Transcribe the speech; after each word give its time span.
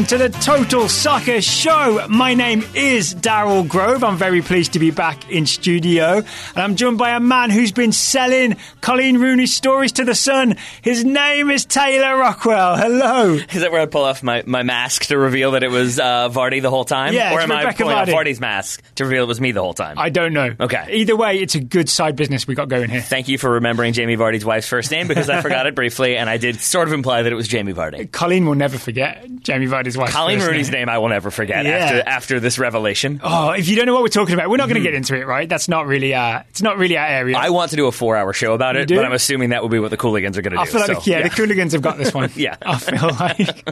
welcome 0.00 0.18
to 0.18 0.28
the 0.28 0.38
Total 0.38 0.88
Soccer 0.88 1.42
Show. 1.42 2.06
My 2.08 2.32
name 2.32 2.64
is 2.74 3.14
Daryl 3.14 3.68
Grove. 3.68 4.02
I'm 4.02 4.16
very 4.16 4.40
pleased 4.40 4.72
to 4.72 4.78
be 4.78 4.90
back 4.90 5.30
in 5.30 5.44
studio. 5.44 6.16
And 6.54 6.56
I'm 6.56 6.76
joined 6.76 6.96
by 6.96 7.10
a 7.10 7.20
man 7.20 7.50
who's 7.50 7.70
been 7.70 7.92
selling 7.92 8.56
Coleen 8.80 9.18
Rooney 9.20 9.44
stories 9.46 9.92
to 9.92 10.04
the 10.06 10.14
Sun. 10.14 10.56
His 10.80 11.04
name 11.04 11.50
is 11.50 11.66
Taylor 11.66 12.16
Rockwell. 12.16 12.76
Hello. 12.76 13.34
Is 13.34 13.60
that 13.60 13.72
where 13.72 13.82
I 13.82 13.86
pull 13.86 14.04
off 14.04 14.22
my, 14.22 14.42
my 14.46 14.62
mask 14.62 15.06
to 15.06 15.18
reveal 15.18 15.50
that 15.50 15.62
it 15.62 15.70
was 15.70 15.98
uh, 15.98 16.30
Vardy 16.30 16.62
the 16.62 16.70
whole 16.70 16.86
time? 16.86 17.12
Yeah, 17.12 17.34
Or 17.34 17.40
am 17.40 17.52
I 17.52 17.60
Rebecca 17.60 17.82
pulling 17.82 17.96
off 17.98 18.08
Vardy's 18.08 18.40
mask 18.40 18.82
to 18.94 19.04
reveal 19.04 19.24
it 19.24 19.28
was 19.28 19.40
me 19.40 19.52
the 19.52 19.60
whole 19.60 19.74
time? 19.74 19.98
I 19.98 20.08
don't 20.08 20.32
know. 20.32 20.54
Okay. 20.58 20.86
Either 20.92 21.16
way, 21.16 21.40
it's 21.40 21.56
a 21.56 21.60
good 21.60 21.90
side 21.90 22.16
business 22.16 22.46
we 22.46 22.54
got 22.54 22.70
going 22.70 22.88
here. 22.88 23.02
Thank 23.02 23.28
you 23.28 23.36
for 23.36 23.50
remembering 23.50 23.92
Jamie 23.92 24.16
Vardy's 24.16 24.46
wife's 24.46 24.68
first 24.68 24.90
name 24.90 25.08
because 25.08 25.28
I 25.28 25.42
forgot 25.42 25.66
it 25.66 25.74
briefly 25.80 26.16
and 26.16 26.30
I 26.30 26.38
did 26.38 26.58
sort 26.58 26.88
of 26.88 26.94
imply 26.94 27.22
that 27.22 27.30
it 27.30 27.36
was 27.36 27.48
Jamie 27.48 27.74
Vardy. 27.74 28.08
Coleen 28.08 28.46
will 28.46 28.54
never 28.54 28.78
forget 28.78 29.28
Jamie 29.42 29.66
Vardy's 29.90 29.96
wife. 29.96 30.12
Coleen 30.12 30.46
Rooney's 30.46 30.70
name. 30.70 30.80
name 30.80 30.88
I 30.88 30.98
will 30.98 31.08
never 31.08 31.30
forget 31.30 31.64
Yeah. 31.64 31.70
after 31.72 32.08
after 32.08 32.40
this 32.40 32.58
revelation. 32.58 33.20
Oh, 33.22 33.50
if 33.50 33.68
you 33.68 33.76
don't 33.76 33.86
know 33.86 33.94
what 33.94 34.02
we're 34.02 34.08
talking 34.08 34.34
about, 34.34 34.48
we're 34.50 34.56
not 34.56 34.68
going 34.68 34.82
to 34.82 34.88
get 34.88 34.94
into 34.94 35.16
it, 35.16 35.26
right? 35.26 35.48
That's 35.48 35.68
not 35.68 35.86
really, 35.86 36.14
uh, 36.14 36.42
it's 36.50 36.62
not 36.62 36.78
really 36.78 36.96
our 36.96 37.06
area. 37.06 37.36
I 37.36 37.50
want 37.50 37.70
to 37.70 37.76
do 37.76 37.86
a 37.86 37.92
four 37.92 38.16
hour 38.16 38.32
show 38.32 38.54
about 38.54 38.76
it, 38.76 38.88
do? 38.88 38.96
but 38.96 39.04
I'm 39.04 39.12
assuming 39.12 39.50
that 39.50 39.62
will 39.62 39.68
be 39.68 39.78
what 39.78 39.90
the 39.90 39.96
Cooligans 39.96 40.36
are 40.36 40.42
going 40.42 40.52
to 40.52 40.56
do. 40.56 40.60
I 40.60 40.66
feel 40.66 40.80
like, 40.80 40.86
so, 40.88 40.94
the, 41.00 41.10
yeah, 41.10 41.22
the 41.22 41.30
Cooligans 41.30 41.72
have 41.72 41.82
got 41.82 41.98
this 41.98 42.14
one. 42.14 42.30
Yeah. 42.40 42.56
I 42.62 42.78
feel 42.78 43.10
like 43.18 43.68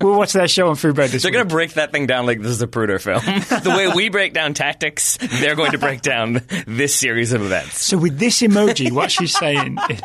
we'll 0.00 0.18
watch 0.18 0.32
their 0.32 0.48
show 0.48 0.68
on 0.68 0.74
Freebird 0.76 1.10
this 1.10 1.22
They're 1.22 1.30
going 1.32 1.48
to 1.48 1.54
break 1.54 1.74
that 1.74 1.90
thing 1.92 2.06
down 2.06 2.26
like 2.26 2.38
this 2.38 2.50
is 2.50 2.60
a 2.60 2.66
Pruder 2.66 2.98
film. 2.98 3.20
the 3.24 3.74
way 3.74 3.88
we 3.88 4.08
break 4.10 4.34
down 4.34 4.52
tactics, 4.52 5.16
they're 5.16 5.54
going 5.54 5.72
to 5.72 5.78
break 5.78 6.02
down 6.02 6.42
this 6.66 6.94
series 6.94 7.32
of 7.32 7.40
events. 7.42 7.82
So 7.82 7.96
with 7.96 8.18
this 8.18 8.42
emoji, 8.42 8.90
what 8.92 9.10
she's 9.10 9.36
saying 9.36 9.78
is 9.88 10.00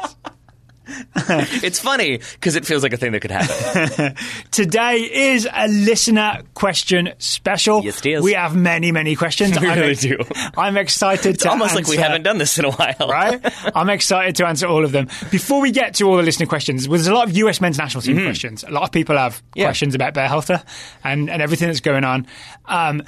It's 1.63 1.79
funny 1.79 2.17
because 2.17 2.55
it 2.55 2.65
feels 2.65 2.83
like 2.83 2.93
a 2.93 2.97
thing 2.97 3.11
that 3.11 3.19
could 3.21 3.31
happen. 3.31 4.15
today 4.51 4.95
is 5.31 5.47
a 5.51 5.67
listener 5.67 6.43
question 6.53 7.13
special. 7.17 7.83
Yes, 7.83 7.99
it 7.99 8.05
is. 8.13 8.23
We 8.23 8.33
have 8.33 8.55
many, 8.55 8.91
many 8.91 9.15
questions. 9.15 9.59
We 9.61 9.67
I'm 9.67 9.77
really 9.79 9.91
ex- 9.91 10.01
do. 10.01 10.17
I'm 10.57 10.77
excited 10.77 11.35
It's 11.35 11.43
to 11.43 11.49
almost 11.49 11.75
like 11.75 11.87
we 11.87 11.97
haven't 11.97 12.23
done 12.23 12.37
this 12.37 12.57
in 12.57 12.65
a 12.65 12.71
while. 12.71 12.95
Right? 13.09 13.39
I'm 13.75 13.89
excited 13.89 14.35
to 14.37 14.47
answer 14.47 14.67
all 14.67 14.85
of 14.85 14.91
them. 14.91 15.07
Before 15.31 15.61
we 15.61 15.71
get 15.71 15.95
to 15.95 16.05
all 16.05 16.17
the 16.17 16.23
listener 16.23 16.45
questions, 16.45 16.87
well, 16.87 16.97
there's 16.97 17.07
a 17.07 17.13
lot 17.13 17.27
of 17.27 17.35
US 17.37 17.59
men's 17.61 17.77
national 17.77 18.01
team 18.01 18.21
questions. 18.23 18.63
A 18.63 18.71
lot 18.71 18.83
of 18.83 18.91
people 18.91 19.17
have 19.17 19.27
Mm-hmm. 19.37 19.59
Yeah. 19.59 19.65
questions 19.65 19.95
about 19.95 20.13
Berhalter 20.13 20.63
and, 21.03 21.29
and 21.29 21.41
everything 21.41 21.67
that's 21.67 21.79
going 21.81 22.03
on. 22.03 22.27
Um, 22.65 23.03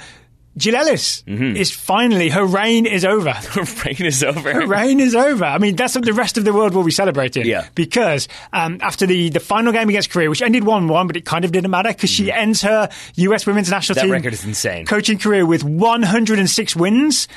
Jill 0.56 0.74
Ellis 0.76 1.22
Mm-hmm. 1.26 1.56
is 1.56 1.70
finally, 1.70 2.28
her 2.28 2.44
reign 2.44 2.84
is 2.84 3.04
over. 3.04 3.32
Rain 3.86 3.96
is 4.04 4.22
over. 4.24 4.52
Her 4.52 4.66
reign 4.66 4.98
is 5.00 5.14
over. 5.14 5.44
I 5.44 5.58
mean, 5.58 5.76
that's 5.76 5.94
what 5.94 6.04
the 6.04 6.12
rest 6.12 6.36
of 6.38 6.44
the 6.44 6.52
world 6.52 6.74
will 6.74 6.82
be 6.84 6.90
celebrating. 6.90 7.46
Yeah. 7.46 7.68
Because 7.74 8.26
um, 8.52 8.78
after 8.82 9.06
the, 9.06 9.28
the 9.30 9.38
final 9.40 9.72
game 9.72 9.88
against 9.88 10.10
Korea, 10.10 10.28
which 10.28 10.42
ended 10.42 10.64
1 10.64 10.88
1, 10.88 11.06
but 11.06 11.16
it 11.16 11.24
kind 11.24 11.44
of 11.44 11.52
didn't 11.52 11.70
matter 11.70 11.90
because 11.90 12.10
she 12.10 12.32
ends 12.32 12.62
her 12.62 12.88
US 13.14 13.46
women's 13.46 13.70
national 13.70 13.94
Mm-hmm. 13.96 14.00
That 14.00 14.06
team 14.06 14.12
record 14.12 14.32
is 14.34 14.44
insane. 14.44 14.86
coaching 14.86 15.18
career 15.18 15.46
with 15.46 15.62
106 15.64 16.76
wins 16.76 17.28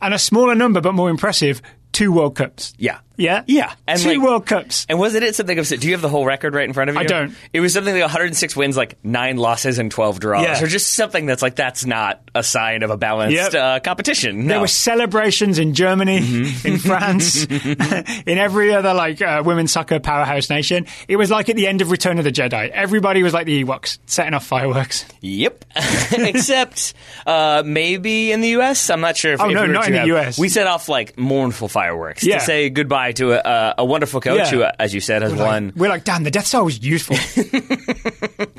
and 0.00 0.14
a 0.14 0.18
smaller 0.18 0.54
number, 0.54 0.80
but 0.80 0.92
more 0.94 1.10
impressive, 1.10 1.60
two 1.92 2.12
World 2.12 2.36
Cups. 2.36 2.74
Yeah. 2.78 2.98
Yeah? 3.18 3.42
Yeah. 3.46 3.72
And 3.86 4.00
two 4.00 4.08
like- 4.14 4.20
World 4.22 4.46
Cups. 4.46 4.86
And 4.88 4.98
wasn't 4.98 5.24
it 5.24 5.34
something 5.34 5.58
of? 5.58 5.68
Do 5.68 5.86
you 5.86 5.92
have 5.92 6.00
the 6.00 6.08
whole 6.08 6.24
record 6.24 6.54
right 6.54 6.64
in 6.64 6.72
front 6.72 6.88
of 6.88 6.94
you? 6.96 7.00
I 7.02 7.04
don't. 7.04 7.34
It 7.52 7.60
was 7.60 7.74
something 7.74 7.92
like 7.92 8.02
106 8.02 8.56
wins, 8.56 8.76
like 8.76 8.96
nine 9.04 9.36
losses 9.36 9.78
and 9.78 9.90
12 9.90 10.20
draws, 10.20 10.42
Yeah. 10.44 10.62
or 10.62 10.66
just 10.68 10.94
something 10.94 11.26
that's 11.26 11.42
like 11.42 11.56
that's 11.56 11.84
not 11.84 12.22
a 12.34 12.42
sign 12.42 12.82
of 12.82 12.90
a 12.90 12.96
balanced 12.96 13.34
Yep. 13.36 13.54
uh, 13.54 13.80
competition. 13.80 14.46
There 14.46 14.60
were 14.60 14.66
celebrations 14.68 15.58
in 15.58 15.74
Germany, 15.74 16.20
Mm-hmm. 16.20 16.66
in 16.68 16.78
France, 16.78 17.44
in 18.26 18.38
every 18.38 18.72
other 18.72 18.94
like 18.94 19.20
uh, 19.20 19.42
women's 19.44 19.72
soccer 19.72 19.98
powerhouse 20.00 20.48
nation. 20.48 20.86
It 21.08 21.16
was 21.16 21.30
like 21.30 21.48
at 21.48 21.56
the 21.56 21.66
end 21.66 21.82
of 21.82 21.90
Return 21.90 22.18
of 22.18 22.24
the 22.24 22.32
Jedi. 22.32 22.70
Everybody 22.70 23.22
was 23.22 23.34
like 23.34 23.46
the 23.46 23.64
Ewoks, 23.64 23.98
setting 24.06 24.34
off 24.34 24.46
fireworks. 24.46 25.04
Yep. 25.20 25.64
Except 26.12 26.94
uh, 27.26 27.62
maybe 27.64 28.32
in 28.32 28.40
the 28.40 28.48
U.S. 28.50 28.90
I'm 28.90 29.00
not 29.00 29.16
sure 29.16 29.32
if. 29.34 29.40
Oh, 29.40 29.48
if 29.48 29.54
no, 29.54 29.62
we 29.62 29.68
not 29.68 29.86
in 29.86 29.92
the 29.92 29.98
have- 30.00 30.08
US. 30.08 30.38
We 30.38 30.48
set 30.48 30.66
off 30.66 30.88
like 30.88 31.18
mournful 31.18 31.68
fireworks 31.68 32.22
Yeah. 32.24 32.38
to 32.38 32.44
say 32.44 32.70
goodbye 32.70 33.07
to 33.16 33.32
a, 33.32 33.74
a 33.78 33.84
wonderful 33.84 34.20
coach 34.20 34.38
Yeah. 34.38 34.50
who, 34.50 34.62
uh, 34.62 34.72
as 34.78 34.92
you 34.94 35.00
said, 35.00 35.22
has 35.22 35.34
won. 35.34 35.72
We're 35.76 35.88
like, 35.88 36.04
damn, 36.04 36.24
the 36.24 36.30
Death 36.30 36.46
Star 36.46 36.64
was 36.64 36.84
useful. 36.84 37.16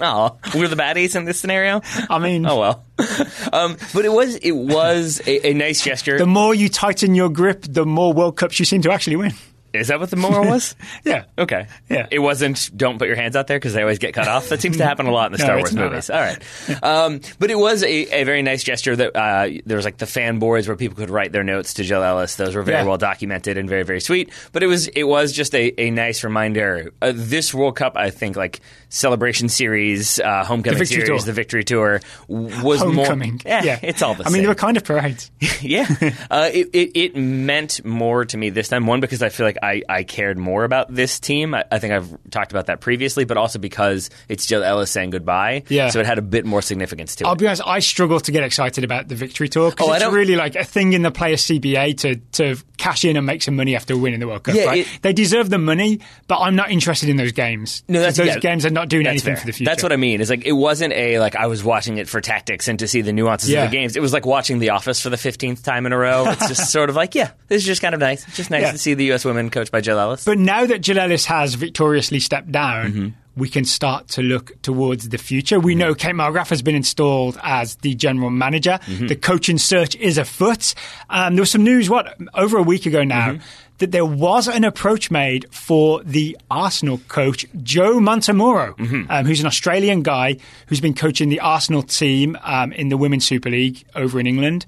Oh, 0.02 0.38
we're 0.56 0.68
the 0.70 0.76
baddies 0.78 1.16
in 1.18 1.26
this 1.26 1.40
scenario. 1.40 1.82
I 2.10 2.20
mean, 2.20 2.46
Oh 2.46 2.60
well. 2.60 2.84
um, 3.54 3.76
but 3.94 4.06
it 4.06 4.12
was 4.12 4.36
it 4.38 4.52
was 4.54 5.22
a, 5.28 5.50
a 5.50 5.54
nice 5.54 5.82
gesture. 5.84 6.18
the 6.18 6.26
more 6.26 6.54
you 6.56 6.70
tighten 6.70 7.16
your 7.16 7.30
grip, 7.30 7.66
the 7.68 7.86
more 7.86 8.14
World 8.14 8.38
Cups 8.38 8.60
you 8.60 8.66
seem 8.66 8.82
to 8.84 8.92
actually 8.92 9.18
win. 9.18 9.34
Is 9.74 9.88
that 9.90 10.00
what 10.00 10.10
the 10.10 10.16
moral 10.16 10.46
was? 10.46 10.76
Yeah. 11.06 11.26
Okay. 11.38 11.68
Yeah. 11.90 12.08
It 12.12 12.20
wasn't 12.20 12.70
don't 12.76 12.98
put 13.00 13.08
your 13.08 13.16
hands 13.16 13.36
out 13.36 13.48
there 13.48 13.58
because 13.58 13.74
they 13.74 13.82
always 13.82 14.00
get 14.00 14.14
cut 14.14 14.28
off. 14.28 14.50
That 14.50 14.62
seems 14.62 14.78
to 14.78 14.86
happen 14.86 15.06
a 15.08 15.12
lot 15.12 15.28
in 15.28 15.32
the 15.34 15.38
No, 15.40 15.44
Star 15.46 15.58
Wars 15.58 15.74
not. 15.74 15.90
movies. 15.92 16.10
All 16.10 16.20
right. 16.20 16.38
Um, 16.84 17.22
but 17.40 17.52
it 17.52 17.58
was 17.58 17.84
a, 17.84 17.88
a 18.22 18.24
very 18.24 18.42
nice 18.42 18.64
gesture 18.64 18.96
that 18.96 19.16
uh, 19.16 19.50
there 19.66 19.76
was 19.76 19.86
like 19.86 19.98
the 19.98 20.06
fan 20.06 20.40
boards 20.40 20.68
where 20.68 20.76
people 20.78 20.96
could 20.98 21.10
write 21.10 21.32
their 21.32 21.44
notes 21.44 21.76
to 21.76 21.84
Jill 21.84 22.04
Ellis. 22.04 22.36
Those 22.36 22.56
were 22.56 22.64
very 22.64 22.80
Yeah. 22.80 22.86
well 22.86 22.98
documented 22.98 23.58
and 23.58 23.68
very, 23.70 23.84
very 23.84 24.02
sweet. 24.02 24.32
But 24.52 24.64
it 24.64 24.68
was 24.68 24.88
it 24.90 25.04
was 25.04 25.32
just 25.34 25.54
a, 25.56 25.74
a 25.82 25.90
nice 25.92 26.24
reminder. 26.24 26.92
Uh, 27.02 27.12
this 27.16 27.54
World 27.54 27.76
Cup, 27.76 27.96
I 27.98 28.10
think, 28.10 28.36
like 28.36 28.60
celebration 28.90 29.50
series, 29.50 30.20
uh, 30.20 30.44
homecoming 30.44 30.80
The 30.80 30.86
series, 30.86 31.08
Tour. 31.08 31.20
the 31.20 31.34
victory 31.34 31.64
tour 31.64 32.02
was 32.28 32.80
Homecoming. 32.80 33.42
more. 33.46 33.54
Eh, 33.54 33.62
yeah. 33.64 33.80
it's 33.84 34.02
all 34.02 34.14
the 34.16 34.24
I 34.24 34.26
same 34.26 34.34
I 34.34 34.34
mean, 34.34 34.42
they 34.44 34.48
were 34.48 34.56
kind 34.56 34.78
of 34.78 34.84
parades. 34.84 35.32
yeah, 35.62 35.88
uh, 36.32 36.50
it, 36.52 36.70
it 36.74 36.92
it 37.00 37.16
meant 37.16 37.84
more 37.86 38.26
to 38.26 38.38
me 38.38 38.50
this 38.50 38.68
time. 38.70 38.88
One 38.88 39.00
because 39.00 39.22
I 39.22 39.30
feel 39.30 39.46
like 39.46 39.58
I, 39.62 39.84
I 39.90 40.04
cared 40.04 40.38
more 40.38 40.64
about 40.64 40.94
this 40.94 41.20
team. 41.20 41.54
I, 41.54 41.66
I 41.72 41.80
think 41.80 41.94
I've 41.94 42.10
talked 42.32 42.52
about 42.52 42.68
that 42.68 42.82
previously, 42.82 43.26
but 43.26 43.38
also 43.38 43.60
because 43.60 44.10
it's 44.28 44.46
Jill 44.46 44.64
Ellis 44.64 44.92
saying 44.92 45.12
goodbye. 45.12 45.64
Yeah. 45.70 45.90
so 45.90 46.00
it 46.00 46.06
had 46.06 46.18
a 46.18 46.22
bit 46.22 46.46
more 46.46 46.62
significance 46.62 47.16
to 47.18 47.26
it. 47.26 47.28
I'll 47.28 47.36
be 47.36 47.48
honest, 47.48 47.62
I 47.66 47.80
struggle 47.80 48.20
to 48.20 48.32
get 48.32 48.44
excited 48.44 48.84
about 48.84 49.08
the 49.08 49.16
victory 49.16 49.50
tour 49.50 49.70
because 49.72 49.88
Oh, 49.90 49.94
it's 49.94 50.06
really 50.06 50.36
like 50.36 50.56
a 50.56 50.64
thing 50.64 50.94
in 50.94 51.02
the 51.02 51.12
player 51.12 51.36
CBA 51.36 51.98
to, 52.00 52.16
to 52.34 52.56
cash 52.78 53.06
in 53.06 53.18
and 53.18 53.26
make 53.26 53.42
some 53.42 53.56
money 53.56 53.76
after 53.76 53.98
winning 53.98 54.20
the 54.20 54.28
World 54.28 54.44
Cup. 54.44 54.56
Yeah, 54.56 54.66
right? 54.66 54.80
it- 54.88 55.02
they 55.02 55.14
deserve 55.14 55.50
the 55.50 55.58
money, 55.58 56.00
but 56.28 56.40
I'm 56.40 56.56
not 56.56 56.72
interested 56.72 57.10
in 57.10 57.18
those 57.18 57.32
games. 57.32 57.84
No, 57.88 58.00
that's 58.00 58.18
those 58.18 58.28
yeah, 58.28 58.40
games 58.40 58.66
are 58.66 58.70
not 58.70 58.90
doing 58.90 59.06
anything 59.08 59.36
fair. 59.36 59.42
for 59.42 59.46
the 59.48 59.54
future. 59.54 59.70
That's 59.70 59.84
what 59.84 59.92
I 59.92 59.98
mean. 59.98 60.22
Is 60.22 60.30
like 60.30 60.46
it 60.46 60.52
wasn't 60.54 60.94
a 60.94 61.20
like 61.20 61.36
I 61.36 61.48
was 61.48 61.64
watching 61.64 61.98
it 61.98 62.08
for 62.08 62.22
tactics 62.22 62.68
and 62.68 62.80
to 62.80 62.88
see 62.88 63.02
the 63.02 63.14
nuances 63.14 63.50
Yeah. 63.50 63.64
of 63.66 63.72
the 63.72 63.78
games. 63.78 63.96
It 63.96 64.02
was 64.02 64.14
like 64.14 64.26
watching 64.26 64.60
The 64.60 64.70
Office 64.70 65.02
for 65.02 65.10
the 65.10 65.18
fifteenth 65.18 65.64
time 65.64 65.86
in 65.86 65.94
a 65.94 65.98
row. 65.98 66.26
It's 66.28 66.48
just 66.48 66.72
sort 66.72 66.90
of 66.90 66.96
like 66.96 67.16
yeah, 67.16 67.32
this 67.48 67.62
is 67.62 67.66
just 67.66 67.82
kind 67.82 67.94
of 67.94 68.00
nice. 68.00 68.28
It's 68.28 68.38
just 68.38 68.50
nice 68.52 68.72
to 68.72 68.78
see 68.78 68.94
the 68.94 69.06
U.S. 69.06 69.26
women 69.26 69.49
coached 69.50 69.72
by 69.72 69.82
Jill 69.82 70.00
Ellis. 70.00 70.26
But 70.26 70.38
now 70.38 70.66
that 70.66 70.80
Jill 70.82 71.00
Ellis 71.00 71.26
has 71.26 71.54
victoriously 71.56 72.20
stepped 72.20 72.52
down, 72.52 72.92
Mm-hmm. 72.92 73.08
we 73.36 73.48
can 73.50 73.64
start 73.66 74.08
to 74.10 74.22
look 74.22 74.52
towards 74.62 75.10
the 75.10 75.18
future. 75.18 75.60
We 75.60 75.74
know 75.76 75.94
Kate 75.96 76.16
Markgraf 76.16 76.50
has 76.50 76.62
been 76.62 76.76
installed 76.76 77.40
as 77.42 77.76
the 77.78 77.96
general 77.96 78.30
manager. 78.30 78.80
Mm-hmm. 78.86 79.08
The 79.08 79.16
coaching 79.16 79.58
search 79.58 79.96
is 79.96 80.18
afoot. 80.18 80.74
Um, 81.10 81.36
there 81.36 81.42
was 81.44 81.52
some 81.52 81.64
news, 81.64 81.90
what, 81.90 82.18
over 82.34 82.58
a 82.58 82.64
week 82.64 82.86
ago 82.86 83.04
now, 83.04 83.34
Mm-hmm. 83.34 83.44
that 83.78 83.92
there 83.94 84.06
was 84.06 84.50
an 84.50 84.66
approach 84.66 85.10
made 85.10 85.46
for 85.54 86.04
the 86.04 86.38
Arsenal 86.52 87.00
coach, 87.08 87.46
Joe 87.64 88.00
Montemuro, 88.00 88.76
Mm-hmm. 88.76 89.10
um, 89.10 89.26
who's 89.26 89.40
an 89.40 89.46
Australian 89.48 90.02
guy 90.04 90.36
who's 90.68 90.82
been 90.82 90.94
coaching 90.96 91.30
the 91.30 91.40
Arsenal 91.40 91.84
team 91.84 92.38
um, 92.44 92.74
in 92.74 92.90
the 92.90 92.98
Women's 92.98 93.26
Super 93.26 93.50
League 93.50 93.86
over 93.96 94.20
in 94.20 94.28
England 94.28 94.66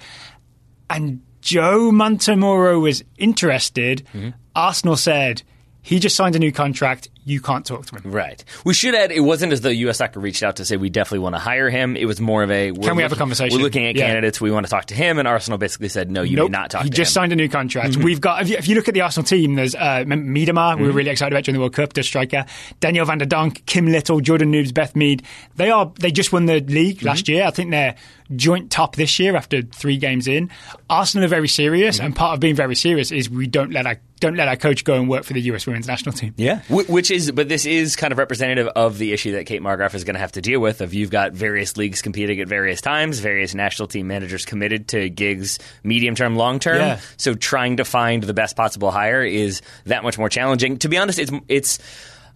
and 0.89 1.21
Joe 1.41 1.91
Montemuro 1.91 2.79
was 2.81 3.03
interested, 3.17 4.05
Mm-hmm. 4.13 4.29
Arsenal 4.55 4.95
said 4.95 5.43
he 5.81 5.99
just 5.99 6.15
signed 6.15 6.35
a 6.35 6.39
new 6.39 6.51
contract. 6.51 7.09
You 7.23 7.39
can't 7.39 7.65
talk 7.65 7.85
to 7.85 7.95
him. 7.95 8.11
Right. 8.11 8.43
We 8.65 8.73
should 8.73 8.95
add. 8.95 9.11
It 9.11 9.19
wasn't 9.19 9.53
as 9.53 9.61
though 9.61 9.69
U.S. 9.69 9.99
Soccer 9.99 10.19
reached 10.19 10.41
out 10.41 10.55
to 10.55 10.65
say 10.65 10.75
we 10.77 10.89
definitely 10.89 11.19
want 11.19 11.35
to 11.35 11.39
hire 11.39 11.69
him. 11.69 11.95
It 11.95 12.05
was 12.05 12.19
more 12.19 12.41
of 12.41 12.49
a. 12.49 12.71
We're 12.71 12.87
Can 12.87 12.95
we 12.95 13.03
have 13.03 13.11
a 13.11 13.13
looking- 13.13 13.19
conversation? 13.19 13.57
We're 13.59 13.63
looking 13.63 13.85
at 13.85 13.95
Yeah. 13.95 14.07
candidates. 14.07 14.41
We 14.41 14.49
want 14.49 14.65
to 14.65 14.69
talk 14.71 14.85
to 14.85 14.95
him, 14.95 15.19
and 15.19 15.27
Arsenal 15.27 15.57
basically 15.59 15.89
said 15.89 16.09
no. 16.09 16.23
You 16.23 16.37
Nope. 16.37 16.49
may 16.51 16.57
not 16.57 16.71
talk 16.71 16.83
he 16.83 16.89
to 16.89 16.95
just 16.95 17.09
him. 17.15 17.21
Mm-hmm. 17.21 17.23
signed 17.23 17.33
a 17.33 17.35
new 17.35 17.49
contract. 17.49 17.97
We've 17.97 18.19
got. 18.19 18.41
If 18.41 18.49
you, 18.49 18.57
if 18.57 18.67
you 18.67 18.75
look 18.75 18.87
at 18.87 18.93
the 18.95 19.01
Arsenal 19.01 19.25
team, 19.25 19.53
there's 19.55 19.75
uh, 19.75 20.03
Miedema, 20.07 20.79
we 20.79 20.87
were 20.87 20.93
really 20.93 21.11
excited 21.11 21.33
about 21.33 21.43
during 21.43 21.53
the 21.55 21.59
World 21.59 21.73
Cup. 21.73 21.93
The 21.93 22.03
striker, 22.03 22.45
Danielle 22.79 23.05
van 23.05 23.19
de 23.19 23.25
Donk, 23.27 23.65
Kim 23.65 23.85
Little, 23.87 24.19
Jordan 24.19 24.49
Nobbs, 24.51 24.71
Beth 24.71 24.95
Mead. 24.95 25.21
They 25.57 25.69
are. 25.69 25.91
They 25.99 26.11
just 26.11 26.33
won 26.33 26.45
the 26.47 26.59
league 26.61 26.97
Mm-hmm. 26.97 27.07
last 27.07 27.27
year. 27.29 27.45
I 27.45 27.51
think 27.51 27.71
they're 27.71 27.95
joint 28.35 28.71
top 28.71 28.95
this 28.95 29.19
year 29.19 29.35
after 29.35 29.61
three 29.61 29.97
games 29.97 30.25
in. 30.27 30.49
Arsenal 30.89 31.25
are 31.25 31.29
very 31.29 31.47
serious, 31.49 31.97
Mm-hmm. 31.97 32.05
and 32.05 32.15
part 32.15 32.33
of 32.33 32.39
being 32.39 32.55
very 32.55 32.75
serious 32.75 33.11
is 33.11 33.29
we 33.29 33.45
don't 33.47 33.71
let 33.71 33.85
our 33.85 33.99
don't 34.19 34.35
let 34.35 34.47
our 34.47 34.55
coach 34.55 34.83
go 34.83 34.93
and 34.99 35.09
work 35.09 35.23
for 35.23 35.33
the 35.33 35.41
US 35.41 35.65
Women's 35.65 35.87
National 35.87 36.13
Team. 36.13 36.33
Yeah, 36.37 36.59
Wh- 36.67 36.87
which 37.11 37.17
is, 37.17 37.31
but 37.31 37.49
this 37.49 37.65
is 37.65 37.95
kind 37.95 38.11
of 38.11 38.17
representative 38.17 38.67
of 38.67 38.97
the 38.97 39.11
issue 39.13 39.33
that 39.33 39.45
Kate 39.45 39.61
Markgraf 39.61 39.93
is 39.93 40.03
going 40.03 40.13
to 40.13 40.19
have 40.19 40.31
to 40.33 40.41
deal 40.41 40.59
with. 40.59 40.81
Of 40.81 40.93
you've 40.93 41.09
got 41.09 41.33
various 41.33 41.75
leagues 41.77 42.01
competing 42.01 42.39
at 42.39 42.47
various 42.47 42.81
times, 42.81 43.19
various 43.19 43.53
national 43.53 43.87
team 43.87 44.07
managers 44.07 44.45
committed 44.45 44.87
to 44.89 45.09
gigs, 45.09 45.59
medium 45.83 46.15
term, 46.15 46.35
long 46.35 46.59
term. 46.59 46.77
Yeah. 46.77 46.99
So 47.17 47.35
trying 47.35 47.77
to 47.77 47.85
find 47.85 48.23
the 48.23 48.33
best 48.33 48.55
possible 48.55 48.91
hire 48.91 49.23
is 49.23 49.61
that 49.85 50.03
much 50.03 50.17
more 50.17 50.29
challenging. 50.29 50.77
To 50.77 50.89
be 50.89 50.97
honest, 50.97 51.19
it's 51.19 51.31
it's. 51.47 51.79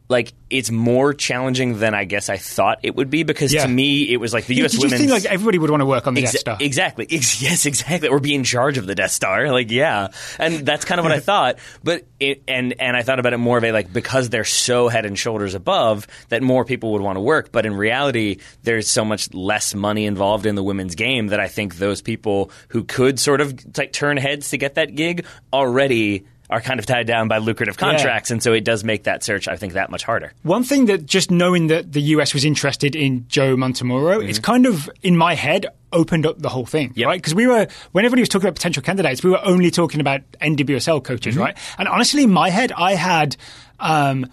Like 0.08 0.34
it's 0.52 0.70
more 0.70 1.14
challenging 1.16 1.80
than 1.80 1.96
I 1.96 2.04
guess 2.04 2.30
I 2.30 2.38
thought 2.38 2.80
it 2.84 2.96
would 2.96 3.10
be 3.10 3.24
because 3.24 3.52
Yeah. 3.52 3.64
to 3.66 3.68
me 3.68 4.04
it 4.14 4.18
was 4.18 4.34
like 4.34 4.46
the 4.46 4.54
U.S. 4.58 4.74
Did 4.74 4.84
you 4.92 4.98
think 4.98 5.10
like 5.10 5.26
everybody 5.26 5.58
would 5.58 5.72
want 5.72 5.82
to 5.82 5.86
work 5.86 6.06
on 6.06 6.14
the 6.14 6.22
Death 6.22 6.38
Star? 6.38 6.58
Exactly. 6.60 7.08
Ex- 7.10 7.42
yes, 7.44 7.66
exactly. 7.66 8.08
Or 8.10 8.20
be 8.20 8.36
in 8.36 8.44
charge 8.44 8.78
of 8.78 8.86
the 8.86 8.94
Death 8.94 9.10
Star. 9.12 9.52
Like, 9.52 9.72
yeah. 9.72 10.10
And 10.38 10.66
that's 10.66 10.86
kind 10.86 11.00
of 11.00 11.06
what 11.06 11.12
I 11.12 11.20
thought. 11.32 11.58
But 11.84 12.06
it, 12.20 12.44
and 12.48 12.76
and 12.80 12.96
I 12.96 13.02
thought 13.02 13.20
about 13.20 13.34
it 13.34 13.38
more 13.38 13.58
of 13.58 13.64
a 13.64 13.72
like 13.72 13.92
because 13.92 14.30
they're 14.30 14.44
so 14.44 14.88
head 14.90 15.06
and 15.08 15.18
shoulders 15.18 15.56
above 15.56 16.06
that 16.30 16.44
more 16.44 16.66
people 16.66 16.92
would 16.94 17.02
want 17.02 17.16
to 17.16 17.22
work. 17.22 17.52
But 17.52 17.66
in 17.66 17.74
reality, 17.74 18.38
there's 18.62 18.88
so 18.88 19.04
much 19.06 19.34
less 19.34 19.74
money 19.74 20.06
involved 20.06 20.46
in 20.46 20.54
the 20.54 20.64
women's 20.64 20.94
game 20.94 21.28
that 21.28 21.40
I 21.40 21.48
think 21.48 21.78
those 21.78 22.02
people 22.04 22.52
who 22.70 22.84
could 22.84 23.20
sort 23.20 23.42
of 23.42 23.76
like 23.78 23.92
turn 23.92 24.18
heads 24.18 24.52
to 24.52 24.58
get 24.60 24.76
that 24.76 24.94
gig 24.94 25.26
already 25.52 26.26
are 26.50 26.62
kind 26.62 26.80
of 26.80 26.86
tied 26.86 27.08
down 27.08 27.28
by 27.28 27.40
lucrative 27.40 27.78
contracts, 27.78 28.30
and 28.32 28.42
so 28.44 28.54
it 28.54 28.64
does 28.64 28.84
make 28.84 29.04
that 29.06 29.24
search, 29.24 29.48
I 29.48 29.56
think, 29.58 29.74
that 29.74 29.90
much 29.90 30.04
harder. 30.04 30.32
One 30.44 30.64
thing 30.64 30.86
that 30.86 31.06
just 31.06 31.32
knowing 31.32 31.68
that 31.68 31.92
the 31.92 32.02
US 32.02 32.34
was 32.34 32.46
interested 32.46 32.96
in 32.96 33.26
Joe 33.28 33.56
Montemuro, 33.56 34.24
it's 34.28 34.40
kind 34.40 34.66
of 34.66 34.90
in 35.02 35.18
my 35.18 35.34
head 35.36 35.66
opened 35.92 36.26
up 36.26 36.38
the 36.40 36.50
whole 36.50 36.66
thing, 36.66 36.90
Mm-hmm. 36.90 37.00
Yep. 37.00 37.08
right? 37.08 37.18
Because 37.22 37.34
we 37.36 37.48
were 37.48 37.68
when 37.94 38.06
everybody 38.06 38.22
was 38.22 38.30
talking 38.30 38.46
about 38.48 38.56
potential 38.56 38.84
candidates, 38.84 39.24
we 39.24 39.32
were 39.32 39.44
only 39.44 39.72
talking 39.72 40.02
about 40.02 40.22
NWSL 40.42 41.04
coaches, 41.04 41.36
Mm-hmm. 41.36 41.44
right? 41.44 41.58
And 41.78 41.88
honestly, 41.88 42.24
in 42.24 42.32
my 42.32 42.50
head, 42.50 42.72
I 42.74 42.94
had 42.96 43.36
um, 43.80 44.28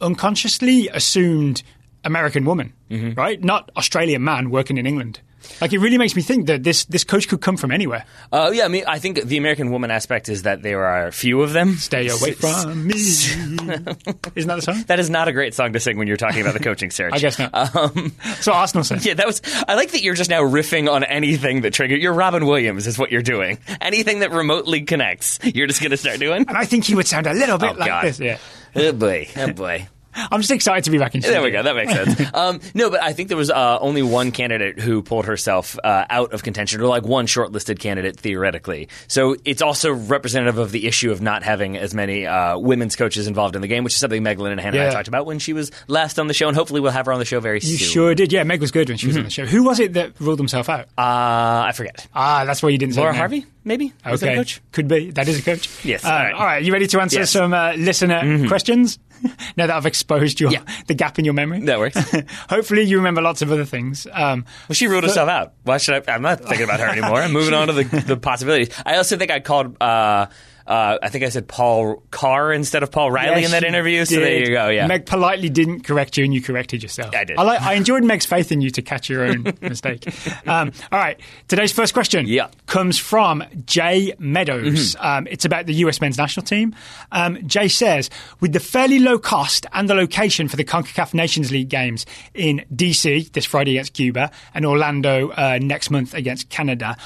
unconsciously 0.00 0.88
assumed 0.88 1.62
American 2.04 2.44
woman, 2.44 2.72
Mm-hmm. 2.90 3.12
right? 3.20 3.42
Not 3.44 3.70
Australian 3.76 4.24
man 4.24 4.48
working 4.50 4.78
in 4.78 4.86
England. 4.86 5.20
Like 5.60 5.72
it 5.72 5.78
really 5.78 5.98
makes 5.98 6.14
me 6.14 6.22
think 6.22 6.46
that 6.46 6.62
this 6.62 6.84
this 6.84 7.04
coach 7.04 7.28
could 7.28 7.40
come 7.40 7.56
from 7.56 7.70
anywhere. 7.72 8.04
Uh, 8.32 8.50
yeah, 8.54 8.64
I 8.64 8.68
mean, 8.68 8.84
I 8.86 8.98
think 8.98 9.22
the 9.24 9.36
American 9.38 9.70
woman 9.70 9.90
aspect 9.90 10.28
is 10.28 10.42
that 10.42 10.62
there 10.62 10.84
are 10.84 11.06
a 11.08 11.12
few 11.12 11.42
of 11.42 11.52
them. 11.52 11.74
Stay 11.74 12.08
away 12.08 12.32
from 12.32 12.86
me. 12.86 12.94
Isn't 12.96 13.56
that 13.56 14.56
the 14.56 14.62
song? 14.62 14.84
That 14.86 15.00
is 15.00 15.10
not 15.10 15.28
a 15.28 15.32
great 15.32 15.54
song 15.54 15.72
to 15.72 15.80
sing 15.80 15.98
when 15.98 16.06
you're 16.06 16.16
talking 16.16 16.40
about 16.42 16.54
the 16.54 16.60
coaching 16.60 16.90
search. 16.90 17.12
I 17.14 17.18
guess 17.18 17.38
not. 17.38 17.74
Um, 17.76 18.12
so 18.40 18.52
Arsenal 18.52 18.84
said. 18.84 19.04
yeah, 19.04 19.14
that 19.14 19.26
was. 19.26 19.42
I 19.66 19.74
like 19.74 19.90
that 19.92 20.02
you're 20.02 20.14
just 20.14 20.30
now 20.30 20.42
riffing 20.42 20.90
on 20.92 21.04
anything 21.04 21.62
that 21.62 21.72
triggered. 21.72 22.00
You're 22.00 22.12
Robin 22.14 22.46
Williams, 22.46 22.86
is 22.86 22.98
what 22.98 23.10
you're 23.10 23.22
doing. 23.22 23.58
Anything 23.80 24.20
that 24.20 24.30
remotely 24.32 24.82
connects, 24.82 25.38
you're 25.42 25.66
just 25.66 25.80
going 25.80 25.90
to 25.90 25.96
start 25.96 26.18
doing. 26.20 26.44
And 26.48 26.56
I 26.56 26.64
think 26.64 26.84
he 26.84 26.94
would 26.94 27.06
sound 27.06 27.26
a 27.26 27.34
little 27.34 27.58
bit 27.58 27.70
Oh, 27.70 27.78
like 27.78 27.88
God. 27.88 28.04
this. 28.04 28.20
Yeah. 28.20 28.38
Oh 28.76 28.92
boy, 28.92 29.28
oh 29.36 29.52
boy. 29.52 29.88
I'm 30.30 30.40
just 30.40 30.50
excited 30.50 30.84
to 30.84 30.90
be 30.90 30.98
back 30.98 31.14
in 31.14 31.22
Studio. 31.22 31.40
There 31.40 31.44
we 31.44 31.50
go. 31.52 31.62
That 31.62 31.76
makes 31.76 31.92
sense. 31.92 32.30
Um, 32.34 32.60
no, 32.74 32.90
but 32.90 33.02
I 33.02 33.12
think 33.12 33.28
there 33.28 33.36
was 33.38 33.50
uh, 33.50 33.78
only 33.80 34.02
one 34.02 34.30
candidate 34.32 34.78
who 34.78 35.02
pulled 35.02 35.24
herself 35.26 35.78
uh, 35.82 36.04
out 36.10 36.32
of 36.32 36.42
contention, 36.42 36.80
or 36.80 36.86
like 36.86 37.04
one 37.04 37.26
shortlisted 37.26 37.78
candidate 37.78 38.18
theoretically. 38.18 38.88
So 39.08 39.36
it's 39.44 39.62
also 39.62 39.92
representative 39.92 40.58
of 40.58 40.70
the 40.72 40.86
issue 40.86 41.10
of 41.10 41.20
not 41.20 41.42
having 41.42 41.76
as 41.76 41.94
many 41.94 42.26
uh, 42.26 42.58
women's 42.58 42.96
coaches 42.96 43.26
involved 43.26 43.56
in 43.56 43.62
the 43.62 43.68
game, 43.68 43.82
which 43.84 43.94
is 43.94 44.00
something 44.00 44.22
Meg 44.22 44.38
and 44.40 44.60
Hannah 44.60 44.78
and 44.78 44.88
I 44.88 44.92
talked 44.92 45.08
about 45.08 45.26
when 45.26 45.38
she 45.38 45.52
was 45.52 45.70
last 45.88 46.18
on 46.18 46.26
the 46.28 46.34
show, 46.34 46.48
and 46.48 46.56
hopefully 46.56 46.80
we'll 46.80 46.92
have 46.92 47.06
her 47.06 47.12
on 47.12 47.18
the 47.18 47.24
show 47.24 47.40
very 47.40 47.56
You 47.56 47.60
soon. 47.62 47.70
You 47.72 47.76
sure 47.78 48.14
did. 48.14 48.32
Yeah, 48.32 48.44
Meg 48.44 48.60
was 48.60 48.70
good 48.70 48.88
when 48.88 48.98
she 48.98 49.06
was 49.06 49.16
Mm-hmm. 49.16 49.20
on 49.20 49.24
the 49.24 49.30
show. 49.30 49.46
Who 49.46 49.64
was 49.64 49.80
it 49.80 49.94
that 49.94 50.20
ruled 50.20 50.38
himself 50.38 50.68
out? 50.68 50.86
Uh, 50.98 51.64
I 51.66 51.72
forget. 51.74 52.06
ah, 52.14 52.44
that's 52.44 52.62
why 52.62 52.68
you 52.68 52.78
didn't 52.78 52.94
say 52.94 53.00
Laura 53.00 53.12
the. 53.12 53.18
Harvey, 53.18 53.46
maybe. 53.64 53.92
Okay, 54.06 54.36
coach? 54.36 54.60
could 54.72 54.86
be. 54.86 55.10
That 55.10 55.26
is 55.28 55.40
a 55.40 55.42
coach. 55.42 55.84
Yes, 55.84 56.04
Uh, 56.04 56.08
all 56.10 56.18
right. 56.18 56.34
All 56.34 56.44
right. 56.44 56.62
You 56.62 56.72
ready 56.72 56.86
to 56.88 57.00
answer 57.00 57.18
Yes. 57.18 57.30
Mm-hmm. 57.32 57.38
some 57.38 57.54
uh, 57.54 57.72
listener 57.74 58.46
questions? 58.48 58.98
now 59.56 59.66
that 59.66 59.70
I've 59.76 59.86
exposed 59.86 60.40
your 60.40 60.50
Yeah. 60.50 60.62
the 60.86 60.94
gap 60.94 61.18
in 61.18 61.24
your 61.24 61.34
memory. 61.34 61.60
That 61.60 61.78
works. 61.78 61.96
Hopefully, 62.50 62.82
you 62.82 62.96
remember 62.98 63.20
lots 63.22 63.42
of 63.42 63.50
other 63.52 63.64
things. 63.64 64.06
Um, 64.12 64.44
Well, 64.68 64.74
she 64.74 64.86
ruled 64.86 65.04
herself 65.04 65.28
out. 65.28 65.54
Why 65.64 65.78
should 65.78 66.08
I? 66.08 66.12
I'm 66.12 66.22
not 66.22 66.40
thinking 66.40 66.64
about 66.64 66.80
her 66.80 66.86
anymore. 66.86 67.20
I'm 67.22 67.32
moving 67.32 67.54
on 67.54 67.68
to 67.68 67.72
the, 67.72 67.84
the 68.06 68.16
possibilities. 68.16 68.70
I 68.86 68.96
also 68.96 69.16
think 69.16 69.30
I 69.30 69.40
called. 69.40 69.80
Uh, 69.80 70.26
uh, 70.68 70.98
I 71.02 71.08
think 71.08 71.24
I 71.24 71.30
said 71.30 71.48
Paul 71.48 72.02
Carr 72.10 72.52
instead 72.52 72.82
of 72.82 72.90
Paul 72.90 73.10
Riley 73.10 73.40
yes, 73.40 73.46
in 73.46 73.50
that 73.52 73.64
interview. 73.64 74.04
So 74.04 74.16
there 74.20 74.38
you 74.38 74.50
go. 74.50 74.68
Yeah. 74.68 74.86
Meg 74.86 75.06
politely 75.06 75.48
didn't 75.48 75.80
correct 75.80 76.16
you, 76.18 76.24
and 76.24 76.34
you 76.34 76.42
corrected 76.42 76.82
yourself. 76.82 77.14
I 77.14 77.24
did. 77.24 77.38
I, 77.38 77.42
like, 77.42 77.62
I 77.62 77.72
enjoyed 77.74 78.04
Meg's 78.04 78.26
faith 78.26 78.52
in 78.52 78.60
you 78.60 78.70
to 78.72 78.82
catch 78.82 79.08
your 79.08 79.24
own 79.24 79.44
mistake. 79.62 80.06
Um, 80.46 80.72
all 80.92 80.98
right. 80.98 81.18
Today's 81.48 81.72
first 81.72 81.94
question 81.94 82.26
Yeah. 82.26 82.44
Mm-hmm. 82.48 82.66
comes 82.66 82.98
from 82.98 83.42
Jay 83.64 84.14
Meadows. 84.18 84.94
Um, 85.00 85.26
it's 85.30 85.44
about 85.46 85.64
the 85.66 85.74
US 85.74 86.00
men's 86.00 86.18
national 86.18 86.44
team. 86.44 86.74
Um, 87.12 87.46
Jay 87.48 87.68
says, 87.68 88.10
with 88.40 88.52
the 88.52 88.60
fairly 88.60 88.98
low 88.98 89.18
cost 89.18 89.64
and 89.72 89.88
the 89.88 89.94
location 89.94 90.48
for 90.48 90.56
the 90.56 90.64
CONCACAF 90.64 91.14
Nations 91.14 91.50
League 91.50 91.70
games 91.70 92.04
in 92.34 92.64
DC 92.74 93.32
this 93.32 93.46
Friday 93.46 93.72
against 93.72 93.94
Cuba 93.94 94.30
and 94.52 94.66
Orlando 94.66 95.30
uh, 95.30 95.58
next 95.62 95.90
month 95.90 96.12
against 96.12 96.50
Canada, 96.50 96.96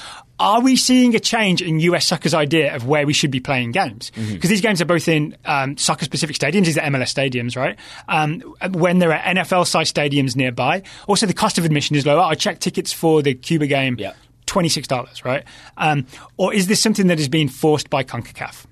are 0.43 0.61
we 0.61 0.75
seeing 0.75 1.15
a 1.15 1.19
change 1.19 1.61
in 1.61 1.79
US 1.79 2.05
soccer's 2.05 2.33
idea 2.33 2.75
of 2.75 2.85
where 2.85 3.05
we 3.07 3.13
should 3.13 3.31
be 3.31 3.39
playing 3.39 3.71
games? 3.71 4.09
Because 4.11 4.27
Mm-hmm. 4.29 4.47
these 4.49 4.61
games 4.61 4.81
are 4.81 4.85
both 4.85 5.07
in 5.07 5.37
um, 5.45 5.77
soccer 5.77 6.03
specific 6.05 6.35
stadiums, 6.35 6.65
these 6.65 6.77
are 6.77 6.81
MLS 6.81 7.13
stadiums, 7.13 7.55
right? 7.55 7.77
Um, 8.09 8.41
when 8.71 8.99
there 8.99 9.13
are 9.13 9.19
NFL 9.19 9.65
sized 9.67 9.95
stadiums 9.95 10.35
nearby. 10.35 10.83
Also, 11.07 11.25
the 11.25 11.33
cost 11.33 11.57
of 11.57 11.65
admission 11.65 11.95
is 11.95 12.05
lower. 12.05 12.21
I 12.21 12.35
checked 12.35 12.61
tickets 12.61 12.91
for 12.91 13.21
the 13.21 13.33
Cuba 13.33 13.67
game. 13.67 13.95
Yeah. 13.97 14.13
$26, 14.47 15.23
right? 15.25 15.43
Um, 15.77 16.05
or 16.37 16.53
is 16.53 16.67
this 16.67 16.81
something 16.81 17.07
that 17.07 17.19
is 17.19 17.29
being 17.29 17.47
forced 17.47 17.89
by 17.89 18.03
CONCACAF? 18.03 18.65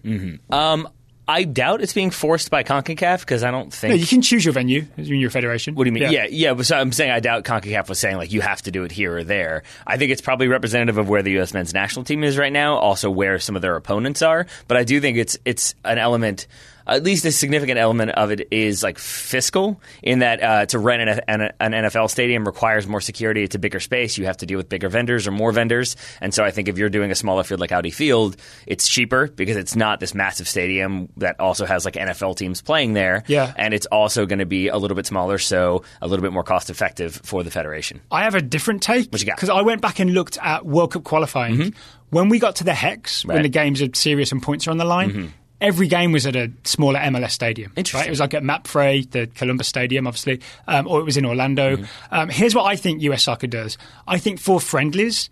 Um, 0.54 0.88
I 1.28 1.44
doubt 1.44 1.82
it's 1.82 1.94
being 1.94 2.12
forced 2.12 2.50
by 2.50 2.64
CONCACAF 2.64 3.22
because 3.22 3.44
I 3.44 3.52
don't 3.52 3.72
think. 3.72 3.92
No, 3.92 3.96
you 3.96 4.08
can 4.08 4.22
choose 4.22 4.44
your 4.44 4.54
venue 4.54 4.86
in 4.98 5.06
your 5.06 5.30
federation. 5.30 5.76
What 5.76 5.86
do 5.86 5.90
you 5.90 5.94
mean? 5.94 6.12
Yeah, 6.12 6.28
yeah. 6.30 6.54
but 6.54 6.66
so 6.66 6.78
I'm 6.78 6.92
saying 6.92 7.12
I 7.12 7.20
doubt 7.20 7.44
CONCACAF 7.44 7.90
was 7.90 8.00
saying 8.00 8.18
like 8.18 8.32
you 8.32 8.42
have 8.42 8.62
to 8.64 8.72
do 8.72 8.84
it 8.84 8.92
here 8.92 9.18
or 9.18 9.24
there. 9.24 9.64
I 9.86 9.98
think 9.98 10.12
it's 10.12 10.22
probably 10.22 10.48
representative 10.48 10.98
of 10.98 11.08
where 11.10 11.22
the 11.22 11.32
U.S. 11.34 11.54
men's 11.54 11.74
national 11.74 12.06
team 12.06 12.24
is 12.24 12.38
right 12.38 12.52
now, 12.52 12.76
also 12.76 13.10
where 13.10 13.40
some 13.40 13.56
of 13.56 13.62
their 13.62 13.76
opponents 13.76 14.22
are. 14.22 14.48
But 14.68 14.78
I 14.78 14.84
do 14.84 15.00
think 15.00 15.18
it's 15.18 15.38
it's 15.46 15.76
an 15.86 15.98
element. 15.98 16.48
At 16.88 17.04
least 17.04 17.26
a 17.26 17.32
significant 17.32 17.78
element 17.78 18.12
of 18.12 18.32
it 18.32 18.48
is 18.52 18.84
like 18.84 18.98
fiscal, 18.98 19.82
in 20.04 20.20
that 20.20 20.44
uh, 20.44 20.66
to 20.68 20.80
rent 20.80 21.08
an, 21.10 21.22
an, 21.28 21.52
an 21.60 21.72
NFL 21.72 22.10
stadium 22.10 22.46
requires 22.46 22.88
more 22.88 23.02
security. 23.02 23.44
It's 23.44 23.56
a 23.56 23.60
bigger 23.60 23.80
space. 23.80 24.18
You 24.18 24.26
have 24.26 24.38
to 24.38 24.46
deal 24.46 24.58
with 24.58 24.70
bigger 24.70 24.90
vendors 24.90 25.28
or 25.28 25.32
more 25.32 25.52
vendors. 25.52 25.96
And 26.22 26.34
so 26.34 26.44
I 26.44 26.52
think 26.52 26.68
if 26.68 26.78
you're 26.78 26.90
doing 26.90 27.12
a 27.12 27.16
smaller 27.16 27.44
field 27.44 27.60
like 27.60 27.72
Audi 27.72 27.92
Field, 27.92 28.38
it's 28.68 28.88
cheaper 28.88 29.28
because 29.28 29.58
it's 29.58 29.76
not 29.76 30.00
this 30.00 30.14
massive 30.14 30.48
stadium 30.48 31.10
that 31.18 31.40
also 31.40 31.66
has 31.66 31.86
like 31.86 31.96
NFL 31.96 32.36
teams 32.38 32.62
playing 32.62 32.94
there. 32.94 33.24
Yeah. 33.28 33.54
And 33.58 33.74
it's 33.74 33.86
also 33.88 34.26
going 34.26 34.40
to 34.40 34.46
be 34.46 34.68
a 34.68 34.78
little 34.78 34.96
bit 34.96 35.06
smaller, 35.06 35.38
so 35.38 35.84
a 36.02 36.08
little 36.08 36.24
bit 36.24 36.34
more 36.34 36.44
cost 36.44 36.70
effective 36.70 37.16
for 37.24 37.44
the 37.44 37.52
federation. 37.52 38.02
I 38.12 38.24
have 38.24 38.36
a 38.36 38.42
different 38.42 38.82
take 38.84 39.12
What 39.12 39.22
you 39.22 39.28
got? 39.28 39.36
because 39.36 39.50
I 39.50 39.62
went 39.62 39.82
back 39.82 40.00
and 40.00 40.14
looked 40.14 40.38
at 40.42 40.66
World 40.66 40.94
Cup 40.94 41.04
qualifying. 41.04 41.74
When 42.10 42.28
we 42.28 42.40
got 42.40 42.58
to 42.58 42.64
the 42.66 42.74
Hex, 42.74 43.24
when 43.26 43.42
the 43.44 43.50
games 43.50 43.82
are 43.82 43.88
serious 43.94 44.32
and 44.34 44.44
points 44.44 44.68
are 44.68 44.72
on 44.72 44.78
the 44.78 44.86
line, 44.86 45.34
every 45.62 45.88
game 45.88 46.12
was 46.12 46.26
at 46.26 46.36
a 46.36 46.52
smaller 46.64 47.00
MLS 47.00 47.32
stadium. 47.32 47.72
Interesting. 47.76 48.00
Right? 48.00 48.08
It 48.08 48.10
was 48.10 48.20
like 48.20 48.34
at 48.34 48.44
Mapfre, 48.44 49.10
the 49.12 49.28
Columbus 49.28 49.68
Stadium, 49.68 50.08
obviously, 50.08 50.42
um, 50.68 50.88
or 50.88 51.00
it 51.00 51.04
was 51.04 51.18
in 51.18 51.26
Orlando. 51.26 51.78
Um, 52.10 52.30
here's 52.30 52.56
what 52.56 52.66
I 52.66 52.76
think 52.76 53.02
US 53.04 53.24
soccer 53.24 53.48
does. 53.48 53.78
I 54.08 54.18
think 54.18 54.40
for 54.40 54.60
friendlies. 54.60 55.30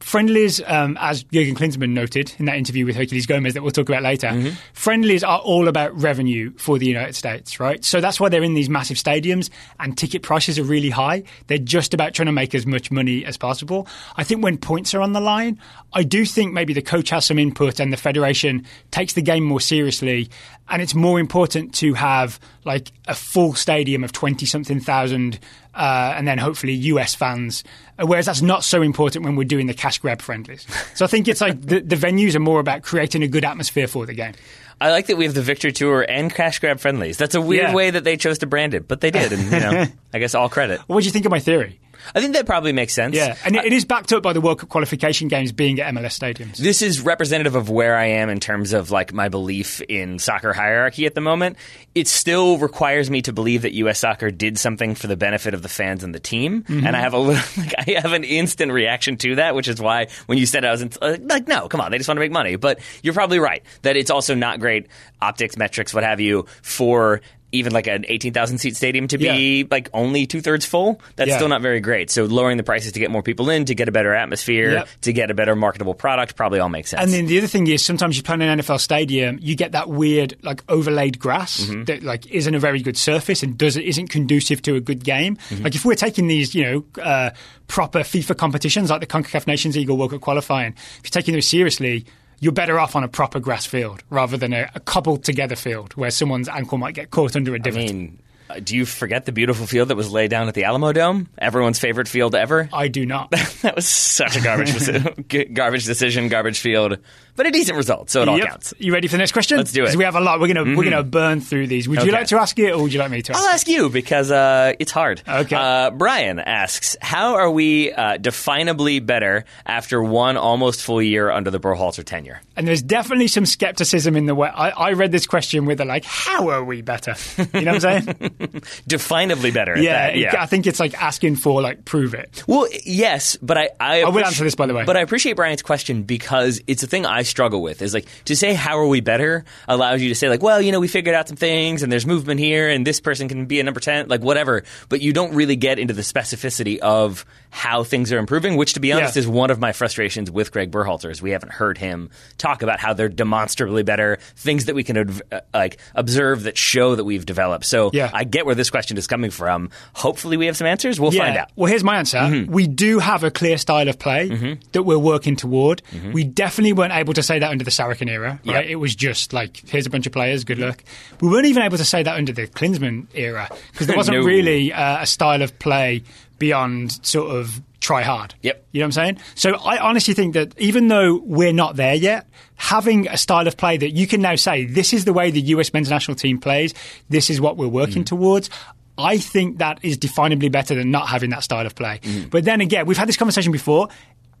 Friendlies, 0.00 0.60
um, 0.66 0.96
as 1.00 1.24
Jurgen 1.24 1.56
Klinsmann 1.56 1.90
noted 1.90 2.32
in 2.38 2.44
that 2.44 2.56
interview 2.56 2.86
with 2.86 2.96
Herculez 2.96 3.26
Gomez 3.26 3.54
that 3.54 3.62
we'll 3.62 3.72
talk 3.72 3.88
about 3.88 4.02
later, 4.02 4.28
friendlies 4.72 5.24
are 5.24 5.40
all 5.40 5.66
about 5.66 5.94
revenue 6.00 6.52
for 6.56 6.78
the 6.78 6.86
United 6.86 7.14
States, 7.14 7.58
right? 7.58 7.84
So 7.84 8.00
that's 8.00 8.20
why 8.20 8.28
they're 8.28 8.44
in 8.44 8.54
these 8.54 8.68
massive 8.68 8.96
stadiums 8.96 9.50
and 9.80 9.98
ticket 9.98 10.22
prices 10.22 10.58
are 10.58 10.62
really 10.64 10.90
high. 10.90 11.24
They're 11.48 11.58
just 11.58 11.94
about 11.94 12.14
trying 12.14 12.26
to 12.26 12.32
make 12.32 12.54
as 12.54 12.64
much 12.64 12.90
money 12.90 13.24
as 13.24 13.36
possible. 13.36 13.88
I 14.16 14.24
think 14.24 14.42
when 14.42 14.56
points 14.56 14.94
are 14.94 15.00
on 15.00 15.14
the 15.14 15.20
line, 15.20 15.58
I 15.92 16.04
do 16.04 16.24
think 16.24 16.52
maybe 16.52 16.72
the 16.72 16.82
coach 16.82 17.10
has 17.10 17.26
some 17.26 17.38
input 17.38 17.80
and 17.80 17.92
the 17.92 17.96
federation 17.96 18.64
takes 18.90 19.14
the 19.14 19.22
game 19.22 19.44
more 19.44 19.60
seriously. 19.60 20.30
And 20.68 20.80
it's 20.80 20.94
more 20.94 21.18
important 21.18 21.74
to 21.76 21.94
have 21.94 22.38
like 22.64 22.92
a 23.06 23.14
full 23.14 23.54
stadium 23.54 24.04
of 24.04 24.12
20 24.12 24.46
something 24.46 24.80
thousand 24.80 25.38
uh, 25.78 26.14
and 26.16 26.26
then 26.28 26.36
hopefully 26.38 26.72
US 26.74 27.14
fans. 27.14 27.64
Uh, 27.98 28.06
Whereas 28.06 28.26
that's 28.26 28.42
not 28.42 28.64
so 28.64 28.82
important 28.82 29.24
when 29.24 29.36
we're 29.36 29.44
doing 29.44 29.66
the 29.66 29.74
cash 29.74 29.98
grab 29.98 30.20
friendlies. 30.20 30.66
So 30.94 31.04
I 31.04 31.08
think 31.08 31.28
it's 31.28 31.40
like 31.40 31.60
the, 31.62 31.80
the 31.80 31.96
venues 31.96 32.34
are 32.34 32.40
more 32.40 32.60
about 32.60 32.82
creating 32.82 33.22
a 33.22 33.28
good 33.28 33.44
atmosphere 33.44 33.86
for 33.88 34.04
the 34.04 34.14
game. 34.14 34.34
I 34.80 34.90
like 34.90 35.06
that 35.06 35.16
we 35.16 35.24
have 35.24 35.34
the 35.34 35.42
Victor 35.42 35.70
Tour 35.72 36.06
and 36.08 36.32
Cash 36.32 36.60
Grab 36.60 36.78
friendlies. 36.78 37.16
That's 37.16 37.34
a 37.34 37.40
weird 37.40 37.70
Yeah. 37.70 37.74
way 37.74 37.90
that 37.90 38.04
they 38.04 38.16
chose 38.16 38.38
to 38.38 38.46
brand 38.46 38.74
it, 38.74 38.86
but 38.86 39.00
they 39.00 39.10
did, 39.10 39.32
and 39.32 39.42
you 39.44 39.50
know, 39.58 39.86
I 40.14 40.18
guess 40.20 40.36
all 40.36 40.48
credit. 40.48 40.80
What 40.86 41.00
do 41.00 41.06
you 41.06 41.10
think 41.10 41.24
of 41.24 41.32
my 41.32 41.40
theory? 41.40 41.80
I 42.14 42.20
think 42.20 42.34
that 42.34 42.46
probably 42.46 42.72
makes 42.72 42.94
sense. 42.94 43.14
Yeah, 43.14 43.36
and 43.44 43.56
it, 43.56 43.66
it 43.66 43.72
is 43.72 43.84
backed 43.84 44.12
up 44.12 44.22
by 44.22 44.32
the 44.32 44.40
World 44.40 44.60
Cup 44.60 44.68
qualification 44.68 45.28
games 45.28 45.52
being 45.52 45.80
at 45.80 45.92
MLS 45.94 46.18
stadiums. 46.18 46.56
This 46.56 46.82
is 46.82 47.00
representative 47.00 47.54
of 47.54 47.70
where 47.70 47.96
I 47.96 48.06
am 48.06 48.28
in 48.28 48.40
terms 48.40 48.72
of 48.72 48.90
like 48.90 49.12
my 49.12 49.28
belief 49.28 49.80
in 49.82 50.18
soccer 50.18 50.52
hierarchy 50.52 51.06
at 51.06 51.14
the 51.14 51.20
moment. 51.20 51.56
It 51.94 52.08
still 52.08 52.58
requires 52.58 53.10
me 53.10 53.22
to 53.22 53.32
believe 53.32 53.62
that 53.62 53.72
U.S. 53.74 53.98
soccer 53.98 54.30
did 54.30 54.58
something 54.58 54.94
for 54.94 55.06
the 55.06 55.16
benefit 55.16 55.54
of 55.54 55.62
the 55.62 55.68
fans 55.68 56.04
and 56.04 56.14
the 56.14 56.20
team, 56.20 56.64
and 56.68 56.96
I 56.96 57.00
have 57.00 57.12
a 57.14 57.18
little, 57.18 57.42
like, 57.62 57.74
I 57.78 58.00
have 58.00 58.12
an 58.12 58.24
instant 58.24 58.72
reaction 58.72 59.16
to 59.18 59.36
that, 59.36 59.54
which 59.54 59.68
is 59.68 59.80
why 59.80 60.08
when 60.26 60.38
you 60.38 60.46
said 60.46 60.64
I 60.64 60.70
was 60.70 60.82
in- 60.82 60.92
uh, 61.02 61.16
like, 61.20 61.48
no, 61.48 61.68
come 61.68 61.80
on, 61.80 61.90
they 61.90 61.98
just 61.98 62.08
want 62.08 62.16
to 62.16 62.20
make 62.22 62.32
money. 62.32 62.56
But 62.56 62.80
you're 63.02 63.14
probably 63.14 63.38
right 63.38 63.62
that 63.82 63.96
it's 63.96 64.10
also 64.10 64.34
not 64.34 64.60
great 64.60 64.86
optics, 65.20 65.56
metrics, 65.56 65.92
what 65.92 66.04
have 66.04 66.20
you, 66.20 66.46
for 66.62 67.20
even 67.50 67.72
like 67.72 67.86
an 67.86 68.04
18,000 68.08 68.58
seat 68.58 68.76
stadium 68.76 69.08
to 69.08 69.16
be 69.16 69.66
like 69.70 69.88
only 69.94 70.26
two 70.26 70.40
thirds 70.40 70.66
full, 70.66 71.00
that's 71.16 71.28
Yeah. 71.30 71.36
still 71.36 71.48
not 71.48 71.62
very 71.62 71.80
great. 71.80 72.10
So 72.10 72.24
lowering 72.24 72.58
the 72.58 72.62
prices 72.62 72.92
to 72.92 73.00
get 73.00 73.10
more 73.10 73.22
people 73.22 73.48
in, 73.48 73.64
to 73.64 73.74
get 73.74 73.88
a 73.88 73.92
better 73.92 74.14
atmosphere, 74.14 74.72
Yep. 74.72 74.88
to 75.02 75.12
get 75.14 75.30
a 75.30 75.34
better 75.34 75.56
marketable 75.56 75.94
product 75.94 76.36
probably 76.36 76.58
all 76.58 76.68
makes 76.68 76.90
sense. 76.90 77.02
And 77.02 77.10
then 77.12 77.26
the 77.26 77.38
other 77.38 77.46
thing 77.46 77.66
is 77.66 77.82
sometimes 77.84 78.16
you 78.18 78.22
play 78.22 78.34
in 78.34 78.42
an 78.42 78.58
NFL 78.58 78.78
stadium, 78.80 79.38
you 79.40 79.54
get 79.56 79.72
that 79.72 79.88
weird 79.88 80.36
like 80.42 80.62
overlaid 80.68 81.18
grass 81.18 81.60
Mm-hmm. 81.62 81.84
that 81.84 82.02
like 82.02 82.26
isn't 82.26 82.54
a 82.54 82.58
very 82.58 82.80
good 82.82 82.96
surface 82.98 83.42
and 83.42 83.56
does 83.56 83.76
isn't 83.78 84.08
conducive 84.08 84.60
to 84.62 84.74
a 84.76 84.80
good 84.80 85.02
game. 85.02 85.36
Mm-hmm. 85.48 85.64
Like 85.64 85.74
if 85.74 85.84
we're 85.86 85.94
taking 85.94 86.26
these, 86.28 86.54
you 86.54 86.64
know, 86.64 87.02
uh, 87.02 87.30
proper 87.66 88.00
FIFA 88.00 88.36
competitions 88.36 88.90
like 88.90 89.00
the 89.00 89.06
Concacaf 89.06 89.46
Nations 89.46 89.74
League 89.76 89.88
or 89.88 89.96
World 89.96 90.10
Cup 90.10 90.20
qualifying, 90.20 90.72
if 90.72 91.00
you're 91.04 91.10
taking 91.10 91.32
those 91.34 91.46
seriously. 91.46 92.04
You're 92.40 92.52
better 92.52 92.78
off 92.78 92.94
on 92.94 93.04
a 93.04 93.08
proper 93.08 93.40
grass 93.40 93.66
field 93.66 94.02
rather 94.10 94.36
than 94.36 94.52
a, 94.52 94.70
a 94.74 94.80
cobbled 94.80 95.24
together 95.24 95.56
field 95.56 95.94
where 95.94 96.10
someone's 96.10 96.48
ankle 96.48 96.78
might 96.78 96.94
get 96.94 97.10
caught 97.10 97.34
under 97.34 97.54
a 97.54 97.58
divot. 97.58 97.90
I 97.90 97.92
mean, 97.92 98.18
uh, 98.50 98.60
do 98.60 98.76
you 98.76 98.86
forget 98.86 99.26
the 99.26 99.32
beautiful 99.32 99.66
field 99.66 99.88
that 99.88 99.96
was 99.96 100.10
laid 100.10 100.30
down 100.30 100.48
at 100.48 100.54
the 100.54 100.64
Alamo 100.64 100.92
Dome? 100.92 101.28
Everyone's 101.36 101.78
favorite 101.78 102.08
field 102.08 102.34
ever? 102.34 102.68
I 102.72 102.88
do 102.88 103.04
not. 103.04 103.30
that 103.62 103.76
was 103.76 103.88
such 103.88 104.36
a 104.36 104.40
garbage, 104.40 105.52
garbage 105.52 105.84
decision, 105.84 106.28
garbage 106.28 106.60
field, 106.60 106.98
but 107.38 107.46
a 107.46 107.50
decent 107.50 107.78
result, 107.78 108.10
so 108.10 108.20
it 108.20 108.28
all 108.28 108.36
Yep. 108.36 108.48
counts. 108.48 108.74
You 108.78 108.92
ready 108.92 109.08
for 109.08 109.12
the 109.12 109.18
next 109.18 109.32
question? 109.32 109.56
Let's 109.56 109.72
do 109.72 109.80
it. 109.84 109.86
Mm-hmm. 109.86 109.92
'Cause 109.92 109.96
We 109.96 110.04
have 110.04 110.16
a 110.16 110.20
lot. 110.20 110.40
We're 110.40 110.52
gonna 110.52 110.76
we're 110.76 110.84
gonna 110.84 111.02
burn 111.02 111.40
through 111.40 111.68
these. 111.68 111.88
Would 111.88 112.02
you 112.02 112.12
like 112.12 112.26
to 112.26 112.36
ask 112.38 112.58
it, 112.58 112.72
or 112.72 112.82
would 112.82 112.92
you 112.92 112.98
like 112.98 113.10
me 113.10 113.22
to? 113.22 113.32
ask 113.32 113.40
I'll 113.42 113.48
ask 113.48 113.66
you 113.68 113.88
because 113.88 114.30
uh, 114.30 114.74
it's 114.78 114.92
hard. 114.92 115.22
Okay. 115.26 115.56
Uh, 115.56 115.90
Brian 115.90 116.38
asks, 116.38 116.96
"How 117.00 117.36
are 117.36 117.50
we 117.50 117.92
uh, 117.92 118.18
definably 118.18 119.04
better 119.04 119.46
after 119.64 120.02
one 120.02 120.36
almost 120.36 120.82
full 120.82 121.00
year 121.00 121.30
under 121.30 121.50
the 121.50 121.58
Berhalter 121.60 122.04
tenure?" 122.04 122.42
And 122.56 122.66
there's 122.68 122.82
definitely 122.82 123.28
some 123.28 123.46
skepticism 123.46 124.16
in 124.16 124.26
the 124.26 124.34
way. 124.34 124.48
I, 124.48 124.70
I 124.70 124.92
read 124.94 125.12
this 125.12 125.26
question 125.26 125.64
with 125.64 125.80
a 125.80 125.84
like, 125.84 126.04
how 126.04 126.48
are 126.48 126.64
we 126.64 126.82
better? 126.82 127.14
You 127.54 127.60
know 127.62 127.74
what 127.74 127.84
I'm 127.84 128.02
saying? 128.02 128.06
Definably 128.88 129.54
better. 129.54 129.78
yeah, 129.78 130.08
that, 130.08 130.16
yeah. 130.16 130.42
I 130.42 130.46
think 130.46 130.66
it's 130.66 130.80
like 130.80 131.00
asking 131.00 131.36
for 131.36 131.62
like, 131.62 131.84
prove 131.84 132.14
it. 132.14 132.42
Well, 132.48 132.66
yes, 132.84 133.36
but 133.40 133.56
I 133.58 133.70
I, 133.78 134.04
will 134.04 134.12
appreci- 134.12 134.24
answer 134.26 134.44
this, 134.44 134.54
by 134.56 134.66
the 134.66 134.74
way. 134.74 134.84
But 134.84 134.96
I 134.96 135.00
appreciate 135.00 135.34
Brian's 135.36 135.62
question 135.62 136.02
because 136.02 136.60
it's 136.66 136.82
a 136.82 136.86
thing 136.88 137.06
I 137.06 137.22
struggle 137.28 137.62
with. 137.62 137.82
Is 137.82 137.94
like 137.94 138.06
to 138.24 138.36
say 138.36 138.54
how 138.54 138.78
are 138.78 138.86
we 138.86 139.00
better 139.00 139.44
allows 139.66 140.02
you 140.02 140.08
to 140.08 140.14
say 140.14 140.28
like, 140.28 140.42
well, 140.42 140.60
you 140.60 140.72
know, 140.72 140.80
we 140.80 140.88
figured 140.88 141.14
out 141.14 141.28
some 141.28 141.36
things 141.36 141.82
and 141.82 141.92
there's 141.92 142.06
movement 142.06 142.40
here 142.40 142.68
and 142.68 142.86
this 142.86 143.00
person 143.00 143.28
can 143.28 143.46
be 143.46 143.60
a 143.60 143.62
number 143.62 143.80
ten, 143.80 144.08
like 144.08 144.20
whatever. 144.20 144.64
But 144.88 145.00
you 145.00 145.12
don't 145.12 145.34
really 145.34 145.56
get 145.56 145.78
into 145.78 145.94
the 145.94 146.02
specificity 146.02 146.78
of 146.78 147.24
how 147.50 147.82
things 147.84 148.12
are 148.12 148.18
improving, 148.18 148.56
which 148.56 148.74
to 148.74 148.80
be 148.80 148.92
honest 148.92 149.16
Yeah. 149.16 149.20
is 149.20 149.26
one 149.28 149.50
of 149.50 149.58
my 149.58 149.72
frustrations 149.72 150.30
with 150.30 150.52
Greg 150.52 150.70
Berhalter 150.70 151.10
is 151.10 151.22
we 151.22 151.30
haven't 151.30 151.52
heard 151.52 151.78
him 151.78 152.10
talk 152.36 152.62
about 152.62 152.78
how 152.80 152.92
they're 152.92 153.08
demonstrably 153.08 153.82
better, 153.82 154.18
things 154.36 154.66
that 154.66 154.74
we 154.74 154.84
can 154.84 155.20
uh, 155.32 155.40
like 155.54 155.78
observe 155.94 156.42
that 156.44 156.58
show 156.58 156.94
that 156.94 157.04
we've 157.04 157.24
developed. 157.24 157.64
So 157.64 157.90
Yeah. 157.92 158.10
I 158.12 158.24
get 158.24 158.44
where 158.46 158.54
this 158.54 158.70
question 158.70 158.96
is 158.98 159.06
coming 159.06 159.30
from. 159.30 159.70
Hopefully, 159.94 160.36
we 160.36 160.46
have 160.46 160.56
some 160.56 160.66
answers. 160.66 161.00
We'll 161.00 161.14
yeah. 161.14 161.24
find 161.24 161.36
out. 161.38 161.50
Well, 161.56 161.68
here's 161.70 161.84
my 161.84 161.96
answer. 161.98 162.18
Mm-hmm. 162.18 162.52
We 162.52 162.66
do 162.66 162.98
have 162.98 163.24
a 163.24 163.30
clear 163.30 163.56
style 163.58 163.88
of 163.88 163.98
play 163.98 164.58
that 164.72 164.82
we're 164.82 164.98
working 164.98 165.36
toward. 165.36 165.82
We 166.12 166.24
definitely 166.24 166.74
weren't 166.74 166.92
able 166.92 167.14
to 167.14 167.22
say 167.22 167.38
that 167.38 167.50
under 167.50 167.64
the 167.64 167.70
Sarachan 167.70 168.08
era, 168.10 168.30
right? 168.30 168.38
Mm-hmm. 168.40 168.50
Yep. 168.50 168.64
It 168.66 168.76
was 168.76 168.94
just 168.94 169.32
like, 169.32 169.56
here's 169.68 169.86
a 169.86 169.90
bunch 169.90 170.06
of 170.06 170.12
players, 170.12 170.44
good 170.44 170.58
luck. 170.58 170.84
We 171.20 171.28
weren't 171.28 171.46
even 171.46 171.62
able 171.62 171.78
to 171.78 171.84
say 171.84 172.02
that 172.02 172.14
under 172.16 172.32
the 172.32 172.46
Klinsmann 172.46 173.06
era 173.14 173.48
because 173.72 173.86
there 173.86 173.96
wasn't 174.02 174.18
No. 174.18 174.24
really 174.24 174.72
uh, 174.72 175.02
a 175.02 175.06
style 175.06 175.42
of 175.42 175.58
play 175.58 176.02
beyond 176.38 177.04
sort 177.04 177.34
of 177.34 177.60
try 177.80 178.02
hard. 178.02 178.34
Yep. 178.42 178.66
You 178.72 178.80
know 178.80 178.84
what 178.84 178.86
I'm 178.86 178.92
saying? 178.92 179.18
So 179.34 179.54
I 179.54 179.78
honestly 179.78 180.14
think 180.14 180.34
that 180.34 180.58
even 180.58 180.88
though 180.88 181.20
we're 181.24 181.52
not 181.52 181.76
there 181.76 181.94
yet, 181.94 182.26
having 182.56 183.08
a 183.08 183.16
style 183.16 183.46
of 183.46 183.56
play 183.56 183.76
that 183.76 183.90
you 183.90 184.06
can 184.06 184.20
now 184.20 184.36
say, 184.36 184.64
this 184.64 184.92
is 184.92 185.04
the 185.04 185.12
way 185.12 185.30
the 185.30 185.40
US 185.40 185.72
men's 185.72 185.90
national 185.90 186.16
team 186.16 186.38
plays, 186.38 186.74
this 187.08 187.30
is 187.30 187.40
what 187.40 187.56
we're 187.56 187.68
working 187.68 188.02
mm. 188.02 188.06
towards. 188.06 188.50
I 188.98 189.18
think 189.18 189.58
that 189.58 189.78
is 189.82 189.96
definably 189.96 190.50
better 190.50 190.74
than 190.74 190.90
not 190.90 191.08
having 191.08 191.30
that 191.30 191.44
style 191.44 191.64
of 191.64 191.74
play. 191.76 192.00
Mm. 192.02 192.30
But 192.30 192.44
then 192.44 192.60
again, 192.60 192.84
we've 192.86 192.98
had 192.98 193.08
this 193.08 193.16
conversation 193.16 193.52
before. 193.52 193.88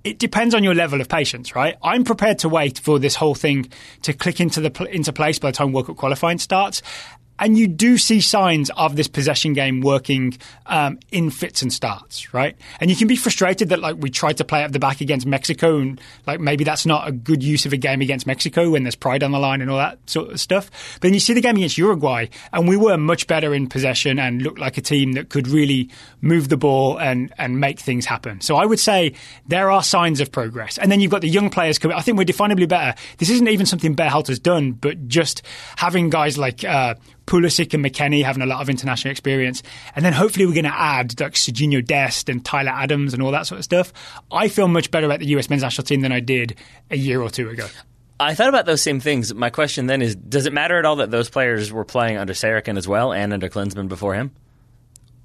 It 0.04 0.18
depends 0.18 0.54
on 0.54 0.64
your 0.64 0.74
level 0.74 1.00
of 1.00 1.08
patience, 1.08 1.54
right? 1.54 1.76
I'm 1.82 2.04
prepared 2.04 2.40
to 2.40 2.48
wait 2.48 2.78
for 2.78 2.98
this 2.98 3.14
whole 3.14 3.34
thing 3.34 3.68
to 4.02 4.12
click 4.12 4.40
into 4.40 4.60
the 4.60 4.88
into 4.90 5.12
place 5.12 5.38
by 5.38 5.50
the 5.50 5.56
time 5.56 5.72
World 5.72 5.86
Cup 5.86 5.96
qualifying 5.96 6.38
starts. 6.38 6.82
And 7.38 7.56
you 7.56 7.68
do 7.68 7.98
see 7.98 8.20
signs 8.20 8.70
of 8.70 8.96
this 8.96 9.08
possession 9.08 9.52
game 9.52 9.80
working 9.80 10.36
um, 10.66 10.98
in 11.10 11.30
fits 11.30 11.62
and 11.62 11.72
starts, 11.72 12.34
right? 12.34 12.56
And 12.80 12.90
you 12.90 12.96
can 12.96 13.08
be 13.08 13.16
frustrated 13.16 13.68
that 13.70 13.80
like 13.80 13.96
we 13.98 14.10
tried 14.10 14.38
to 14.38 14.44
play 14.44 14.64
up 14.64 14.72
the 14.72 14.78
back 14.78 15.00
against 15.00 15.26
Mexico, 15.26 15.78
and 15.78 16.00
like 16.26 16.40
maybe 16.40 16.64
that's 16.64 16.86
not 16.86 17.06
a 17.06 17.12
good 17.12 17.42
use 17.42 17.66
of 17.66 17.72
a 17.72 17.76
game 17.76 18.00
against 18.00 18.26
Mexico 18.26 18.70
when 18.70 18.82
there's 18.82 18.96
pride 18.96 19.22
on 19.22 19.32
the 19.32 19.38
line 19.38 19.60
and 19.60 19.70
all 19.70 19.78
that 19.78 19.98
sort 20.06 20.30
of 20.30 20.40
stuff. 20.40 20.70
But 20.94 21.02
then 21.02 21.14
you 21.14 21.20
see 21.20 21.32
the 21.32 21.40
game 21.40 21.56
against 21.56 21.78
Uruguay, 21.78 22.26
and 22.52 22.68
we 22.68 22.76
were 22.76 22.96
much 22.96 23.26
better 23.26 23.54
in 23.54 23.68
possession 23.68 24.18
and 24.18 24.42
looked 24.42 24.58
like 24.58 24.76
a 24.76 24.82
team 24.82 25.12
that 25.12 25.28
could 25.28 25.48
really 25.48 25.90
move 26.20 26.48
the 26.48 26.56
ball 26.56 26.98
and 26.98 27.32
and 27.38 27.60
make 27.60 27.78
things 27.78 28.06
happen. 28.06 28.40
So 28.40 28.56
I 28.56 28.66
would 28.66 28.80
say 28.80 29.14
there 29.46 29.70
are 29.70 29.82
signs 29.82 30.20
of 30.20 30.32
progress. 30.32 30.78
And 30.78 30.90
then 30.90 31.00
you've 31.00 31.10
got 31.10 31.20
the 31.20 31.28
young 31.28 31.50
players 31.50 31.78
coming. 31.78 31.96
I 31.96 32.00
think 32.00 32.18
we're 32.18 32.24
definably 32.24 32.68
better. 32.68 32.98
This 33.18 33.30
isn't 33.30 33.48
even 33.48 33.66
something 33.66 33.94
Berhalter's 33.94 34.38
done, 34.38 34.72
but 34.72 35.08
just 35.08 35.42
having 35.76 36.10
guys 36.10 36.36
like. 36.36 36.64
Uh, 36.64 36.94
Pulisic 37.28 37.74
and 37.74 37.84
McKennie 37.84 38.24
having 38.24 38.42
a 38.42 38.46
lot 38.46 38.62
of 38.62 38.70
international 38.70 39.12
experience. 39.12 39.62
And 39.94 40.04
then 40.04 40.14
hopefully 40.14 40.46
we're 40.46 40.54
going 40.54 40.64
to 40.64 40.74
add 40.74 41.20
like 41.20 41.34
Serginho 41.34 41.84
Dest 41.84 42.28
and 42.30 42.42
Tyler 42.44 42.70
Adams 42.74 43.12
and 43.12 43.22
all 43.22 43.30
that 43.32 43.46
sort 43.46 43.58
of 43.58 43.64
stuff. 43.64 43.92
I 44.32 44.48
feel 44.48 44.66
much 44.66 44.90
better 44.90 45.06
about 45.06 45.20
the 45.20 45.26
US 45.36 45.50
men's 45.50 45.62
national 45.62 45.84
team 45.84 46.00
than 46.00 46.10
I 46.10 46.20
did 46.20 46.56
a 46.90 46.96
year 46.96 47.20
or 47.20 47.28
two 47.30 47.50
ago. 47.50 47.66
I 48.18 48.34
thought 48.34 48.48
about 48.48 48.64
those 48.66 48.80
same 48.82 48.98
things. 48.98 49.32
My 49.34 49.50
question 49.50 49.86
then 49.86 50.02
is: 50.02 50.16
Does 50.16 50.46
it 50.46 50.52
matter 50.52 50.76
at 50.78 50.84
all 50.84 50.96
that 50.96 51.10
those 51.10 51.28
players 51.30 51.70
were 51.70 51.84
playing 51.84 52.16
under 52.16 52.32
Sarachan 52.32 52.76
as 52.76 52.88
well 52.88 53.12
and 53.12 53.32
under 53.32 53.48
Klinsmann 53.48 53.88
before 53.88 54.14
him? 54.14 54.32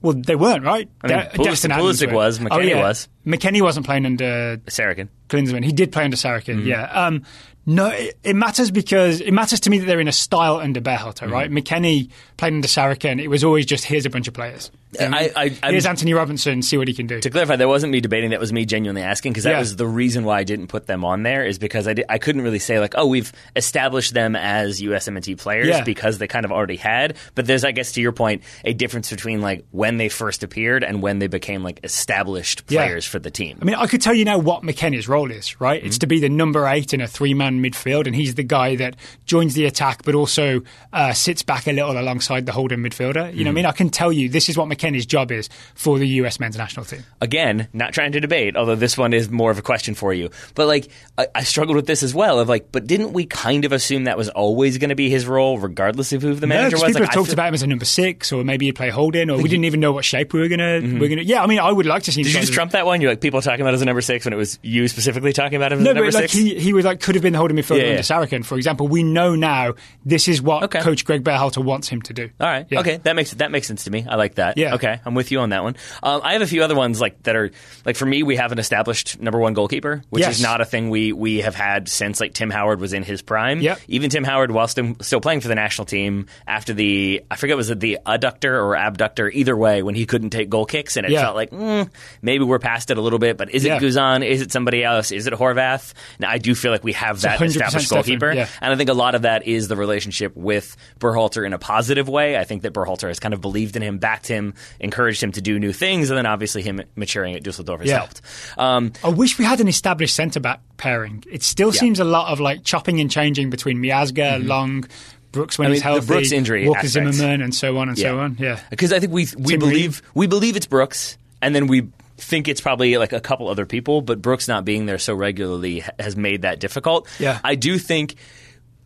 Well, 0.03 0.13
they 0.13 0.35
weren't, 0.35 0.65
right? 0.65 0.89
I 1.01 1.07
mean, 1.07 1.17
De- 1.17 1.25
Pulisic- 1.29 1.43
Dest 1.45 1.63
and 1.63 1.73
Adams 1.73 2.01
Pulisic 2.01 2.11
was, 2.13 2.39
Oh, 2.51 2.59
yeah. 2.59 2.81
was. 2.81 3.07
McKennie 3.25 3.61
wasn't 3.61 3.85
playing 3.85 4.05
under 4.05 4.57
Sarachan. 4.67 5.07
Klinsmann. 5.29 5.63
He 5.63 5.71
did 5.71 5.93
play 5.93 6.03
under 6.03 6.17
Sarachan, 6.17 6.57
Mm-hmm. 6.57 6.67
yeah. 6.67 6.83
Um, 7.07 7.23
no, 7.65 7.87
it, 7.87 8.17
it 8.23 8.35
matters 8.35 8.71
because 8.71 9.21
it 9.21 9.31
matters 9.31 9.59
to 9.61 9.69
me 9.69 9.79
that 9.79 9.85
they're 9.85 9.99
in 10.01 10.07
a 10.07 10.11
style 10.11 10.57
under 10.57 10.81
Berhalter, 10.81 11.23
Mm-hmm. 11.23 11.31
right? 11.33 11.51
McKennie 11.51 12.09
played 12.37 12.53
under 12.53 12.67
Sarachan. 12.67 13.21
It 13.21 13.27
was 13.29 13.43
always 13.43 13.65
just 13.65 13.85
here's 13.85 14.05
a 14.05 14.09
bunch 14.09 14.27
of 14.27 14.33
players. 14.33 14.69
You 14.99 15.09
know 15.09 15.17
what 15.17 15.37
I-? 15.37 15.57
I- 15.63 15.71
here's 15.71 15.85
Anthony 15.85 16.13
Robinson. 16.13 16.61
See 16.61 16.77
what 16.77 16.87
he 16.87 16.93
can 16.93 17.07
do. 17.07 17.19
To 17.19 17.29
clarify, 17.29 17.55
that 17.55 17.67
wasn't 17.67 17.91
me 17.91 18.01
debating. 18.01 18.31
That 18.31 18.39
was 18.39 18.51
me 18.53 18.65
genuinely 18.65 19.01
asking 19.01 19.33
because 19.33 19.43
that 19.45 19.51
Yeah. 19.51 19.59
was 19.59 19.75
the 19.75 19.87
reason 19.87 20.23
why 20.23 20.39
I 20.39 20.43
didn't 20.43 20.67
put 20.67 20.87
them 20.87 21.03
on 21.05 21.23
there. 21.23 21.45
Is 21.45 21.57
because 21.59 21.87
I, 21.87 21.93
di- 21.93 22.05
I 22.09 22.17
couldn't 22.17 22.41
really 22.41 22.59
say 22.59 22.79
like, 22.79 22.93
oh, 22.97 23.05
we've 23.07 23.31
established 23.55 24.13
them 24.13 24.35
as 24.35 24.81
USMNT 24.81 25.37
players 25.39 25.67
Yeah. 25.67 25.83
because 25.83 26.17
they 26.17 26.27
kind 26.27 26.45
of 26.45 26.51
already 26.51 26.75
had. 26.77 27.15
But 27.35 27.45
there's, 27.47 27.63
I 27.63 27.71
guess, 27.71 27.91
to 27.93 28.01
your 28.01 28.11
point, 28.11 28.43
a 28.65 28.73
difference 28.73 29.09
between 29.09 29.41
like 29.41 29.65
when 29.71 29.97
they 29.97 30.09
first 30.09 30.43
appeared 30.43 30.83
and 30.83 31.01
when 31.01 31.19
they 31.19 31.27
became 31.27 31.63
like 31.63 31.79
established 31.83 32.63
Yeah. 32.69 32.83
players 32.85 33.05
for 33.05 33.19
the 33.19 33.31
team. 33.31 33.57
I 33.61 33.65
mean, 33.65 33.75
I 33.75 33.87
could 33.87 34.01
tell 34.01 34.13
you 34.13 34.25
now 34.25 34.37
what 34.37 34.63
McKennie's 34.63 35.07
role 35.07 35.31
is, 35.31 35.59
right? 35.59 35.83
It's 35.83 35.97
to 35.99 36.07
be 36.07 36.19
the 36.19 36.29
number 36.29 36.67
eight 36.67 36.93
in 36.93 37.01
a 37.01 37.07
three 37.07 37.33
man 37.33 37.61
midfield, 37.63 38.05
and 38.07 38.15
he's 38.15 38.35
the 38.35 38.43
guy 38.43 38.75
that 38.77 38.95
joins 39.25 39.53
the 39.53 39.65
attack 39.65 40.03
but 40.03 40.15
also 40.15 40.61
uh, 40.91 41.13
sits 41.13 41.43
back 41.43 41.67
a 41.67 41.71
little 41.71 41.97
alongside 41.97 42.45
the 42.45 42.51
holding 42.51 42.79
midfielder. 42.79 43.33
You 43.35 43.43
know 43.43 43.49
what 43.49 43.53
I 43.53 43.55
mean? 43.55 43.65
I 43.65 43.71
can 43.71 43.89
tell 43.89 44.11
you 44.11 44.29
this 44.29 44.49
is 44.49 44.57
what 44.57 44.67
McKennie's 44.83 45.05
job 45.05 45.31
is 45.31 45.49
for 45.75 45.97
the 45.99 46.07
US 46.07 46.39
men's 46.39 46.57
national 46.57 46.85
team. 46.85 47.03
again, 47.21 47.67
not 47.73 47.93
trying 47.93 48.11
to 48.13 48.19
debate, 48.19 48.55
although 48.55 48.75
this 48.75 48.97
one 48.97 49.13
is 49.13 49.29
more 49.29 49.51
of 49.51 49.57
a 49.57 49.61
question 49.61 49.95
for 49.95 50.13
you. 50.13 50.29
But 50.55 50.67
like, 50.67 50.89
I, 51.17 51.27
I 51.35 51.43
struggled 51.43 51.75
with 51.75 51.87
this 51.87 52.03
as 52.03 52.13
well. 52.13 52.39
Of 52.39 52.49
like, 52.49 52.71
but 52.71 52.85
didn't 52.87 53.13
we 53.13 53.25
kind 53.25 53.65
of 53.65 53.71
assume 53.71 54.05
that 54.05 54.17
was 54.17 54.29
always 54.29 54.77
going 54.77 54.89
to 54.89 54.95
be 54.95 55.09
his 55.09 55.25
role, 55.25 55.57
regardless 55.57 56.11
of 56.13 56.21
who 56.21 56.33
the 56.35 56.47
No, 56.47 56.55
was? 56.63 56.73
people 56.73 56.79
Like, 56.85 56.93
have 56.95 57.01
I 57.09 57.13
talked 57.13 57.27
feel- 57.27 57.33
about 57.33 57.47
him 57.49 57.53
as 57.53 57.63
a 57.63 57.67
number 57.67 57.85
six, 57.85 58.31
or 58.31 58.43
maybe 58.43 58.65
he'd 58.65 58.73
play 58.75 58.89
holding, 58.89 59.29
or 59.29 59.37
we 59.37 59.49
didn't 59.49 59.65
even 59.65 59.79
know 59.79 59.91
what 59.91 60.05
shape 60.05 60.33
we 60.33 60.39
were 60.41 60.47
gonna. 60.47 60.81
Mm-hmm. 60.81 60.99
We're 60.99 61.09
gonna. 61.09 61.21
Yeah, 61.21 61.43
I 61.43 61.47
mean, 61.47 61.59
I 61.59 61.71
would 61.71 61.85
like 61.85 62.03
to 62.03 62.11
see. 62.11 62.23
Did 62.23 62.33
you 62.33 62.39
just 62.41 62.53
trump 62.53 62.71
that 62.71 62.85
one? 62.85 63.01
You 63.01 63.07
like 63.09 63.21
people 63.21 63.41
talking 63.41 63.61
about 63.61 63.73
as 63.73 63.81
a 63.81 63.85
number 63.85 64.01
six 64.01 64.25
when 64.25 64.33
it 64.33 64.37
was 64.37 64.59
you 64.61 64.87
specifically 64.87 65.33
talking 65.33 65.55
about 65.55 65.71
him 65.71 65.79
as 65.79 65.85
No, 65.85 65.91
a 65.91 65.93
number 65.93 66.11
but 66.11 66.21
like 66.21 66.29
he, 66.29 66.55
he 66.59 66.73
was 66.73 66.85
like 66.85 66.99
could 66.99 67.15
have 67.15 67.21
been 67.21 67.33
the 67.33 67.39
holding 67.39 67.57
midfielder 67.57 67.77
Yeah, 67.77 67.83
under 67.83 67.93
yeah. 67.95 67.99
Sarachan, 68.01 68.45
for 68.45 68.55
example. 68.57 68.87
We 68.87 69.03
know 69.03 69.35
now 69.35 69.73
this 70.05 70.27
is 70.27 70.41
what 70.41 70.63
Okay. 70.63 70.81
Coach 70.81 71.05
Greg 71.05 71.23
Berhalter 71.23 71.63
wants 71.63 71.87
him 71.87 72.01
to 72.03 72.13
do. 72.13 72.29
All 72.39 72.47
right. 72.47 72.65
Yeah. 72.69 72.79
Okay. 72.81 72.97
That 72.97 73.15
makes 73.15 73.31
that 73.31 73.51
makes 73.51 73.67
sense 73.67 73.83
to 73.85 73.91
me. 73.91 74.05
I 74.07 74.15
like 74.15 74.35
that. 74.35 74.57
Yeah. 74.57 74.72
Okay. 74.73 74.99
I'm 75.05 75.13
with 75.15 75.31
you 75.31 75.39
on 75.39 75.49
that 75.49 75.63
one. 75.63 75.75
Um, 76.01 76.21
I 76.23 76.33
have 76.33 76.41
a 76.41 76.47
few 76.47 76.63
other 76.63 76.75
ones 76.75 76.99
like 77.01 77.21
that 77.23 77.35
are 77.35 77.51
like 77.85 77.95
for 77.95 78.05
me. 78.05 78.23
We 78.23 78.35
have 78.37 78.51
an 78.51 78.59
established 78.59 79.19
number 79.19 79.39
one 79.39 79.53
goalkeeper, 79.53 80.03
which 80.09 80.21
Yes. 80.21 80.35
is 80.37 80.41
not 80.43 80.61
a 80.61 80.65
thing 80.65 80.89
we 80.89 81.11
we 81.13 81.41
have 81.41 81.55
had 81.55 81.87
since 81.89 82.19
like 82.19 82.33
Tim 82.33 82.49
Howard 82.49 82.79
was 82.79 82.93
in 82.93 83.03
his 83.03 83.21
prime. 83.21 83.61
Yep. 83.61 83.79
Even 83.87 84.09
Tim 84.09 84.23
Howard, 84.23 84.51
while 84.51 84.67
still, 84.67 84.95
still 85.01 85.21
playing 85.21 85.41
for 85.41 85.47
the 85.47 85.55
national 85.55 85.85
team, 85.85 86.27
after 86.47 86.73
the 86.73 87.23
I 87.29 87.35
forget 87.35 87.57
was 87.57 87.69
it 87.69 87.79
the 87.79 87.99
adductor 88.05 88.51
or 88.53 88.75
abductor, 88.75 89.29
either 89.29 89.55
way, 89.55 89.83
when 89.83 89.95
he 89.95 90.05
couldn't 90.05 90.29
take 90.31 90.49
goal 90.49 90.65
kicks, 90.65 90.97
and 90.97 91.05
it 91.05 91.11
Yeah. 91.11 91.21
felt 91.21 91.35
like 91.35 91.51
mm, 91.51 91.89
maybe 92.21 92.43
we're 92.43 92.59
past 92.59 92.91
it 92.91 92.97
a 92.97 93.01
little 93.01 93.19
bit. 93.19 93.37
But 93.37 93.51
is 93.53 93.65
it 93.65 93.69
Yeah. 93.69 93.79
Guzan? 93.79 94.25
Is 94.25 94.41
it 94.41 94.51
somebody 94.51 94.83
else? 94.83 95.11
Is 95.11 95.27
it 95.27 95.33
Horvath? 95.33 95.93
Now 96.19 96.29
I 96.29 96.37
do 96.37 96.55
feel 96.55 96.71
like 96.71 96.83
we 96.83 96.93
have 96.93 97.21
that 97.21 97.41
established 97.41 97.89
goalkeeper, 97.89 98.31
yeah. 98.31 98.47
and 98.61 98.73
I 98.73 98.75
think 98.75 98.89
a 98.89 98.93
lot 98.93 99.15
of 99.15 99.23
that 99.23 99.47
is 99.47 99.67
the 99.67 99.75
relationship 99.75 100.35
with 100.35 100.75
Berhalter 100.99 101.45
in 101.45 101.53
a 101.53 101.59
positive 101.59 102.07
way. 102.09 102.37
I 102.37 102.43
think 102.43 102.63
that 102.63 102.73
Berhalter 102.73 103.07
has 103.07 103.19
kind 103.19 103.33
of 103.33 103.41
believed 103.41 103.75
in 103.75 103.81
him, 103.81 103.97
backed 103.97 104.27
him, 104.27 104.53
encouraged 104.79 105.21
him 105.23 105.31
to 105.33 105.41
do 105.41 105.59
new 105.59 105.71
things, 105.73 106.09
and 106.09 106.17
then 106.17 106.25
obviously 106.25 106.61
him 106.61 106.81
maturing 106.95 107.35
at 107.35 107.43
Dusseldorf 107.43 107.81
has 107.81 107.89
Yeah. 107.89 107.97
helped. 107.99 108.21
Um, 108.57 108.93
I 109.03 109.09
wish 109.09 109.37
we 109.37 109.45
had 109.45 109.59
an 109.61 109.67
established 109.67 110.15
centre 110.15 110.39
back 110.39 110.59
pairing. 110.77 111.23
It 111.31 111.43
still 111.43 111.71
seems 111.71 111.99
a 111.99 112.03
lot 112.03 112.31
of 112.31 112.39
like 112.39 112.63
chopping 112.63 112.99
and 112.99 113.09
changing 113.09 113.49
between 113.49 113.77
Miazga, 113.77 114.37
Mm-hmm. 114.39 114.47
Long, 114.47 114.85
Brooks 115.31 115.57
when 115.57 115.67
I 115.67 115.73
he's 115.73 115.83
mean, 115.83 115.87
the 115.87 115.93
healthy, 115.93 116.07
Brooks 116.07 116.31
injury 116.31 116.67
Walker 116.67 116.85
aspect. 116.85 117.13
Zimmerman, 117.15 117.41
and 117.41 117.55
so 117.55 117.77
on 117.79 117.89
and 117.89 117.97
so 117.97 118.19
on. 118.19 118.37
Yeah, 118.39 118.59
because 118.69 118.93
I 118.93 118.99
think 118.99 119.11
we 119.11 119.27
we 119.37 119.53
Tim 119.53 119.59
believe 119.59 120.01
we 120.13 120.27
believe 120.27 120.55
it's 120.55 120.67
Brooks, 120.67 121.17
and 121.41 121.55
then 121.55 121.65
we 121.67 121.87
think 122.17 122.47
it's 122.47 122.61
probably 122.61 122.95
like 122.97 123.13
a 123.13 123.19
couple 123.19 123.47
other 123.49 123.65
people, 123.65 124.01
but 124.01 124.21
Brooks 124.21 124.47
not 124.47 124.63
being 124.63 124.85
there 124.85 124.99
so 124.99 125.15
regularly 125.15 125.83
has 125.99 126.15
made 126.15 126.43
that 126.43 126.59
difficult. 126.59 127.07
Yeah. 127.19 127.39
I 127.43 127.55
do 127.55 127.79
think 127.79 128.15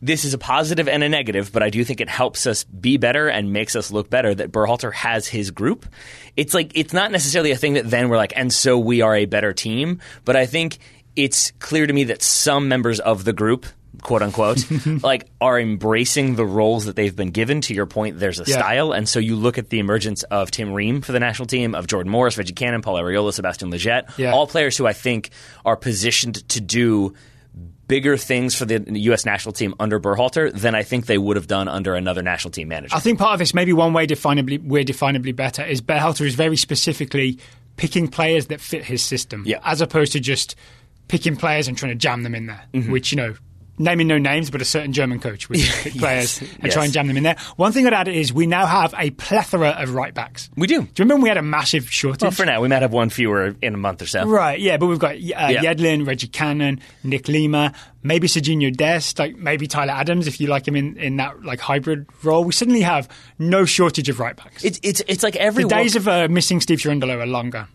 this 0.01 0.25
is 0.25 0.33
a 0.33 0.37
positive 0.37 0.87
and 0.87 1.03
a 1.03 1.09
negative, 1.09 1.51
but 1.51 1.63
I 1.63 1.69
do 1.69 1.83
think 1.83 2.01
it 2.01 2.09
helps 2.09 2.45
us 2.45 2.63
be 2.65 2.97
better 2.97 3.27
and 3.27 3.51
makes 3.51 3.75
us 3.75 3.91
look 3.91 4.09
better 4.09 4.33
that 4.35 4.51
Berhalter 4.51 4.93
has 4.93 5.27
his 5.27 5.49
group. 5.51 5.85
It's 6.35 6.53
like 6.53 6.71
it's 6.75 6.93
not 6.93 7.11
necessarily 7.11 7.51
a 7.51 7.57
thing 7.57 7.73
that 7.73 7.89
then 7.89 8.09
we're 8.09 8.17
like, 8.17 8.33
and 8.35 8.53
so 8.53 8.77
we 8.77 9.01
are 9.01 9.15
a 9.15 9.25
better 9.25 9.53
team, 9.53 9.99
but 10.25 10.35
I 10.35 10.45
think 10.45 10.77
it's 11.15 11.51
clear 11.59 11.87
to 11.87 11.93
me 11.93 12.03
that 12.05 12.21
some 12.21 12.67
members 12.67 12.99
of 12.99 13.23
the 13.23 13.33
group 13.33 13.65
quote 14.03 14.21
unquote 14.21 14.63
like 15.03 15.27
are 15.41 15.59
embracing 15.59 16.35
the 16.35 16.45
roles 16.45 16.85
that 16.85 16.95
they've 16.95 17.15
been 17.15 17.31
given 17.31 17.61
to 17.61 17.73
your 17.73 17.87
point 17.87 18.19
there's 18.19 18.39
a 18.39 18.43
Yeah. 18.45 18.57
style 18.59 18.91
and 18.91 19.09
so 19.09 19.17
you 19.17 19.35
look 19.35 19.57
at 19.57 19.69
the 19.71 19.79
emergence 19.79 20.21
of 20.21 20.51
Tim 20.51 20.71
Ream 20.71 21.01
for 21.01 21.13
the 21.13 21.19
national 21.19 21.47
team 21.47 21.73
of 21.73 21.87
Jordan 21.87 22.11
Morris 22.11 22.37
Reggie 22.37 22.53
Cannon 22.53 22.83
Paul 22.83 22.97
Arriola 22.97 23.33
Sebastian 23.33 23.71
Lletget 23.71 24.15
Yeah. 24.19 24.33
all 24.33 24.45
players 24.45 24.77
who 24.77 24.85
I 24.85 24.93
think 24.93 25.31
are 25.65 25.75
positioned 25.75 26.47
to 26.49 26.61
do 26.61 27.15
bigger 27.87 28.17
things 28.17 28.55
for 28.55 28.65
the 28.65 28.83
U.S. 29.01 29.25
national 29.25 29.53
team 29.53 29.73
under 29.79 29.99
Berhalter 29.99 30.51
than 30.53 30.75
I 30.75 30.83
think 30.83 31.05
they 31.05 31.17
would 31.17 31.37
have 31.37 31.47
done 31.47 31.67
under 31.67 31.95
another 31.95 32.21
national 32.21 32.51
team 32.51 32.67
manager. 32.67 32.95
I 32.95 32.99
think 32.99 33.17
part 33.19 33.33
of 33.33 33.39
this, 33.39 33.53
maybe 33.53 33.73
one 33.73 33.93
way 33.93 34.05
definably 34.07 34.61
we're 34.61 34.83
definably 34.83 35.35
better, 35.35 35.63
is 35.63 35.81
Berhalter 35.81 36.25
is 36.25 36.35
very 36.35 36.57
specifically 36.57 37.39
picking 37.77 38.07
players 38.07 38.47
that 38.47 38.59
fit 38.59 38.83
his 38.83 39.01
system, 39.03 39.43
Yeah. 39.45 39.59
as 39.63 39.81
opposed 39.81 40.11
to 40.13 40.19
just 40.19 40.55
picking 41.07 41.35
players 41.37 41.67
and 41.67 41.77
trying 41.77 41.91
to 41.91 41.95
jam 41.95 42.23
them 42.23 42.35
in 42.35 42.47
there. 42.47 42.61
Mm-hmm. 42.73 42.91
Which 42.91 43.11
you 43.11 43.15
know, 43.15 43.35
naming 43.77 44.07
no 44.07 44.17
names, 44.17 44.49
but 44.49 44.61
a 44.61 44.65
certain 44.65 44.93
German 44.93 45.19
coach 45.19 45.49
pick 45.49 45.93
players 45.97 46.41
and 46.41 46.49
yes. 46.63 46.73
try 46.73 46.83
and 46.85 46.93
jam 46.93 47.07
them 47.07 47.17
in 47.17 47.23
there. 47.23 47.37
One 47.57 47.71
thing 47.71 47.85
I'd 47.87 47.93
add 47.93 48.07
is 48.07 48.33
we 48.33 48.47
now 48.47 48.65
have 48.65 48.93
a 48.97 49.11
plethora 49.11 49.69
of 49.69 49.93
right 49.93 50.13
backs. 50.13 50.49
we 50.55 50.67
do. 50.67 50.75
Do 50.81 50.81
you 50.81 50.89
remember 50.99 51.15
when 51.15 51.23
we 51.23 51.29
had 51.29 51.37
a 51.37 51.41
massive 51.43 51.91
shortage? 51.91 52.21
Well, 52.21 52.31
for 52.31 52.45
now, 52.45 52.61
we 52.61 52.67
might 52.67 52.81
have 52.81 52.93
one 52.93 53.09
fewer 53.09 53.55
in 53.61 53.73
a 53.73 53.77
month 53.77 54.01
or 54.01 54.07
so. 54.07 54.25
Right, 54.25 54.59
yeah, 54.59 54.77
but 54.77 54.87
we've 54.87 54.99
got 54.99 55.15
uh, 55.15 55.17
Yeah. 55.19 55.61
Yedlin, 55.61 56.07
Reggie 56.07 56.27
Cannon, 56.27 56.79
Nick 57.03 57.27
Lima, 57.27 57.73
maybe 58.03 58.27
Serginho 58.27 58.75
Dest, 58.75 59.19
like 59.19 59.35
maybe 59.35 59.67
Tyler 59.67 59.93
Adams 59.93 60.27
if 60.27 60.39
you 60.39 60.47
like 60.47 60.67
him 60.67 60.75
in, 60.75 60.97
in 60.97 61.17
that 61.17 61.43
like 61.43 61.59
hybrid 61.59 62.07
role. 62.23 62.43
We 62.43 62.53
suddenly 62.53 62.81
have 62.81 63.07
no 63.37 63.65
shortage 63.65 64.09
of 64.09 64.19
right 64.19 64.35
backs. 64.35 64.63
It's 64.63 64.79
it's 64.83 65.01
it's 65.07 65.23
like 65.23 65.35
every 65.35 65.63
the 65.63 65.69
days 65.69 65.95
of 65.95 66.07
uh, 66.07 66.27
missing 66.29 66.61
Steve 66.61 66.79
Cherundolo 66.79 67.21
are 67.21 67.27
longer. 67.27 67.67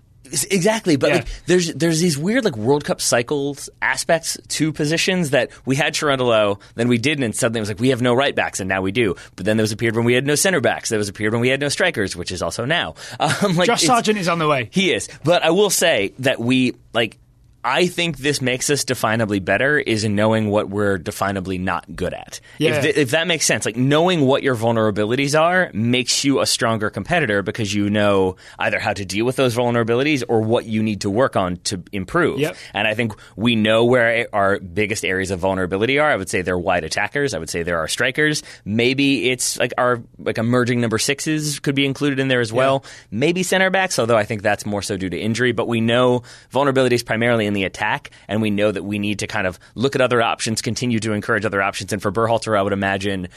Exactly, 0.50 0.96
but 0.96 1.08
Yeah. 1.10 1.14
like 1.16 1.28
there's 1.46 1.72
there's 1.74 2.00
these 2.00 2.16
weird 2.16 2.44
like 2.44 2.56
World 2.56 2.84
Cup 2.84 3.00
cycles 3.00 3.68
aspects 3.80 4.38
to 4.48 4.72
positions 4.72 5.30
that 5.30 5.50
we 5.66 5.76
had 5.76 5.94
Cherundolo, 5.94 6.60
then 6.74 6.88
we 6.88 6.98
didn't, 6.98 7.24
and 7.24 7.36
suddenly 7.36 7.58
it 7.58 7.62
was 7.62 7.68
like 7.68 7.80
we 7.80 7.88
have 7.90 8.00
no 8.02 8.14
right 8.14 8.34
backs, 8.34 8.60
and 8.60 8.68
now 8.68 8.80
we 8.82 8.92
do. 8.92 9.14
But 9.36 9.44
then 9.46 9.56
there 9.56 9.62
was 9.64 9.72
a 9.72 9.76
period 9.76 9.96
when 9.96 10.04
we 10.04 10.14
had 10.14 10.26
no 10.26 10.34
center 10.34 10.60
backs. 10.60 10.88
There 10.88 10.98
was 10.98 11.08
a 11.08 11.12
period 11.12 11.32
when 11.32 11.40
we 11.42 11.48
had 11.48 11.60
no 11.60 11.68
strikers, 11.68 12.16
which 12.16 12.32
is 12.32 12.42
also 12.42 12.64
now. 12.64 12.94
Um, 13.20 13.56
like 13.56 13.66
Josh 13.66 13.82
Sargent 13.82 14.18
is 14.18 14.28
on 14.28 14.38
the 14.38 14.48
way. 14.48 14.68
He 14.72 14.92
is, 14.92 15.08
but 15.24 15.42
I 15.44 15.50
will 15.50 15.70
say 15.70 16.12
that 16.20 16.40
we 16.40 16.74
like. 16.92 17.18
I 17.64 17.86
think 17.86 18.18
this 18.18 18.42
makes 18.42 18.70
us 18.70 18.84
definably 18.84 19.44
better 19.44 19.78
is 19.78 20.02
in 20.02 20.16
knowing 20.16 20.50
what 20.50 20.68
we're 20.68 20.98
definably 20.98 21.60
not 21.60 21.94
good 21.94 22.12
at. 22.12 22.40
Yeah. 22.58 22.76
If, 22.76 22.82
th- 22.82 22.96
if 22.96 23.10
that 23.12 23.28
makes 23.28 23.46
sense, 23.46 23.64
like 23.64 23.76
knowing 23.76 24.22
what 24.22 24.42
your 24.42 24.56
vulnerabilities 24.56 25.40
are 25.40 25.70
makes 25.72 26.24
you 26.24 26.40
a 26.40 26.46
stronger 26.46 26.90
competitor 26.90 27.42
because 27.42 27.72
you 27.72 27.88
know 27.88 28.36
either 28.58 28.80
how 28.80 28.92
to 28.92 29.04
deal 29.04 29.24
with 29.24 29.36
those 29.36 29.54
vulnerabilities 29.54 30.24
or 30.28 30.40
what 30.40 30.64
you 30.66 30.82
need 30.82 31.02
to 31.02 31.10
work 31.10 31.36
on 31.36 31.56
to 31.58 31.82
improve. 31.92 32.40
Yep. 32.40 32.56
And 32.74 32.88
I 32.88 32.94
think 32.94 33.14
we 33.36 33.54
know 33.54 33.84
where 33.84 34.26
our 34.32 34.58
biggest 34.58 35.04
areas 35.04 35.30
of 35.30 35.38
vulnerability 35.38 36.00
are. 36.00 36.10
I 36.10 36.16
would 36.16 36.28
say 36.28 36.42
they're 36.42 36.58
wide 36.58 36.82
attackers. 36.82 37.32
I 37.32 37.38
would 37.38 37.50
say 37.50 37.62
there 37.62 37.78
are 37.78 37.86
strikers. 37.86 38.42
Maybe 38.64 39.30
it's 39.30 39.56
like 39.58 39.72
our 39.78 40.02
like 40.18 40.38
emerging 40.38 40.80
number 40.80 40.98
sixes 40.98 41.60
could 41.60 41.76
be 41.76 41.86
included 41.86 42.18
in 42.18 42.26
there 42.26 42.40
as 42.40 42.52
well. 42.52 42.84
Maybe 43.12 43.44
center 43.44 43.70
backs, 43.70 44.00
although 44.00 44.16
I 44.16 44.24
think 44.24 44.42
that's 44.42 44.66
more 44.66 44.82
so 44.82 44.96
due 44.96 45.10
to 45.10 45.18
injury. 45.18 45.52
But 45.52 45.68
we 45.68 45.80
know 45.80 46.24
vulnerabilities 46.52 47.06
primarily 47.06 47.46
in 47.46 47.51
the 47.52 47.64
attack, 47.64 48.10
and 48.28 48.42
we 48.42 48.50
know 48.50 48.70
that 48.70 48.82
we 48.82 48.98
need 48.98 49.20
to 49.20 49.26
kind 49.26 49.46
of 49.46 49.58
look 49.74 49.94
at 49.94 50.00
other 50.00 50.22
options, 50.22 50.62
continue 50.62 50.98
to 51.00 51.12
encourage 51.12 51.44
other 51.44 51.62
options. 51.62 51.92
And 51.92 52.00
for 52.00 52.12
Berhalter, 52.12 52.58
I 52.58 52.62
would 52.62 52.72
imagine 52.72 53.28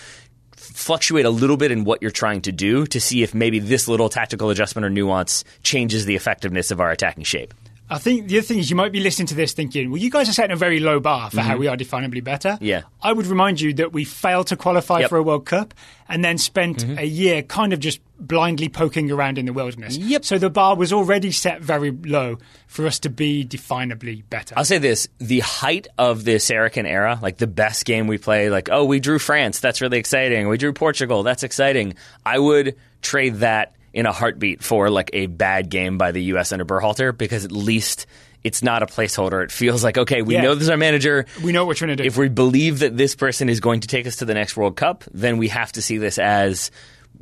fluctuate 0.56 1.26
a 1.26 1.30
little 1.30 1.58
bit 1.58 1.72
in 1.72 1.84
what 1.84 2.02
you're 2.02 2.12
trying 2.12 2.42
to 2.42 2.52
do 2.52 2.86
to 2.88 3.00
see 3.00 3.24
if 3.24 3.34
maybe 3.34 3.60
this 3.60 3.88
little 3.88 4.10
tactical 4.10 4.50
adjustment 4.50 4.86
or 4.86 4.90
nuance 4.90 5.44
changes 5.64 6.06
the 6.06 6.16
effectiveness 6.16 6.72
of 6.72 6.80
our 6.80 6.92
attacking 6.92 7.24
shape. 7.24 7.54
I 7.90 8.00
think 8.00 8.28
the 8.28 8.40
other 8.40 8.46
thing 8.48 8.58
is 8.58 8.70
you 8.70 8.76
might 8.76 8.92
be 8.92 9.00
listening 9.00 9.28
to 9.28 9.36
this 9.36 9.54
thinking, 9.54 9.92
well, 9.92 10.02
you 10.02 10.10
guys 10.10 10.28
are 10.28 10.34
setting 10.34 10.52
a 10.54 10.56
very 10.56 10.80
low 10.80 11.00
bar 11.00 11.30
for 11.30 11.42
how 11.42 11.56
we 11.58 11.68
are 11.68 11.78
definably 11.78 12.24
better. 12.24 12.50
Mm-hmm. 12.54 12.66
Yeah. 12.66 12.82
I 13.02 13.14
would 13.14 13.28
remind 13.28 13.62
you 13.62 13.74
that 13.76 13.94
we 13.94 14.06
failed 14.06 14.48
to 14.48 14.56
qualify 14.58 15.00
Yep. 15.02 15.06
Mm-hmm. 15.06 15.10
for 15.10 15.18
a 15.18 15.24
World 15.24 15.46
Cup 15.46 15.74
and 16.10 16.24
then 16.26 16.38
spent 16.40 16.84
a 16.84 17.06
year 17.06 17.44
kind 17.44 17.74
of 17.74 17.80
just 17.80 18.00
blindly 18.20 18.70
poking 18.70 19.12
around 19.12 19.38
in 19.38 19.46
the 19.46 19.54
wilderness. 19.54 19.98
Yep. 19.98 20.26
So 20.26 20.38
the 20.40 20.50
bar 20.50 20.76
was 20.76 20.92
already 20.94 21.32
set 21.32 21.62
very 21.62 21.92
low 21.92 22.38
for 22.66 22.88
us 22.88 22.98
to 23.00 23.10
be 23.10 23.46
definably 23.46 24.24
better. 24.32 24.56
I'll 24.58 24.66
say 24.66 24.80
this: 24.80 25.08
the 25.20 25.42
height 25.42 25.88
of 26.00 26.24
the 26.24 26.36
Sarachan 26.36 26.86
era, 26.88 27.20
like 27.22 27.38
the 27.38 27.48
best 27.48 27.86
game 27.86 28.08
we 28.08 28.18
played, 28.18 28.50
like 28.50 28.70
oh, 28.72 28.86
we 28.86 29.00
drew 29.00 29.20
France, 29.20 29.60
that's 29.60 29.80
really 29.82 30.00
exciting. 30.00 30.48
We 30.48 30.58
drew 30.58 30.74
Portugal, 30.74 31.22
that's 31.22 31.44
exciting. 31.44 31.94
I 32.26 32.40
would 32.40 32.78
trade 33.04 33.36
that 33.36 33.75
in 33.96 34.06
a 34.06 34.12
heartbeat 34.12 34.62
for 34.62 34.92
like 34.92 35.10
a 35.14 35.26
bad 35.26 35.70
game 35.70 35.98
by 35.98 36.12
the 36.12 36.22
U.S. 36.26 36.52
under 36.52 36.66
Berhalter 36.66 37.18
because 37.18 37.46
at 37.46 37.52
least 37.52 38.06
it's 38.44 38.62
not 38.62 38.84
a 38.84 38.86
placeholder. 38.86 39.44
It 39.44 39.52
feels 39.52 39.84
like 39.84 39.98
okay, 39.98 40.22
we 40.22 40.36
Yeah. 40.36 40.42
know 40.42 40.54
this 40.54 40.66
is 40.66 40.70
our 40.70 40.78
manager. 40.78 41.26
we 41.44 41.52
know 41.52 41.62
what 41.64 41.70
we're 41.70 41.74
trying 41.76 41.90
to 41.90 41.96
do. 41.96 42.04
If 42.04 42.18
we 42.18 42.30
believe 42.30 42.80
that 42.80 42.96
this 42.96 43.16
person 43.16 43.50
is 43.50 43.60
going 43.60 43.80
to 43.80 43.88
take 43.88 44.06
us 44.06 44.18
to 44.18 44.26
the 44.26 44.34
next 44.36 44.56
World 44.56 44.76
Cup, 44.76 45.04
then 45.14 45.38
we 45.38 45.48
have 45.48 45.72
to 45.72 45.82
see 45.82 45.98
this 45.98 46.20
as 46.20 46.70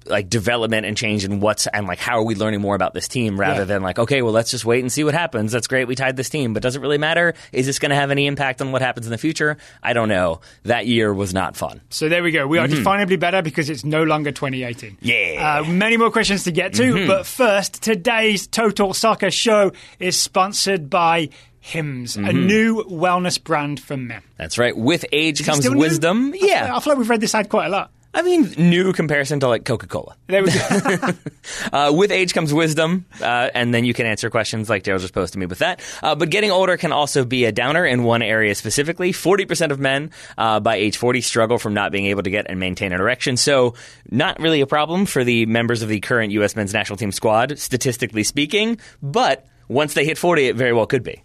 like 0.06 0.30
development 0.30 0.86
and 0.86 0.96
change 0.98 1.24
and 1.24 1.42
what's 1.42 1.68
and 1.68 1.88
like 1.88 2.00
how 2.00 2.18
are 2.20 2.24
we 2.24 2.36
learning 2.36 2.62
more 2.62 2.76
about 2.76 2.94
this 2.94 3.08
team 3.08 3.40
rather 3.40 3.62
Yeah. 3.62 3.66
than 3.66 3.84
like 3.84 4.00
okay 4.00 4.22
well 4.22 4.34
let's 4.34 4.52
just 4.52 4.66
wait 4.66 4.82
and 4.82 4.92
see 4.92 5.04
what 5.04 5.14
happens 5.14 5.52
that's 5.52 5.68
great 5.68 5.88
we 5.88 5.96
tied 5.96 6.16
this 6.18 6.30
team 6.30 6.54
but 6.54 6.62
does 6.64 6.76
it 6.76 6.82
really 6.82 6.98
matter 6.98 7.34
is 7.52 7.66
this 7.66 7.80
going 7.80 7.92
to 7.92 7.96
have 7.96 8.12
any 8.12 8.28
impact 8.28 8.62
on 8.62 8.72
what 8.72 8.82
happens 8.82 9.06
in 9.08 9.12
the 9.12 9.18
future 9.18 9.58
i 9.82 9.94
don't 9.94 10.10
know 10.10 10.42
that 10.64 10.86
year 10.88 11.14
was 11.14 11.34
not 11.34 11.56
fun 11.56 11.82
So 11.90 12.10
there 12.10 12.24
we 12.24 12.32
go. 12.32 12.48
We 12.48 12.58
are 12.60 12.68
definably 12.68 13.20
better 13.20 13.42
because 13.42 13.70
it's 13.70 13.84
no 13.86 14.04
longer 14.04 14.32
2018. 14.32 14.92
Mm-hmm. 14.92 15.06
Yeah. 15.06 15.62
Mm-hmm. 15.62 15.70
Uh, 15.72 15.74
many 15.74 15.98
more 15.98 16.12
questions 16.12 16.44
to 16.46 16.52
get 16.52 16.74
to, 16.76 17.08
but 17.08 17.26
first, 17.26 17.82
today's 17.82 18.48
Total 18.48 18.94
Soccer 18.94 19.32
show 19.32 19.72
is 20.00 20.18
sponsored 20.20 20.90
by 20.90 21.30
Hims, 21.60 22.18
a 22.18 22.22
Mm-hmm. 22.22 22.46
new 22.48 22.84
wellness 22.84 23.42
brand 23.42 23.80
for 23.80 23.96
men. 23.96 24.22
that's 24.38 24.58
right 24.58 24.76
with 24.76 25.06
age 25.14 25.40
Is 25.40 25.46
comes 25.46 25.70
new? 25.70 25.78
wisdom 25.78 26.34
I 26.34 26.38
feel- 26.38 26.48
yeah 26.50 26.76
I 26.76 26.80
feel 26.82 26.92
like 26.94 26.98
we've 27.00 27.10
read 27.10 27.22
this 27.22 27.34
ad 27.36 27.48
quite 27.50 27.68
a 27.68 27.70
lot. 27.70 27.92
I 28.14 28.22
mean 28.22 28.54
new 28.58 28.94
comparison 28.94 29.40
to 29.40 29.48
like 29.48 29.66
coca-cola 29.66 30.16
There 30.28 30.44
we 30.44 30.52
go. 30.52 31.10
Uh, 31.74 31.92
with 31.94 32.12
age 32.12 32.34
comes 32.34 32.54
wisdom, 32.54 33.06
uh, 33.22 33.50
and 33.54 33.74
then 33.74 33.84
you 33.84 33.94
can 33.94 34.06
answer 34.06 34.30
questions 34.30 34.70
like 34.70 34.84
Daryl 34.84 35.00
just 35.00 35.14
posed 35.14 35.34
to 35.34 35.40
me 35.40 35.46
with 35.46 35.60
that. 35.60 35.82
Uh, 36.02 36.16
but 36.16 36.30
getting 36.30 36.52
older 36.52 36.78
can 36.78 36.92
also 36.92 37.26
be 37.26 37.46
a 37.46 37.52
downer 37.52 37.86
in 37.86 38.04
one 38.04 38.22
area 38.22 38.54
specifically. 38.56 39.12
40% 39.12 39.72
of 39.72 39.80
men 39.80 40.12
uh, 40.38 40.60
by 40.60 40.76
age 40.76 40.98
40 40.98 41.22
struggle 41.22 41.58
from 41.58 41.74
not 41.74 41.92
being 41.92 42.06
able 42.06 42.24
to 42.24 42.30
get 42.30 42.46
and 42.50 42.60
maintain 42.60 42.94
an 42.94 43.00
erection. 43.02 43.38
So, 43.38 43.74
not 44.10 44.40
really 44.40 44.62
a 44.62 44.68
problem 44.68 45.06
for 45.06 45.24
the 45.24 45.46
members 45.46 45.82
of 45.82 45.90
the 45.90 46.00
current 46.00 46.32
U.S. 46.34 46.56
men's 46.56 46.74
national 46.74 46.98
team 46.98 47.12
squad, 47.12 47.58
statistically 47.60 48.24
speaking, 48.24 48.78
but 49.02 49.46
once 49.68 49.94
they 49.96 50.06
hit 50.06 50.18
40, 50.18 50.48
it 50.48 50.56
very 50.56 50.74
well 50.74 50.86
could 50.86 51.04
be. 51.04 51.23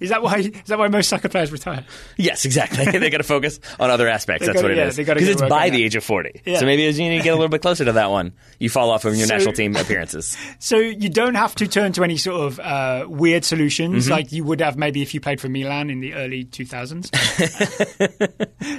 Is 0.00 0.10
that 0.10 0.22
why? 0.22 0.36
Is 0.38 0.50
that 0.66 0.78
why 0.78 0.88
most 0.88 1.08
soccer 1.08 1.28
players 1.28 1.52
retire? 1.52 1.84
Yes, 2.16 2.44
exactly. 2.44 2.84
they 2.98 3.10
got 3.10 3.18
to 3.18 3.24
focus 3.24 3.60
on 3.78 3.90
other 3.90 4.08
aspects. 4.08 4.46
That's 4.46 4.54
gotta- 4.56 4.64
what 4.64 4.72
it 4.72 4.78
yeah, 4.78 4.86
is. 4.88 4.96
Because 4.96 5.28
it's 5.28 5.40
by 5.42 5.70
the 5.70 5.78
that. 5.78 5.84
age 5.84 5.96
of 5.96 6.04
40. 6.04 6.42
Yeah. 6.44 6.58
So 6.58 6.66
maybe 6.66 6.86
as 6.86 6.98
you 6.98 7.08
need 7.08 7.18
to 7.18 7.24
get 7.24 7.30
a 7.30 7.36
little 7.36 7.48
bit 7.48 7.62
closer 7.62 7.84
to 7.84 7.92
that 7.92 8.10
one. 8.10 8.32
You 8.58 8.70
fall 8.70 8.90
off 8.90 9.04
of 9.04 9.16
your 9.16 9.26
So- 9.26 9.34
national 9.34 9.52
team 9.54 9.76
appearances. 9.76 10.36
So 10.58 10.76
you 10.78 11.08
don't 11.08 11.34
have 11.34 11.54
to 11.56 11.66
turn 11.66 11.92
to 11.94 12.04
any 12.04 12.16
sort 12.16 12.40
of 12.40 12.60
uh, 12.60 13.06
weird 13.08 13.44
solutions 13.44 14.04
Mm-hmm. 14.04 14.10
like 14.12 14.32
you 14.32 14.44
would 14.44 14.60
have 14.60 14.76
maybe 14.76 15.02
if 15.02 15.14
you 15.14 15.20
played 15.20 15.40
for 15.40 15.48
Milan 15.48 15.90
in 15.90 16.00
the 16.00 16.14
early 16.14 16.44
2000s. 16.44 17.10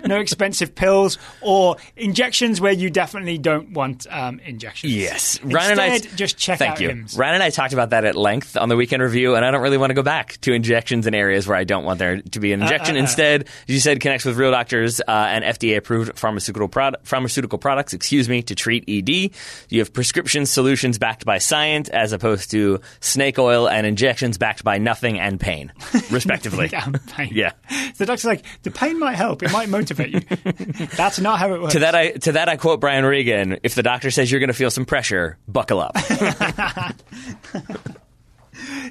no 0.08 0.20
expensive 0.20 0.74
pills 0.76 1.18
or 1.42 1.76
injections 1.96 2.62
where 2.62 2.72
you 2.74 2.90
definitely 2.90 3.38
don't 3.38 3.72
want 3.74 4.08
um, 4.10 4.40
injections. 4.46 4.94
Yes, 4.96 5.42
Ryan 5.44 5.72
and 5.72 5.82
I 5.82 6.00
just 6.00 6.38
check 6.38 6.60
Thank 6.60 6.74
out 6.74 6.82
you. 6.82 6.90
Hims. 6.90 7.18
Ryan 7.18 7.36
and 7.36 7.44
I 7.44 7.50
talked 7.50 7.74
about 7.74 7.90
that 7.90 8.06
at 8.06 8.16
length 8.16 8.56
on 8.58 8.70
the 8.70 8.76
weekend 8.76 9.02
review, 9.04 9.36
and 9.36 9.44
I 9.44 9.52
don't 9.52 9.62
really 9.62 9.78
want 9.78 9.90
to 9.90 9.96
go 9.96 10.04
back 10.04 10.38
to 10.42 10.54
injections 10.54 10.95
in 11.06 11.14
areas 11.14 11.48
where 11.48 11.58
I 11.58 11.66
don't 11.66 11.84
want 11.84 12.00
there 12.00 12.22
to 12.22 12.40
be 12.40 12.54
an 12.54 12.62
injection. 12.62 12.96
uh, 12.96 13.00
uh. 13.00 13.02
Instead, 13.02 13.48
you 13.68 13.80
said 13.80 14.00
connects 14.00 14.26
with 14.26 14.38
real 14.38 14.52
doctors 14.52 15.02
uh, 15.02 15.04
and 15.08 15.44
FDA-approved 15.44 16.18
pharmaceutical 16.18 16.68
product, 16.68 17.08
pharmaceutical 17.08 17.60
products. 17.60 17.94
Excuse 17.94 18.30
me, 18.30 18.42
to 18.44 18.56
treat 18.56 18.86
ED. 18.88 19.32
You 19.70 19.80
have 19.80 19.94
prescription 19.94 20.46
solutions 20.46 20.98
backed 20.98 21.26
by 21.26 21.40
science, 21.40 21.90
as 21.90 22.14
opposed 22.14 22.52
to 22.52 22.80
snake 23.02 23.38
oil 23.38 23.68
and 23.68 23.86
injections 23.86 24.38
backed 24.38 24.64
by 24.64 24.78
nothing 24.78 25.20
and 25.20 25.40
pain, 25.40 25.74
respectively. 26.12 26.70
Pain. 27.08 27.32
Yeah. 27.34 27.52
The 27.98 28.06
doctor's 28.06 28.26
like, 28.26 28.44
the 28.64 28.72
pain 28.72 29.00
might 29.00 29.16
help. 29.16 29.44
It 29.44 29.52
might 29.52 29.70
motivate 29.70 30.14
you. 30.14 30.22
That's 30.96 31.20
not 31.20 31.40
how 31.40 31.54
it 31.54 31.62
works. 31.62 31.74
To 31.74 31.80
that, 31.80 31.96
I 31.96 32.12
to 32.12 32.34
that 32.34 32.50
I 32.50 32.58
quote 32.58 32.80
Brian 32.80 33.06
Regan: 33.06 33.60
"If 33.64 33.76
the 33.76 33.84
doctor 33.84 34.12
says 34.12 34.32
you're 34.32 34.40
going 34.40 34.50
to 34.50 34.54
feel 34.54 34.72
some 34.72 34.86
pressure, 34.86 35.38
buckle 35.48 35.80
up." 35.80 35.96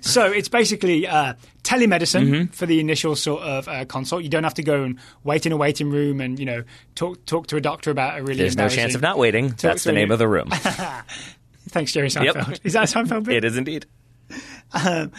so 0.00 0.30
it's 0.30 0.48
basically 0.48 1.06
uh, 1.06 1.34
telemedicine 1.62 2.24
Mm-hmm. 2.28 2.52
for 2.52 2.66
the 2.66 2.80
initial 2.80 3.16
sort 3.16 3.42
of 3.42 3.68
uh, 3.68 3.84
consult. 3.86 4.22
You 4.22 4.28
don't 4.28 4.44
have 4.44 4.54
to 4.54 4.62
go 4.62 4.82
and 4.82 4.98
wait 5.24 5.46
in 5.46 5.52
a 5.52 5.56
waiting 5.56 5.90
room 5.90 6.20
and 6.20 6.38
you 6.38 6.44
know 6.46 6.64
talk 6.94 7.24
talk 7.26 7.46
to 7.48 7.56
a 7.56 7.60
doctor 7.60 7.90
about 7.90 8.18
a 8.18 8.22
really. 8.22 8.38
There's 8.38 8.56
no 8.56 8.68
chance 8.68 8.94
of 8.94 9.02
not 9.02 9.18
waiting. 9.18 9.54
That's 9.60 9.84
the 9.84 9.92
name 9.92 10.10
of 10.10 10.18
the 10.18 10.28
room. 10.28 10.50
Thanks, 11.68 11.92
Jerry 11.92 12.08
Seinfeld. 12.08 12.48
Yep. 12.50 12.58
Is 12.64 12.74
that 12.74 12.94
a 12.94 12.98
Seinfeld 12.98 13.24
bit? 13.24 13.36
it 13.36 13.44
is 13.44 13.56
indeed. 13.56 13.86
Um, 14.74 15.12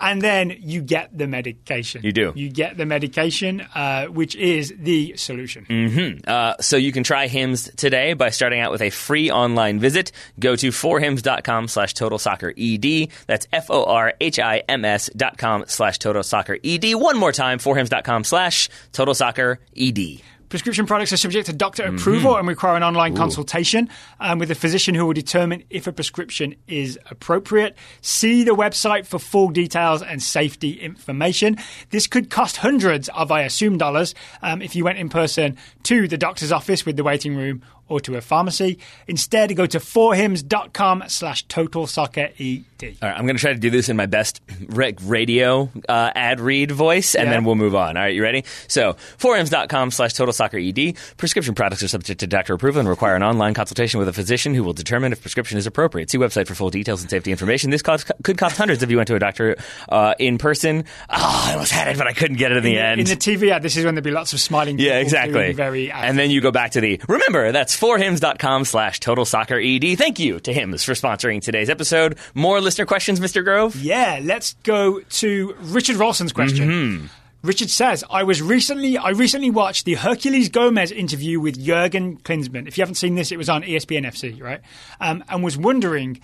and 0.00 0.22
then 0.22 0.54
you 0.60 0.82
get 0.82 1.16
the 1.16 1.26
medication. 1.26 2.02
You 2.02 2.12
do. 2.12 2.32
You 2.34 2.50
get 2.50 2.76
the 2.76 2.86
medication, 2.86 3.60
uh, 3.74 4.06
which 4.06 4.36
is 4.36 4.74
the 4.78 5.16
solution. 5.16 6.22
Uh, 6.26 6.54
so 6.60 6.76
you 6.76 6.92
can 6.92 7.02
try 7.02 7.26
Hims 7.26 7.70
today 7.76 8.12
by 8.12 8.30
starting 8.30 8.60
out 8.60 8.70
with 8.70 8.82
a 8.82 8.90
free 8.90 9.30
online 9.30 9.78
visit. 9.78 10.12
Go 10.38 10.56
to 10.56 10.68
forhims.com 10.68 11.68
slash 11.68 11.94
total 11.94 12.18
soccer 12.18 12.52
ed. 12.56 13.08
That's 13.26 13.46
F 13.52 13.70
O 13.70 13.84
R 13.84 14.14
H 14.20 14.38
I 14.38 14.62
M 14.68 14.84
S 14.84 15.10
dot 15.16 15.38
com 15.38 15.64
slash 15.66 15.98
total 15.98 16.22
soccer 16.22 16.58
ed. 16.62 16.84
One 16.94 17.16
more 17.16 17.32
time, 17.32 17.58
forhims.com 17.58 18.24
slash 18.24 18.68
total 18.92 19.14
soccer 19.14 19.60
ed. 19.76 20.20
Prescription 20.48 20.86
products 20.86 21.12
are 21.12 21.16
subject 21.16 21.46
to 21.46 21.52
doctor 21.52 21.84
Mm-hmm. 21.84 21.96
approval 21.96 22.36
and 22.36 22.48
require 22.48 22.76
an 22.76 22.82
online 22.82 23.14
consultation 23.14 23.88
um, 24.20 24.38
with 24.38 24.50
a 24.50 24.54
physician 24.54 24.94
who 24.94 25.06
will 25.06 25.12
determine 25.12 25.62
if 25.70 25.86
a 25.86 25.92
prescription 25.92 26.54
is 26.66 26.98
appropriate. 27.10 27.76
See 28.00 28.42
the 28.42 28.54
website 28.54 29.06
for 29.06 29.18
full 29.18 29.48
details 29.50 30.02
and 30.02 30.22
safety 30.22 30.72
information. 30.72 31.56
This 31.90 32.06
could 32.06 32.30
cost 32.30 32.56
hundreds 32.58 33.08
of, 33.10 33.30
I 33.30 33.42
assume, 33.42 33.78
dollars 33.78 34.14
um, 34.42 34.60
if 34.60 34.74
you 34.74 34.84
went 34.84 34.98
in 34.98 35.08
person 35.08 35.56
to 35.84 36.08
the 36.08 36.18
doctor's 36.18 36.52
office 36.52 36.84
with 36.84 36.96
the 36.96 37.04
waiting 37.04 37.36
room 37.36 37.62
or 37.88 38.00
to 38.00 38.16
a 38.16 38.20
pharmacy. 38.20 38.78
Instead, 39.06 39.54
go 39.56 39.66
to 39.66 39.78
forhims.com 39.78 41.04
slash 41.08 41.42
total 41.44 41.86
soccer 41.86 42.30
ED. 42.38 42.64
All 43.02 43.08
right, 43.08 43.16
I'm 43.18 43.24
going 43.26 43.36
to 43.36 43.40
try 43.40 43.52
to 43.52 43.58
do 43.58 43.70
this 43.70 43.88
in 43.88 43.96
my 43.96 44.06
best 44.06 44.40
ra- 44.68 44.90
radio 45.02 45.68
uh, 45.88 46.10
ad 46.14 46.38
read 46.40 46.70
voice, 46.70 47.14
and 47.16 47.26
Yeah. 47.26 47.32
then 47.32 47.44
we'll 47.44 47.56
move 47.56 47.74
on. 47.74 47.96
All 47.96 48.04
right, 48.04 48.14
you 48.14 48.22
ready? 48.22 48.44
So, 48.68 48.94
forhims.com 49.18 49.90
slash 49.90 50.12
total 50.14 50.32
soccer 50.32 50.58
ed. 50.58 50.94
Prescription 51.16 51.54
products 51.54 51.82
are 51.82 51.88
subject 51.88 52.20
to 52.20 52.26
doctor 52.26 52.54
approval 52.54 52.80
and 52.80 52.88
require 52.88 53.16
an 53.16 53.22
online 53.22 53.54
consultation 53.54 53.98
with 53.98 54.08
a 54.08 54.12
physician 54.12 54.54
who 54.54 54.62
will 54.62 54.72
determine 54.72 55.10
if 55.12 55.20
prescription 55.20 55.58
is 55.58 55.66
appropriate. 55.66 56.10
See 56.10 56.18
website 56.18 56.46
for 56.46 56.54
full 56.54 56.70
details 56.70 57.00
and 57.00 57.10
safety 57.10 57.32
information. 57.32 57.70
This 57.70 57.82
cost, 57.82 58.10
could 58.22 58.38
cost 58.38 58.56
hundreds 58.56 58.82
if 58.82 58.90
you 58.90 58.96
went 58.96 59.08
to 59.08 59.16
a 59.16 59.18
doctor 59.18 59.56
uh, 59.88 60.14
in 60.20 60.38
person. 60.38 60.84
Oh, 61.10 61.44
I 61.48 61.52
almost 61.54 61.72
had 61.72 61.88
it, 61.88 61.98
but 61.98 62.06
I 62.06 62.12
couldn't 62.12 62.36
get 62.36 62.52
it 62.52 62.58
in 62.58 62.64
the 62.64 62.78
end. 62.78 63.00
In 63.00 63.06
the 63.06 63.16
TV 63.16 63.50
ad, 63.50 63.62
this 63.62 63.76
is 63.76 63.84
when 63.84 63.94
there'd 63.96 64.04
be 64.04 64.10
lots 64.12 64.32
of 64.32 64.40
smiling 64.40 64.76
people. 64.76 64.92
yeah, 64.92 64.98
exactly. 65.00 65.52
Very 65.52 65.90
and 65.90 66.16
then 66.18 66.30
you 66.30 66.40
go 66.40 66.50
back 66.52 66.72
to 66.72 66.80
the 66.80 67.00
remember 67.08 67.50
that's 67.52 67.74
forhims.com 67.78 68.64
slash 68.64 69.00
total 69.00 69.24
soccer 69.24 69.58
ed. 69.58 69.84
Thank 69.96 70.18
you 70.18 70.40
to 70.40 70.52
Hims 70.52 70.84
for 70.84 70.92
sponsoring 70.92 71.42
today's 71.42 71.70
episode. 71.70 72.18
More 72.34 72.60
listener 72.60 72.86
questions, 72.86 73.20
Mr. 73.20 73.44
Grove? 73.44 73.76
Yeah, 73.76 74.20
let's 74.22 74.54
go 74.64 75.00
to 75.00 75.54
Richard 75.60 75.96
Rolson's 75.96 76.32
question. 76.32 76.68
Mm-hmm. 76.68 77.06
Richard 77.42 77.70
says, 77.70 78.02
"I 78.10 78.24
was 78.24 78.42
recently 78.42 78.98
I 78.98 79.10
recently 79.10 79.50
watched 79.50 79.84
the 79.84 79.94
Herculez 79.94 80.50
Gomez 80.50 80.90
interview 80.90 81.38
with 81.38 81.64
Jurgen 81.64 82.18
Klinsmann. 82.18 82.66
If 82.66 82.76
you 82.76 82.82
haven't 82.82 82.96
seen 82.96 83.14
this, 83.14 83.30
it 83.30 83.36
was 83.36 83.48
on 83.48 83.62
ESPN 83.62 84.04
FC, 84.04 84.42
right? 84.42 84.60
Um, 85.00 85.22
and 85.28 85.44
was 85.44 85.56
wondering, 85.56 86.20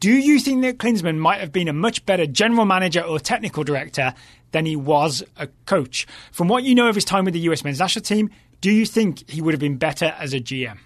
do 0.00 0.10
you 0.10 0.40
think 0.40 0.62
that 0.62 0.78
Klinsmann 0.78 1.18
might 1.18 1.38
have 1.40 1.52
been 1.52 1.68
a 1.68 1.72
much 1.72 2.04
better 2.04 2.26
general 2.26 2.66
manager 2.66 3.00
or 3.00 3.20
technical 3.20 3.62
director 3.62 4.12
than 4.50 4.66
he 4.66 4.74
was 4.74 5.22
a 5.36 5.46
coach? 5.66 6.06
From 6.32 6.48
what 6.48 6.64
you 6.64 6.74
know 6.74 6.88
of 6.88 6.96
his 6.96 7.04
time 7.04 7.24
with 7.24 7.34
the 7.34 7.40
US 7.40 7.62
men's 7.62 7.78
national 7.78 8.02
team, 8.02 8.28
do 8.60 8.72
you 8.72 8.86
think 8.86 9.30
he 9.30 9.40
would 9.40 9.54
have 9.54 9.60
been 9.60 9.76
better 9.76 10.16
as 10.18 10.34
a 10.34 10.40
GM?" 10.40 10.78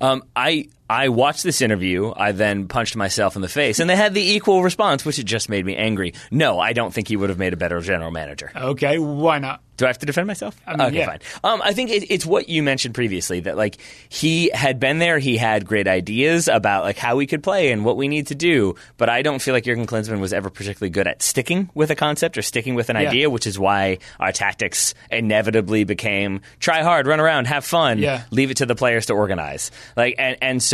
Um, 0.00 0.22
I 0.36 0.68
I 0.88 1.08
watched 1.08 1.42
this 1.42 1.62
interview. 1.62 2.12
I 2.14 2.32
then 2.32 2.68
punched 2.68 2.94
myself 2.96 3.36
in 3.36 3.42
the 3.42 3.48
face, 3.48 3.78
and 3.80 3.88
they 3.88 3.96
had 3.96 4.12
the 4.14 4.22
equal 4.22 4.62
response, 4.62 5.04
which 5.04 5.18
it 5.18 5.24
just 5.24 5.48
made 5.48 5.64
me 5.64 5.76
angry. 5.76 6.12
No, 6.30 6.60
I 6.60 6.72
don't 6.74 6.92
think 6.92 7.08
he 7.08 7.16
would 7.16 7.30
have 7.30 7.38
made 7.38 7.52
a 7.52 7.56
better 7.56 7.80
general 7.80 8.10
manager. 8.10 8.52
Okay, 8.54 8.98
why 8.98 9.38
not? 9.38 9.62
Do 9.76 9.86
I 9.86 9.88
have 9.88 9.98
to 9.98 10.06
defend 10.06 10.28
myself? 10.28 10.56
mean, 10.68 10.80
okay, 10.82 10.98
yeah. 10.98 11.06
fine. 11.06 11.18
Um, 11.42 11.60
I 11.60 11.72
think 11.72 11.90
it, 11.90 12.08
it's 12.08 12.24
what 12.24 12.48
you 12.48 12.62
mentioned 12.62 12.94
previously 12.94 13.40
that 13.40 13.56
like 13.56 13.78
he 14.08 14.48
had 14.54 14.78
been 14.78 15.00
there, 15.00 15.18
he 15.18 15.36
had 15.36 15.66
great 15.66 15.88
ideas 15.88 16.46
about 16.46 16.84
like 16.84 16.96
how 16.96 17.16
we 17.16 17.26
could 17.26 17.42
play 17.42 17.72
and 17.72 17.84
what 17.84 17.96
we 17.96 18.06
need 18.06 18.28
to 18.28 18.36
do, 18.36 18.76
but 18.98 19.08
I 19.08 19.22
don't 19.22 19.42
feel 19.42 19.52
like 19.52 19.64
Jurgen 19.64 19.84
Klinsmann 19.88 20.20
was 20.20 20.32
ever 20.32 20.48
particularly 20.48 20.90
good 20.90 21.08
at 21.08 21.22
sticking 21.22 21.70
with 21.74 21.90
a 21.90 21.96
concept 21.96 22.38
or 22.38 22.42
sticking 22.42 22.76
with 22.76 22.88
an 22.88 22.94
Yeah. 22.94 23.08
idea, 23.08 23.28
which 23.30 23.48
is 23.48 23.58
why 23.58 23.98
our 24.20 24.30
tactics 24.30 24.94
inevitably 25.10 25.82
became 25.82 26.42
try 26.60 26.82
hard, 26.84 27.08
run 27.08 27.18
around, 27.18 27.46
have 27.48 27.64
fun, 27.64 27.98
Yeah. 27.98 28.22
leave 28.30 28.52
it 28.52 28.58
to 28.58 28.66
the 28.66 28.76
players 28.76 29.06
to 29.06 29.14
organize. 29.14 29.72
Like 29.96 30.14
and 30.18 30.36
and 30.40 30.62
so 30.62 30.73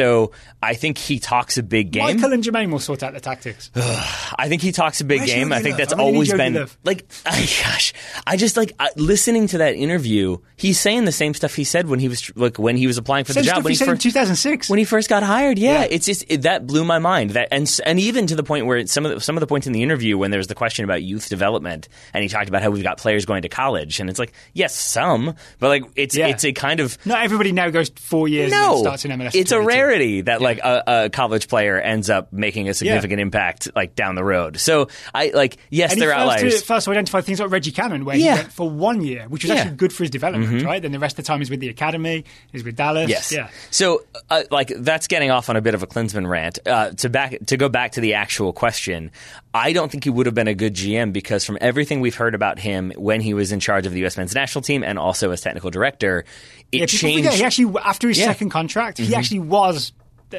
I 0.63 0.75
think 0.75 0.99
he 0.99 1.19
talks 1.19 1.57
a 1.59 1.63
big 1.63 1.91
game. 1.91 2.03
Michael 2.05 2.33
and 2.33 2.43
Jermaine 2.45 2.71
will 2.71 2.79
sort 2.79 3.03
out 3.03 3.13
the 3.15 3.21
tactics. 3.21 3.71
I 3.77 4.49
think 4.49 4.63
he 4.63 4.73
talks 4.73 5.01
a 5.01 5.05
big 5.05 5.21
Where's 5.21 5.31
game. 5.31 5.53
I 5.53 5.61
think 5.63 5.77
that's 5.77 5.93
I 5.93 5.97
really 5.97 6.13
always 6.13 6.33
been 6.33 6.67
like, 6.85 7.07
oh 7.27 7.31
ay, 7.31 7.41
gosh, 7.63 7.93
I 8.27 8.37
just 8.37 8.57
like 8.57 8.73
I, 8.79 8.91
listening 8.97 9.47
to 9.49 9.59
that 9.59 9.75
interview. 9.75 10.39
He's 10.57 10.79
saying 10.79 11.07
the 11.07 11.13
same 11.13 11.33
stuff 11.33 11.55
he 11.55 11.65
said 11.65 11.89
when 11.89 12.01
he 12.01 12.09
was 12.09 12.31
like 12.37 12.59
when 12.59 12.77
he 12.77 12.87
was 12.87 12.99
applying 12.99 13.25
for 13.25 13.33
Same 13.33 13.45
the 13.45 13.49
job 13.51 13.65
when 13.65 13.71
he 13.73 13.75
he 13.75 13.77
said 13.77 13.89
in 13.89 13.97
2006. 13.99 14.69
when 14.69 14.79
he 14.79 14.85
first 14.85 15.09
got 15.09 15.23
hired. 15.23 15.59
Yeah, 15.59 15.81
Yeah. 15.81 15.87
it's 15.91 16.05
just 16.07 16.25
it, 16.29 16.43
that 16.43 16.67
blew 16.67 16.85
my 16.85 16.99
mind. 16.99 17.31
That 17.31 17.49
and 17.51 17.81
and 17.87 17.99
even 17.99 18.27
to 18.27 18.37
the 18.37 18.43
point 18.43 18.67
where 18.67 18.87
some 18.87 19.07
of 19.07 19.13
the, 19.15 19.21
some 19.21 19.37
of 19.37 19.41
the 19.41 19.47
points 19.47 19.67
in 19.67 19.73
the 19.73 19.83
interview 19.83 20.19
when 20.19 20.31
there 20.31 20.39
was 20.39 20.49
the 20.49 20.55
question 20.55 20.85
about 20.85 21.03
youth 21.03 21.29
development, 21.31 21.89
and 22.13 22.23
he 22.23 22.29
talked 22.29 22.49
about 22.49 22.63
how 22.63 22.71
we've 22.71 22.83
got 22.83 22.99
players 22.99 23.25
going 23.25 23.43
to 23.43 23.49
college, 23.49 24.01
and 24.01 24.11
it's 24.11 24.19
like 24.19 24.33
yes, 24.53 24.75
some, 24.75 25.35
but 25.59 25.69
like 25.69 25.85
it's 25.97 26.15
Yeah. 26.17 26.27
it's 26.29 26.45
a 26.45 26.53
kind 26.53 26.81
of 26.81 26.99
Not 27.07 27.25
everybody 27.25 27.53
now 27.53 27.71
goes 27.71 27.89
four 27.97 28.29
years 28.29 28.53
and 28.53 28.61
no, 28.61 28.75
then 28.75 28.83
starts 28.83 29.05
in 29.07 29.11
MLS. 29.13 29.35
it's 29.35 29.53
a 29.53 29.57
22. 29.57 29.67
That 29.91 30.41
like 30.41 30.59
a, 30.59 30.83
a 31.05 31.11
college 31.11 31.49
player 31.49 31.79
ends 31.81 32.09
up 32.11 32.33
making 32.33 32.69
a 32.69 32.75
significant 32.75 33.21
impact 33.21 33.69
like 33.75 33.95
down 33.95 34.15
the 34.15 34.25
road. 34.25 34.59
So 34.59 34.89
I 35.15 35.31
like 35.35 35.57
yes, 35.71 35.91
And 35.93 35.99
he 36.01 36.07
they're 36.07 36.15
outliers. 36.15 36.61
to, 36.61 36.67
first 36.67 36.85
to 36.85 36.91
identify 36.93 37.21
things 37.21 37.41
like 37.41 37.51
Reggie 37.51 37.73
Cannon, 37.73 38.05
where 38.05 38.17
Yeah. 38.17 38.37
he 38.37 38.41
went 38.43 38.53
for 38.53 38.71
one 38.71 39.03
year, 39.03 39.27
which 39.29 39.43
was 39.45 39.49
Yeah. 39.49 39.55
Mm-hmm. 39.57 39.61
actually 39.63 39.77
good 39.77 39.93
for 39.93 40.05
his 40.05 40.11
development, 40.11 40.63
right? 40.65 40.81
Then 40.81 40.93
the 40.93 40.99
rest 40.99 41.19
of 41.19 41.25
the 41.25 41.29
time 41.29 41.41
he's 41.41 41.51
with 41.51 41.61
the 41.61 41.69
academy, 41.69 42.25
he's 42.53 42.65
with 42.65 42.77
Dallas. 42.77 43.09
Yes. 43.11 43.33
Yeah. 43.33 43.49
So, 43.71 44.05
uh, 44.31 44.43
like, 44.51 44.73
that's 44.79 45.07
getting 45.09 45.31
off 45.31 45.49
on 45.51 45.57
a 45.57 45.61
bit 45.61 45.75
of 45.75 45.83
a 45.83 45.87
Klinsmann 45.87 46.29
rant. 46.29 46.59
Uh, 46.67 46.91
to 46.91 47.09
back 47.09 47.35
to 47.47 47.57
go 47.57 47.69
back 47.69 47.93
to 47.93 48.01
the 48.01 48.15
actual 48.15 48.53
question, 48.53 49.11
I 49.53 49.73
don't 49.73 49.91
think 49.91 50.05
he 50.05 50.11
would 50.11 50.27
have 50.27 50.35
been 50.35 50.47
a 50.49 50.55
good 50.55 50.75
GM 50.75 51.13
because 51.13 51.45
from 51.45 51.59
everything 51.61 52.01
we've 52.01 52.15
heard 52.15 52.35
about 52.37 52.59
him 52.61 52.93
when 52.97 53.21
he 53.21 53.35
was 53.35 53.51
in 53.51 53.59
charge 53.59 53.85
of 53.85 53.93
the 53.93 53.99
U.S. 54.01 54.17
men's 54.17 54.35
national 54.35 54.63
team 54.63 54.85
and 54.85 54.99
also 54.99 55.33
as 55.33 55.41
technical 55.41 55.71
director, 55.71 56.25
it 56.71 56.79
Yeah, 56.81 56.87
changed. 56.87 57.25
forget 57.25 57.35
he 57.39 57.45
actually, 57.45 57.75
after 57.83 58.09
his 58.09 58.19
Yeah. 58.19 58.25
Mm-hmm. 58.27 58.33
second 58.33 58.51
contract, 58.51 58.99
he 58.99 59.15
actually 59.15 59.41
was. 59.41 59.93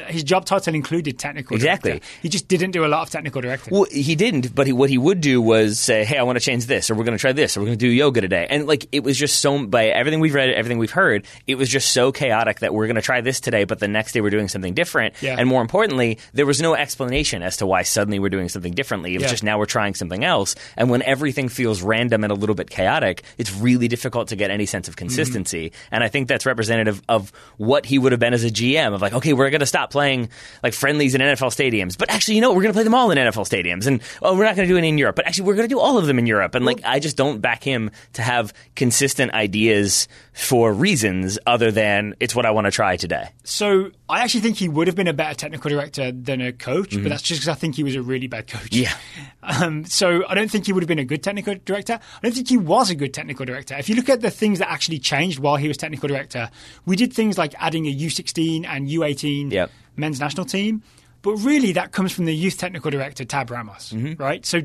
His 0.08 0.22
job 0.24 0.44
title 0.44 0.74
included 0.74 1.18
technical 1.18 1.54
Exactly. 1.56 1.90
director. 1.92 2.08
He 2.22 2.28
just 2.28 2.48
didn't 2.48 2.70
do 2.72 2.84
a 2.84 2.88
lot 2.88 3.02
of 3.02 3.10
technical 3.10 3.40
directing. 3.40 3.72
Well, 3.74 3.86
he 3.90 4.14
didn't, 4.14 4.54
but 4.54 4.66
he, 4.66 4.72
what 4.72 4.90
he 4.90 4.98
would 4.98 5.20
do 5.20 5.40
was 5.40 5.78
say, 5.80 6.04
"Hey, 6.04 6.18
I 6.18 6.22
want 6.22 6.36
to 6.38 6.44
change 6.44 6.66
this, 6.66 6.90
or 6.90 6.94
we're 6.94 7.04
going 7.04 7.16
to 7.16 7.20
try 7.20 7.32
this, 7.32 7.56
or 7.56 7.60
we're 7.60 7.66
going 7.66 7.78
to 7.78 7.84
do 7.86 7.90
yoga 7.90 8.20
today." 8.20 8.46
And 8.48 8.66
like, 8.66 8.86
it 8.92 9.02
was 9.04 9.18
just 9.18 9.40
so 9.40 9.66
by 9.66 9.86
everything 9.86 10.20
we've 10.20 10.34
read, 10.34 10.50
everything 10.50 10.78
we've 10.78 10.90
heard, 10.90 11.26
it 11.46 11.56
was 11.56 11.68
just 11.68 11.92
so 11.92 12.12
chaotic 12.12 12.60
that 12.60 12.72
we're 12.74 12.86
going 12.86 12.96
to 12.96 13.02
try 13.02 13.20
this 13.20 13.40
today, 13.40 13.64
but 13.64 13.78
the 13.80 13.88
next 13.88 14.12
day 14.12 14.20
we're 14.20 14.30
doing 14.30 14.48
something 14.48 14.74
different. 14.74 15.14
Yeah. 15.22 15.36
And 15.38 15.48
more 15.48 15.60
importantly, 15.62 16.18
there 16.32 16.46
was 16.46 16.60
no 16.62 16.74
explanation 16.74 17.42
as 17.42 17.56
to 17.58 17.66
why 17.66 17.82
suddenly 17.82 18.18
we're 18.18 18.28
doing 18.30 18.48
something 18.48 18.72
differently. 18.72 19.14
It 19.14 19.18
was 19.18 19.24
Yeah. 19.24 19.30
just 19.30 19.42
now 19.44 19.58
we're 19.58 19.66
trying 19.66 19.94
something 19.94 20.24
else. 20.24 20.54
And 20.76 20.90
when 20.90 21.02
everything 21.02 21.48
feels 21.48 21.82
random 21.82 22.24
and 22.24 22.30
a 22.32 22.36
little 22.36 22.54
bit 22.54 22.70
chaotic, 22.70 23.22
it's 23.38 23.52
really 23.54 23.88
difficult 23.88 24.28
to 24.28 24.36
get 24.36 24.50
any 24.50 24.66
sense 24.66 24.88
of 24.88 24.96
consistency. 24.96 25.70
Mm-hmm. 25.70 25.94
And 25.94 26.04
I 26.04 26.08
think 26.08 26.28
that's 26.28 26.46
representative 26.46 27.02
of 27.08 27.32
what 27.56 27.86
he 27.86 27.98
would 27.98 28.12
have 28.12 28.20
been 28.20 28.34
as 28.34 28.44
a 28.44 28.50
GM. 28.50 28.94
Of 28.94 29.02
like, 29.02 29.12
okay, 29.12 29.32
we're 29.32 29.50
going 29.50 29.60
to 29.60 29.66
stop 29.66 29.81
playing 29.90 30.28
like 30.62 30.74
friendlies 30.74 31.14
in 31.14 31.20
NFL 31.20 31.50
stadiums, 31.50 31.96
but 31.96 32.10
actually, 32.10 32.36
you 32.36 32.40
know, 32.40 32.50
we're 32.50 32.62
going 32.62 32.72
to 32.72 32.76
play 32.76 32.84
them 32.84 32.94
all 32.94 33.10
in 33.10 33.18
NFL 33.18 33.48
stadiums, 33.48 33.86
and 33.86 34.00
oh, 34.22 34.36
we're 34.36 34.44
not 34.44 34.56
going 34.56 34.68
to 34.68 34.72
do 34.72 34.78
any 34.78 34.88
in 34.88 34.98
Europe, 34.98 35.16
but 35.16 35.26
actually, 35.26 35.46
we're 35.46 35.54
going 35.54 35.68
to 35.68 35.74
do 35.74 35.80
all 35.80 35.98
of 35.98 36.06
them 36.06 36.18
in 36.18 36.26
Europe. 36.26 36.54
And 36.54 36.64
like, 36.64 36.80
I 36.84 36.98
just 36.98 37.16
don't 37.16 37.40
back 37.40 37.62
him 37.64 37.90
to 38.14 38.22
have 38.22 38.52
consistent 38.76 39.32
ideas 39.32 40.08
for 40.32 40.72
reasons 40.72 41.38
other 41.46 41.70
than 41.70 42.14
it's 42.20 42.34
what 42.34 42.46
I 42.46 42.50
want 42.50 42.66
to 42.66 42.70
try 42.70 42.96
today. 42.96 43.28
So 43.44 43.90
I 44.12 44.20
actually 44.20 44.42
think 44.42 44.58
he 44.58 44.68
would 44.68 44.86
have 44.88 44.94
been 44.96 45.08
a 45.08 45.12
better 45.14 45.34
technical 45.34 45.70
director 45.70 46.12
than 46.12 46.40
a 46.42 46.52
coach, 46.52 46.90
but 46.92 47.04
that's 47.08 47.22
just 47.22 47.40
because 47.40 47.48
I 47.48 47.54
think 47.54 47.76
he 47.76 47.82
was 47.82 47.94
a 47.96 48.02
really 48.02 48.26
bad 48.26 48.46
coach. 48.46 48.70
Mm-hmm. 48.70 48.82
Yeah. 48.82 48.94
Um, 49.44 49.84
so 49.84 50.24
I 50.28 50.36
don't 50.36 50.48
think 50.48 50.66
he 50.66 50.72
would 50.72 50.84
have 50.84 50.88
been 50.88 51.00
a 51.00 51.04
good 51.04 51.20
technical 51.24 51.56
director. 51.64 51.94
I 51.94 52.18
don't 52.22 52.32
think 52.32 52.48
he 52.48 52.56
was 52.56 52.90
a 52.90 52.94
good 52.94 53.12
technical 53.12 53.44
director. 53.44 53.74
If 53.76 53.88
you 53.88 53.96
look 53.96 54.08
at 54.08 54.20
the 54.20 54.30
things 54.30 54.60
that 54.60 54.70
actually 54.70 55.00
changed 55.00 55.40
while 55.40 55.56
he 55.56 55.66
was 55.66 55.76
technical 55.76 56.06
director, 56.08 56.48
we 56.86 56.94
did 56.94 57.12
things 57.12 57.36
like 57.38 57.52
adding 57.58 57.86
a 57.86 57.92
U16 57.92 58.64
and 58.64 58.86
U18 58.88 59.50
Yep. 59.50 59.70
men's 59.96 60.20
national 60.20 60.46
team. 60.46 60.84
But 61.22 61.36
really, 61.36 61.72
that 61.72 61.92
comes 61.92 62.12
from 62.12 62.24
the 62.24 62.34
youth 62.34 62.58
technical 62.58 62.90
director, 62.90 63.24
Tab 63.24 63.50
Ramos, 63.50 63.92
Mm-hmm. 63.92 64.20
right? 64.20 64.44
So 64.44 64.62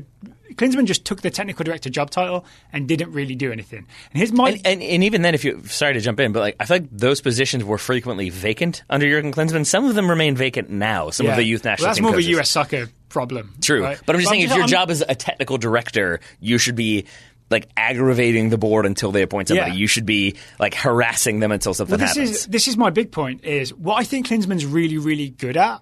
Klinsmann 0.54 0.86
just 0.86 1.04
took 1.04 1.22
the 1.22 1.30
technical 1.30 1.62
director 1.64 1.88
job 1.88 2.10
title 2.10 2.44
and 2.72 2.88
didn't 2.88 3.12
really 3.12 3.36
do 3.36 3.52
anything. 3.52 3.86
And 4.12 4.20
his 4.20 4.32
my 4.32 4.50
And, 4.50 4.66
and, 4.66 4.82
and 4.82 5.04
even 5.04 5.22
then, 5.22 5.34
if 5.34 5.44
you 5.44 5.62
sorry 5.66 5.94
to 5.94 6.00
jump 6.00 6.18
in, 6.18 6.32
but 6.32 6.40
like 6.40 6.56
I 6.58 6.64
feel 6.64 6.78
like 6.78 6.88
those 6.90 7.20
positions 7.20 7.62
were 7.62 7.78
frequently 7.78 8.28
vacant 8.30 8.82
under 8.90 9.08
Jurgen 9.08 9.32
Klinsmann. 9.32 9.64
Some 9.66 9.84
of 9.84 9.94
them 9.94 10.10
remain 10.10 10.34
vacant 10.34 10.68
now. 10.68 11.10
Some 11.10 11.26
of 11.26 11.36
the 11.36 11.44
youth 11.44 11.64
national 11.64 11.84
well, 11.86 11.90
that's 11.94 12.00
more 12.00 12.12
coaches. 12.12 12.26
of 12.26 12.34
a 12.34 12.40
US 12.40 12.50
soccer 12.50 12.88
problem. 13.08 13.54
True, 13.62 13.82
right? 13.84 14.00
but 14.04 14.16
I'm 14.16 14.20
just 14.20 14.30
saying, 14.30 14.42
if 14.42 14.50
your 14.50 14.60
I'm- 14.60 14.68
job 14.68 14.90
is 14.90 15.04
a 15.08 15.14
technical 15.14 15.58
director, 15.58 16.18
you 16.40 16.58
should 16.58 16.74
be 16.76 17.04
like 17.50 17.68
aggravating 17.76 18.50
the 18.50 18.58
board 18.58 18.84
until 18.84 19.12
they 19.12 19.22
appoint 19.22 19.48
somebody. 19.48 19.70
Yeah. 19.70 19.76
You 19.76 19.86
should 19.86 20.04
be 20.06 20.34
like 20.58 20.74
harassing 20.74 21.38
them 21.40 21.52
until 21.52 21.72
something 21.72 21.92
Well, 21.98 22.06
this 22.06 22.16
happens. 22.16 22.30
is 22.30 22.46
this 22.46 22.68
is 22.68 22.76
my 22.76 22.90
big 22.90 23.12
point. 23.12 23.44
Is 23.44 23.72
what 23.72 23.94
I 24.00 24.04
think 24.04 24.26
Klinsmann's 24.26 24.66
really 24.66 24.98
really 24.98 25.30
good 25.30 25.56
at 25.56 25.80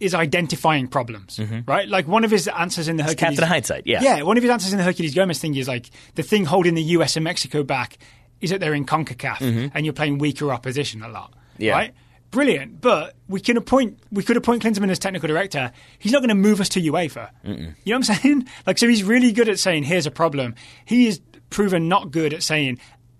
is 0.00 0.14
identifying 0.14 0.88
problems, 0.88 1.40
right? 1.66 1.88
Like 1.88 2.06
one 2.06 2.24
of 2.24 2.30
his 2.30 2.48
answers 2.48 2.88
in 2.88 2.96
the 2.96 3.02
Herculez. 3.02 3.08
Mm-hmm. 3.14 3.18
captain 3.26 3.44
hindsight, 3.44 3.86
yeah. 3.86 4.02
Yeah, 4.02 4.22
one 4.22 4.36
of 4.36 4.42
his 4.42 4.50
answers 4.50 4.72
in 4.72 4.78
the 4.78 4.84
Herculez 4.84 5.14
Gomez 5.14 5.38
thing 5.40 5.54
is 5.54 5.66
like 5.68 5.90
the 6.16 6.22
thing 6.22 6.44
holding 6.44 6.74
the 6.74 6.82
US 6.82 7.16
and 7.16 7.24
Mexico 7.24 7.62
back 7.62 7.98
is 8.40 8.50
that 8.50 8.60
they're 8.60 8.74
in 8.74 8.84
CONCACAF 8.84 9.70
and 9.74 9.86
you're 9.86 9.92
playing 9.94 10.18
weaker 10.18 10.52
opposition 10.52 11.02
a 11.02 11.08
lot, 11.08 11.30
Mm-hmm. 11.32 11.62
Yeah. 11.62 11.72
right? 11.72 11.94
Brilliant, 12.32 12.80
but 12.82 13.14
we 13.28 13.40
can 13.40 13.56
appoint 13.56 13.98
we 14.12 14.22
could 14.22 14.36
appoint 14.36 14.62
Klinsmann 14.62 14.90
as 14.90 14.98
technical 14.98 15.28
director. 15.28 15.70
He's 15.98 16.12
not 16.12 16.18
going 16.18 16.28
to 16.28 16.34
move 16.34 16.60
us 16.60 16.68
to 16.70 16.82
UEFA. 16.82 17.30
You 17.44 17.54
know 17.54 17.68
what 17.84 17.94
I'm 17.94 18.02
saying? 18.16 18.48
Like, 18.66 18.76
so 18.78 18.88
he's 18.88 19.04
really 19.04 19.32
good 19.32 19.48
at 19.48 19.58
saying, 19.58 19.84
"Here's 19.84 20.06
a 20.06 20.10
problem." 20.10 20.54
He 20.84 21.06
is 21.06 21.20
proven 21.48 21.88
not 21.88 22.10
good 22.10 22.34
at 22.34 22.42
saying, 22.42 22.78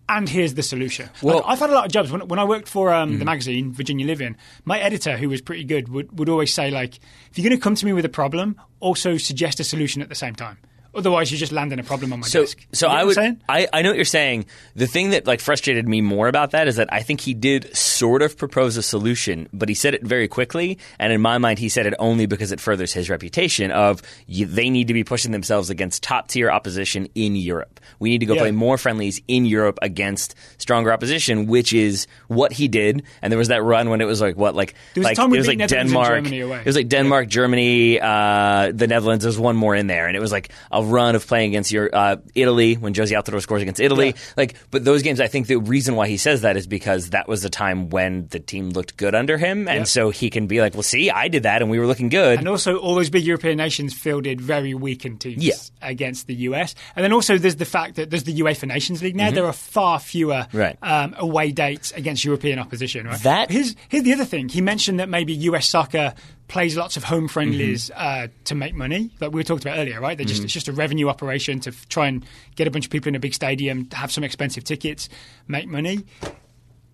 "And 0.08 0.28
here's 0.28 0.54
the 0.54 0.62
solution." 0.62 1.08
Well- 1.22 1.36
like, 1.36 1.44
I've 1.46 1.58
had 1.58 1.70
a 1.70 1.74
lot 1.74 1.86
of 1.86 1.92
jobs 1.92 2.10
when, 2.12 2.26
when 2.28 2.38
I 2.38 2.44
worked 2.44 2.68
for 2.68 2.92
um, 2.92 3.18
the 3.18 3.24
magazine 3.24 3.72
Virginia 3.72 4.06
Living. 4.06 4.36
My 4.64 4.78
editor, 4.78 5.16
who 5.16 5.28
was 5.28 5.40
pretty 5.40 5.64
good, 5.64 5.88
would 5.88 6.18
would 6.18 6.28
always 6.28 6.52
say, 6.52 6.70
like, 6.70 6.96
if 7.30 7.38
you're 7.38 7.48
going 7.48 7.58
to 7.58 7.62
come 7.62 7.74
to 7.74 7.86
me 7.86 7.92
with 7.92 8.04
a 8.04 8.10
problem, 8.10 8.60
also 8.80 9.16
suggest 9.16 9.60
a 9.60 9.64
solution 9.64 10.02
at 10.02 10.08
the 10.08 10.14
same 10.14 10.34
time. 10.34 10.58
Otherwise, 10.96 11.30
you're 11.30 11.38
just 11.38 11.52
landing 11.52 11.78
a 11.78 11.82
problem 11.82 12.12
on 12.12 12.20
my 12.20 12.26
So, 12.26 12.40
desk. 12.42 12.66
so 12.72 12.86
You 12.88 12.92
know 12.92 12.98
I 13.00 13.04
would. 13.04 13.18
I, 13.48 13.68
I 13.72 13.82
know 13.82 13.90
what 13.90 13.96
you're 13.96 14.04
saying. 14.04 14.46
The 14.74 14.86
thing 14.86 15.10
that 15.10 15.26
like 15.26 15.40
frustrated 15.40 15.86
me 15.86 16.00
more 16.00 16.26
about 16.28 16.50
that 16.52 16.68
is 16.68 16.76
that 16.76 16.88
I 16.92 17.02
think 17.02 17.20
he 17.20 17.34
did 17.34 17.74
sort 17.76 18.22
of 18.22 18.36
propose 18.38 18.76
a 18.76 18.82
solution, 18.82 19.48
but 19.52 19.68
he 19.68 19.74
said 19.74 19.94
it 19.94 20.02
very 20.02 20.28
quickly, 20.28 20.78
and 20.98 21.12
in 21.12 21.20
my 21.20 21.38
mind, 21.38 21.58
he 21.58 21.68
said 21.68 21.86
it 21.86 21.94
only 21.98 22.26
because 22.26 22.50
it 22.52 22.60
furthers 22.60 22.92
his 22.92 23.10
reputation 23.10 23.70
of 23.70 24.00
you, 24.26 24.46
they 24.46 24.70
need 24.70 24.88
to 24.88 24.94
be 24.94 25.04
pushing 25.04 25.32
themselves 25.32 25.70
against 25.70 26.02
top 26.02 26.28
tier 26.28 26.50
opposition 26.50 27.08
in 27.14 27.36
Europe. 27.36 27.78
We 27.98 28.08
need 28.10 28.20
to 28.20 28.26
go 28.26 28.34
Yeah. 28.34 28.40
play 28.42 28.50
more 28.52 28.78
friendlies 28.78 29.20
in 29.28 29.44
Europe 29.46 29.78
against 29.82 30.34
stronger 30.58 30.92
opposition, 30.92 31.46
which 31.46 31.72
is 31.72 32.06
what 32.28 32.52
he 32.52 32.68
did. 32.68 33.02
And 33.22 33.30
there 33.32 33.38
was 33.38 33.48
that 33.48 33.62
run 33.62 33.90
when 33.90 34.00
it 34.00 34.06
was 34.06 34.20
like 34.20 34.36
what 34.36 34.54
like 34.54 34.74
There 34.94 35.02
was 35.02 35.18
like 35.18 35.32
it 35.32 35.36
was 35.38 35.46
like 35.48 35.68
Denmark. 35.68 36.24
Germany 36.24 36.40
away. 36.40 36.60
It 36.60 36.66
was 36.66 36.76
like 36.76 36.88
Denmark, 36.88 37.28
Germany, 37.28 38.00
uh, 38.00 38.72
the 38.74 38.86
Netherlands. 38.86 39.24
There 39.24 39.28
was 39.28 39.38
one 39.38 39.56
more 39.56 39.74
in 39.74 39.86
there, 39.86 40.06
and 40.06 40.16
it 40.16 40.20
was 40.20 40.32
like 40.32 40.50
a 40.72 40.82
run 40.86 41.14
of 41.14 41.26
playing 41.26 41.50
against 41.50 41.72
your 41.72 41.90
uh, 41.94 42.16
Italy 42.34 42.74
when 42.74 42.94
Jozy 42.94 43.12
Altidore 43.20 43.40
scores 43.42 43.62
against 43.62 43.80
Italy. 43.80 44.08
Yeah. 44.08 44.12
Like, 44.36 44.54
but 44.70 44.84
those 44.84 45.02
games, 45.02 45.20
I 45.20 45.26
think 45.26 45.46
the 45.46 45.56
reason 45.56 45.94
why 45.96 46.08
he 46.08 46.16
says 46.16 46.42
that 46.42 46.56
is 46.56 46.66
because 46.66 47.10
that 47.10 47.28
was 47.28 47.42
the 47.42 47.50
time 47.50 47.90
when 47.90 48.28
the 48.28 48.38
team 48.38 48.70
looked 48.70 48.96
good 48.96 49.14
under 49.14 49.36
him, 49.38 49.68
and 49.68 49.78
Yeah. 49.80 49.84
so 49.84 50.10
he 50.10 50.30
can 50.30 50.46
be 50.46 50.60
like, 50.60 50.74
"Well, 50.74 50.82
see, 50.82 51.10
I 51.10 51.28
did 51.28 51.42
that, 51.44 51.62
and 51.62 51.70
we 51.70 51.78
were 51.78 51.86
looking 51.86 52.08
good." 52.08 52.38
And 52.38 52.48
also, 52.48 52.76
all 52.78 52.94
those 52.94 53.10
big 53.10 53.24
European 53.24 53.56
nations 53.58 53.94
fielded 53.94 54.40
very 54.40 54.74
weakened 54.74 55.20
teams 55.20 55.44
Yeah. 55.44 55.54
against 55.82 56.26
the 56.26 56.34
US. 56.50 56.74
And 56.94 57.04
then 57.04 57.12
also, 57.12 57.38
there's 57.38 57.56
the 57.56 57.64
fact 57.64 57.96
that 57.96 58.10
there's 58.10 58.24
the 58.24 58.34
UEFA 58.40 58.68
Nations 58.68 59.02
League 59.02 59.16
now. 59.16 59.30
There 59.30 59.46
are 59.46 59.52
far 59.52 59.98
fewer 59.98 60.46
Mm-hmm. 60.48 60.58
Right. 60.58 60.76
um, 60.82 61.14
away 61.18 61.50
dates 61.52 61.92
against 61.96 62.24
European 62.24 62.58
opposition. 62.58 63.06
Right? 63.06 63.20
That- 63.22 63.50
here's, 63.50 63.74
here's 63.88 64.02
the 64.04 64.12
other 64.12 64.24
thing. 64.24 64.48
He 64.48 64.60
mentioned 64.60 65.00
that 65.00 65.08
maybe 65.08 65.32
US 65.34 65.68
soccer 65.68 66.14
plays 66.48 66.76
lots 66.76 66.96
of 66.96 67.04
home 67.04 67.28
friendlies 67.28 67.90
Mm-hmm. 67.90 68.24
uh, 68.24 68.28
to 68.44 68.54
make 68.54 68.74
money, 68.74 69.10
like 69.20 69.32
we 69.32 69.42
talked 69.44 69.64
about 69.64 69.78
earlier, 69.78 70.00
right? 70.00 70.16
They're 70.16 70.26
just, 70.26 70.44
It's 70.44 70.52
just 70.52 70.68
a 70.68 70.72
revenue 70.72 71.08
operation 71.08 71.58
to 71.60 71.70
f- 71.70 71.88
try 71.88 72.06
and 72.06 72.24
get 72.54 72.68
a 72.68 72.70
bunch 72.70 72.84
of 72.84 72.90
people 72.90 73.08
in 73.08 73.14
a 73.14 73.18
big 73.20 73.34
stadium, 73.34 73.88
have 73.92 74.12
some 74.12 74.22
expensive 74.24 74.62
tickets, 74.64 75.08
make 75.48 75.66
money 75.66 76.04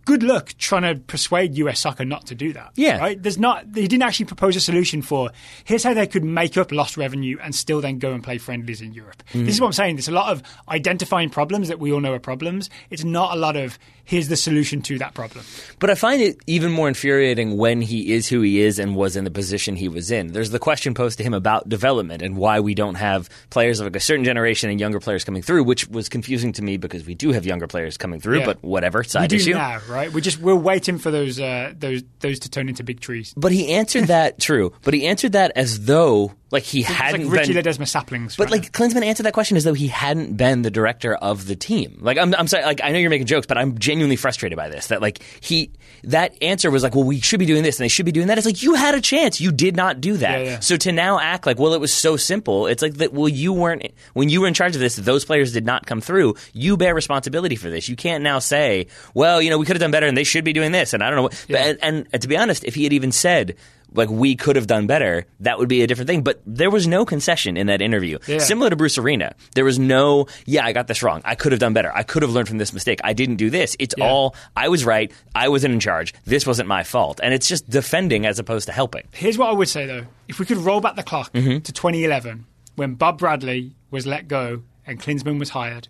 good 0.05 0.23
luck 0.23 0.55
trying 0.59 0.83
to 0.83 1.01
persuade 1.01 1.57
US 1.57 1.81
soccer 1.81 2.05
not 2.05 2.27
to 2.27 2.35
do 2.35 2.53
that. 2.53 2.73
Yeah. 2.75 2.99
Right? 2.99 3.23
There's 3.23 3.39
not 3.39 3.65
he 3.75 3.87
didn't 3.87 4.03
actually 4.03 4.27
propose 4.27 4.57
a 4.57 4.61
solution 4.61 5.03
for 5.03 5.31
here's 5.65 5.85
how 5.85 5.95
they 5.95 6.07
could 6.07 6.25
make 6.25 6.57
up 6.57 6.73
lost 6.73 6.97
revenue 6.97 7.39
and 7.43 7.55
still 7.55 7.81
then 7.81 7.99
go 7.99 8.13
and 8.13 8.23
play 8.23 8.39
friendlies 8.39 8.81
in 8.81 8.93
Europe. 8.93 9.23
Hmm. 9.33 9.45
This 9.45 9.55
is 9.55 9.61
what 9.61 9.69
I'm 9.69 9.73
saying. 9.73 9.97
There's 9.97 10.09
a 10.09 10.13
lot 10.13 10.33
of 10.33 10.43
identifying 10.69 11.31
problems 11.31 11.69
that 11.69 11.79
we 11.79 11.93
all 11.93 12.01
know 12.01 12.13
are 12.13 12.19
problems. 12.19 12.71
It's 12.91 13.05
not 13.05 13.35
a 13.35 13.39
lot 13.39 13.57
of 13.57 13.79
here's 14.05 14.29
the 14.29 14.37
solution 14.37 14.83
to 14.83 14.99
that 14.99 15.15
problem. 15.15 15.45
But 15.79 15.91
I 15.91 15.95
find 15.95 16.21
it 16.21 16.39
even 16.47 16.73
more 16.73 16.89
infuriating 16.89 17.57
when 17.57 17.81
he 17.81 18.13
is 18.13 18.29
who 18.29 18.41
he 18.41 18.61
is 18.61 18.79
and 18.79 18.97
was 18.97 19.17
in 19.17 19.25
the 19.25 19.31
position 19.31 19.77
he 19.77 19.89
was 19.89 20.11
in. 20.11 20.33
There's 20.33 20.51
the 20.51 20.59
question 20.59 20.95
posed 20.95 21.19
to 21.19 21.25
him 21.25 21.35
about 21.35 21.69
development 21.69 22.23
and 22.23 22.37
why 22.37 22.61
we 22.61 22.75
don't 22.75 22.97
have 22.97 23.29
players 23.51 23.81
of 23.81 23.87
like 23.87 23.97
a 23.97 24.01
certain 24.01 24.25
generation 24.25 24.71
and 24.71 24.81
younger 24.81 25.01
players 25.01 25.25
coming 25.25 25.43
through, 25.43 25.65
which 25.65 25.89
was 25.89 26.09
confusing 26.09 26.53
to 26.53 26.63
me 26.63 26.77
because 26.77 27.07
we 27.07 27.15
do 27.15 27.33
have 27.33 27.47
younger 27.47 27.67
players 27.67 27.97
coming 27.97 28.21
through. 28.21 28.41
Yeah. 28.41 28.47
But 28.47 28.63
whatever, 28.63 29.05
side 29.05 29.33
issue. 29.33 29.55
now, 29.55 29.79
right? 29.89 29.92
We 30.13 30.21
just 30.21 30.39
we're 30.39 30.55
waiting 30.55 30.99
for 30.99 31.11
those 31.11 31.39
uh, 31.41 31.73
those 31.79 32.03
those 32.21 32.39
to 32.41 32.51
turn 32.51 32.69
into 32.69 32.83
big 32.83 33.01
trees. 33.01 33.35
But 33.37 33.53
he 33.53 33.73
answered 33.73 34.05
that 34.05 34.39
true. 34.41 34.73
But 34.83 34.95
he 34.95 35.07
answered 35.07 35.33
that 35.33 35.53
as 35.57 35.87
though 35.87 36.35
like 36.53 36.63
he 36.63 36.81
It's 36.81 36.89
hadn't 36.89 37.25
like 37.29 37.41
Richie 37.41 37.55
been. 37.55 37.65
Ledezma 37.65 37.89
saplings. 37.89 38.37
But 38.37 38.45
right 38.45 38.63
like 38.63 38.71
Klinsmann 38.73 39.05
answered 39.05 39.25
that 39.25 39.33
question 39.33 39.57
as 39.57 39.65
though 39.65 39.73
he 39.73 39.89
hadn't 39.89 40.37
been 40.37 40.63
the 40.63 40.71
director 40.71 41.15
of 41.17 41.47
the 41.49 41.57
team. 41.57 41.99
Like 42.01 42.19
I'm, 42.19 42.33
I'm 42.37 42.47
sorry. 42.47 42.63
Like 42.65 42.81
I 42.85 42.93
know 42.93 42.99
you're 42.99 43.11
making 43.11 43.27
jokes, 43.27 43.47
but 43.49 43.59
I'm 43.59 43.79
genuinely 43.79 44.15
frustrated 44.17 44.57
by 44.57 44.69
this. 44.69 44.87
That 44.87 45.01
like 45.03 45.21
he 45.41 45.73
that 46.05 46.41
answer 46.43 46.71
was 46.71 46.83
like, 46.83 46.95
well, 46.95 47.05
we 47.05 47.21
should 47.21 47.41
be 47.41 47.47
doing 47.47 47.63
this 47.63 47.79
and 47.79 47.85
they 47.85 47.89
should 47.89 48.07
be 48.07 48.13
doing 48.13 48.27
that. 48.29 48.37
It's 48.39 48.47
like 48.47 48.63
you 48.63 48.75
had 48.75 48.95
a 48.95 49.01
chance, 49.01 49.41
you 49.41 49.51
did 49.51 49.75
not 49.77 50.01
do 50.01 50.17
that. 50.19 50.39
Yeah, 50.41 50.45
yeah. 50.45 50.61
So 50.61 50.77
to 50.77 50.93
now 50.93 51.19
act 51.19 51.47
like, 51.47 51.59
well, 51.59 51.75
it 51.75 51.81
was 51.81 51.93
so 51.93 52.17
simple. 52.17 52.67
It's 52.67 52.83
like 52.83 52.95
that. 52.95 53.13
Well, 53.13 53.29
you 53.29 53.53
weren't 53.53 53.87
when 54.13 54.29
you 54.29 54.43
were 54.43 54.47
in 54.47 54.55
charge 54.55 54.75
of 54.75 54.81
this. 54.81 54.97
Those 54.97 55.25
players 55.25 55.53
did 55.53 55.65
not 55.65 55.87
come 55.87 56.01
through. 56.01 56.35
You 56.53 56.77
bear 56.77 56.95
responsibility 56.95 57.57
for 57.57 57.71
this. 57.71 57.89
You 57.89 57.97
can't 57.97 58.23
now 58.23 58.39
say, 58.39 58.89
well, 59.15 59.41
you 59.41 59.49
know, 59.51 59.59
we 59.59 59.65
could 59.67 59.77
have 59.77 59.81
done 59.81 59.91
better 59.91 60.07
and 60.07 60.17
they 60.17 60.25
should 60.25 60.45
be 60.45 60.53
doing 60.53 60.73
this. 60.73 60.93
And 60.93 61.03
I 61.03 61.09
don't 61.09 61.17
know. 61.17 61.23
What, 61.23 61.45
Yeah. 61.49 61.59
and, 61.65 61.79
and, 61.83 62.07
and 62.13 62.21
to 62.23 62.29
be 62.29 62.37
honest, 62.37 62.65
if 62.65 62.75
he 62.75 62.85
had 62.85 62.93
even 62.93 63.11
said. 63.11 63.57
Like 63.95 64.09
we 64.09 64.37
could 64.37 64.57
have 64.57 64.67
done 64.67 64.87
better, 64.87 65.27
that 65.41 65.59
would 65.59 65.69
be 65.69 65.83
a 65.83 65.87
different 65.87 66.09
thing. 66.09 66.23
But 66.23 66.41
there 66.47 66.71
was 66.71 66.87
no 66.87 67.05
concession 67.05 67.57
in 67.57 67.67
that 67.67 67.81
interview. 67.83 68.19
Yeah. 68.27 68.39
Similar 68.39 68.71
to 68.71 68.77
Bruce 68.77 68.99
Arena, 68.99 69.35
there 69.55 69.65
was 69.65 69.79
no, 69.79 70.27
yeah, 70.47 70.65
I 70.65 70.73
got 70.73 70.87
this 70.87 71.03
wrong. 71.03 71.21
I 71.25 71.35
could 71.35 71.53
have 71.53 71.59
done 71.61 71.73
better. 71.73 71.93
I 71.95 72.03
could 72.03 72.23
have 72.23 72.31
learned 72.31 72.49
from 72.49 72.59
this 72.59 72.73
mistake. 72.73 73.01
I 73.05 73.13
didn't 73.13 73.37
do 73.37 73.51
this. 73.51 73.77
It's 73.79 73.95
Yeah. 73.99 74.09
all, 74.09 74.35
I 74.57 74.69
was 74.69 74.85
right. 74.85 75.13
I 75.35 75.49
wasn't 75.49 75.75
in 75.75 75.81
charge. 75.81 76.15
This 76.25 76.47
wasn't 76.47 76.69
my 76.69 76.83
fault. 76.85 77.21
And 77.23 77.35
it's 77.35 77.49
just 77.49 77.69
defending 77.69 78.27
as 78.27 78.39
opposed 78.39 78.67
to 78.67 78.73
helping. 78.73 79.03
Here's 79.13 79.39
what 79.39 79.49
I 79.49 79.53
would 79.53 79.69
say 79.69 79.87
though: 79.87 80.07
if 80.29 80.39
we 80.39 80.47
could 80.47 80.59
roll 80.59 80.81
back 80.81 80.97
the 80.97 81.03
clock 81.03 81.33
Mm-hmm. 81.33 81.59
to 81.61 81.73
2011, 81.73 82.47
when 82.77 82.95
Bob 82.95 83.19
Bradley 83.19 83.75
was 83.91 84.07
let 84.07 84.29
go 84.29 84.63
and 84.87 85.01
Klinsmann 85.01 85.39
was 85.39 85.51
hired, 85.51 85.89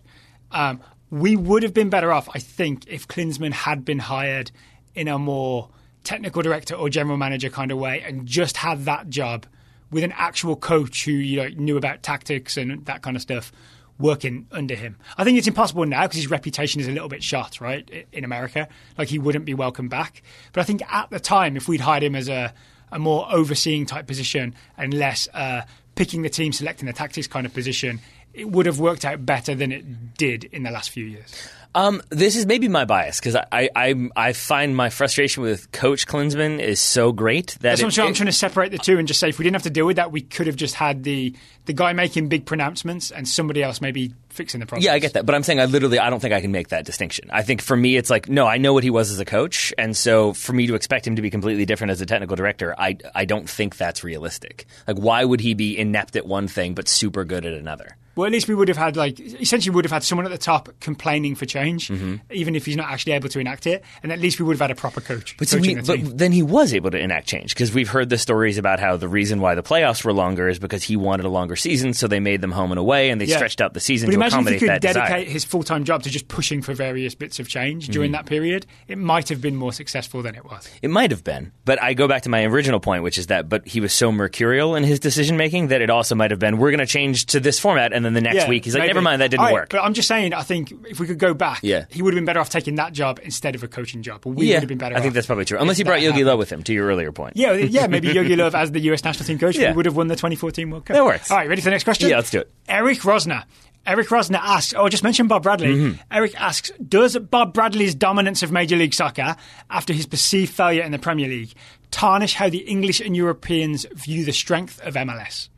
um, 0.51 0.81
we 1.09 1.35
would 1.35 1.63
have 1.63 1.73
been 1.73 1.89
better 1.89 2.11
off, 2.11 2.27
I 2.33 2.39
think, 2.39 2.85
if 2.87 3.07
Klinsmann 3.07 3.53
had 3.53 3.85
been 3.85 3.99
hired 3.99 4.51
in 4.95 5.07
a 5.07 5.17
more 5.17 5.69
technical 6.03 6.41
director 6.41 6.75
or 6.75 6.89
general 6.89 7.17
manager 7.17 7.49
kind 7.49 7.71
of 7.71 7.77
way 7.77 8.01
and 8.01 8.25
just 8.25 8.57
had 8.57 8.85
that 8.85 9.09
job 9.09 9.45
with 9.91 10.03
an 10.03 10.13
actual 10.15 10.55
coach 10.55 11.05
who 11.05 11.11
you 11.11 11.37
know 11.37 11.47
knew 11.49 11.77
about 11.77 12.03
tactics 12.03 12.57
and 12.57 12.85
that 12.85 13.01
kind 13.01 13.15
of 13.15 13.21
stuff 13.21 13.51
working 13.99 14.47
under 14.51 14.75
him. 14.75 14.97
I 15.17 15.23
think 15.23 15.37
it's 15.37 15.47
impossible 15.47 15.85
now 15.85 16.03
because 16.03 16.17
his 16.17 16.29
reputation 16.29 16.81
is 16.81 16.87
a 16.87 16.91
little 16.91 17.07
bit 17.07 17.23
shot, 17.23 17.61
right, 17.61 18.07
in 18.11 18.23
America. 18.23 18.67
Like 18.97 19.07
he 19.07 19.19
wouldn't 19.19 19.45
be 19.45 19.53
welcome 19.53 19.87
back. 19.87 20.23
But 20.51 20.61
I 20.61 20.63
think 20.63 20.81
at 20.91 21.09
the 21.09 21.19
time, 21.19 21.55
if 21.55 21.67
we'd 21.67 21.81
hired 21.81 22.03
him 22.03 22.15
as 22.15 22.27
a, 22.27 22.53
a 22.91 22.99
more 22.99 23.27
overseeing 23.31 23.85
type 23.85 24.07
position 24.07 24.55
and 24.77 24.93
less 24.93 25.27
uh, 25.33 25.61
picking 25.95 26.23
the 26.23 26.29
team, 26.29 26.51
selecting 26.51 26.87
the 26.87 26.93
tactics 26.93 27.27
kind 27.27 27.45
of 27.45 27.53
position, 27.53 27.99
it 28.33 28.49
would 28.49 28.65
have 28.65 28.79
worked 28.79 29.05
out 29.05 29.25
better 29.25 29.55
than 29.55 29.71
it 29.71 30.15
did 30.15 30.45
in 30.45 30.63
the 30.63 30.71
last 30.71 30.89
few 30.89 31.05
years. 31.05 31.49
Um, 31.75 32.03
this 32.09 32.35
is 32.35 32.45
maybe 32.45 32.67
my 32.67 32.85
bias 32.85 33.19
because 33.19 33.35
I, 33.35 33.69
I, 33.75 34.09
I, 34.15 34.33
find 34.33 34.75
my 34.75 34.91
frustration 34.91 35.41
with 35.41 35.71
Coach 35.71 36.05
Klinsmann 36.05 36.59
is 36.59 36.79
so 36.79 37.11
great 37.11 37.57
that 37.61 37.71
what 37.71 37.81
I'm 37.81 37.87
it- 37.87 37.93
trying, 37.93 38.07
I'm 38.09 38.13
trying 38.13 38.27
to 38.27 38.31
separate 38.31 38.71
the 38.71 38.77
two 38.77 38.99
and 38.99 39.07
just 39.07 39.19
say 39.19 39.29
if 39.29 39.39
we 39.39 39.43
didn't 39.43 39.55
have 39.55 39.63
to 39.63 39.71
deal 39.71 39.87
with 39.87 39.95
that, 39.95 40.11
we 40.11 40.21
could 40.21 40.45
have 40.45 40.55
just 40.55 40.75
had 40.75 41.03
the 41.03 41.33
the 41.65 41.73
guy 41.73 41.93
making 41.93 42.27
big 42.27 42.45
pronouncements 42.45 43.09
and 43.09 43.27
somebody 43.27 43.63
else 43.63 43.81
maybe 43.81 44.13
fixing 44.29 44.59
the 44.59 44.67
problem. 44.67 44.85
Yeah, 44.85 44.93
I 44.93 44.99
get 44.99 45.13
that, 45.13 45.25
but 45.25 45.33
I'm 45.33 45.41
saying 45.41 45.59
I 45.59 45.65
literally 45.65 45.97
I 45.97 46.11
don't 46.11 46.19
think 46.19 46.33
I 46.33 46.41
can 46.41 46.51
make 46.51 46.67
that 46.67 46.85
distinction. 46.85 47.29
I 47.31 47.41
think 47.41 47.59
for 47.59 47.75
me 47.75 47.97
it's 47.97 48.11
like 48.11 48.29
no, 48.29 48.45
I 48.45 48.59
know 48.59 48.73
what 48.73 48.83
he 48.83 48.91
was 48.91 49.09
as 49.09 49.19
a 49.19 49.25
coach, 49.25 49.73
and 49.75 49.97
so 49.97 50.33
for 50.33 50.53
me 50.53 50.67
to 50.67 50.75
expect 50.75 51.07
him 51.07 51.15
to 51.15 51.23
be 51.23 51.31
completely 51.31 51.65
different 51.65 51.89
as 51.89 52.01
a 52.01 52.05
technical 52.05 52.35
director, 52.35 52.75
I 52.79 52.97
I 53.15 53.25
don't 53.25 53.49
think 53.49 53.77
that's 53.77 54.03
realistic. 54.03 54.67
Like 54.87 54.97
why 54.97 55.25
would 55.25 55.41
he 55.41 55.55
be 55.55 55.75
inept 55.75 56.15
at 56.15 56.27
one 56.27 56.47
thing 56.47 56.75
but 56.75 56.87
super 56.87 57.25
good 57.25 57.47
at 57.47 57.53
another? 57.53 57.97
Well, 58.15 58.25
at 58.25 58.31
least 58.31 58.47
we 58.47 58.55
would 58.55 58.67
have 58.67 58.77
had 58.77 58.95
like 58.95 59.19
essentially 59.19 59.73
would 59.73 59.85
have 59.85 59.91
had 59.91 60.03
someone 60.03 60.25
at 60.25 60.31
the 60.31 60.37
top 60.37 60.69
complaining 60.79 61.35
for 61.35 61.45
change, 61.45 61.87
Mm-hmm. 61.89 62.15
even 62.31 62.55
if 62.55 62.65
he's 62.65 62.75
not 62.77 62.91
actually 62.91 63.13
able 63.13 63.29
to 63.29 63.39
enact 63.39 63.65
it, 63.67 63.83
and 64.03 64.11
at 64.11 64.19
least 64.19 64.39
we 64.39 64.45
would 64.45 64.53
have 64.53 64.61
had 64.61 64.71
a 64.71 64.75
proper 64.75 65.01
coach. 65.01 65.35
But, 65.37 65.51
we, 65.53 65.73
the 65.75 65.81
but 65.81 66.17
then 66.17 66.31
he 66.31 66.43
was 66.43 66.73
able 66.73 66.91
to 66.91 66.99
enact 66.99 67.27
change 67.27 67.53
because 67.53 67.73
we've 67.73 67.89
heard 67.89 68.09
the 68.09 68.17
stories 68.17 68.57
about 68.57 68.79
how 68.79 68.97
the 68.97 69.07
reason 69.07 69.41
why 69.41 69.55
the 69.55 69.63
playoffs 69.63 70.03
were 70.05 70.13
longer 70.13 70.47
is 70.49 70.59
because 70.59 70.83
he 70.83 70.95
wanted 70.95 71.25
a 71.25 71.29
longer 71.29 71.55
season, 71.55 71.93
so 71.93 72.07
they 72.07 72.19
made 72.19 72.41
them 72.41 72.51
home 72.51 72.71
and 72.71 72.79
away, 72.79 73.09
and 73.09 73.19
they 73.19 73.25
Yeah. 73.25 73.37
stretched 73.37 73.61
out 73.61 73.73
the 73.73 73.79
season 73.79 74.07
But 74.07 74.11
to 74.11 74.15
imagine 74.17 74.47
if 74.47 74.53
he 74.53 74.59
could 74.59 74.69
that 74.69 74.81
desire. 74.81 75.07
dedicate 75.07 75.27
his 75.29 75.43
full 75.45 75.63
time 75.63 75.83
job 75.83 76.03
to 76.03 76.09
just 76.09 76.27
pushing 76.27 76.61
for 76.61 76.73
various 76.73 77.15
bits 77.15 77.39
of 77.39 77.47
change 77.47 77.87
during 77.87 78.11
Mm-hmm. 78.11 78.17
that 78.17 78.25
period. 78.27 78.65
It 78.87 78.97
might 78.97 79.29
have 79.29 79.41
been 79.41 79.55
more 79.55 79.73
successful 79.73 80.21
than 80.21 80.35
it 80.35 80.45
was. 80.45 80.69
It 80.81 80.89
might 80.91 81.11
have 81.11 81.23
been, 81.23 81.51
but 81.65 81.81
I 81.81 81.93
go 81.93 82.07
back 82.07 82.21
to 82.23 82.29
my 82.29 82.43
original 82.45 82.79
point, 82.79 83.03
which 83.03 83.17
is 83.17 83.27
that, 83.27 83.49
but 83.49 83.67
he 83.67 83.79
was 83.79 83.91
so 83.93 84.11
mercurial 84.11 84.75
in 84.75 84.83
his 84.83 84.99
decision 84.99 85.35
making 85.37 85.67
that 85.69 85.81
it 85.81 85.89
also 85.89 86.15
might 86.15 86.31
have 86.31 86.39
been, 86.39 86.57
we're 86.57 86.71
going 86.71 86.79
to 86.79 86.85
change 86.85 87.25
to 87.27 87.39
this 87.39 87.59
format, 87.59 87.93
and 87.93 88.02
then 88.05 88.13
the 88.13 88.21
next 88.21 88.35
Yeah, 88.35 88.49
week 88.49 88.65
he's 88.65 88.73
like, 88.73 88.81
maybe. 88.81 88.89
never 88.93 89.01
mind, 89.01 89.21
that 89.21 89.29
didn't 89.31 89.43
right, 89.43 89.53
work. 89.53 89.69
But 89.69 89.79
I'm 89.83 89.93
just 89.93 90.07
saying, 90.07 90.33
I 90.33 90.41
think 90.43 90.71
if 90.87 90.99
we 90.99 91.07
could 91.07 91.19
go 91.19 91.33
back, 91.33 91.59
Yeah. 91.63 91.85
he 91.89 92.01
would 92.01 92.13
have 92.13 92.17
been 92.17 92.25
better 92.25 92.39
off 92.39 92.49
taking 92.49 92.75
that 92.75 92.93
job 92.93 93.19
instead 93.23 93.55
of 93.55 93.63
a 93.63 93.67
coaching 93.67 94.01
job. 94.03 94.25
We 94.25 94.47
yeah, 94.47 94.55
would 94.55 94.61
have 94.63 94.69
been 94.69 94.77
better. 94.77 94.95
I 94.95 95.01
think 95.01 95.13
that's 95.13 95.27
probably 95.27 95.45
true. 95.45 95.57
Unless 95.59 95.77
he 95.77 95.83
brought 95.83 95.99
Jogi. 95.99 96.23
Löw 96.23 96.37
with 96.37 96.51
him. 96.51 96.63
To 96.63 96.73
your 96.73 96.87
earlier 96.87 97.11
point, 97.11 97.35
Yeah, 97.35 97.53
yeah, 97.53 97.87
maybe 97.87 98.09
Jogi 98.09 98.37
Love 98.37 98.55
as 98.55 98.71
the 98.71 98.79
US 98.91 99.03
national 99.03 99.25
team 99.25 99.39
coach, 99.39 99.55
Yeah. 99.57 99.71
we 99.71 99.77
would 99.77 99.85
have 99.85 99.95
won 99.95 100.07
the 100.07 100.15
2014 100.15 100.69
World 100.69 100.85
Cup. 100.85 100.95
That 100.95 101.05
works. 101.05 101.29
All 101.31 101.37
right, 101.37 101.47
ready 101.49 101.61
for 101.61 101.65
the 101.65 101.71
next 101.71 101.83
question? 101.83 102.09
Yeah, 102.09 102.17
let's 102.17 102.29
do 102.31 102.39
it. 102.39 102.51
Eric 102.67 102.99
Rosner. 102.99 103.43
Eric 103.85 104.07
Rosner 104.07 104.39
asks, 104.41 104.73
oh, 104.77 104.85
I 104.85 104.89
just 104.89 105.03
mentioned 105.03 105.27
Bob 105.27 105.43
Bradley. 105.43 105.67
Mm-hmm. 105.67 106.01
Eric 106.09 106.39
asks, 106.39 106.71
does 106.87 107.17
Bob 107.17 107.53
Bradley's 107.53 107.93
dominance 107.93 108.41
of 108.41 108.49
Major 108.49 108.77
League 108.77 108.93
Soccer 108.93 109.35
after 109.69 109.91
his 109.91 110.05
perceived 110.05 110.53
failure 110.53 110.83
in 110.83 110.93
the 110.93 110.99
Premier 110.99 111.27
League 111.27 111.51
tarnish 111.91 112.33
how 112.33 112.47
the 112.49 112.59
English 112.59 113.01
and 113.01 113.15
Europeans 113.15 113.85
view 113.93 114.23
the 114.23 114.31
strength 114.31 114.79
of 114.81 114.93
MLS? 114.95 115.49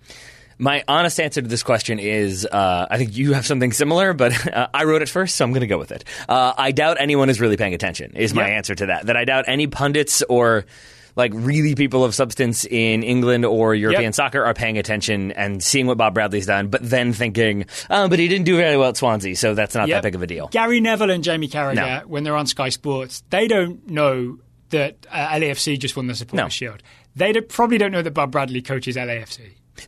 My 0.58 0.84
honest 0.88 1.20
answer 1.20 1.41
to 1.41 1.48
this 1.48 1.63
question 1.63 2.00
is 2.00 2.46
uh, 2.46 2.88
I 2.89 2.98
think 2.98 3.15
you 3.18 3.34
have 3.34 3.46
something 3.46 3.72
similar, 3.72 4.13
but 4.13 4.48
uh, 4.54 4.68
I 4.74 4.86
wrote 4.86 5.02
it 5.02 5.10
first, 5.10 5.36
so 5.36 5.44
I'm 5.44 5.52
going 5.52 5.62
to 5.62 5.68
go 5.68 5.78
with 5.78 5.91
it. 5.91 6.04
Uh, 6.30 6.54
I 6.58 6.72
doubt 6.72 6.98
anyone 7.00 7.30
is 7.30 7.41
really 7.41 7.58
paying 7.58 7.74
attention, 7.74 8.15
is 8.15 8.34
my 8.34 8.48
Yep. 8.48 8.52
answer 8.58 8.76
to 8.76 8.86
that. 8.88 9.06
That 9.08 9.18
I 9.18 9.26
doubt 9.26 9.46
any 9.48 9.68
pundits 9.68 10.22
or 10.24 10.65
like 11.18 11.32
really 11.34 11.76
people 11.76 12.04
of 12.04 12.13
substance 12.13 12.65
in 12.65 13.02
England 13.04 13.46
or 13.46 13.74
European 13.74 14.04
Yep. 14.10 14.13
soccer 14.15 14.44
are 14.44 14.54
paying 14.54 14.78
attention 14.78 15.32
and 15.32 15.63
seeing 15.63 15.88
what 15.88 15.98
Bob 15.98 16.13
Bradley's 16.13 16.46
done, 16.46 16.68
but 16.68 16.82
then 16.89 17.13
thinking, 17.13 17.65
oh, 17.89 18.08
but 18.10 18.20
he 18.20 18.28
didn't 18.28 18.46
do 18.46 18.58
very 18.58 18.76
well 18.78 18.89
at 18.89 18.98
Swansea, 18.98 19.36
so 19.36 19.56
that's 19.56 19.76
not 19.76 19.88
Yep. 19.88 19.98
that 20.02 20.08
big 20.08 20.15
of 20.15 20.22
a 20.22 20.28
deal. 20.28 20.48
Gary 20.50 20.80
Neville 20.82 21.12
and 21.12 21.24
Jamie 21.24 21.48
Carragher, 21.48 21.76
No. 21.76 22.02
when 22.08 22.24
they're 22.26 22.36
on 22.36 22.48
Sky 22.48 22.68
Sports, 22.70 23.24
they 23.30 23.48
don't 23.48 23.89
know 23.89 24.39
that 24.72 25.06
uh, 25.10 25.30
LAFC 25.30 25.80
just 25.80 25.96
won 25.96 26.08
the 26.08 26.15
Supporters 26.15 26.38
No. 26.46 26.50
Shield. 26.50 26.84
They 27.15 27.34
probably 27.41 27.78
don't 27.78 27.91
know 27.94 28.02
that 28.02 28.12
Bob 28.12 28.32
Bradley 28.32 28.62
coaches 28.62 28.98
LAFC. 28.98 29.39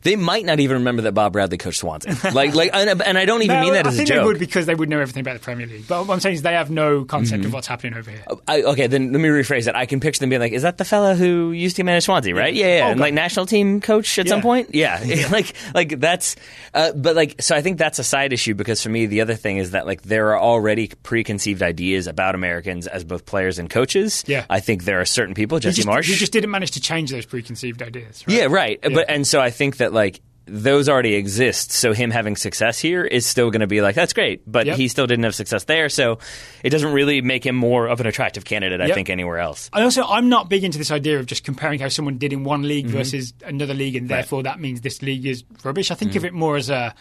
They 0.02 0.16
might 0.16 0.44
not 0.44 0.60
even 0.60 0.78
remember 0.78 1.02
that 1.02 1.12
Bob 1.12 1.32
Bradley 1.32 1.58
coached 1.58 1.78
Swansea. 1.80 2.14
like, 2.32 2.54
like, 2.54 2.70
and, 2.74 3.00
and 3.02 3.18
I 3.18 3.24
don't 3.24 3.42
even 3.42 3.56
No, 3.56 3.62
mean 3.62 3.72
that 3.74 3.86
I 3.86 3.88
as 3.88 3.94
a 3.94 3.96
think 3.98 4.08
joke. 4.08 4.18
they 4.18 4.24
would 4.24 4.38
because 4.38 4.66
they 4.66 4.74
would 4.74 4.88
know 4.88 5.00
everything 5.00 5.20
about 5.20 5.34
the 5.34 5.40
Premier 5.40 5.66
League. 5.66 5.86
But 5.88 6.06
what 6.06 6.14
I'm 6.14 6.20
saying 6.20 6.34
is 6.36 6.42
they 6.42 6.52
have 6.52 6.70
no 6.70 7.04
concept 7.04 7.38
Mm-hmm. 7.40 7.46
of 7.48 7.52
what's 7.54 7.66
happening 7.66 7.94
over 7.94 8.10
here. 8.10 8.22
I, 8.46 8.62
okay, 8.62 8.86
then 8.86 9.12
let 9.12 9.20
me 9.20 9.28
rephrase 9.28 9.64
that. 9.66 9.76
I 9.76 9.86
can 9.86 10.00
picture 10.00 10.20
them 10.20 10.30
being 10.30 10.40
like, 10.40 10.52
"Is 10.52 10.62
that 10.62 10.76
the 10.78 10.84
fella 10.84 11.14
who 11.14 11.52
used 11.52 11.76
to 11.76 11.84
manage 11.84 12.04
Swansea, 12.04 12.34
right? 12.34 12.52
Yeah, 12.52 12.66
yeah, 12.78 12.84
Oh, 12.86 12.90
and 12.90 12.98
God. 12.98 13.04
like 13.04 13.14
national 13.14 13.46
team 13.46 13.80
coach 13.80 14.18
at 14.18 14.28
some 14.28 14.40
point. 14.42 14.74
Yeah, 14.74 15.02
like 15.30 15.54
like 15.74 16.00
that's. 16.00 16.36
Uh, 16.74 16.92
but 16.92 17.16
like, 17.16 17.40
so 17.40 17.54
I 17.56 17.62
think 17.62 17.78
that's 17.78 17.98
a 17.98 18.04
side 18.04 18.32
issue 18.32 18.54
because 18.54 18.82
for 18.82 18.88
me, 18.90 19.06
the 19.06 19.20
other 19.22 19.34
thing 19.34 19.56
is 19.58 19.70
that 19.70 19.86
like 19.86 20.02
there 20.02 20.28
are 20.32 20.38
already 20.40 20.88
preconceived 21.02 21.62
ideas 21.62 22.06
about 22.06 22.34
Americans 22.34 22.86
as 22.86 23.04
both 23.04 23.24
players 23.26 23.58
and 23.58 23.70
coaches. 23.70 24.22
Yeah. 24.26 24.44
I 24.50 24.60
think 24.60 24.84
there 24.84 25.00
are 25.00 25.04
certain 25.06 25.34
people, 25.34 25.58
Jesse 25.60 25.76
just, 25.76 25.86
Marsh. 25.86 26.08
he 26.08 26.14
just 26.14 26.32
didn't 26.32 26.50
manage 26.50 26.72
to 26.72 26.80
change 26.80 27.10
those 27.10 27.24
preconceived 27.26 27.82
ideas. 27.82 28.24
Right? 28.28 28.36
yeah, 28.36 28.46
right. 28.50 28.78
But 28.82 29.08
and 29.08 29.26
so 29.26 29.40
I 29.40 29.50
think 29.50 29.77
that 29.78 29.92
like. 29.92 30.20
Those 30.50 30.88
already 30.88 31.12
exist, 31.12 31.72
so 31.72 31.92
him 31.92 32.10
having 32.10 32.34
success 32.34 32.78
here 32.78 33.04
is 33.04 33.26
still 33.26 33.50
going 33.50 33.60
to 33.60 33.66
be 33.66 33.82
like 33.82 33.94
that's 33.94 34.14
great, 34.14 34.50
but 34.50 34.64
Yep. 34.64 34.78
he 34.78 34.88
still 34.88 35.06
didn't 35.06 35.24
have 35.24 35.34
success 35.34 35.64
there, 35.64 35.90
so 35.90 36.20
it 36.64 36.70
doesn't 36.70 36.94
really 36.94 37.20
make 37.20 37.44
him 37.44 37.54
more 37.54 37.86
of 37.86 38.00
an 38.00 38.06
attractive 38.06 38.46
candidate. 38.46 38.80
I 38.80 38.94
think 38.94 39.10
anywhere 39.10 39.40
else. 39.40 39.68
And 39.74 39.84
also, 39.84 40.04
I'm 40.04 40.30
not 40.30 40.48
big 40.48 40.64
into 40.64 40.78
this 40.78 40.90
idea 40.90 41.18
of 41.18 41.26
just 41.26 41.44
comparing 41.44 41.80
how 41.80 41.88
someone 41.88 42.16
did 42.16 42.32
in 42.32 42.44
one 42.44 42.62
league 42.62 42.86
Mm-hmm. 42.86 42.96
versus 42.96 43.34
another 43.44 43.74
league, 43.74 43.94
and 43.94 44.08
therefore 44.08 44.44
that 44.44 44.58
means 44.58 44.80
this 44.80 45.02
league 45.02 45.26
is 45.26 45.44
rubbish. 45.62 45.90
I 45.90 45.96
think 45.96 46.16
of 46.16 46.24
it 46.24 46.32
more 46.32 46.56
as 46.56 46.70
a, 46.70 46.94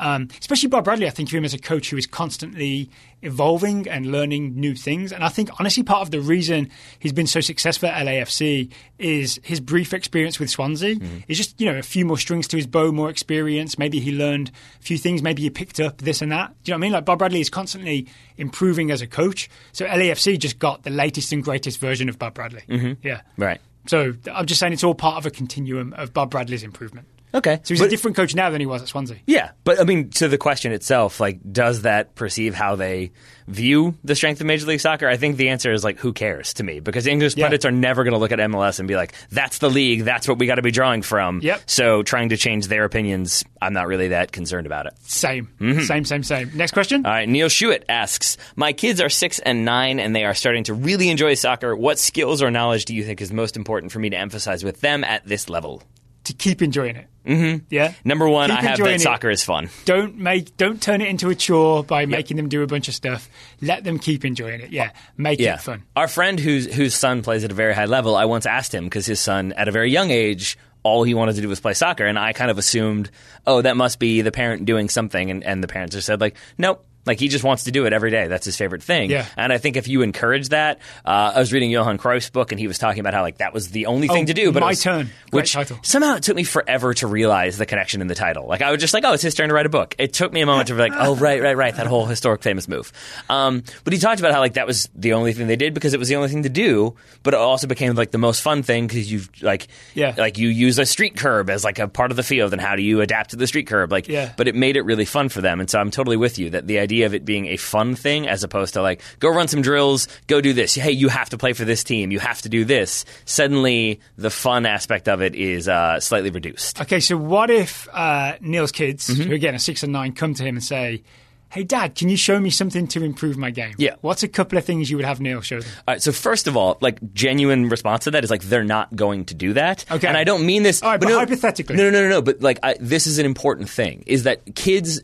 um, 0.00 0.28
especially 0.40 0.68
Bob 0.68 0.84
Bradley. 0.84 1.06
I 1.06 1.10
think 1.10 1.28
of 1.28 1.34
him 1.34 1.44
as 1.44 1.54
a 1.54 1.58
coach 1.58 1.90
who 1.90 1.96
is 1.96 2.06
constantly 2.06 2.90
evolving 3.22 3.86
and 3.86 4.06
learning 4.06 4.54
new 4.58 4.74
things. 4.74 5.12
And 5.12 5.22
I 5.22 5.28
think 5.28 5.50
honestly, 5.60 5.82
part 5.82 6.00
of 6.00 6.10
the 6.10 6.20
reason 6.20 6.70
he's 6.98 7.12
been 7.12 7.26
so 7.26 7.40
successful 7.40 7.88
at 7.88 8.06
LAFC 8.06 8.72
is 8.98 9.38
his 9.42 9.60
brief 9.60 9.92
experience 9.92 10.40
with 10.40 10.48
Swansea. 10.50 10.96
It's 11.28 11.36
just 11.36 11.60
you 11.60 11.70
know 11.70 11.78
a 11.78 11.82
few 11.82 12.04
more 12.04 12.18
strings 12.18 12.48
to 12.48 12.56
his 12.56 12.66
bow, 12.66 12.90
more 12.90 13.10
experience. 13.10 13.78
Maybe 13.78 14.00
he 14.00 14.12
learned 14.12 14.50
a 14.80 14.82
few 14.82 14.98
things. 14.98 15.22
Maybe 15.22 15.42
he 15.42 15.50
picked 15.50 15.78
up 15.78 15.98
this 15.98 16.22
and 16.22 16.32
that. 16.32 16.54
Do 16.64 16.70
you 16.70 16.72
know 16.72 16.78
what 16.78 16.80
I 16.80 16.86
mean? 16.86 16.92
Like 16.92 17.04
Bob 17.04 17.18
Bradley 17.18 17.40
is 17.40 17.50
constantly 17.50 18.08
improving 18.38 18.90
as 18.90 19.02
a 19.02 19.06
coach. 19.06 19.50
So 19.72 19.84
LAFC 19.86 20.38
just 20.38 20.58
got 20.58 20.82
the 20.82 20.90
latest 20.90 21.30
and 21.32 21.44
greatest 21.44 21.78
version 21.78 22.08
of 22.08 22.18
Bob 22.18 22.34
Bradley. 22.34 22.62
Yeah. 23.02 23.20
Right. 23.36 23.60
So 23.86 24.14
I'm 24.32 24.46
just 24.46 24.60
saying 24.60 24.72
it's 24.72 24.84
all 24.84 24.94
part 24.94 25.16
of 25.16 25.26
a 25.26 25.30
continuum 25.30 25.92
of 25.94 26.12
Bob 26.12 26.30
Bradley's 26.30 26.62
improvement. 26.62 27.06
Okay. 27.32 27.60
So 27.62 27.74
he's 27.74 27.80
But- 27.80 27.86
a 27.86 27.90
different 27.90 28.16
coach 28.16 28.34
now 28.34 28.50
than 28.50 28.60
he 28.60 28.66
was 28.66 28.82
at 28.82 28.88
Swansea. 28.88 29.16
Yeah, 29.26 29.50
but 29.64 29.80
I 29.80 29.84
mean, 29.84 30.10
to 30.10 30.28
the 30.28 30.38
question 30.38 30.72
itself, 30.72 31.20
like, 31.20 31.38
does 31.52 31.82
that 31.82 32.14
perceive 32.14 32.54
how 32.54 32.76
they 32.76 33.12
view 33.46 33.96
the 34.04 34.14
strength 34.14 34.40
of 34.40 34.46
Major 34.46 34.66
League 34.66 34.80
Soccer? 34.80 35.08
I 35.08 35.16
think 35.16 35.36
the 35.36 35.48
answer 35.50 35.72
is 35.72 35.82
like, 35.84 35.98
who 35.98 36.12
cares 36.12 36.54
to 36.54 36.62
me? 36.64 36.80
Because 36.80 37.06
English 37.06 37.36
Yeah. 37.36 37.44
pundits 37.44 37.64
are 37.64 37.70
never 37.70 38.04
going 38.04 38.12
to 38.12 38.18
look 38.18 38.32
at 38.32 38.38
MLS 38.40 38.78
and 38.78 38.86
be 38.88 38.96
like, 38.96 39.12
that's 39.30 39.58
the 39.58 39.70
league, 39.70 40.04
that's 40.04 40.26
what 40.28 40.38
we 40.38 40.46
got 40.46 40.56
to 40.56 40.62
be 40.62 40.70
drawing 40.70 41.02
from. 41.02 41.40
Yep. 41.42 41.62
So 41.66 42.02
trying 42.02 42.30
to 42.30 42.36
change 42.36 42.68
their 42.68 42.84
opinions, 42.84 43.44
I'm 43.62 43.72
not 43.72 43.86
really 43.86 44.08
that 44.08 44.32
concerned 44.32 44.66
about 44.66 44.86
it. 44.86 44.94
Same. 45.02 45.48
Mm-hmm. 45.60 45.80
Same, 45.82 46.04
same, 46.04 46.22
same. 46.22 46.50
Next 46.54 46.72
question. 46.72 47.04
All 47.06 47.12
right, 47.12 47.28
Neil 47.28 47.48
Schuett 47.48 47.84
asks, 47.88 48.36
My 48.56 48.72
kids 48.72 49.00
are 49.00 49.08
six 49.08 49.38
and 49.40 49.64
nine, 49.64 50.00
and 50.00 50.14
they 50.14 50.24
are 50.24 50.34
starting 50.34 50.64
to 50.64 50.74
really 50.74 51.08
enjoy 51.10 51.34
soccer. 51.34 51.74
What 51.76 51.98
skills 51.98 52.42
or 52.42 52.50
knowledge 52.50 52.84
do 52.86 52.94
you 52.94 53.04
think 53.04 53.20
is 53.20 53.32
most 53.32 53.56
important 53.56 53.92
for 53.92 53.98
me 53.98 54.10
to 54.10 54.16
emphasize 54.16 54.64
with 54.64 54.80
them 54.80 55.04
at 55.04 55.26
this 55.26 55.48
level? 55.48 55.82
To 56.24 56.32
keep 56.32 56.62
enjoying 56.62 56.96
it. 56.96 57.06
Mm-hmm. 57.26 57.64
Yeah. 57.68 57.92
Number 58.02 58.26
one, 58.28 58.48
Keep 58.48 58.58
I 58.58 58.62
have 58.62 58.78
that 58.78 58.88
it. 58.94 59.00
soccer 59.02 59.28
is 59.28 59.44
fun. 59.44 59.68
Don't 59.84 60.16
make 60.16 60.56
don't 60.56 60.80
turn 60.82 61.02
it 61.02 61.08
into 61.08 61.28
a 61.28 61.34
chore 61.34 61.84
by 61.84 62.06
making 62.06 62.38
them 62.38 62.48
do 62.48 62.62
a 62.62 62.66
bunch 62.66 62.88
of 62.88 62.94
stuff. 62.94 63.28
Let 63.60 63.84
them 63.84 63.98
keep 63.98 64.24
enjoying 64.24 64.62
it. 64.62 64.70
Yeah. 64.70 64.90
Make 65.18 65.38
Yeah. 65.38 65.54
it 65.56 65.60
fun. 65.60 65.82
Our 65.94 66.08
friend 66.08 66.40
whose 66.40 66.72
whose 66.74 66.94
son 66.94 67.20
plays 67.22 67.44
at 67.44 67.50
a 67.50 67.54
very 67.54 67.74
high 67.74 67.84
level, 67.84 68.16
I 68.16 68.24
once 68.24 68.46
asked 68.46 68.74
him 68.74 68.84
because 68.84 69.04
his 69.04 69.20
son 69.20 69.52
at 69.52 69.68
a 69.68 69.70
very 69.70 69.90
young 69.90 70.10
age 70.10 70.56
all 70.82 71.02
he 71.04 71.12
wanted 71.12 71.34
to 71.34 71.42
do 71.42 71.48
was 71.48 71.60
play 71.60 71.74
soccer 71.74 72.06
and 72.06 72.18
I 72.18 72.32
kind 72.32 72.50
of 72.50 72.56
assumed, 72.56 73.10
oh, 73.46 73.60
that 73.60 73.76
must 73.76 73.98
be 73.98 74.22
the 74.22 74.32
parent 74.32 74.64
doing 74.64 74.88
something 74.88 75.30
and, 75.30 75.44
and 75.44 75.62
the 75.62 75.68
parents 75.68 75.94
just 75.94 76.06
said 76.06 76.22
like, 76.22 76.36
nope. 76.56 76.86
Like 77.06 77.18
he 77.18 77.28
just 77.28 77.42
wants 77.44 77.64
to 77.64 77.70
do 77.70 77.86
it 77.86 77.92
every 77.92 78.10
day. 78.10 78.28
That's 78.28 78.44
his 78.44 78.56
favorite 78.56 78.82
thing. 78.82 79.10
Yeah. 79.10 79.26
And 79.36 79.52
I 79.52 79.58
think 79.58 79.76
if 79.76 79.88
you 79.88 80.02
encourage 80.02 80.50
that, 80.50 80.78
uh, 81.04 81.32
I 81.34 81.38
was 81.38 81.52
reading 81.52 81.70
Johan 81.70 81.96
Cruyff's 81.98 82.28
book 82.30 82.52
and 82.52 82.60
he 82.60 82.66
was 82.66 82.78
talking 82.78 83.00
about 83.00 83.14
how 83.14 83.22
like 83.22 83.38
that 83.38 83.54
was 83.54 83.70
the 83.70 83.86
only 83.86 84.06
thing 84.06 84.24
Oh, 84.24 84.26
to 84.26 84.34
do. 84.34 84.52
But 84.52 84.60
My 84.60 84.68
was- 84.68 84.82
Turn. 84.82 85.10
Which 85.30 85.52
title. 85.54 85.78
somehow 85.82 86.16
it 86.16 86.22
took 86.24 86.36
me 86.36 86.44
forever 86.44 86.92
to 86.94 87.06
realize 87.06 87.56
the 87.56 87.64
connection 87.66 88.00
in 88.02 88.06
the 88.06 88.14
title. 88.14 88.46
Like 88.46 88.60
I 88.62 88.70
was 88.70 88.80
just 88.80 88.92
like, 88.94 89.04
oh, 89.04 89.12
it's 89.14 89.22
his 89.22 89.34
turn 89.34 89.48
to 89.48 89.54
write 89.54 89.66
a 89.66 89.70
book. 89.70 89.94
It 89.98 90.12
took 90.12 90.32
me 90.32 90.40
a 90.42 90.46
moment 90.46 90.68
to 90.68 90.74
be 90.74 90.80
like, 90.80 90.92
oh, 90.94 91.16
right, 91.16 91.40
right, 91.42 91.56
right, 91.56 91.74
that 91.76 91.86
whole 91.86 92.04
historic 92.06 92.42
famous 92.42 92.68
move. 92.68 92.92
Um, 93.28 93.62
but 93.84 93.92
he 93.92 93.98
talked 93.98 94.20
about 94.20 94.32
how 94.32 94.40
like 94.40 94.54
that 94.54 94.66
was 94.66 94.88
the 94.94 95.14
only 95.14 95.32
thing 95.32 95.46
they 95.46 95.56
did 95.56 95.72
because 95.72 95.94
it 95.94 95.98
was 95.98 96.08
the 96.08 96.16
only 96.16 96.28
thing 96.28 96.42
to 96.42 96.48
do. 96.50 96.96
But 97.22 97.32
it 97.34 97.40
also 97.40 97.66
became 97.66 97.94
like 97.94 98.10
the 98.10 98.18
most 98.18 98.42
fun 98.42 98.62
thing 98.62 98.86
because 98.86 99.10
you've 99.10 99.30
like, 99.42 99.68
Yeah. 99.94 100.14
like 100.18 100.36
you 100.36 100.48
use 100.48 100.78
a 100.78 100.84
street 100.86 101.16
curb 101.16 101.48
as 101.48 101.64
like 101.64 101.78
a 101.78 101.88
part 101.88 102.10
of 102.10 102.16
the 102.18 102.22
field, 102.22 102.52
and 102.52 102.60
how 102.60 102.76
do 102.76 102.82
you 102.82 103.00
adapt 103.00 103.30
to 103.30 103.36
the 103.36 103.46
street 103.46 103.66
curb? 103.68 103.90
Like, 103.90 104.06
Yeah. 104.08 104.32
but 104.36 104.48
it 104.48 104.54
made 104.54 104.76
it 104.76 104.82
really 104.82 105.06
fun 105.06 105.28
for 105.30 105.40
them. 105.40 105.60
And 105.60 105.70
so 105.70 105.78
I'm 105.78 105.90
totally 105.90 106.16
with 106.18 106.38
you 106.38 106.50
that 106.50 106.66
the 106.66 106.78
idea 106.80 106.89
of 107.02 107.14
it 107.14 107.24
being 107.24 107.46
a 107.46 107.56
fun 107.56 107.94
thing 107.94 108.28
as 108.28 108.44
opposed 108.44 108.74
to 108.74 108.82
like 108.82 109.00
go 109.18 109.28
run 109.28 109.48
some 109.48 109.62
drills, 109.62 110.08
go 110.26 110.40
do 110.40 110.52
this. 110.52 110.74
Hey, 110.74 110.92
you 110.92 111.08
have 111.08 111.30
to 111.30 111.38
play 111.38 111.52
for 111.52 111.64
this 111.64 111.82
team. 111.84 112.10
You 112.10 112.18
have 112.18 112.42
to 112.42 112.48
do 112.48 112.64
this. 112.64 113.04
Suddenly, 113.24 114.00
the 114.18 114.30
fun 114.30 114.66
aspect 114.66 115.08
of 115.08 115.22
it 115.22 115.34
is 115.34 115.68
uh, 115.68 115.98
slightly 116.00 116.30
reduced. 116.30 116.80
Okay, 116.80 117.00
so 117.00 117.16
what 117.16 117.48
if 117.50 117.88
uh, 117.92 118.36
Neil's 118.40 118.72
kids, 118.72 119.08
Mm-hmm. 119.08 119.22
who 119.28 119.34
again 119.34 119.54
are 119.54 119.58
six 119.58 119.82
and 119.82 119.92
nine, 119.92 120.12
come 120.12 120.34
to 120.34 120.42
him 120.44 120.56
and 120.56 120.64
say, 120.64 121.02
"Hey, 121.50 121.64
Dad, 121.64 121.94
can 121.94 122.08
you 122.08 122.16
show 122.16 122.38
me 122.38 122.50
something 122.50 122.86
to 122.88 123.02
improve 123.02 123.36
my 123.38 123.50
game?" 123.50 123.74
Yeah. 123.78 123.94
What's 124.02 124.22
a 124.22 124.28
couple 124.28 124.58
of 124.58 124.64
things 124.64 124.90
you 124.90 124.96
would 124.96 125.06
have 125.06 125.20
Neil 125.20 125.40
show 125.40 125.60
them? 125.60 125.70
All 125.88 125.94
right, 125.94 126.02
so 126.02 126.12
first 126.12 126.46
of 126.46 126.56
all, 126.56 126.76
like 126.80 126.98
genuine 127.14 127.68
response 127.68 128.04
to 128.04 128.10
that 128.12 128.24
is 128.24 128.30
like 128.30 128.42
they're 128.42 128.64
not 128.64 128.94
going 128.94 129.24
to 129.26 129.34
do 129.34 129.52
that. 129.54 129.84
Okay. 129.90 130.06
and 130.06 130.16
I 130.16 130.24
don't 130.24 130.44
mean 130.44 130.62
this. 130.62 130.82
All 130.82 130.90
right, 130.90 131.00
but 131.00 131.08
no, 131.08 131.18
hypothetically. 131.18 131.76
no, 131.76 131.84
no, 131.84 131.90
no, 131.90 132.02
no, 132.02 132.08
no. 132.16 132.22
But 132.22 132.40
like, 132.42 132.58
I, 132.62 132.76
this 132.80 133.06
is 133.06 133.18
an 133.18 133.26
important 133.26 133.68
thing: 133.70 134.04
is 134.06 134.24
that 134.24 134.54
kids 134.54 135.00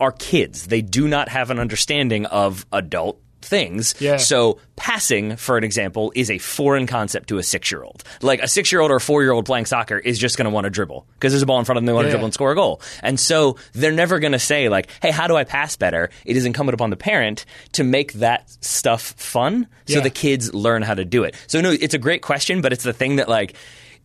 are 0.00 0.12
kids. 0.12 0.66
They 0.66 0.82
do 0.82 1.08
not 1.08 1.28
have 1.28 1.50
an 1.50 1.58
understanding 1.58 2.26
of 2.26 2.64
adult 2.72 3.20
things. 3.42 3.94
Yeah. 4.00 4.16
So 4.16 4.58
passing, 4.74 5.36
for 5.36 5.58
an 5.58 5.64
example, 5.64 6.10
is 6.14 6.30
a 6.30 6.38
foreign 6.38 6.86
concept 6.86 7.28
to 7.28 7.36
a 7.36 7.42
six-year-old. 7.42 8.02
Like 8.22 8.40
a 8.42 8.48
six-year-old 8.48 8.90
or 8.90 8.96
a 8.96 9.00
four-year-old 9.00 9.44
playing 9.44 9.66
soccer 9.66 9.98
is 9.98 10.18
just 10.18 10.38
going 10.38 10.46
to 10.46 10.50
want 10.50 10.64
to 10.64 10.70
dribble 10.70 11.06
because 11.14 11.32
there's 11.32 11.42
a 11.42 11.46
ball 11.46 11.58
in 11.58 11.66
front 11.66 11.76
of 11.76 11.82
them. 11.82 11.86
They 11.86 11.92
want 11.92 12.04
to 12.04 12.08
Yeah. 12.08 12.12
dribble 12.12 12.24
and 12.24 12.32
score 12.34 12.52
a 12.52 12.54
goal. 12.54 12.80
And 13.02 13.20
so 13.20 13.56
they're 13.74 13.92
never 13.92 14.18
going 14.18 14.32
to 14.32 14.38
say 14.38 14.70
like, 14.70 14.88
"Hey, 15.02 15.10
how 15.10 15.26
do 15.26 15.36
I 15.36 15.44
pass 15.44 15.76
better?" 15.76 16.08
It 16.24 16.38
is 16.38 16.46
incumbent 16.46 16.72
upon 16.74 16.88
the 16.88 16.96
parent 16.96 17.44
to 17.72 17.84
make 17.84 18.14
that 18.14 18.48
stuff 18.64 19.12
fun 19.18 19.66
so 19.86 19.96
Yeah. 19.96 20.00
the 20.04 20.10
kids 20.10 20.54
learn 20.54 20.80
how 20.80 20.94
to 20.94 21.04
do 21.04 21.24
it. 21.24 21.34
So 21.46 21.60
no, 21.60 21.70
it's 21.70 21.92
a 21.92 21.98
great 21.98 22.22
question, 22.22 22.62
but 22.62 22.72
it's 22.72 22.84
the 22.84 22.94
thing 22.94 23.16
that 23.16 23.28
like 23.28 23.52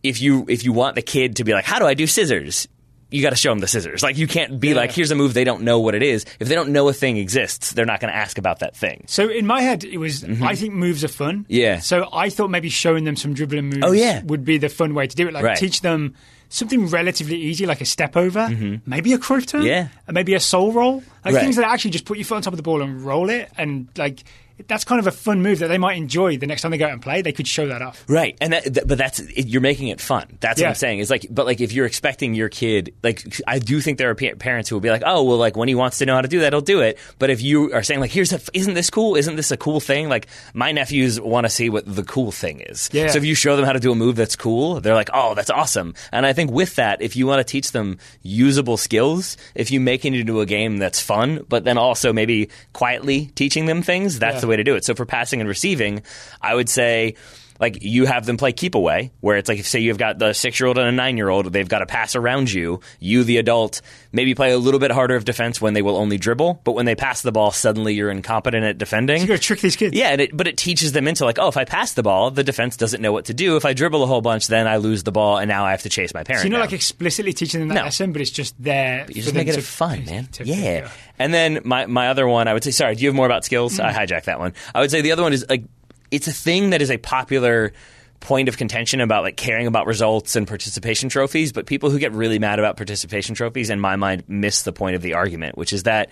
if 0.02 0.20
you 0.20 0.44
if 0.50 0.64
you 0.64 0.72
want 0.74 0.96
the 0.96 1.02
kid 1.02 1.36
to 1.36 1.44
be 1.44 1.54
like, 1.54 1.64
"How 1.64 1.78
do 1.78 1.86
I 1.86 1.94
do 1.94 2.06
scissors?" 2.06 2.68
You 3.10 3.22
got 3.22 3.30
to 3.30 3.36
show 3.36 3.50
them 3.50 3.58
the 3.58 3.66
scissors. 3.66 4.02
Like 4.02 4.16
you 4.18 4.26
can't 4.26 4.60
be 4.60 4.68
Yeah. 4.68 4.74
like, 4.74 4.92
"Here's 4.92 5.10
a 5.10 5.14
move." 5.14 5.34
They 5.34 5.44
don't 5.44 5.62
know 5.62 5.80
what 5.80 5.94
it 5.94 6.02
is. 6.02 6.24
If 6.38 6.48
they 6.48 6.54
don't 6.54 6.70
know 6.70 6.88
a 6.88 6.92
thing 6.92 7.16
exists, 7.16 7.72
they're 7.72 7.84
not 7.86 8.00
going 8.00 8.12
to 8.12 8.16
ask 8.16 8.38
about 8.38 8.60
that 8.60 8.76
thing. 8.76 9.04
So 9.08 9.28
in 9.28 9.46
my 9.46 9.60
head, 9.62 9.84
it 9.84 9.98
was 9.98 10.24
I 10.42 10.54
think 10.54 10.74
moves 10.74 11.02
are 11.04 11.08
fun. 11.08 11.38
Mm-hmm. 11.40 11.52
Yeah. 11.52 11.78
So 11.80 12.08
I 12.12 12.30
thought 12.30 12.50
maybe 12.50 12.68
showing 12.68 13.04
them 13.04 13.16
some 13.16 13.34
dribbling 13.34 13.66
moves 13.66 13.82
Oh, 13.82 13.92
yeah. 13.92 14.22
would 14.24 14.44
be 14.44 14.58
the 14.58 14.68
fun 14.68 14.94
way 14.94 15.06
to 15.06 15.16
do 15.16 15.26
it. 15.28 15.34
Like 15.34 15.44
Right. 15.44 15.56
teach 15.58 15.80
them 15.80 16.14
something 16.48 16.86
relatively 16.88 17.36
easy, 17.36 17.64
like 17.66 17.80
a 17.80 17.84
step 17.84 18.16
over, 18.16 18.48
maybe 18.84 19.12
a 19.12 19.18
Cruyff 19.18 19.46
turn, 19.46 19.60
Mm-hmm. 19.60 19.66
Yeah. 19.68 19.88
and 20.08 20.14
maybe 20.14 20.34
a 20.34 20.40
soul 20.40 20.72
roll, 20.72 21.02
like 21.24 21.34
Right. 21.34 21.40
things 21.42 21.56
that 21.56 21.64
actually 21.64 21.92
just 21.92 22.04
put 22.06 22.16
your 22.18 22.24
foot 22.24 22.36
on 22.36 22.42
top 22.42 22.52
of 22.52 22.56
the 22.56 22.62
ball 22.64 22.82
and 22.82 23.04
roll 23.04 23.30
it, 23.30 23.48
and 23.56 23.86
like 23.96 24.24
that's 24.68 24.84
kind 24.84 24.98
of 24.98 25.06
a 25.06 25.10
fun 25.10 25.42
move 25.42 25.58
that 25.60 25.68
they 25.68 25.78
might 25.78 25.96
enjoy 25.96 26.36
the 26.38 26.46
next 26.46 26.62
time 26.62 26.70
they 26.70 26.78
go 26.78 26.86
out 26.86 26.92
and 26.92 27.02
play. 27.02 27.22
They 27.22 27.32
could 27.32 27.46
show 27.48 27.66
that 27.68 27.82
off. 27.82 28.04
Right, 28.08 28.36
and 28.40 28.52
that, 28.52 28.62
th- 28.64 28.86
but 28.86 28.98
that's 28.98 29.18
it, 29.20 29.46
you're 29.46 29.60
making 29.60 29.88
it 29.88 30.00
fun. 30.00 30.38
That's 30.40 30.60
Yeah. 30.60 30.66
what 30.66 30.70
I'm 30.70 30.74
saying. 30.76 30.98
Is 31.00 31.10
like, 31.10 31.26
but 31.30 31.46
like 31.46 31.60
if 31.60 31.72
you're 31.72 31.86
expecting 31.86 32.34
your 32.34 32.48
kid, 32.48 32.94
like 33.02 33.24
I 33.46 33.58
do 33.58 33.80
think 33.80 33.98
there 33.98 34.10
are 34.10 34.14
pa- 34.14 34.34
parents 34.38 34.68
who 34.68 34.76
will 34.76 34.80
be 34.80 34.90
like, 34.90 35.02
oh, 35.04 35.22
well, 35.24 35.36
like 35.38 35.56
when 35.56 35.68
he 35.68 35.74
wants 35.74 35.98
to 35.98 36.06
know 36.06 36.14
how 36.14 36.20
to 36.22 36.28
do 36.28 36.40
that, 36.40 36.52
he'll 36.52 36.60
do 36.60 36.80
it. 36.80 36.98
But 37.18 37.30
if 37.30 37.42
you 37.42 37.72
are 37.72 37.82
saying 37.82 38.00
like, 38.00 38.10
here's 38.10 38.32
a, 38.32 38.40
isn't 38.52 38.74
this 38.74 38.90
cool? 38.90 39.16
Isn't 39.16 39.36
this 39.36 39.50
a 39.50 39.56
cool 39.56 39.80
thing? 39.80 40.08
Like 40.08 40.26
my 40.54 40.72
nephews 40.72 41.20
want 41.20 41.44
to 41.44 41.50
see 41.50 41.68
what 41.70 41.84
the 41.92 42.02
cool 42.02 42.32
thing 42.32 42.60
is. 42.60 42.88
Yeah. 42.92 43.08
So 43.08 43.18
if 43.18 43.24
you 43.24 43.34
show 43.34 43.56
them 43.56 43.64
how 43.64 43.72
to 43.72 43.80
do 43.80 43.92
a 43.92 43.94
move 43.94 44.16
that's 44.16 44.36
cool, 44.36 44.80
they're 44.80 44.94
like, 44.94 45.10
oh, 45.14 45.34
that's 45.34 45.50
awesome. 45.50 45.94
And 46.12 46.24
I 46.26 46.32
think 46.32 46.50
with 46.50 46.76
that, 46.76 47.02
if 47.02 47.16
you 47.16 47.26
want 47.26 47.38
to 47.40 47.44
teach 47.44 47.72
them 47.72 47.98
usable 48.22 48.76
skills, 48.76 49.36
if 49.54 49.70
you 49.70 49.80
make 49.80 50.04
it 50.04 50.14
into 50.14 50.40
a 50.40 50.46
game 50.46 50.78
that's 50.78 51.00
fun, 51.00 51.44
but 51.48 51.64
then 51.64 51.78
also 51.78 52.12
maybe 52.12 52.48
quietly 52.72 53.26
teaching 53.34 53.66
them 53.66 53.82
things, 53.82 54.18
that's 54.18 54.36
Yeah. 54.36 54.40
the 54.40 54.46
way 54.50 54.56
to 54.56 54.64
do 54.64 54.74
it. 54.74 54.84
So 54.84 54.94
for 54.94 55.06
passing 55.06 55.40
and 55.40 55.48
receiving, 55.48 56.02
I 56.42 56.54
would 56.54 56.68
say 56.68 57.14
like 57.60 57.82
you 57.82 58.06
have 58.06 58.24
them 58.26 58.36
play 58.38 58.52
keep 58.52 58.74
away, 58.74 59.12
where 59.20 59.36
it's 59.36 59.48
like 59.48 59.64
say 59.64 59.80
you've 59.80 59.98
got 59.98 60.18
the 60.18 60.32
six 60.32 60.58
year 60.58 60.66
old 60.66 60.78
and 60.78 60.88
a 60.88 60.92
nine 60.92 61.16
year 61.16 61.28
old, 61.28 61.52
they've 61.52 61.68
got 61.68 61.80
to 61.80 61.86
pass 61.86 62.16
around 62.16 62.50
you. 62.52 62.80
You, 62.98 63.22
the 63.22 63.36
adult, 63.36 63.82
maybe 64.12 64.34
play 64.34 64.50
a 64.52 64.58
little 64.58 64.80
bit 64.80 64.90
harder 64.90 65.14
of 65.14 65.24
defense 65.24 65.60
when 65.60 65.74
they 65.74 65.82
will 65.82 65.96
only 65.96 66.16
dribble, 66.18 66.62
but 66.64 66.72
when 66.72 66.86
they 66.86 66.94
pass 66.94 67.20
the 67.22 67.32
ball, 67.32 67.50
suddenly 67.52 67.94
you're 67.94 68.10
incompetent 68.10 68.64
at 68.64 68.78
defending. 68.78 69.20
You 69.20 69.26
got 69.28 69.34
to 69.34 69.38
trick 69.40 69.60
these 69.60 69.76
kids. 69.76 69.94
Yeah, 69.94 70.08
and 70.08 70.20
it, 70.22 70.36
but 70.36 70.46
it 70.48 70.56
teaches 70.56 70.92
them 70.92 71.06
into 71.06 71.24
like, 71.24 71.38
oh, 71.38 71.48
if 71.48 71.56
I 71.56 71.64
pass 71.64 71.92
the 71.92 72.02
ball, 72.02 72.30
the 72.30 72.42
defense 72.42 72.76
doesn't 72.78 73.02
know 73.02 73.12
what 73.12 73.26
to 73.26 73.34
do. 73.34 73.56
If 73.56 73.64
I 73.66 73.74
dribble 73.74 74.02
a 74.02 74.06
whole 74.06 74.22
bunch, 74.22 74.46
then 74.46 74.66
I 74.66 74.76
lose 74.78 75.02
the 75.02 75.12
ball, 75.12 75.36
and 75.38 75.48
now 75.48 75.64
I 75.66 75.72
have 75.72 75.82
to 75.82 75.90
chase 75.90 76.14
my 76.14 76.24
parents. 76.24 76.42
So 76.42 76.48
you're 76.48 76.52
not 76.52 76.64
down. 76.64 76.66
like 76.68 76.72
explicitly 76.72 77.32
teaching 77.34 77.60
them 77.60 77.68
that 77.68 77.74
No. 77.74 77.82
lesson, 77.82 78.12
but 78.12 78.22
it's 78.22 78.30
just 78.30 78.54
there. 78.62 79.04
You're 79.08 79.14
just 79.22 79.26
them 79.28 79.36
making 79.36 79.52
to- 79.54 79.58
it 79.60 79.64
fun, 79.64 80.04
man. 80.06 80.26
to- 80.32 80.44
yeah. 80.46 80.90
And 81.18 81.34
then 81.34 81.60
my, 81.64 81.84
my 81.84 82.08
other 82.08 82.26
one, 82.26 82.48
I 82.48 82.54
would 82.54 82.64
say, 82.64 82.70
sorry, 82.70 82.94
do 82.94 83.02
you 83.02 83.08
have 83.08 83.14
more 83.14 83.26
about 83.26 83.44
skills? 83.44 83.76
Mm. 83.78 83.84
I 83.84 83.92
hijacked 83.92 84.24
that 84.24 84.38
one. 84.38 84.54
I 84.74 84.80
would 84.80 84.90
say 84.90 85.02
the 85.02 85.12
other 85.12 85.22
one 85.22 85.34
is 85.34 85.44
like, 85.48 85.64
it's 86.10 86.26
a 86.28 86.32
thing 86.32 86.70
that 86.70 86.82
is 86.82 86.90
a 86.90 86.98
popular 86.98 87.72
point 88.20 88.48
of 88.50 88.58
contention 88.58 89.00
about 89.00 89.22
like 89.22 89.36
caring 89.38 89.66
about 89.66 89.86
results 89.86 90.36
and 90.36 90.46
participation 90.46 91.08
trophies, 91.08 91.52
but 91.52 91.64
people 91.66 91.88
who 91.90 91.98
get 91.98 92.12
really 92.12 92.38
mad 92.38 92.58
about 92.58 92.76
participation 92.76 93.34
trophies, 93.34 93.70
in 93.70 93.80
my 93.80 93.96
mind, 93.96 94.22
miss 94.28 94.62
the 94.62 94.72
point 94.72 94.94
of 94.94 95.00
the 95.02 95.14
argument, 95.14 95.56
which 95.56 95.72
is 95.72 95.84
that 95.84 96.10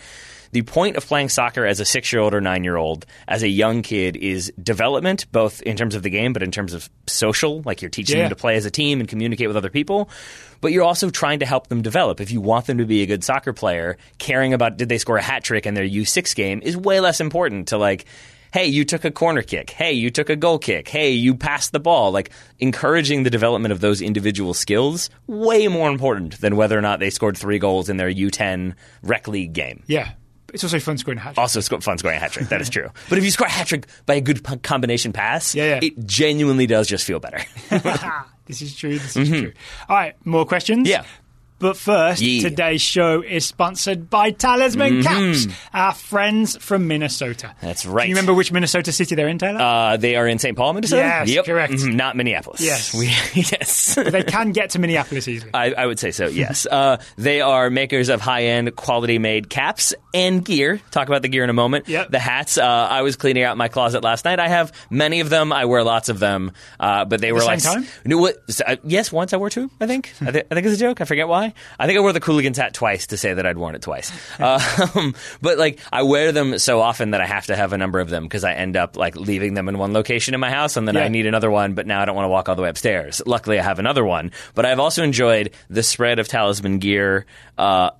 the 0.52 0.62
point 0.62 0.96
of 0.96 1.04
playing 1.04 1.28
soccer 1.28 1.66
as 1.66 1.78
a 1.80 1.84
six 1.84 2.10
year 2.10 2.22
old 2.22 2.32
or 2.32 2.40
nine 2.40 2.64
year 2.64 2.76
old, 2.76 3.04
as 3.28 3.42
a 3.42 3.48
young 3.48 3.82
kid, 3.82 4.16
is 4.16 4.50
development, 4.62 5.30
both 5.32 5.60
in 5.60 5.76
terms 5.76 5.94
of 5.94 6.02
the 6.02 6.08
game, 6.08 6.32
but 6.32 6.42
in 6.42 6.50
terms 6.50 6.72
of 6.72 6.88
social. 7.06 7.60
Like 7.66 7.82
you're 7.82 7.90
teaching 7.90 8.16
Yeah. 8.16 8.22
them 8.24 8.30
to 8.30 8.36
play 8.36 8.56
as 8.56 8.64
a 8.64 8.70
team 8.70 9.00
and 9.00 9.06
communicate 9.06 9.46
with 9.48 9.58
other 9.58 9.68
people. 9.68 10.08
But 10.62 10.72
you're 10.72 10.84
also 10.84 11.10
trying 11.10 11.40
to 11.40 11.46
help 11.46 11.66
them 11.66 11.82
develop. 11.82 12.22
If 12.22 12.30
you 12.30 12.40
want 12.40 12.64
them 12.66 12.78
to 12.78 12.86
be 12.86 13.02
a 13.02 13.06
good 13.06 13.22
soccer 13.22 13.52
player, 13.52 13.98
caring 14.16 14.54
about 14.54 14.78
did 14.78 14.88
they 14.88 14.96
score 14.96 15.18
a 15.18 15.22
hat 15.22 15.44
trick 15.44 15.66
in 15.66 15.74
their 15.74 15.84
U6 15.84 16.34
game 16.34 16.62
is 16.64 16.74
way 16.78 17.00
less 17.00 17.20
important 17.20 17.68
to 17.68 17.76
like, 17.76 18.06
hey, 18.52 18.66
you 18.66 18.84
took 18.84 19.04
a 19.04 19.10
corner 19.10 19.42
kick. 19.42 19.70
Hey, 19.70 19.92
you 19.92 20.10
took 20.10 20.30
a 20.30 20.36
goal 20.36 20.58
kick. 20.58 20.88
Hey, 20.88 21.10
you 21.12 21.34
passed 21.34 21.72
the 21.72 21.80
ball. 21.80 22.10
Like 22.12 22.30
encouraging 22.58 23.22
the 23.22 23.30
development 23.30 23.72
of 23.72 23.80
those 23.80 24.00
individual 24.02 24.54
skills, 24.54 25.10
way 25.26 25.68
more 25.68 25.88
important 25.90 26.40
than 26.40 26.56
whether 26.56 26.78
or 26.78 26.82
not 26.82 27.00
they 27.00 27.10
scored 27.10 27.36
three 27.36 27.58
goals 27.58 27.88
in 27.88 27.96
their 27.96 28.10
U10 28.10 28.74
rec 29.02 29.28
league 29.28 29.52
game. 29.52 29.82
Yeah. 29.86 30.12
It's 30.54 30.64
also 30.64 30.80
fun 30.80 30.96
scoring 30.96 31.18
a 31.18 31.20
hat. 31.20 31.36
Also, 31.36 31.60
sco- 31.60 31.80
fun 31.80 31.98
scoring 31.98 32.16
a 32.16 32.20
hat 32.20 32.32
trick. 32.32 32.48
That 32.48 32.62
is 32.62 32.70
true. 32.70 32.88
But 33.10 33.18
if 33.18 33.24
you 33.24 33.30
score 33.30 33.46
a 33.46 33.50
hat 33.50 33.66
trick 33.66 33.86
by 34.06 34.14
a 34.14 34.20
good 34.22 34.42
p- 34.42 34.56
combination 34.56 35.12
pass, 35.12 35.54
Yeah, 35.54 35.64
yeah. 35.74 35.80
it 35.82 36.06
genuinely 36.06 36.66
does 36.66 36.88
just 36.88 37.04
feel 37.04 37.20
better. 37.20 37.40
this 38.46 38.62
is 38.62 38.74
true. 38.74 38.98
This 38.98 39.14
is 39.14 39.28
true. 39.28 39.52
All 39.90 39.96
right, 39.96 40.14
more 40.26 40.46
questions. 40.46 40.88
Mm-hmm. 40.88 41.02
Yeah. 41.02 41.04
But 41.60 41.76
first, 41.76 42.20
Yeah. 42.20 42.38
Mm-hmm. 42.40 42.48
today's 42.48 42.82
show 42.82 43.20
is 43.22 43.44
sponsored 43.44 44.08
by 44.08 44.30
Talisman 44.30 45.02
Caps, 45.02 45.46
our 45.74 45.92
friends 45.92 46.56
from 46.56 46.86
Minnesota. 46.86 47.54
That's 47.60 47.84
right. 47.84 48.04
Do 48.04 48.08
you 48.10 48.14
remember 48.14 48.32
which 48.34 48.52
Minnesota 48.52 48.92
city 48.92 49.14
they're 49.16 49.26
in, 49.28 49.38
Taylor? 49.38 49.60
Uh, 49.60 49.96
they 49.96 50.14
are 50.16 50.26
in 50.28 50.38
St. 50.38 50.56
Paul, 50.56 50.74
Minnesota. 50.74 51.02
Yes, 51.02 51.28
yep. 51.30 51.44
correct. 51.46 51.72
Mhm, 51.72 51.94
Not 51.94 52.16
Minneapolis. 52.16 52.60
Yes. 52.60 52.94
We, 52.98 53.06
yes. 53.34 53.94
they 53.96 54.22
can 54.22 54.52
get 54.52 54.70
to 54.70 54.78
Minneapolis 54.78 55.26
easily. 55.28 55.50
I, 55.54 55.72
I 55.72 55.86
would 55.86 55.98
say 55.98 56.10
so. 56.12 56.26
Yes. 56.28 56.66
Uh, 56.66 56.98
they 57.16 57.40
are 57.40 57.70
makers 57.70 58.08
of 58.08 58.20
high-end, 58.20 58.74
quality-made 58.76 59.48
caps 59.50 59.94
and 60.14 60.44
gear. 60.44 60.80
Talk 60.90 61.08
about 61.08 61.22
the 61.22 61.28
gear 61.28 61.44
in 61.44 61.50
a 61.50 61.54
moment. 61.54 61.88
Yep. 61.88 62.10
The 62.10 62.18
hats. 62.18 62.56
Uh, 62.58 62.64
I 62.64 63.02
was 63.02 63.16
cleaning 63.16 63.42
out 63.42 63.56
my 63.56 63.68
closet 63.68 64.02
last 64.04 64.24
night. 64.24 64.38
I 64.40 64.48
have 64.48 64.72
many 64.90 65.20
of 65.20 65.28
them. 65.30 65.52
I 65.52 65.64
wear 65.66 65.82
lots 65.84 66.08
of 66.08 66.18
them. 66.18 66.52
Uh, 66.80 67.04
but 67.04 67.20
they 67.20 67.32
were 67.32 67.40
the 67.40 67.46
like, 67.46 67.60
same 67.60 67.84
time? 67.84 68.18
What? 68.18 68.36
uh, 68.66 68.76
yes, 68.84 69.10
once 69.12 69.32
I 69.32 69.36
wore 69.36 69.50
two. 69.50 69.70
I 69.80 69.86
think. 69.86 70.12
I, 70.20 70.30
th- 70.30 70.46
I 70.50 70.54
think 70.54 70.66
it's 70.66 70.76
a 70.76 70.80
joke. 70.80 71.00
I 71.00 71.04
forget 71.04 71.28
why. 71.28 71.47
I 71.78 71.86
think 71.86 71.98
I 71.98 72.00
wore 72.00 72.12
the 72.12 72.20
Cooligans 72.20 72.56
hat 72.56 72.74
twice 72.74 73.08
to 73.08 73.16
say 73.16 73.34
that 73.34 73.46
I'd 73.46 73.58
worn 73.58 73.74
it 73.74 73.82
twice. 73.82 74.10
um, 74.40 75.14
but 75.42 75.58
like, 75.58 75.80
I 75.92 76.02
wear 76.02 76.32
them 76.32 76.58
so 76.58 76.80
often 76.80 77.10
that 77.12 77.20
I 77.20 77.26
have 77.26 77.46
to 77.46 77.56
have 77.56 77.72
a 77.72 77.78
number 77.78 78.00
of 78.00 78.10
them 78.10 78.24
because 78.24 78.44
I 78.44 78.52
end 78.54 78.76
up 78.76 78.96
like 78.96 79.16
leaving 79.16 79.54
them 79.54 79.68
in 79.68 79.78
one 79.78 79.92
location 79.92 80.34
in 80.34 80.40
my 80.40 80.50
house, 80.50 80.76
and 80.76 80.86
then 80.86 80.94
Yeah. 80.94 81.04
I 81.04 81.08
need 81.08 81.26
another 81.26 81.50
one. 81.50 81.74
But 81.74 81.86
now 81.86 82.00
I 82.02 82.04
don't 82.04 82.16
want 82.16 82.24
to 82.26 82.30
walk 82.30 82.48
all 82.48 82.56
the 82.56 82.62
way 82.62 82.68
upstairs. 82.68 83.20
Luckily, 83.26 83.58
I 83.58 83.62
have 83.62 83.78
another 83.78 84.04
one. 84.04 84.32
But 84.54 84.66
I've 84.66 84.80
also 84.80 85.02
enjoyed 85.02 85.50
the 85.70 85.82
spread 85.82 86.18
of 86.18 86.28
talisman 86.28 86.78
gear. 86.78 87.26
Uh, 87.56 87.90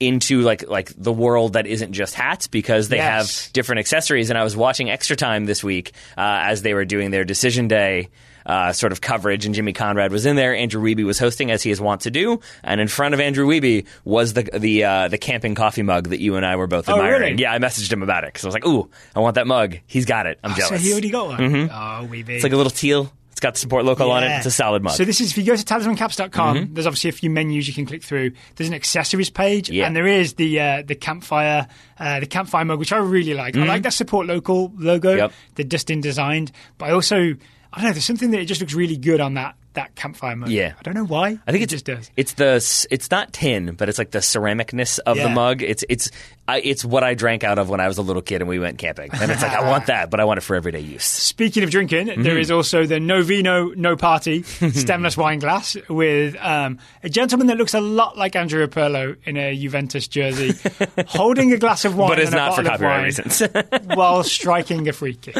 into 0.00 0.42
like 0.42 0.68
like 0.68 0.92
the 0.96 1.12
world 1.12 1.54
that 1.54 1.66
isn't 1.66 1.92
just 1.92 2.14
hats 2.14 2.46
because 2.46 2.88
they 2.88 2.98
Yes. 2.98 3.46
have 3.46 3.52
different 3.52 3.80
accessories. 3.80 4.30
And 4.30 4.38
I 4.38 4.44
was 4.44 4.56
watching 4.56 4.88
Extra 4.90 5.16
Time 5.16 5.44
this 5.44 5.64
week 5.64 5.90
uh, 6.16 6.20
as 6.46 6.62
they 6.62 6.72
were 6.72 6.84
doing 6.84 7.10
their 7.10 7.24
decision 7.24 7.66
day. 7.66 8.08
Uh, 8.48 8.72
sort 8.72 8.92
of 8.92 9.02
coverage, 9.02 9.44
and 9.44 9.54
Jimmy 9.54 9.74
Conrad 9.74 10.10
was 10.10 10.24
in 10.24 10.34
there. 10.34 10.54
Andrew 10.54 10.82
Wiebe 10.82 11.04
was 11.04 11.18
hosting, 11.18 11.50
as 11.50 11.62
he 11.62 11.70
is 11.70 11.82
wont 11.82 12.00
to 12.00 12.10
do, 12.10 12.40
and 12.64 12.80
in 12.80 12.88
front 12.88 13.12
of 13.12 13.20
Andrew 13.20 13.46
Wiebe 13.46 13.84
was 14.06 14.32
the 14.32 14.44
the 14.58 14.84
uh, 14.84 15.08
the 15.08 15.18
camping 15.18 15.54
coffee 15.54 15.82
mug 15.82 16.08
that 16.08 16.18
you 16.20 16.36
and 16.36 16.46
I 16.46 16.56
were 16.56 16.66
both 16.66 16.88
Oh, 16.88 16.94
admiring. 16.94 17.20
really? 17.32 17.42
Yeah, 17.42 17.52
I 17.52 17.58
messaged 17.58 17.92
him 17.92 18.02
about 18.02 18.24
it 18.24 18.28
because 18.28 18.44
I 18.44 18.48
was 18.48 18.54
like, 18.54 18.66
"Ooh, 18.66 18.88
I 19.14 19.20
want 19.20 19.34
that 19.34 19.46
mug. 19.46 19.76
He's 19.86 20.06
got 20.06 20.24
it. 20.26 20.38
I'm 20.42 20.52
so 20.52 20.60
jealous." 20.68 20.82
he 20.82 20.92
already 20.92 21.10
got 21.10 21.26
one. 21.28 21.70
Oh, 21.70 22.08
we 22.10 22.24
it's 22.26 22.42
like 22.42 22.54
a 22.54 22.56
little 22.56 22.70
teal. 22.70 23.12
It's 23.32 23.40
got 23.40 23.52
the 23.52 23.60
support 23.60 23.84
logo 23.84 24.08
on 24.08 24.24
it. 24.24 24.30
It's 24.38 24.46
a 24.46 24.50
solid 24.50 24.82
mug. 24.82 24.94
Mm-hmm. 24.94 24.96
So 24.96 25.04
this 25.04 25.20
is 25.20 25.30
if 25.32 25.36
you 25.38 25.44
go 25.44 25.54
to 25.54 25.62
talismancaps.com, 26.08 26.70
there's 26.72 26.86
obviously 26.86 27.10
a 27.10 27.12
few 27.12 27.30
menus 27.30 27.68
you 27.68 27.74
can 27.74 27.86
click 27.86 28.02
through. 28.02 28.32
There's 28.56 28.68
an 28.68 28.74
accessories 28.74 29.30
page, 29.30 29.70
Yeah. 29.70 29.86
and 29.86 29.94
there 29.94 30.06
is 30.06 30.34
the 30.34 30.58
uh, 30.58 30.82
the 30.86 30.94
campfire 30.94 31.68
uh, 31.98 32.20
the 32.20 32.26
campfire 32.26 32.64
mug, 32.64 32.78
which 32.78 32.92
I 32.92 32.96
really 32.98 33.34
like. 33.34 33.56
I 33.56 33.64
like 33.66 33.82
that 33.82 33.92
support 33.92 34.26
local 34.26 34.72
logo, 34.78 35.10
Mm-hmm. 35.10 35.18
Yep. 35.18 35.32
the 35.56 35.64
Dustin 35.64 36.00
designed, 36.00 36.50
but 36.78 36.86
I 36.86 36.92
also 36.92 37.34
I 37.72 37.78
don't 37.80 37.88
know. 37.88 37.92
There's 37.92 38.04
something 38.04 38.30
that 38.32 38.40
it 38.40 38.46
just 38.46 38.60
looks 38.60 38.74
really 38.74 38.96
good 38.96 39.20
on 39.20 39.34
that 39.34 39.54
that 39.74 39.94
campfire 39.94 40.34
mug. 40.34 40.48
Yeah. 40.48 40.72
I 40.76 40.82
don't 40.82 40.94
know 40.94 41.04
why. 41.04 41.38
I 41.46 41.52
think 41.52 41.62
it 41.62 41.68
just 41.68 41.84
does. 41.84 42.10
It's 42.16 42.32
the 42.32 42.54
it's 42.90 43.10
not 43.12 43.32
tin, 43.32 43.74
but 43.76 43.88
it's 43.88 43.98
like 43.98 44.10
the 44.10 44.18
ceramicness 44.18 44.98
of 45.06 45.16
the 45.18 45.28
mug. 45.28 45.62
It's 45.62 45.84
it's 45.88 46.10
I, 46.48 46.60
it's 46.60 46.82
what 46.84 47.04
I 47.04 47.12
drank 47.14 47.44
out 47.44 47.58
of 47.58 47.68
when 47.68 47.78
I 47.78 47.86
was 47.86 47.98
a 47.98 48.02
little 48.02 48.22
kid 48.22 48.40
and 48.40 48.48
we 48.48 48.58
went 48.58 48.78
camping. 48.78 49.10
And 49.12 49.30
it's 49.30 49.42
like 49.42 49.52
I 49.52 49.68
want 49.68 49.86
that, 49.92 50.10
but 50.10 50.18
I 50.18 50.24
want 50.24 50.38
it 50.38 50.40
for 50.40 50.56
everyday 50.56 50.80
use. 50.80 51.04
Speaking 51.04 51.62
of 51.62 51.70
drinking, 51.70 52.06
Mm-hmm. 52.08 52.22
there 52.22 52.38
is 52.38 52.50
also 52.50 52.86
the 52.86 52.98
No 52.98 53.22
Vino, 53.22 53.68
No 53.68 53.94
Party 53.96 54.42
stemless 54.72 55.16
wine 55.16 55.38
glass 55.38 55.76
with 55.88 56.34
um, 56.40 56.78
a 57.04 57.08
gentleman 57.10 57.46
that 57.48 57.58
looks 57.58 57.74
a 57.74 57.80
lot 57.80 58.16
like 58.16 58.34
Andrea 58.34 58.66
Pirlo 58.66 59.16
in 59.24 59.36
a 59.36 59.54
Juventus 59.56 60.08
jersey, 60.08 60.54
holding 61.06 61.52
a 61.52 61.58
glass 61.58 61.84
of 61.84 61.96
wine, 61.96 62.08
But 62.08 62.18
it's 62.18 62.32
and 62.32 62.34
a 62.34 62.38
not 62.38 62.56
for 62.56 62.62
bottle 62.62 62.74
of 62.74 62.80
copyright 62.80 62.96
wine 62.96 63.04
reasons. 63.04 63.94
while 63.96 64.24
striking 64.24 64.88
a 64.88 64.92
free 64.94 65.14
kick. 65.14 65.36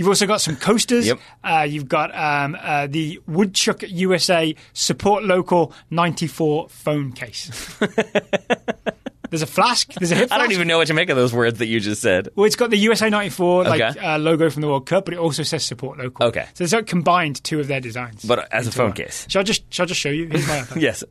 You've 0.00 0.08
also 0.08 0.26
got 0.26 0.40
some 0.40 0.56
coasters. 0.56 1.06
Yep. 1.08 1.18
Uh, 1.44 1.66
you've 1.68 1.86
got 1.86 2.10
um, 2.16 2.56
uh, 2.58 2.86
the 2.86 3.20
Woodchuck 3.26 3.82
USA 3.82 4.54
Support 4.72 5.24
Local 5.24 5.74
94 5.90 6.70
phone 6.70 7.12
case. 7.12 7.76
There's 9.28 9.42
a 9.42 9.46
flask. 9.46 9.92
There's 9.92 10.10
a 10.10 10.14
hip 10.14 10.24
I 10.24 10.26
flask. 10.28 10.40
don't 10.40 10.52
even 10.52 10.68
know 10.68 10.78
what 10.78 10.86
to 10.86 10.94
make 10.94 11.10
of 11.10 11.16
those 11.18 11.34
words 11.34 11.58
that 11.58 11.66
you 11.66 11.78
just 11.80 12.00
said. 12.00 12.30
Well, 12.34 12.46
it's 12.46 12.56
got 12.56 12.70
the 12.70 12.78
USA 12.78 13.10
94 13.10 13.64
like 13.64 13.80
Okay. 13.82 14.00
uh, 14.00 14.16
logo 14.18 14.48
from 14.48 14.62
the 14.62 14.68
World 14.68 14.86
Cup, 14.86 15.04
but 15.04 15.12
it 15.12 15.18
also 15.20 15.42
says 15.42 15.62
support 15.64 15.98
local. 15.98 16.26
Okay. 16.28 16.46
So 16.54 16.64
it's 16.64 16.72
like 16.72 16.86
combined 16.86 17.44
two 17.44 17.60
of 17.60 17.68
their 17.68 17.80
designs. 17.80 18.24
But 18.24 18.50
as 18.52 18.66
a 18.66 18.72
phone 18.72 18.86
one. 18.86 18.92
case. 18.94 19.26
Shall 19.28 19.40
I 19.40 19.42
just 19.42 19.72
shall 19.72 19.84
I 19.84 19.86
just 19.86 20.00
show 20.00 20.08
you? 20.08 20.28
Here's 20.28 20.48
my 20.48 20.60
iPad. 20.60 20.80
Yes. 20.80 21.04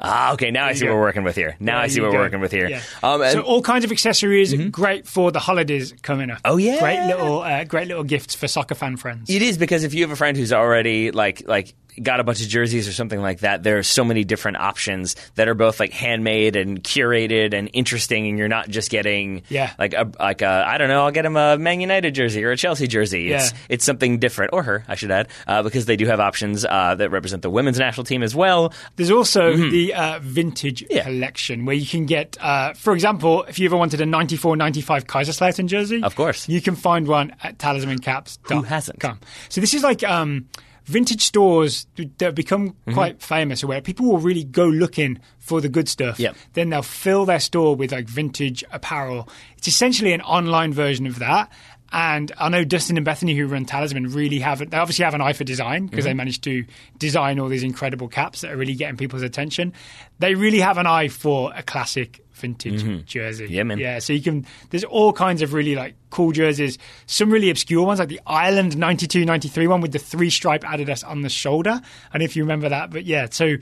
Ah, 0.00 0.32
okay. 0.34 0.50
Now 0.50 0.66
I 0.66 0.74
see 0.74 0.86
what 0.86 0.94
we're 0.94 1.00
working 1.00 1.24
with 1.24 1.36
here. 1.36 1.56
Now 1.60 1.78
I 1.78 1.88
see 1.88 2.00
what 2.00 2.10
go. 2.10 2.18
we're 2.18 2.24
working 2.24 2.40
with 2.40 2.52
here. 2.52 2.68
Yeah. 2.68 2.82
Um, 3.02 3.22
so 3.30 3.40
all 3.42 3.62
kinds 3.62 3.84
of 3.84 3.92
accessories, 3.92 4.54
great 4.70 5.06
for 5.06 5.30
the 5.30 5.38
holidays 5.38 5.94
coming 6.02 6.30
up. 6.30 6.40
Oh, 6.44 6.56
yeah. 6.56 6.80
great 6.80 7.06
little 7.06 7.40
uh, 7.42 7.64
great 7.64 7.88
little 7.88 8.04
gifts 8.04 8.34
for 8.34 8.48
soccer 8.48 8.74
fan 8.74 8.96
friends. 8.96 9.30
It 9.30 9.42
is 9.42 9.58
because 9.58 9.84
if 9.84 9.94
you 9.94 10.02
have 10.02 10.10
a 10.10 10.16
friend 10.16 10.36
who's 10.36 10.52
already 10.52 11.10
like 11.10 11.46
like 11.46 11.74
got 12.02 12.20
a 12.20 12.24
bunch 12.24 12.42
of 12.42 12.48
jerseys 12.48 12.88
or 12.88 12.92
something 12.92 13.20
like 13.20 13.40
that, 13.40 13.62
there 13.62 13.78
are 13.78 13.82
so 13.82 14.04
many 14.04 14.24
different 14.24 14.56
options 14.58 15.16
that 15.36 15.48
are 15.48 15.54
both 15.54 15.80
like 15.80 15.92
handmade 15.92 16.56
and 16.56 16.82
curated 16.82 17.54
and 17.54 17.70
interesting, 17.72 18.26
and 18.28 18.38
you're 18.38 18.48
not 18.48 18.68
just 18.68 18.90
getting 18.90 19.42
Yeah. 19.48 19.72
like 19.78 19.94
a 19.94 20.10
like 20.18 20.42
a 20.42 20.64
I 20.66 20.78
don't 20.78 20.88
know 20.88 21.04
I'll 21.04 21.10
get 21.12 21.24
him 21.24 21.36
a 21.36 21.56
Man 21.58 21.80
United 21.80 22.14
jersey 22.14 22.44
or 22.44 22.50
a 22.52 22.56
Chelsea 22.56 22.86
jersey. 22.86 23.32
It's 23.32 23.52
Yeah. 23.52 23.58
it's 23.68 23.84
something 23.84 24.18
different 24.18 24.52
or 24.52 24.62
her 24.62 24.84
I 24.88 24.94
should 24.94 25.10
add 25.10 25.28
uh, 25.46 25.62
because 25.62 25.86
they 25.86 25.96
do 25.96 26.06
have 26.06 26.20
options 26.20 26.64
uh, 26.64 26.94
that 26.96 27.10
represent 27.10 27.42
the 27.42 27.50
women's 27.50 27.78
national 27.78 28.04
team 28.04 28.22
as 28.22 28.34
well. 28.34 28.72
There's 28.96 29.10
also 29.10 29.56
the 29.56 29.94
uh, 29.94 30.18
vintage 30.22 30.82
Mm-hmm. 30.84 30.96
Yeah. 30.96 31.04
collection 31.04 31.64
where 31.66 31.76
you 31.76 31.86
can 31.86 32.06
get, 32.06 32.36
uh, 32.40 32.72
for 32.74 32.94
example, 32.94 33.44
if 33.44 33.58
you 33.58 33.66
ever 33.66 33.76
wanted 33.76 34.00
a 34.00 34.06
94 34.06 34.56
95 34.56 35.06
Kaiserslautern 35.06 35.66
jersey, 35.66 36.02
Of 36.02 36.16
course. 36.16 36.48
you 36.48 36.60
can 36.60 36.74
find 36.74 37.06
one 37.06 37.34
at 37.42 37.58
talismancaps.com. 37.58 38.58
Who 38.58 38.62
hasn't? 38.64 39.02
So 39.48 39.60
this 39.60 39.74
is 39.74 39.82
like 39.82 40.02
um, 40.04 40.48
vintage 40.84 41.22
stores 41.22 41.86
that 41.96 42.10
have 42.20 42.34
become 42.34 42.70
Mm-hmm. 42.70 42.92
quite 42.94 43.22
famous, 43.22 43.64
where 43.64 43.80
people 43.80 44.06
will 44.06 44.18
really 44.18 44.44
go 44.44 44.66
looking 44.66 45.18
for 45.38 45.60
the 45.60 45.68
good 45.68 45.88
stuff. 45.88 46.18
Yep. 46.20 46.36
Then 46.52 46.70
they'll 46.70 46.82
fill 46.82 47.24
their 47.24 47.40
store 47.40 47.74
with 47.76 47.92
like 47.92 48.06
vintage 48.08 48.62
apparel. 48.70 49.28
It's 49.56 49.68
essentially 49.68 50.12
an 50.12 50.20
online 50.20 50.72
version 50.72 51.06
of 51.06 51.18
that. 51.20 51.50
And 51.92 52.32
I 52.38 52.48
know 52.48 52.64
Dustin 52.64 52.96
and 52.96 53.04
Bethany, 53.04 53.36
who 53.36 53.46
run 53.46 53.64
Talisman, 53.66 54.08
really 54.08 54.40
have 54.40 54.60
it. 54.60 54.70
They 54.70 54.76
obviously 54.78 55.04
have 55.04 55.14
an 55.14 55.20
eye 55.20 55.32
for 55.32 55.44
design 55.44 55.86
because 55.86 56.04
Mm-hmm. 56.04 56.10
they 56.10 56.14
managed 56.14 56.42
to 56.44 56.64
design 56.98 57.38
all 57.38 57.48
these 57.48 57.62
incredible 57.62 58.08
caps 58.08 58.40
that 58.40 58.50
are 58.50 58.56
really 58.56 58.74
getting 58.74 58.96
people's 58.96 59.22
attention. 59.22 59.72
They 60.18 60.34
really 60.34 60.58
have 60.60 60.76
an 60.78 60.86
eye 60.86 61.08
for 61.08 61.52
a 61.54 61.62
classic 61.62 62.23
vintage 62.44 63.06
jersey. 63.06 63.44
Mm-hmm. 63.44 63.54
Yeah, 63.54 63.62
man. 63.62 63.78
Yeah, 63.78 63.98
so 63.98 64.12
you 64.12 64.20
can. 64.20 64.46
There's 64.70 64.84
all 64.84 65.12
kinds 65.12 65.42
of 65.42 65.52
really 65.52 65.74
like 65.74 65.94
cool 66.10 66.32
jerseys. 66.32 66.78
Some 67.06 67.30
really 67.30 67.50
obscure 67.50 67.84
ones, 67.86 67.98
like 67.98 68.08
the 68.08 68.20
Ireland 68.26 68.76
92-93 68.76 69.68
one 69.68 69.80
with 69.80 69.92
the 69.92 69.98
three 69.98 70.30
stripe 70.30 70.62
Adidas 70.62 71.06
on 71.06 71.22
the 71.22 71.28
shoulder. 71.28 71.80
And 72.12 72.22
if 72.22 72.36
you 72.36 72.42
remember 72.42 72.68
that, 72.68 72.90
but 72.90 73.04
yeah, 73.04 73.26
so. 73.30 73.56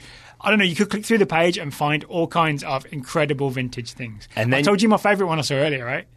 I 0.44 0.50
don't 0.50 0.58
know. 0.58 0.64
You 0.64 0.74
could 0.74 0.90
click 0.90 1.04
through 1.04 1.18
the 1.18 1.26
page 1.26 1.56
and 1.56 1.72
find 1.72 2.02
all 2.02 2.26
kinds 2.26 2.64
of 2.64 2.84
incredible 2.90 3.50
vintage 3.50 3.92
things. 3.92 4.26
And 4.34 4.52
I 4.52 4.58
then- 4.58 4.64
told 4.64 4.82
you 4.82 4.88
my 4.88 4.96
favorite 4.96 5.28
one 5.28 5.38
I 5.38 5.42
saw 5.42 5.54
earlier, 5.54 5.84
right? 5.84 6.08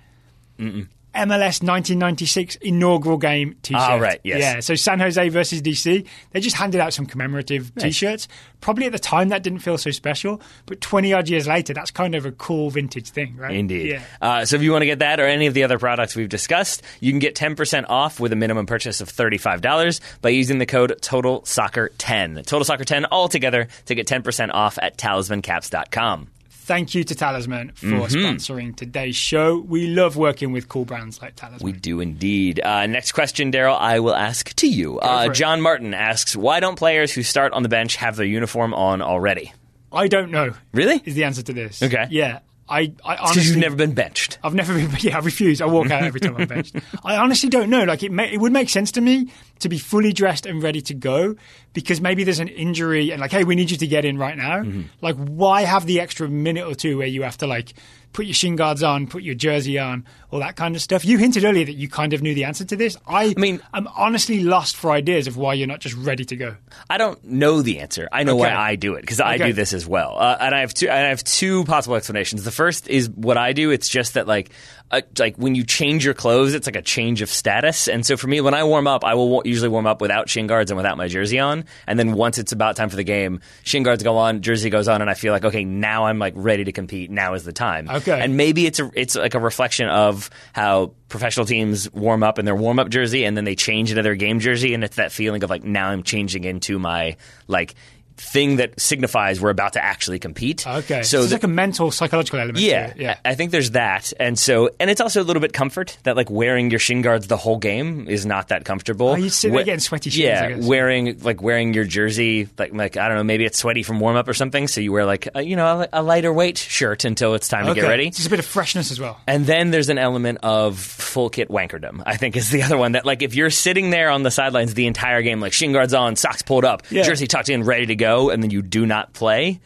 MLS 1.15 1.63
1996 1.63 2.57
inaugural 2.57 3.17
game 3.17 3.55
T-shirt. 3.61 3.81
Ah, 3.81 3.95
right, 3.95 4.19
yes. 4.23 4.39
Yeah, 4.39 4.59
so 4.59 4.75
San 4.75 4.99
Jose 4.99 5.29
versus 5.29 5.61
DC, 5.61 6.05
they 6.31 6.39
just 6.39 6.55
handed 6.55 6.81
out 6.81 6.93
some 6.93 7.05
commemorative 7.05 7.73
T-shirts. 7.75 8.27
Probably 8.61 8.85
at 8.85 8.91
the 8.91 8.99
time 8.99 9.29
that 9.29 9.43
didn't 9.43 9.59
feel 9.59 9.77
so 9.77 9.91
special, 9.91 10.41
but 10.65 10.81
20 10.81 11.13
odd 11.13 11.29
years 11.29 11.47
later, 11.47 11.73
that's 11.73 11.91
kind 11.91 12.15
of 12.15 12.25
a 12.25 12.31
cool 12.31 12.69
vintage 12.69 13.09
thing, 13.09 13.35
right? 13.37 13.55
Indeed. 13.55 13.89
Yeah. 13.91 14.03
Uh, 14.21 14.45
so 14.45 14.55
if 14.55 14.61
you 14.61 14.71
want 14.71 14.81
to 14.81 14.87
get 14.87 14.99
that 14.99 15.19
or 15.19 15.25
any 15.25 15.47
of 15.47 15.53
the 15.53 15.63
other 15.63 15.77
products 15.77 16.15
we've 16.15 16.29
discussed, 16.29 16.81
you 16.99 17.11
can 17.11 17.19
get 17.19 17.35
10% 17.35 17.85
off 17.89 18.19
with 18.19 18.33
a 18.33 18.35
minimum 18.35 18.65
purchase 18.65 19.01
of 19.01 19.09
$35 19.09 19.99
by 20.21 20.29
using 20.29 20.57
the 20.57 20.65
code 20.65 20.97
TOTALSOCCER10. 21.01 22.45
Total 22.45 22.63
Soccer 22.63 22.85
10 22.85 23.05
all 23.05 23.29
together 23.29 23.67
to 23.85 23.95
get 23.95 24.07
10% 24.07 24.51
off 24.53 24.79
at 24.81 24.97
talismancaps.com. 24.97 26.29
Thank 26.65 26.95
you 26.95 27.03
to 27.03 27.13
Talisman 27.15 27.73
for 27.75 27.85
Mm-hmm. 27.85 28.17
sponsoring 28.25 28.75
today's 28.75 29.15
show. 29.15 29.59
We 29.59 29.85
love 29.87 30.17
working 30.17 30.51
with 30.51 30.67
cool 30.67 30.83
brands 30.83 31.21
like 31.21 31.35
Talisman. 31.35 31.63
We 31.63 31.71
do 31.73 31.99
indeed. 32.01 32.59
Uh, 32.59 32.87
next 32.87 33.11
question, 33.11 33.51
Daryl, 33.51 33.77
I 33.79 33.99
will 33.99 34.15
ask 34.15 34.51
to 34.55 34.67
you. 34.67 34.99
Uh. 34.99 35.29
John 35.29 35.61
Martin 35.61 35.93
asks, 35.93 36.35
why 36.35 36.59
don't 36.59 36.75
players 36.75 37.13
who 37.13 37.21
start 37.21 37.53
on 37.53 37.61
the 37.61 37.69
bench 37.69 37.97
have 37.97 38.15
their 38.15 38.25
uniform 38.25 38.73
on 38.73 39.01
already? 39.03 39.53
I 39.91 40.07
don't 40.07 40.31
know. 40.31 40.53
Really? 40.73 41.01
Is 41.05 41.13
the 41.15 41.23
answer 41.23 41.43
to 41.43 41.53
this? 41.53 41.81
Okay. 41.83 42.07
Yeah. 42.09 42.39
I, 42.67 42.93
I 43.03 43.17
honestly 43.17 43.43
you've 43.43 43.57
never 43.57 43.75
been 43.75 43.93
benched. 43.93 44.39
I've 44.43 44.55
never 44.55 44.73
been. 44.73 44.89
Yeah, 44.99 45.17
I 45.17 45.19
refuse. 45.19 45.61
I 45.61 45.65
walk 45.65 45.91
out 45.91 46.03
every 46.03 46.19
time 46.19 46.35
I'm 46.35 46.47
benched. 46.47 46.75
I 47.03 47.17
honestly 47.17 47.49
don't 47.49 47.69
know. 47.69 47.83
Like 47.83 48.01
it, 48.01 48.11
may, 48.11 48.31
it 48.31 48.39
would 48.39 48.51
make 48.51 48.69
sense 48.69 48.91
to 48.93 49.01
me 49.01 49.31
to 49.59 49.69
be 49.69 49.77
fully 49.77 50.11
dressed 50.13 50.45
and 50.47 50.63
ready 50.63 50.81
to 50.81 50.93
go 50.95 51.35
because 51.73 52.01
maybe 52.01 52.23
there's 52.23 52.39
an 52.39 52.47
injury 52.47 53.11
and 53.11 53.21
like, 53.21 53.31
hey, 53.31 53.43
we 53.43 53.55
need 53.55 53.69
you 53.69 53.77
to 53.77 53.87
get 53.87 54.03
in 54.03 54.17
right 54.17 54.35
now. 54.35 54.61
Mm-hmm. 54.61 54.83
Like, 55.01 55.15
why 55.15 55.61
have 55.61 55.85
the 55.85 55.99
extra 55.99 56.27
minute 56.27 56.65
or 56.65 56.73
two 56.73 56.97
where 56.97 57.07
you 57.07 57.21
have 57.21 57.37
to 57.37 57.47
like 57.47 57.73
put 58.15 58.25
your 58.25 58.33
shin 58.33 58.55
guards 58.55 58.81
on, 58.81 59.07
put 59.07 59.23
your 59.23 59.35
jersey 59.35 59.77
on, 59.77 60.05
all 60.31 60.39
that 60.39 60.55
kind 60.55 60.73
of 60.73 60.81
stuff? 60.81 61.03
You 61.03 61.17
hinted 61.17 61.43
earlier 61.43 61.65
that 61.65 61.73
you 61.73 61.89
kind 61.89 62.13
of 62.13 62.21
knew 62.21 62.33
the 62.33 62.45
answer 62.45 62.63
to 62.63 62.75
this. 62.77 62.95
I, 63.05 63.25
I 63.25 63.39
mean- 63.39 63.61
I'm 63.73 63.87
honestly 63.87 64.41
lost 64.41 64.77
for 64.77 64.91
ideas 64.91 65.27
of 65.27 65.35
why 65.35 65.53
you're 65.53 65.67
not 65.67 65.81
just 65.81 65.95
ready 65.97 66.23
to 66.23 66.35
go. 66.37 66.55
I 66.89 66.97
don't 66.97 67.21
know 67.25 67.61
the 67.61 67.79
answer. 67.79 68.07
I 68.13 68.23
know 68.23 68.37
why 68.37 68.53
I 68.55 68.75
do 68.77 68.93
it 68.93 69.01
because 69.01 69.19
I 69.19 69.35
Okay. 69.35 69.47
do 69.47 69.53
this 69.53 69.73
as 69.73 69.85
well. 69.85 70.15
Uh, 70.17 70.37
and 70.39 70.55
I 70.55 70.61
have 70.61 70.73
two. 70.73 70.87
And 70.87 71.05
I 71.05 71.09
have 71.09 71.23
two 71.25 71.65
possible 71.65 71.97
explanations. 71.97 72.43
The 72.45 72.51
first 72.51 72.87
is 72.87 73.09
what 73.09 73.37
I 73.37 73.51
do. 73.51 73.69
It's 73.71 73.89
just 73.89 74.13
that 74.13 74.27
like. 74.27 74.49
Uh, 74.95 75.01
like 75.19 75.35
when 75.37 75.55
you 75.55 75.63
change 75.63 76.05
your 76.05 76.13
clothes, 76.13 76.53
it's 76.53 76.67
like 76.67 76.75
a 76.75 76.81
change 76.81 77.21
of 77.21 77.29
status. 77.29 77.87
And 77.87 78.05
so 78.05 78.15
for 78.15 78.27
me, 78.27 78.39
when 78.39 78.53
I 78.53 78.63
warm 78.63 78.87
up, 78.87 79.03
I 79.03 79.13
will 79.15 79.41
usually 79.45 79.67
warm 79.67 79.85
up 79.85 79.99
without 79.99 80.29
shin 80.29 80.47
guards 80.47 80.71
and 80.71 80.77
without 80.77 80.97
my 80.97 81.07
jersey 81.07 81.39
on. 81.39 81.65
And 81.85 81.99
then 81.99 82.13
once 82.13 82.37
it's 82.37 82.51
about 82.51 82.75
time 82.75 82.89
for 82.89 82.95
the 82.95 83.03
game, 83.03 83.41
shin 83.63 83.83
guards 83.83 84.03
go 84.03 84.17
on, 84.17 84.41
jersey 84.41 84.69
goes 84.69 84.87
on, 84.87 85.01
and 85.01 85.09
I 85.09 85.13
feel 85.13 85.33
like 85.33 85.43
okay, 85.43 85.65
now 85.65 86.05
I'm 86.05 86.19
like 86.19 86.33
ready 86.37 86.63
to 86.63 86.71
compete. 86.71 87.11
Now 87.11 87.33
is 87.33 87.43
the 87.43 87.53
time. 87.53 87.89
Okay. 87.89 88.19
And 88.19 88.37
maybe 88.37 88.65
it's 88.65 88.79
a 88.79 88.89
it's 88.93 89.15
like 89.15 89.33
a 89.33 89.39
reflection 89.39 89.89
of 89.89 90.29
how 90.53 90.93
professional 91.09 91.45
teams 91.45 91.91
warm 91.91 92.23
up 92.23 92.39
in 92.39 92.45
their 92.45 92.55
warm 92.55 92.79
up 92.79 92.89
jersey, 92.89 93.25
and 93.25 93.35
then 93.35 93.43
they 93.43 93.55
change 93.55 93.91
into 93.91 94.01
their 94.01 94.15
game 94.15 94.39
jersey, 94.39 94.73
and 94.73 94.83
it's 94.83 94.95
that 94.95 95.11
feeling 95.11 95.43
of 95.43 95.49
like 95.49 95.63
now 95.63 95.89
I'm 95.89 96.03
changing 96.03 96.45
into 96.45 96.79
my 96.79 97.17
like 97.47 97.75
thing 98.17 98.57
that 98.57 98.79
signifies 98.79 99.41
we're 99.41 99.49
about 99.49 99.73
to 99.73 99.83
actually 99.83 100.19
compete. 100.19 100.65
Okay. 100.65 101.03
So 101.03 101.19
it's 101.19 101.29
the- 101.29 101.35
like 101.35 101.43
a 101.43 101.47
mental, 101.47 101.91
psychological 101.91 102.39
element. 102.39 102.59
yeah, 102.59 102.87
To 102.87 102.91
it. 102.91 102.97
Yeah. 103.01 103.17
I 103.25 103.35
think 103.35 103.51
there's 103.51 103.71
that, 103.71 104.13
and 104.19 104.37
so 104.39 104.69
and 104.79 104.89
it's 104.89 105.01
also 105.01 105.21
a 105.21 105.25
little 105.25 105.41
bit 105.41 105.53
comfort 105.53 105.97
that 106.03 106.15
like 106.15 106.29
wearing 106.29 106.69
your 106.69 106.79
shin 106.79 107.01
guards 107.01 107.27
the 107.27 107.37
whole 107.37 107.57
game 107.57 108.07
is 108.07 108.25
not 108.25 108.47
that 108.49 108.63
comfortable. 108.65 109.09
Oh, 109.09 109.15
you'd 109.15 109.31
sit 109.31 109.49
there 109.49 109.57
We- 109.57 109.63
getting 109.65 109.79
sweaty 109.79 110.09
shins, 110.09 110.23
Yeah, 110.23 110.43
I 110.45 110.53
guess. 110.53 110.65
wearing 110.65 111.19
like 111.21 111.41
wearing 111.41 111.73
your 111.73 111.83
jersey 111.83 112.47
like 112.57 112.73
like 112.73 112.97
I 112.97 113.07
don't 113.07 113.17
know 113.17 113.23
maybe 113.23 113.45
it's 113.45 113.57
sweaty 113.59 113.83
from 113.83 113.99
warm 113.99 114.15
up 114.15 114.27
or 114.27 114.33
something, 114.33 114.67
so 114.67 114.81
you 114.81 114.91
wear 114.91 115.05
like 115.05 115.27
a, 115.35 115.41
you 115.41 115.55
know 115.55 115.81
a, 115.81 115.87
a 115.93 116.03
lighter 116.03 116.31
weight 116.31 116.57
shirt 116.57 117.05
until 117.05 117.33
it's 117.33 117.47
time 117.47 117.65
to 117.67 117.73
get 117.73 117.83
Okay. 117.83 117.89
ready. 117.89 118.09
Just 118.11 118.27
a 118.27 118.29
bit 118.29 118.39
of 118.39 118.45
freshness 118.45 118.91
as 118.91 118.99
well. 118.99 119.19
And 119.27 119.45
then 119.45 119.71
there's 119.71 119.89
an 119.89 119.97
element 119.97 120.39
of 120.43 120.79
full 120.79 121.29
kit 121.29 121.49
wankerdom. 121.49 122.01
I 122.05 122.17
think 122.17 122.35
is 122.37 122.49
the 122.49 122.63
other 122.67 122.77
one 122.77 122.93
that 122.93 123.05
like 123.05 123.21
if 123.21 123.35
you're 123.35 123.49
sitting 123.49 123.89
there 123.89 124.09
on 124.09 124.23
the 124.23 124.31
sidelines 124.31 124.73
the 124.73 124.87
entire 124.87 125.21
game, 125.21 125.39
like 125.41 125.53
shin 125.53 125.73
guards 125.73 125.93
on, 125.93 126.15
socks 126.15 126.41
pulled 126.41 126.65
up, 126.65 126.83
Yeah. 126.89 127.03
jersey 127.03 127.27
tucked 127.27 127.49
in, 127.49 127.63
ready 127.63 127.87
to 127.87 127.95
go, 127.95 128.04
and 128.05 128.41
then 128.43 128.49
you 128.51 128.61
do 128.61 128.85
not 128.85 129.13
play. 129.13 129.59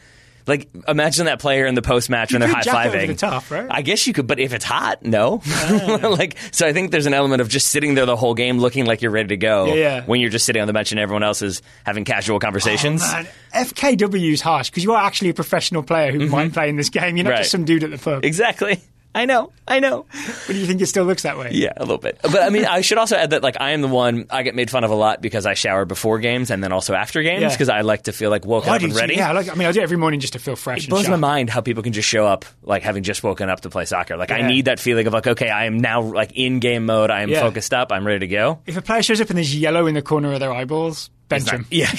Like 0.46 0.68
imagine 0.88 1.26
that 1.26 1.38
player 1.38 1.66
in 1.66 1.74
the 1.76 1.82
post 1.82 2.10
match 2.10 2.32
when 2.32 2.40
they're 2.40 2.48
high 2.48 2.62
jack 2.62 2.86
it 2.86 2.88
over 2.88 2.98
fiving. 2.98 3.06
the 3.08 3.14
top, 3.14 3.50
right? 3.52 3.66
I 3.70 3.82
guess 3.82 4.04
you 4.06 4.12
could, 4.12 4.26
but 4.26 4.40
if 4.40 4.52
it's 4.52 4.64
hot, 4.64 5.04
no. 5.04 5.42
like 6.02 6.36
so, 6.50 6.66
I 6.66 6.72
think 6.72 6.90
there's 6.90 7.06
an 7.06 7.14
element 7.14 7.40
of 7.40 7.48
just 7.48 7.68
sitting 7.68 7.94
there 7.94 8.06
the 8.06 8.16
whole 8.16 8.34
game, 8.34 8.58
looking 8.58 8.84
like 8.84 9.00
you're 9.00 9.12
ready 9.12 9.28
to 9.28 9.36
go. 9.36 9.66
Yeah, 9.66 9.74
yeah. 9.74 10.04
When 10.06 10.20
you're 10.20 10.30
just 10.30 10.46
sitting 10.46 10.60
on 10.60 10.66
the 10.66 10.72
bench 10.72 10.90
and 10.90 10.98
everyone 10.98 11.22
else 11.22 11.40
is 11.42 11.62
having 11.86 12.04
casual 12.04 12.40
conversations. 12.40 13.00
Man, 13.02 13.28
FKW 13.54 14.32
is 14.32 14.40
harsh 14.40 14.70
because 14.70 14.82
you 14.82 14.92
are 14.94 15.04
actually 15.04 15.28
a 15.30 15.34
professional 15.34 15.82
player 15.84 16.10
who 16.10 16.26
might 16.26 16.52
play 16.52 16.68
in 16.68 16.76
this 16.76 16.88
game. 16.88 17.16
You're 17.16 17.24
not 17.24 17.30
Mm-hmm. 17.30 17.34
Right. 17.36 17.38
just 17.42 17.50
some 17.52 17.64
dude 17.64 17.84
at 17.84 17.90
the 17.92 17.98
pub. 17.98 18.24
exactly. 18.24 18.80
I 19.12 19.24
know. 19.24 19.52
I 19.66 19.80
know. 19.80 20.06
But 20.46 20.52
do 20.52 20.58
you 20.58 20.66
think 20.66 20.80
it 20.80 20.86
still 20.86 21.04
looks 21.04 21.22
that 21.24 21.36
way? 21.36 21.50
Yeah, 21.52 21.72
a 21.76 21.80
little 21.80 21.98
bit. 21.98 22.20
But 22.22 22.42
I 22.42 22.50
mean, 22.50 22.64
I 22.64 22.80
should 22.80 22.98
also 22.98 23.16
add 23.16 23.30
that 23.30 23.42
like 23.42 23.56
I 23.60 23.70
am 23.70 23.80
the 23.82 23.88
one 23.88 24.26
I 24.30 24.44
get 24.44 24.54
made 24.54 24.70
fun 24.70 24.84
of 24.84 24.90
a 24.90 24.94
lot 24.94 25.20
because 25.20 25.46
I 25.46 25.54
shower 25.54 25.84
before 25.84 26.20
games 26.20 26.50
and 26.50 26.62
then 26.62 26.70
also 26.70 26.94
after 26.94 27.20
games 27.22 27.42
Yeah. 27.42 27.50
because 27.50 27.68
I 27.68 27.80
like 27.80 28.04
to 28.04 28.12
feel 28.12 28.30
like 28.30 28.44
woke 28.44 28.66
Why 28.66 28.74
up 28.76 28.80
do 28.80 28.86
and 28.86 28.94
you- 28.94 29.00
ready. 29.00 29.14
Yeah, 29.16 29.30
I, 29.30 29.32
like, 29.32 29.50
I 29.50 29.54
mean, 29.54 29.66
I 29.66 29.72
do 29.72 29.80
it 29.80 29.82
every 29.82 29.96
morning 29.96 30.20
just 30.20 30.34
to 30.34 30.38
feel 30.38 30.54
fresh. 30.54 30.78
It 30.78 30.84
and 30.84 30.90
blows 30.90 31.08
my 31.08 31.16
mind 31.16 31.50
how 31.50 31.60
people 31.60 31.82
can 31.82 31.92
just 31.92 32.08
show 32.08 32.24
up 32.26 32.44
like 32.62 32.82
having 32.84 33.02
just 33.02 33.24
woken 33.24 33.48
up 33.48 33.62
to 33.62 33.70
play 33.70 33.84
soccer. 33.84 34.16
Like 34.16 34.30
I 34.30 34.42
need 34.42 34.66
that 34.66 34.78
feeling 34.78 35.06
of 35.08 35.12
like, 35.12 35.26
okay, 35.26 35.48
I 35.50 35.64
am 35.64 35.78
now 35.78 36.02
like 36.02 36.30
in 36.36 36.60
game 36.60 36.86
mode. 36.86 37.10
I 37.10 37.22
am 37.22 37.30
Yeah. 37.30 37.40
focused 37.40 37.74
up. 37.74 37.90
I'm 37.90 38.06
ready 38.06 38.20
to 38.20 38.28
go. 38.28 38.60
If 38.66 38.76
a 38.76 38.82
player 38.82 39.02
shows 39.02 39.20
up 39.20 39.28
and 39.28 39.36
there's 39.36 39.54
yellow 39.56 39.86
in 39.86 39.94
the 39.94 40.02
corner 40.02 40.32
of 40.32 40.38
their 40.40 40.52
eyeballs, 40.52 41.10
bench 41.30 41.50
him. 41.50 41.66
Yeah, 41.70 41.90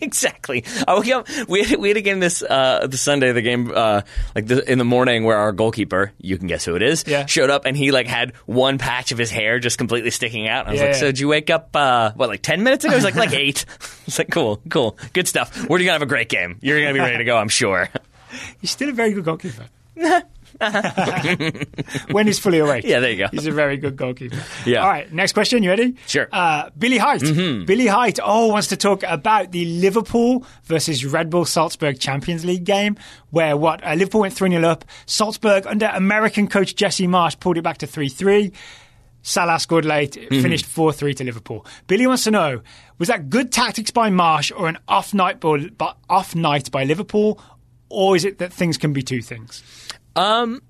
exactly. 0.00 0.64
I 0.86 0.94
woke 0.94 1.06
up. 1.08 1.28
We 1.48 1.62
had, 1.62 1.78
we 1.78 1.88
had 1.88 1.96
a 1.96 2.00
game 2.00 2.18
this 2.18 2.42
uh, 2.42 2.86
the 2.90 2.96
Sunday. 2.96 3.30
The 3.32 3.42
game 3.42 3.70
uh, 3.72 4.02
like 4.34 4.46
the, 4.46 4.68
in 4.70 4.78
the 4.78 4.84
morning 4.84 5.22
where 5.24 5.36
our 5.36 5.52
goalkeeper, 5.52 6.12
you 6.18 6.36
can 6.38 6.48
guess 6.48 6.64
who 6.64 6.74
it 6.74 6.82
is, 6.82 7.04
Yeah. 7.06 7.26
showed 7.26 7.50
up 7.50 7.64
and 7.66 7.76
he 7.76 7.92
like 7.92 8.06
had 8.08 8.34
one 8.46 8.78
patch 8.78 9.12
of 9.12 9.18
his 9.18 9.30
hair 9.30 9.58
just 9.60 9.78
completely 9.78 10.10
sticking 10.10 10.48
out. 10.48 10.62
And 10.66 10.70
I 10.70 10.72
was 10.72 10.80
Yeah, 10.80 10.86
like. 10.88 10.94
"So 10.96 11.06
did 11.06 11.20
you 11.20 11.28
wake 11.28 11.50
up? 11.50 11.70
Uh, 11.76 12.12
what 12.16 12.28
like 12.28 12.42
ten 12.42 12.62
minutes 12.64 12.84
ago?" 12.84 12.94
He's 12.94 13.04
like, 13.04 13.14
"Like 13.14 13.32
eight. 13.34 13.64
It's 14.08 14.18
like, 14.18 14.30
"Cool, 14.30 14.60
cool, 14.70 14.98
good 15.12 15.28
stuff. 15.28 15.68
We're 15.68 15.78
gonna 15.78 15.92
have 15.92 16.02
a 16.02 16.06
great 16.06 16.28
game. 16.30 16.58
You're 16.62 16.80
gonna 16.80 16.94
be 16.94 16.98
ready 17.00 17.18
to 17.18 17.24
go, 17.24 17.36
I'm 17.36 17.50
sure." 17.50 17.88
He's 18.60 18.70
still 18.70 18.88
a 18.88 18.92
very 18.92 19.12
good 19.12 19.24
goalkeeper. 19.24 19.66
when 22.10 22.26
he's 22.26 22.38
fully 22.38 22.58
awake. 22.58 22.84
Yeah, 22.84 23.00
there 23.00 23.10
you 23.10 23.16
go. 23.18 23.28
He's 23.30 23.46
a 23.46 23.52
very 23.52 23.76
good 23.76 23.96
goalkeeper. 23.96 24.38
Yeah. 24.66 24.82
All 24.82 24.88
right, 24.88 25.12
next 25.12 25.32
question. 25.32 25.62
You 25.62 25.70
ready? 25.70 25.94
Sure. 26.06 26.26
Mm-hmm. 26.26 26.66
Uh, 26.66 26.70
Billy 26.78 26.98
Height. 26.98 27.20
Billy 27.66 27.86
Height, 27.86 28.18
oh, 28.22 28.48
wants 28.48 28.68
to 28.68 28.76
talk 28.76 29.02
about 29.04 29.52
the 29.52 29.64
Liverpool 29.64 30.44
versus 30.64 31.04
Red 31.04 31.30
Bull 31.30 31.44
Salzburg 31.44 31.98
Champions 32.00 32.44
League 32.44 32.64
game, 32.64 32.96
where 33.30 33.56
what? 33.56 33.84
Uh, 33.84 33.94
Liverpool 33.94 34.22
went 34.22 34.34
3 34.34 34.50
0 34.50 34.62
up. 34.68 34.84
Salzburg, 35.06 35.66
under 35.66 35.86
American 35.86 36.48
coach 36.48 36.74
Jesse 36.74 37.06
Marsch, 37.06 37.38
pulled 37.38 37.56
it 37.58 37.62
back 37.62 37.78
to 37.78 37.86
3 37.86 38.08
3. 38.08 38.52
Salah 39.22 39.58
scored 39.58 39.84
late, 39.84 40.12
Mm-hmm. 40.12 40.42
finished 40.42 40.66
4 40.66 40.92
3 40.92 41.14
to 41.14 41.24
Liverpool. 41.24 41.66
Billy 41.86 42.06
wants 42.06 42.24
to 42.24 42.30
know 42.30 42.60
was 42.98 43.08
that 43.08 43.30
good 43.30 43.52
tactics 43.52 43.90
by 43.90 44.10
Marsch 44.10 44.50
or 44.56 44.68
an 44.68 44.78
off 44.88 45.12
night 45.14 45.38
by, 45.40 45.68
off 46.08 46.34
night 46.34 46.70
by 46.70 46.84
Liverpool, 46.84 47.40
or 47.88 48.16
is 48.16 48.24
it 48.24 48.38
that 48.38 48.52
things 48.52 48.76
can 48.78 48.92
be 48.92 49.02
two 49.02 49.22
things? 49.22 49.62
Um, 50.16 50.60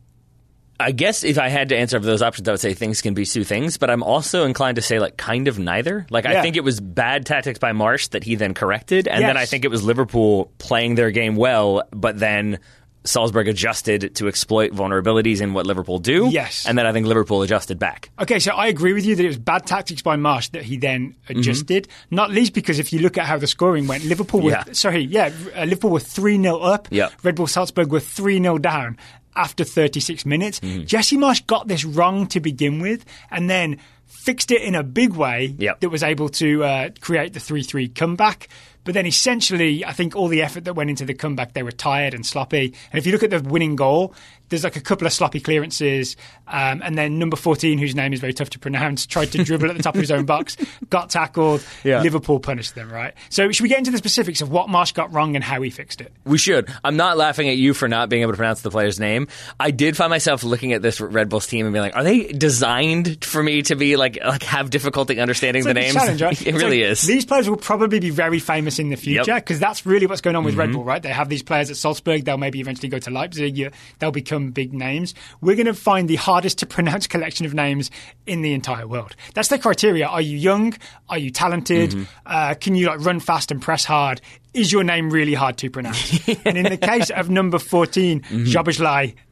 I 0.81 0.93
guess 0.93 1.25
if 1.25 1.39
I 1.39 1.49
had 1.49 1.71
to 1.71 1.77
answer 1.77 1.99
for 1.99 2.07
those 2.07 2.23
options, 2.23 2.47
I 2.49 2.53
would 2.53 2.61
say 2.61 2.73
things 2.73 3.03
can 3.03 3.13
be 3.15 3.27
two 3.27 3.43
things, 3.43 3.79
but 3.79 3.91
I'm 3.91 4.03
also 4.05 4.45
inclined 4.45 4.77
to 4.77 4.83
say 4.83 5.01
like 5.01 5.17
kind 5.17 5.49
of 5.49 5.59
neither. 5.59 6.07
Like 6.11 6.25
I 6.25 6.41
think 6.43 6.57
it 6.57 6.63
was 6.63 6.79
bad 6.81 7.27
tactics 7.27 7.59
by 7.59 7.73
Marsch 7.73 8.11
that 8.11 8.23
he 8.23 8.37
then 8.37 8.55
corrected, 8.55 9.09
and 9.09 9.25
then 9.25 9.37
I 9.37 9.45
think 9.47 9.65
it 9.65 9.71
was 9.71 9.83
Liverpool 9.83 10.53
playing 10.59 10.95
their 10.95 11.11
game 11.11 11.35
well, 11.35 11.83
but 11.91 12.19
then 12.21 12.61
Salzburg 13.05 13.49
adjusted 13.49 14.15
to 14.17 14.29
exploit 14.29 14.71
vulnerabilities 14.73 15.41
in 15.41 15.53
what 15.55 15.67
Liverpool 15.67 15.99
do. 15.99 16.29
Yes. 16.31 16.67
and 16.67 16.77
then 16.77 16.87
I 16.87 16.93
think 16.93 17.07
Liverpool 17.07 17.41
adjusted 17.43 17.79
back. 17.79 18.11
Okay, 18.21 18.39
so 18.39 18.53
I 18.53 18.67
agree 18.67 18.93
with 18.93 19.07
you 19.07 19.17
that 19.17 19.25
it 19.25 19.29
was 19.29 19.39
bad 19.39 19.67
tactics 19.67 20.03
by 20.03 20.17
Marsch 20.17 20.51
that 20.51 20.63
he 20.63 20.77
then 20.77 21.17
adjusted. 21.29 21.89
Not 22.11 22.31
least 22.31 22.53
because 22.53 22.79
if 22.79 22.93
you 22.93 22.99
look 23.01 23.17
at 23.17 23.25
how 23.25 23.39
the 23.39 23.47
scoring 23.47 23.87
went, 23.87 24.05
Liverpool 24.05 24.43
were 24.43 24.51
Mm-hmm. 24.53 24.69
Yeah. 24.69 24.73
sorry, 24.75 25.01
yeah, 25.05 25.31
uh, 25.57 25.65
Liverpool 25.65 25.91
were 25.91 26.01
three 26.01 26.37
0 26.41 26.59
up. 26.59 26.89
Yeah. 26.91 27.09
Red 27.23 27.35
Bull 27.37 27.47
Salzburg 27.47 27.91
were 27.91 28.01
three 28.01 28.39
0 28.43 28.59
down. 28.59 28.99
After 29.39 29.63
36 29.65 30.27
minutes. 30.27 30.61
Mm-hmm. 30.61 30.85
Jesse 30.85 31.17
Marsch 31.17 31.47
got 31.47 31.69
this 31.69 31.85
wrong 31.85 32.27
to 32.29 32.41
begin 32.41 32.81
with, 32.81 33.05
and 33.31 33.49
then 33.49 33.79
fixed 34.05 34.51
it 34.51 34.61
in 34.63 34.75
a 34.75 34.83
big 34.83 35.13
way 35.13 35.55
Yep. 35.59 35.81
that 35.81 35.91
was 35.91 36.03
able 36.03 36.29
to 36.31 36.65
uh, 36.65 36.89
create 37.01 37.33
the 37.35 37.41
3 37.41 37.63
3 37.63 37.89
comeback. 37.89 38.49
But 38.89 38.95
then 38.95 39.05
essentially, 39.05 39.85
I 39.85 39.93
think 39.93 40.17
all 40.17 40.29
the 40.29 40.41
effort 40.41 40.65
that 40.65 40.73
went 40.73 40.89
into 40.89 41.05
the 41.05 41.13
comeback, 41.13 41.53
they 41.53 41.63
were 41.63 41.71
tired 41.73 42.15
and 42.15 42.25
sloppy. 42.25 42.73
And 42.91 42.99
if 42.99 43.05
you 43.05 43.13
look 43.13 43.23
at 43.23 43.29
the 43.29 43.43
winning 43.43 43.77
goal, 43.77 44.15
there's 44.49 44.65
like 44.65 44.77
a 44.77 44.81
couple 44.81 45.07
of 45.07 45.13
sloppy 45.13 45.41
clearances. 45.41 46.17
Um, 46.47 46.81
and 46.83 46.97
then 46.97 47.19
number 47.19 47.37
14, 47.37 47.77
whose 47.77 47.95
name 47.95 48.15
is 48.15 48.21
very 48.21 48.33
tough 48.33 48.49
to 48.49 48.59
pronounce, 48.59 49.05
tried 49.05 49.31
to 49.33 49.45
dribble 49.45 49.69
at 49.69 49.77
the 49.77 49.83
top 49.83 49.95
of 49.95 50.01
his 50.01 50.11
own 50.11 50.25
box, 50.25 50.57
got 50.89 51.11
tackled. 51.11 51.63
Yeah. 51.85 52.01
Liverpool 52.01 52.41
punished 52.41 52.75
them, 52.75 52.91
right? 52.91 53.13
So 53.29 53.53
should 53.53 53.63
we 53.63 53.69
get 53.69 53.77
into 53.77 53.91
the 53.91 53.99
specifics 53.99 54.41
of 54.41 54.51
what 54.51 54.69
Marsch 54.69 54.95
got 54.95 55.13
wrong 55.13 55.35
and 55.35 55.45
how 55.45 55.61
he 55.61 55.69
fixed 55.69 56.01
it? 56.01 56.11
We 56.25 56.39
should. 56.39 56.73
I'm 56.83 56.97
not 56.97 57.19
laughing 57.19 57.51
at 57.51 57.59
you 57.59 57.75
for 57.75 57.89
not 57.89 58.09
being 58.09 58.23
able 58.23 58.33
to 58.33 58.39
pronounce 58.39 58.63
the 58.63 58.71
player's 58.71 58.99
name. 58.99 59.29
I 59.61 59.71
did 59.71 59.99
find 59.99 60.09
myself 60.09 60.43
looking 60.45 60.73
at 60.73 60.81
this 60.81 60.99
Red 60.99 61.29
Bulls 61.29 61.47
team 61.47 61.67
and 61.67 61.75
being 61.75 61.83
like, 61.83 61.95
are 61.95 62.05
they 62.05 62.29
designed 62.29 63.23
for 63.23 63.43
me 63.43 63.61
to 63.65 63.77
be 63.77 63.97
like 63.97 64.19
like 64.25 64.45
have 64.45 64.71
difficulty 64.71 65.21
understanding 65.21 65.61
It's 65.61 65.67
the 65.67 65.75
like 65.75 65.83
names? 65.83 65.95
challenge, 65.95 66.23
right? 66.23 66.41
it 66.47 66.47
It's 66.49 66.57
really 66.57 66.83
like, 66.85 66.93
is. 66.93 67.03
These 67.03 67.27
players 67.27 67.51
will 67.51 67.59
probably 67.59 68.01
be 68.01 68.09
very 68.09 68.39
famous 68.39 68.78
in 68.79 68.89
the 68.91 68.97
future 68.97 69.19
Yep. 69.19 69.27
Mm-hmm. 69.27 69.37
because 69.37 69.59
that's 69.61 69.87
really 69.87 70.07
what's 70.07 70.21
going 70.21 70.37
on 70.37 70.45
with 70.45 70.55
Red 70.57 70.73
Bull, 70.73 70.85
right? 70.85 71.03
They 71.03 71.09
have 71.11 71.29
these 71.29 71.43
players 71.43 71.71
at 71.71 71.77
Salzburg. 71.77 72.25
They'll 72.25 72.39
maybe 72.39 72.61
eventually 72.61 72.89
go 72.89 72.99
to 72.99 73.11
Leipzig. 73.11 73.73
They'll 73.99 74.11
become 74.11 74.51
big 74.51 74.73
names. 74.73 75.15
We're 75.41 75.57
going 75.57 75.67
to 75.67 75.75
find 75.75 76.09
the 76.09 76.17
hardest 76.17 76.59
to 76.59 76.67
pronounce 76.79 77.07
collection 77.07 77.47
of 77.47 77.55
names 77.55 77.91
in 78.27 78.43
the 78.43 78.53
entire 78.53 78.87
world. 78.87 79.17
That's 79.35 79.49
the 79.49 79.59
criteria. 79.59 80.07
Are 80.07 80.21
you 80.21 80.37
young? 80.37 80.75
Are 81.09 81.19
you 81.19 81.31
talented? 81.31 81.91
Mm-hmm. 81.91 82.03
Uh, 82.27 82.55
can 82.55 82.75
you 82.75 82.87
like 82.87 83.01
run 83.05 83.21
fast 83.21 83.51
and 83.51 83.61
press 83.61 83.85
hard? 83.85 84.21
Is 84.55 84.73
your 84.73 84.83
name 84.83 85.11
really 85.11 85.35
hard 85.35 85.57
to 85.59 85.71
pronounce? 85.71 86.27
and 86.45 86.57
in 86.57 86.65
the 86.65 86.77
case 86.79 87.11
of 87.11 87.29
number 87.31 87.59
14, 87.59 88.21
mm 88.23 88.47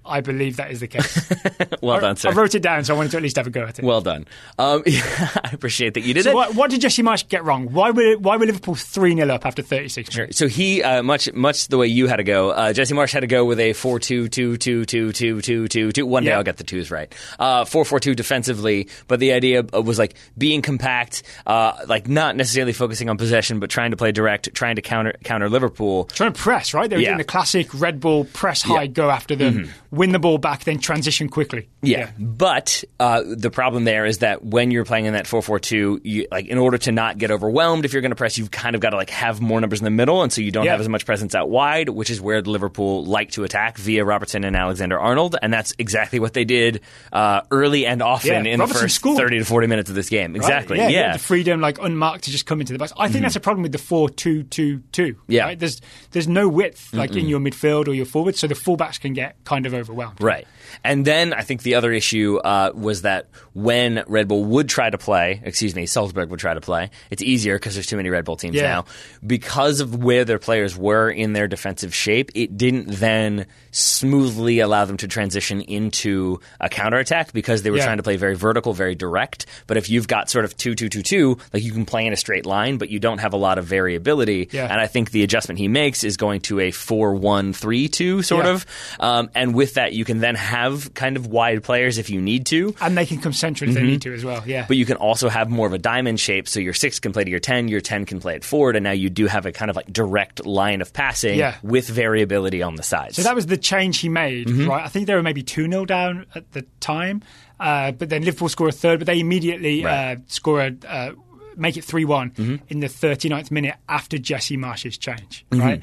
I 0.07 0.21
believe 0.21 0.57
that 0.57 0.71
is 0.71 0.81
the 0.81 0.87
case. 0.89 1.31
well 1.83 1.97
I, 1.97 2.01
done, 2.01 2.17
sir. 2.17 2.31
I 2.31 2.33
wrote 2.33 2.55
it 2.55 2.63
down, 2.63 2.85
so 2.85 2.95
I 2.95 2.97
wanted 2.97 3.11
to 3.13 3.17
at 3.19 3.23
least 3.23 3.37
have 3.37 3.47
a 3.47 3.51
go 3.51 3.63
at 3.65 3.79
it. 3.79 3.85
well 3.85 4.01
done. 4.01 4.27
Um, 4.59 4.83
I 4.87 5.51
appreciate 5.53 5.95
that 5.95 6.01
you 6.03 6.15
did 6.15 6.25
So 6.25 6.31
it. 6.31 6.35
what, 6.35 6.55
what 6.55 6.71
did 6.71 6.81
Jesse 6.81 7.03
Marsch 7.03 7.29
get 7.29 7.45
wrong? 7.45 7.73
Why 7.73 7.91
were 7.91 8.17
why 8.19 8.37
were 8.37 8.47
Liverpool 8.47 8.75
three 8.75 9.15
0 9.15 9.29
up 9.35 9.45
after 9.47 9.63
thirty 9.63 9.89
six 9.89 10.15
minutes? 10.17 10.37
So 10.39 10.47
he 10.49 10.83
uh, 10.83 11.03
much 11.03 11.33
much 11.33 11.69
the 11.69 11.79
way 11.79 11.87
you 11.89 12.07
had 12.07 12.17
to 12.17 12.25
go. 12.25 12.51
Uh, 12.51 12.73
Jesse 12.73 12.95
Marsch 12.95 13.13
had 13.13 13.21
to 13.21 13.27
go 13.27 13.45
with 13.45 13.59
a 13.61 13.73
four 13.73 13.99
two 13.99 14.29
two 14.29 14.57
two 14.57 14.85
two 14.85 15.13
two 15.13 15.41
two 15.41 15.69
two 15.69 15.93
two. 15.93 16.07
One 16.07 16.23
day 16.25 16.31
Yeah. 16.31 16.37
I'll 16.39 16.45
get 16.45 16.57
the 16.57 16.65
twos 16.65 16.91
right. 16.91 17.13
Uh, 17.39 17.65
four 17.65 17.85
four 17.85 18.01
two 18.01 18.15
defensively, 18.15 18.89
but 19.09 19.21
the 19.21 19.33
idea 19.33 19.63
was 19.63 19.99
like 19.99 20.15
being 20.39 20.63
compact, 20.63 21.23
uh, 21.47 21.73
like 21.87 22.09
not 22.09 22.37
necessarily 22.37 22.73
focusing 22.73 23.09
on 23.09 23.17
possession, 23.19 23.61
but 23.61 23.71
trying 23.71 23.91
to 23.91 23.97
play 23.97 24.13
direct, 24.13 24.53
trying 24.55 24.77
to 24.77 24.83
counter 24.83 25.15
counter 25.25 25.49
Liverpool. 25.49 26.05
Trying 26.05 26.33
to 26.33 26.39
press, 26.41 26.75
right? 26.75 26.89
They 26.89 26.97
were 26.97 27.03
Yeah. 27.03 27.09
doing 27.11 27.19
the 27.19 27.25
classic 27.25 27.69
Red 27.75 28.01
Bull 28.01 28.25
press 28.25 28.63
high, 28.63 28.75
Yeah. 28.75 28.85
Mm-hmm. 28.85 28.93
go 28.93 29.11
after 29.11 29.37
them, 29.37 29.71
win 29.97 30.13
the 30.13 30.19
ball 30.19 30.39
back, 30.39 30.65
then 30.65 30.79
transition 30.79 31.29
quickly. 31.29 31.69
Yeah, 31.83 32.11
but 32.19 32.85
uh, 33.01 33.23
the 33.27 33.51
problem 33.51 33.85
there 33.85 34.05
is 34.07 34.19
that 34.19 34.45
when 34.45 34.71
you're 34.71 34.85
playing 34.85 35.07
in 35.07 35.15
that 35.15 35.27
four 35.27 35.43
four 35.43 35.59
two, 35.59 36.01
you 36.05 36.27
like 36.31 36.47
in 36.47 36.59
order 36.59 36.79
to 36.79 36.93
not 36.93 37.19
get 37.19 37.31
overwhelmed, 37.31 37.85
if 37.85 37.93
you're 37.93 38.03
going 38.03 38.11
to 38.11 38.17
press, 38.17 38.39
you've 38.39 38.51
kind 38.51 38.75
of 38.75 38.81
got 38.81 38.91
to 38.91 38.97
like 38.97 39.11
have 39.11 39.41
more 39.41 39.61
numbers 39.61 39.81
in 39.81 39.85
the 39.85 39.91
middle, 39.91 40.23
and 40.23 40.33
so 40.33 40.41
you 40.41 40.51
don't 40.53 40.65
Yeah. 40.65 40.73
have 40.73 40.81
as 40.81 40.89
much 40.89 41.07
presence 41.07 41.35
out 41.35 41.49
wide, 41.51 41.89
which 41.89 42.11
is 42.11 42.21
where 42.21 42.43
Liverpool 42.43 43.05
like 43.05 43.31
to 43.33 43.45
attack 43.45 43.79
via 43.79 44.05
Robertson 44.05 44.45
and 44.45 44.55
Alexander 44.55 44.99
Arnold, 44.99 45.37
and 45.41 45.53
that's 45.53 45.73
exactly 45.79 46.19
what 46.21 46.33
they 46.35 46.45
did 46.45 46.81
uh, 47.13 47.41
early 47.51 47.87
and 47.87 48.03
often 48.03 48.45
Yeah, 48.45 48.53
in 48.53 48.61
Robertson 48.61 48.75
the 48.77 48.85
first 48.85 48.95
scored. 48.97 49.17
thirty 49.19 49.39
to 49.39 49.45
forty 49.45 49.67
minutes 49.67 49.89
of 49.91 49.97
this 49.97 50.09
game. 50.09 50.33
Right? 50.33 50.37
Exactly. 50.37 50.79
Yeah, 50.79 50.89
Yeah. 50.89 51.13
the 51.15 51.19
freedom, 51.19 51.61
like 51.61 51.79
unmarked, 51.81 52.25
to 52.25 52.31
just 52.31 52.47
come 52.47 52.61
into 52.61 52.73
the 52.73 52.79
box. 52.79 52.93
I 52.99 53.09
think 53.09 53.23
that's 53.23 53.37
a 53.37 53.41
problem 53.41 53.63
with 53.63 53.73
the 53.73 53.79
four-two-two-two. 53.79 55.17
Yeah. 55.29 55.45
right? 55.45 55.59
there's 55.59 55.81
there's 56.13 56.29
no 56.29 56.49
width 56.49 56.93
like 56.93 57.15
in 57.17 57.27
your 57.29 57.41
midfield 57.41 57.89
or 57.89 57.95
your 57.95 58.07
forwards, 58.07 58.39
so 58.39 58.47
the 58.47 58.55
fullbacks 58.55 59.01
can 59.01 59.13
get 59.13 59.37
kind 59.45 59.67
of 59.67 59.73
overwhelmed. 59.87 60.21
Right. 60.21 60.47
And 60.85 61.05
then 61.05 61.33
I 61.33 61.43
think 61.43 61.63
the 61.63 61.75
other 61.77 61.93
issue 61.93 62.39
uh, 62.39 62.73
was 62.75 63.03
that 63.03 63.29
when 63.55 64.05
Red 64.07 64.29
Bull 64.29 64.45
would 64.45 64.69
try 64.69 64.91
to 64.91 64.99
play, 64.99 65.41
excuse 65.45 65.75
me, 65.75 65.87
Salzburg 65.87 66.31
would 66.31 66.41
try 66.41 66.55
to 66.55 66.61
play, 66.61 66.91
it's 67.11 67.23
easier 67.23 67.57
because 67.57 67.75
there's 67.75 67.87
too 67.87 67.97
many 67.97 68.11
Red 68.11 68.25
Bull 68.25 68.37
teams 68.37 68.57
Yeah. 68.57 68.63
now. 68.63 68.85
Because 69.27 69.81
of 69.81 70.03
where 70.03 70.25
their 70.25 70.39
players 70.39 70.77
were 70.77 71.11
in 71.11 71.33
their 71.33 71.49
defensive 71.49 71.95
shape, 71.95 72.31
it 72.35 72.57
didn't 72.57 72.89
then 72.89 73.47
smoothly 73.73 74.61
allow 74.61 74.85
them 74.85 74.97
to 74.99 75.09
transition 75.09 75.61
into 75.61 76.41
a 76.61 76.69
counterattack 76.69 77.33
because 77.33 77.63
they 77.63 77.71
were 77.71 77.79
Yeah. 77.79 77.85
trying 77.85 77.97
to 77.99 78.03
play 78.03 78.17
very 78.17 78.35
vertical, 78.35 78.73
very 78.73 78.95
direct. 78.95 79.47
But 79.67 79.77
if 79.77 79.89
you've 79.91 80.09
got 80.09 80.31
sort 80.31 80.45
of 80.45 80.57
2 80.57 80.75
2 80.75 80.89
2 80.89 81.03
2, 81.03 81.39
like 81.53 81.63
you 81.63 81.73
can 81.73 81.85
play 81.87 82.07
in 82.07 82.13
a 82.13 82.17
straight 82.17 82.47
line, 82.47 82.77
but 82.79 82.91
you 82.91 82.99
don't 82.99 83.19
have 83.19 83.33
a 83.33 83.37
lot 83.37 83.59
of 83.59 83.65
variability. 83.67 84.49
Yeah. 84.53 84.65
And 84.71 84.81
I 84.81 84.87
think 84.87 85.11
the 85.11 85.23
adjustment 85.23 85.59
he 85.59 85.69
makes 85.69 86.05
is 86.05 86.17
going 86.17 86.41
to 86.43 86.61
a 86.61 86.71
4 86.71 87.15
1 87.15 87.53
3 87.53 87.89
2 87.89 88.23
sort 88.23 88.47
of. 88.47 88.67
Um, 89.01 89.31
and 89.35 89.55
with 89.55 89.75
that, 89.75 89.93
you 89.93 90.05
can 90.05 90.21
then 90.21 90.35
have 90.35 90.66
kind 90.95 91.17
of 91.17 91.27
wide 91.27 91.63
players 91.63 91.99
if 91.99 92.11
you 92.11 92.21
need 92.21 92.47
to. 92.47 92.75
And 92.81 92.97
they 92.97 93.07
can 93.07 93.21
come 93.21 93.33
central 93.33 93.69
if 93.71 93.75
they 93.77 93.83
need 93.83 94.03
to 94.03 94.13
as 94.15 94.25
well. 94.25 94.43
Yeah. 94.47 94.65
But 94.69 94.77
you 94.77 94.87
can 94.87 94.97
also 94.97 95.29
have 95.29 95.49
more 95.51 95.67
of 95.67 95.73
a 95.73 95.79
diamond 95.79 96.21
shape, 96.21 96.49
so 96.49 96.61
your 96.61 96.75
six 96.75 97.01
can 97.01 97.13
play 97.13 97.25
to 97.25 97.31
your 97.31 97.41
ten, 97.41 97.69
your 97.69 97.81
ten 97.81 98.05
can 98.07 98.21
play 98.21 98.35
it 98.37 98.45
forward, 98.45 98.77
and 98.77 98.85
now 98.85 98.93
you 98.93 99.11
do 99.11 99.27
have 99.27 99.47
a 99.47 99.53
kind 99.53 99.71
of 99.71 99.77
like 99.77 99.93
direct 99.93 100.45
line 100.47 100.81
of 100.81 100.93
passing 100.93 101.39
Yeah. 101.39 101.55
with 101.63 101.89
variability 101.89 102.63
on 102.63 102.77
the 102.77 102.83
sides. 102.83 103.17
So 103.17 103.23
that 103.23 103.35
was 103.35 103.47
the 103.47 103.57
change 103.57 103.99
he 104.01 104.09
made, 104.09 104.49
Mm-hmm. 104.49 104.69
right? 104.69 104.85
I 104.85 104.89
think 104.89 105.07
they 105.07 105.15
were 105.15 105.23
maybe 105.23 105.43
2 105.43 105.71
0 105.71 105.85
down 105.85 106.27
at 106.35 106.51
the 106.53 106.63
time, 106.81 107.23
uh, 107.61 107.93
but 107.93 108.09
then 108.09 108.23
Liverpool 108.23 108.49
score 108.49 108.69
a 108.69 108.73
third, 108.73 109.01
but 109.01 109.07
they 109.07 109.21
immediately 109.21 109.85
Right. 109.85 110.17
Mm-hmm. 110.17 110.21
uh, 110.23 110.25
score 110.29 110.61
a. 110.63 110.73
Uh, 110.87 111.13
Make 111.59 111.79
it 111.79 111.85
3 111.85 112.05
one 112.05 112.61
in 112.69 112.81
the 112.81 112.87
39th 112.87 113.51
minute 113.51 113.77
after 113.89 114.19
Jesse 114.19 114.59
Marsch's 114.59 114.99
change, 114.99 115.47
Mm-hmm. 115.51 115.63
right? 115.63 115.83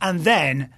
And 0.00 0.20
then 0.20 0.70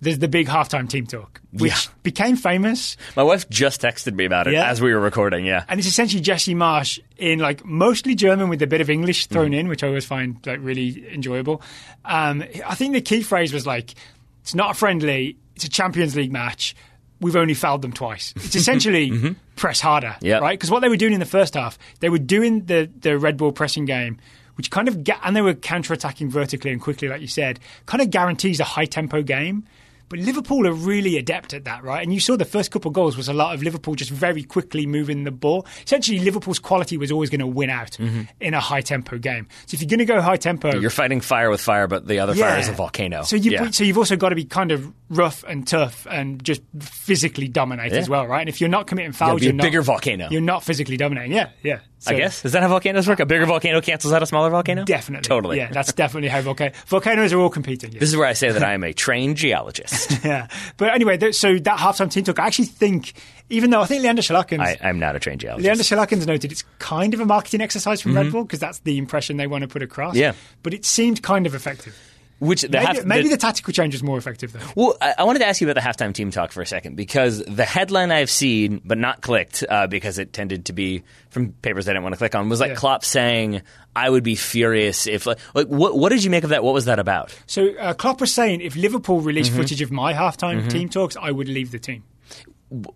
there's 0.00 0.18
the 0.18 0.28
big 0.28 0.46
halftime 0.48 0.88
team 0.88 1.06
talk, 1.06 1.40
which 1.52 1.70
Yeah. 1.72 1.92
became 2.02 2.36
famous. 2.36 2.96
My 3.16 3.22
wife 3.22 3.48
just 3.50 3.82
texted 3.82 4.14
me 4.14 4.24
about 4.24 4.46
it 4.46 4.54
Yeah? 4.54 4.68
as 4.70 4.80
we 4.80 4.92
were 4.94 5.00
recording. 5.00 5.44
Yeah, 5.44 5.64
And 5.68 5.78
it's 5.78 5.88
essentially 5.88 6.22
Jesse 6.22 6.54
Marsch 6.54 6.98
in 7.18 7.38
like 7.38 7.64
mostly 7.64 8.14
German 8.14 8.48
with 8.48 8.62
a 8.62 8.66
bit 8.66 8.80
of 8.80 8.88
English 8.90 9.24
Mm-hmm. 9.24 9.34
thrown 9.34 9.52
in, 9.54 9.68
which 9.68 9.82
I 9.84 9.88
always 9.88 10.06
find 10.06 10.36
like 10.46 10.58
really 10.62 11.04
enjoyable. 11.12 11.60
Um, 12.04 12.44
I 12.66 12.74
think 12.74 12.94
the 12.94 13.00
key 13.02 13.22
phrase 13.22 13.52
was 13.52 13.66
like, 13.66 13.94
"It's 14.42 14.54
not 14.54 14.70
a 14.70 14.74
friendly; 14.74 15.36
it's 15.56 15.64
a 15.64 15.68
Champions 15.70 16.16
League 16.16 16.32
match. 16.32 16.74
We've 17.20 17.36
only 17.36 17.54
fouled 17.54 17.82
them 17.82 17.92
twice." 17.92 18.32
It's 18.44 18.54
essentially 18.56 19.34
press 19.56 19.80
harder, 19.80 20.14
Mm-hmm. 20.16 20.26
Yep. 20.26 20.40
right? 20.42 20.58
Because 20.58 20.70
what 20.70 20.80
they 20.80 20.88
were 20.88 20.96
doing 20.96 21.12
in 21.12 21.20
the 21.20 21.26
first 21.26 21.52
half, 21.54 21.78
they 22.00 22.08
were 22.08 22.18
doing 22.18 22.64
the 22.64 22.88
the 23.00 23.18
Red 23.18 23.36
Bull 23.36 23.52
pressing 23.52 23.84
game. 23.84 24.18
Which 24.56 24.70
kind 24.70 24.88
of, 24.88 25.04
ga- 25.04 25.18
and 25.24 25.34
they 25.34 25.40
were 25.40 25.54
counter-attacking 25.54 26.28
vertically 26.28 26.70
and 26.70 26.82
quickly, 26.82 27.08
like 27.08 27.22
you 27.22 27.28
said, 27.28 27.60
kind 27.86 28.02
of 28.02 28.10
guarantees 28.10 28.60
a 28.60 28.64
high-tempo 28.64 29.22
game. 29.22 29.64
But 30.10 30.18
Liverpool 30.18 30.66
are 30.66 30.72
really 30.72 31.16
adept 31.16 31.54
at 31.54 31.64
that, 31.66 31.84
right? 31.84 32.02
And 32.02 32.12
you 32.12 32.18
saw 32.18 32.36
the 32.36 32.44
first 32.44 32.72
couple 32.72 32.88
of 32.88 32.94
goals 32.94 33.16
was 33.16 33.28
a 33.28 33.32
lot 33.32 33.54
of 33.54 33.62
Liverpool 33.62 33.94
just 33.94 34.10
very 34.10 34.42
quickly 34.42 34.84
moving 34.84 35.22
the 35.22 35.30
ball. 35.30 35.64
Essentially, 35.86 36.18
Liverpool's 36.18 36.58
quality 36.58 36.96
was 36.96 37.12
always 37.12 37.30
going 37.30 37.38
to 37.38 37.46
win 37.46 37.70
out 37.70 37.92
mm-hmm. 37.92 38.22
in 38.40 38.52
a 38.52 38.58
high 38.58 38.80
tempo 38.80 39.18
game. 39.18 39.46
So 39.66 39.76
if 39.76 39.82
you're 39.82 39.88
going 39.88 40.00
to 40.00 40.04
go 40.04 40.20
high 40.20 40.36
tempo, 40.36 40.76
you're 40.76 40.90
fighting 40.90 41.20
fire 41.20 41.48
with 41.48 41.60
fire, 41.60 41.86
but 41.86 42.08
the 42.08 42.18
other 42.18 42.34
fire 42.34 42.58
is 42.58 42.68
a 42.68 42.72
volcano. 42.72 43.22
So 43.22 43.36
you 43.36 43.52
yeah. 43.52 43.70
so 43.70 43.84
you've 43.84 43.98
also 43.98 44.16
got 44.16 44.30
to 44.30 44.34
be 44.34 44.44
kind 44.44 44.72
of 44.72 44.92
rough 45.10 45.44
and 45.46 45.66
tough 45.66 46.06
and 46.08 46.42
just 46.42 46.62
physically 46.78 47.48
dominate 47.48 47.92
as 47.92 48.08
well, 48.08 48.26
right? 48.26 48.40
And 48.40 48.48
if 48.48 48.60
you're 48.60 48.70
not 48.70 48.86
committing 48.86 49.12
fouls, 49.12 49.42
you're 49.42 49.52
not, 49.52 49.64
bigger 49.64 49.82
volcano. 49.82 50.28
You're 50.30 50.40
not 50.40 50.62
physically 50.62 50.96
dominating. 50.96 51.32
Yeah, 51.32 51.50
yeah. 51.62 51.80
I 52.06 52.14
guess 52.14 52.44
is 52.44 52.52
that 52.52 52.62
how 52.62 52.68
volcanoes 52.68 53.06
work? 53.06 53.20
A 53.20 53.26
bigger 53.26 53.44
volcano 53.44 53.80
cancels 53.82 54.14
out 54.14 54.22
a 54.22 54.26
smaller 54.26 54.48
volcano. 54.48 54.84
Definitely. 54.84 55.28
totally. 55.28 55.56
Yeah, 55.58 55.70
that's 55.70 55.92
definitely 55.92 56.28
how 56.30 56.40
volcano 56.40 56.72
volcanoes 56.86 57.32
are 57.32 57.38
all 57.40 57.50
competing. 57.50 57.92
yeah. 57.92 57.98
This 58.00 58.08
is 58.08 58.16
where 58.16 58.26
I 58.26 58.32
say 58.32 58.50
that 58.52 58.62
I 58.62 58.72
am 58.72 58.84
a 58.84 58.92
trained 58.92 59.36
geologist. 59.36 60.10
yeah. 60.24 60.46
But 60.76 60.94
anyway, 60.94 61.18
th- 61.18 61.34
so 61.34 61.58
that 61.58 61.78
halftime 61.78 62.10
team 62.10 62.24
talk, 62.24 62.38
I 62.38 62.46
actually 62.46 62.66
think, 62.66 63.12
even 63.50 63.70
though 63.70 63.82
I 63.82 63.86
think 63.86 64.02
Leander 64.02 64.22
Schaerlaeckens, 64.22 64.60
I, 64.60 64.78
I'm 64.82 64.98
not 64.98 65.16
a 65.16 65.18
trained 65.18 65.40
geologist. 65.40 65.66
Leander 65.66 65.82
Schaerlaeckens 65.82 66.26
noted 66.26 66.52
it's 66.52 66.64
kind 66.78 67.12
of 67.12 67.20
a 67.20 67.26
marketing 67.26 67.60
exercise 67.60 68.00
from 68.00 68.14
Red 68.14 68.30
Bull 68.32 68.44
because 68.44 68.60
that's 68.60 68.78
the 68.78 68.96
impression 68.96 69.36
they 69.36 69.46
want 69.48 69.62
to 69.62 69.68
put 69.68 69.82
across. 69.82 70.14
Mm-hmm. 70.14 70.20
Yeah. 70.22 70.32
But 70.62 70.72
it 70.72 70.84
seemed 70.86 71.22
kind 71.22 71.46
of 71.46 71.54
effective. 71.54 71.98
Which 72.40 72.62
the 72.62 72.68
Maybe, 72.70 72.84
half- 72.86 73.04
maybe 73.04 73.28
the 73.28 73.36
tactical 73.36 73.72
change 73.72 73.94
is 73.94 74.02
more 74.02 74.16
effective 74.18 74.52
though. 74.52 74.60
Well, 74.74 74.96
I, 75.00 75.14
I 75.18 75.24
wanted 75.24 75.40
to 75.40 75.46
ask 75.46 75.60
you 75.60 75.68
about 75.70 75.80
the 75.80 75.86
halftime 75.86 76.14
team 76.14 76.30
talk 76.30 76.52
for 76.52 76.62
a 76.62 76.66
second 76.66 76.96
because 76.96 77.44
the 77.44 77.66
headline 77.66 78.10
I've 78.10 78.30
seen 78.30 78.80
but 78.82 78.96
not 78.96 79.20
clicked 79.20 79.62
uh, 79.68 79.86
because 79.86 80.18
it 80.18 80.32
tended 80.32 80.64
to 80.64 80.72
be 80.72 81.02
from 81.28 81.52
papers 81.52 81.86
I 81.86 81.92
didn't 81.92 82.02
want 82.04 82.14
to 82.14 82.18
click 82.18 82.34
on 82.34 82.48
was 82.48 82.58
like 82.58 82.70
Yeah. 82.70 82.74
Klopp 82.76 83.04
saying, 83.04 83.60
"I 83.94 84.08
would 84.08 84.24
be 84.24 84.36
furious 84.36 85.06
if 85.06 85.26
like, 85.26 85.38
like 85.54 85.66
what 85.66 85.98
what 85.98 86.08
did 86.08 86.24
you 86.24 86.30
make 86.30 86.44
of 86.44 86.50
that? 86.50 86.64
What 86.64 86.72
was 86.72 86.86
that 86.86 86.98
about?" 86.98 87.38
So 87.46 87.74
uh, 87.74 87.92
Klopp 87.92 88.20
was 88.22 88.32
saying 88.32 88.62
if 88.62 88.74
Liverpool 88.74 89.18
Mm-hmm. 89.18 89.26
released 89.26 89.52
footage 89.52 89.82
of 89.82 89.92
my 89.92 90.14
halftime 90.14 90.68
team 90.70 90.88
talks, 90.88 91.16
I 91.20 91.30
would 91.30 91.48
leave 91.48 91.70
the 91.72 91.78
team. 91.78 92.04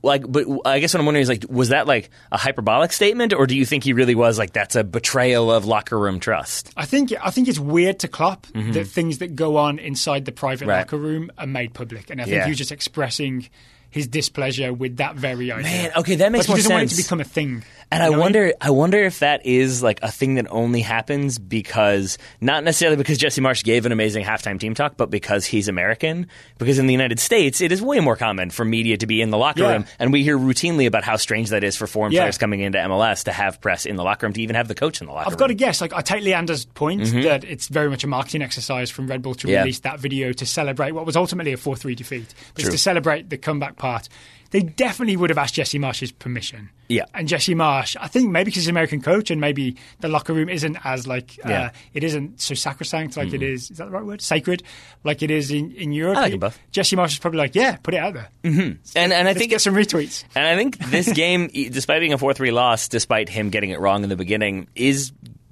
Like, 0.02 0.30
but 0.30 0.46
I 0.64 0.78
guess 0.78 0.94
what 0.94 1.00
I'm 1.00 1.06
wondering 1.06 1.22
is 1.22 1.28
like, 1.28 1.46
was 1.48 1.70
that 1.70 1.86
like 1.88 2.10
a 2.30 2.38
hyperbolic 2.38 2.92
statement, 2.92 3.32
or 3.34 3.46
do 3.48 3.56
you 3.56 3.64
think 3.66 3.82
he 3.82 3.92
really 3.92 4.14
was 4.14 4.38
like 4.38 4.52
that's 4.52 4.76
a 4.76 4.84
betrayal 4.84 5.50
of 5.50 5.64
locker 5.64 5.98
room 5.98 6.20
trust? 6.20 6.70
I 6.76 6.84
think 6.84 7.12
I 7.20 7.30
think 7.30 7.48
it's 7.48 7.58
weird 7.58 7.98
to 8.00 8.08
Klopp 8.08 8.46
that 8.54 8.86
things 8.86 9.18
that 9.18 9.34
go 9.34 9.56
on 9.56 9.78
inside 9.80 10.24
the 10.26 10.32
private 10.32 10.60
Mm-hmm. 10.64 10.70
Right. 10.70 10.78
locker 10.78 10.96
room 10.98 11.30
are 11.38 11.46
made 11.46 11.74
public, 11.74 12.10
and 12.10 12.20
I 12.20 12.24
think 12.24 12.36
Yeah. 12.36 12.44
he 12.44 12.50
was 12.50 12.58
just 12.58 12.70
expressing 12.72 13.48
his 13.94 14.08
displeasure 14.08 14.72
with 14.74 14.96
that 14.96 15.14
very 15.14 15.52
idea. 15.52 15.62
Man, 15.62 15.90
okay, 15.98 16.16
that 16.16 16.32
makes 16.32 16.48
like, 16.48 16.48
more 16.48 16.56
he 16.56 16.62
doesn't 16.64 16.74
want 16.74 16.92
it 16.92 16.96
to 16.96 17.02
become 17.02 17.20
a 17.20 17.24
thing. 17.24 17.62
And 17.92 18.02
I 18.02 18.06
know 18.06 18.12
what 18.12 18.20
wonder, 18.22 18.52
I 18.60 18.70
wonder 18.70 18.98
if 19.04 19.20
that 19.20 19.46
is 19.46 19.80
like 19.82 20.00
a 20.02 20.10
thing 20.10 20.34
that 20.34 20.46
only 20.50 20.80
happens 20.80 21.38
because 21.38 22.18
not 22.40 22.64
necessarily 22.64 22.96
because 22.96 23.18
Jesse 23.18 23.40
Marsch 23.40 23.62
gave 23.62 23.86
an 23.86 23.92
amazing 23.92 24.24
halftime 24.24 24.58
team 24.58 24.74
talk, 24.74 24.96
but 24.96 25.10
because 25.10 25.46
he's 25.46 25.68
American. 25.68 26.26
Because 26.58 26.80
in 26.80 26.86
the 26.88 26.92
United 26.92 27.20
States, 27.20 27.60
it 27.60 27.70
is 27.70 27.80
way 27.80 28.00
more 28.00 28.16
common 28.16 28.50
for 28.50 28.64
media 28.64 28.96
to 28.96 29.06
be 29.06 29.20
in 29.22 29.30
the 29.30 29.38
locker 29.38 29.60
Yeah. 29.62 29.72
room, 29.74 29.84
and 30.00 30.12
we 30.12 30.24
hear 30.24 30.36
routinely 30.36 30.86
about 30.86 31.04
how 31.04 31.16
strange 31.16 31.50
that 31.50 31.62
is 31.62 31.76
for 31.76 31.86
foreign 31.86 32.10
Yeah. 32.10 32.22
players 32.22 32.36
coming 32.36 32.60
into 32.60 32.78
MLS 32.80 33.22
to 33.24 33.32
have 33.32 33.60
press 33.60 33.86
in 33.86 33.94
the 33.94 34.02
locker 34.02 34.26
room, 34.26 34.32
to 34.32 34.42
even 34.42 34.56
have 34.56 34.66
the 34.66 34.74
coach 34.74 35.00
in 35.00 35.06
the 35.06 35.12
locker 35.12 35.28
room. 35.28 35.34
I've 35.34 35.38
got 35.38 35.46
to 35.48 35.54
guess. 35.54 35.80
Like, 35.80 35.92
I 35.92 36.00
take 36.00 36.24
Leander's 36.24 36.64
point 36.64 37.04
that 37.22 37.44
it's 37.44 37.68
very 37.68 37.90
much 37.90 38.02
a 38.02 38.08
marketing 38.08 38.42
exercise 38.42 38.90
from 38.90 39.06
Red 39.06 39.22
Bull 39.22 39.34
to 39.36 39.46
Mm-hmm. 39.46 39.52
Yeah. 39.52 39.60
release 39.60 39.78
that 39.80 40.00
video 40.00 40.32
to 40.32 40.46
celebrate 40.46 40.92
what 40.92 41.06
was 41.06 41.14
ultimately 41.16 41.52
a 41.52 41.56
four-three 41.56 41.94
defeat, 41.94 42.34
but 42.54 42.64
it's 42.64 42.72
to 42.72 42.78
celebrate 42.78 43.30
the 43.30 43.36
comeback 43.36 43.76
part. 43.84 44.08
They 44.50 44.60
definitely 44.60 45.16
would 45.16 45.30
have 45.30 45.38
asked 45.38 45.54
Jesse 45.54 45.80
Marsch's 45.80 46.12
permission. 46.12 46.70
Yeah. 46.86 47.06
and 47.14 47.26
Jesse 47.26 47.54
Marsch, 47.56 47.96
I 47.98 48.06
think 48.08 48.30
maybe 48.30 48.44
because 48.44 48.62
he's 48.62 48.66
an 48.68 48.72
American 48.74 49.00
coach, 49.02 49.30
and 49.32 49.40
maybe 49.40 49.74
the 50.00 50.06
locker 50.08 50.32
room 50.32 50.48
isn't 50.48 50.76
as 50.84 51.06
like 51.08 51.40
uh, 51.44 51.48
Yeah. 51.48 51.64
Mm-hmm. 51.68 51.76
it 51.98 52.04
isn't 52.04 52.40
so 52.40 52.54
sacrosanct 52.54 53.16
like 53.16 53.32
it 53.32 53.42
is. 53.42 53.70
Is 53.72 53.78
that 53.78 53.86
the 53.86 53.90
right 53.90 54.04
word? 54.04 54.20
Sacred, 54.22 54.62
like 55.02 55.22
it 55.22 55.30
is 55.32 55.50
in 55.50 55.72
in 55.72 55.92
Europe. 55.92 56.18
I 56.18 56.28
like 56.28 56.38
both. 56.38 56.58
Jesse 56.70 56.94
Marsch 56.94 57.12
is 57.14 57.18
probably 57.18 57.38
like, 57.38 57.54
yeah, 57.56 57.76
put 57.82 57.94
it 57.94 57.98
out 57.98 58.14
there. 58.14 58.28
and 58.44 58.78
and 58.94 59.12
I 59.12 59.22
Let's 59.24 59.38
think 59.38 59.50
get 59.50 59.60
some 59.60 59.74
retweets. 59.74 60.22
And 60.36 60.46
I 60.46 60.54
think 60.56 60.78
this 60.78 61.10
game, 61.24 61.48
despite 61.48 61.98
being 62.00 62.12
a 62.12 62.18
4 62.18 62.32
3 62.34 62.50
loss, 62.52 62.86
despite 62.88 63.28
him 63.28 63.50
getting 63.50 63.70
it 63.70 63.80
wrong 63.80 64.04
in 64.04 64.08
the 64.08 64.16
beginning, 64.16 64.68
is 64.76 65.10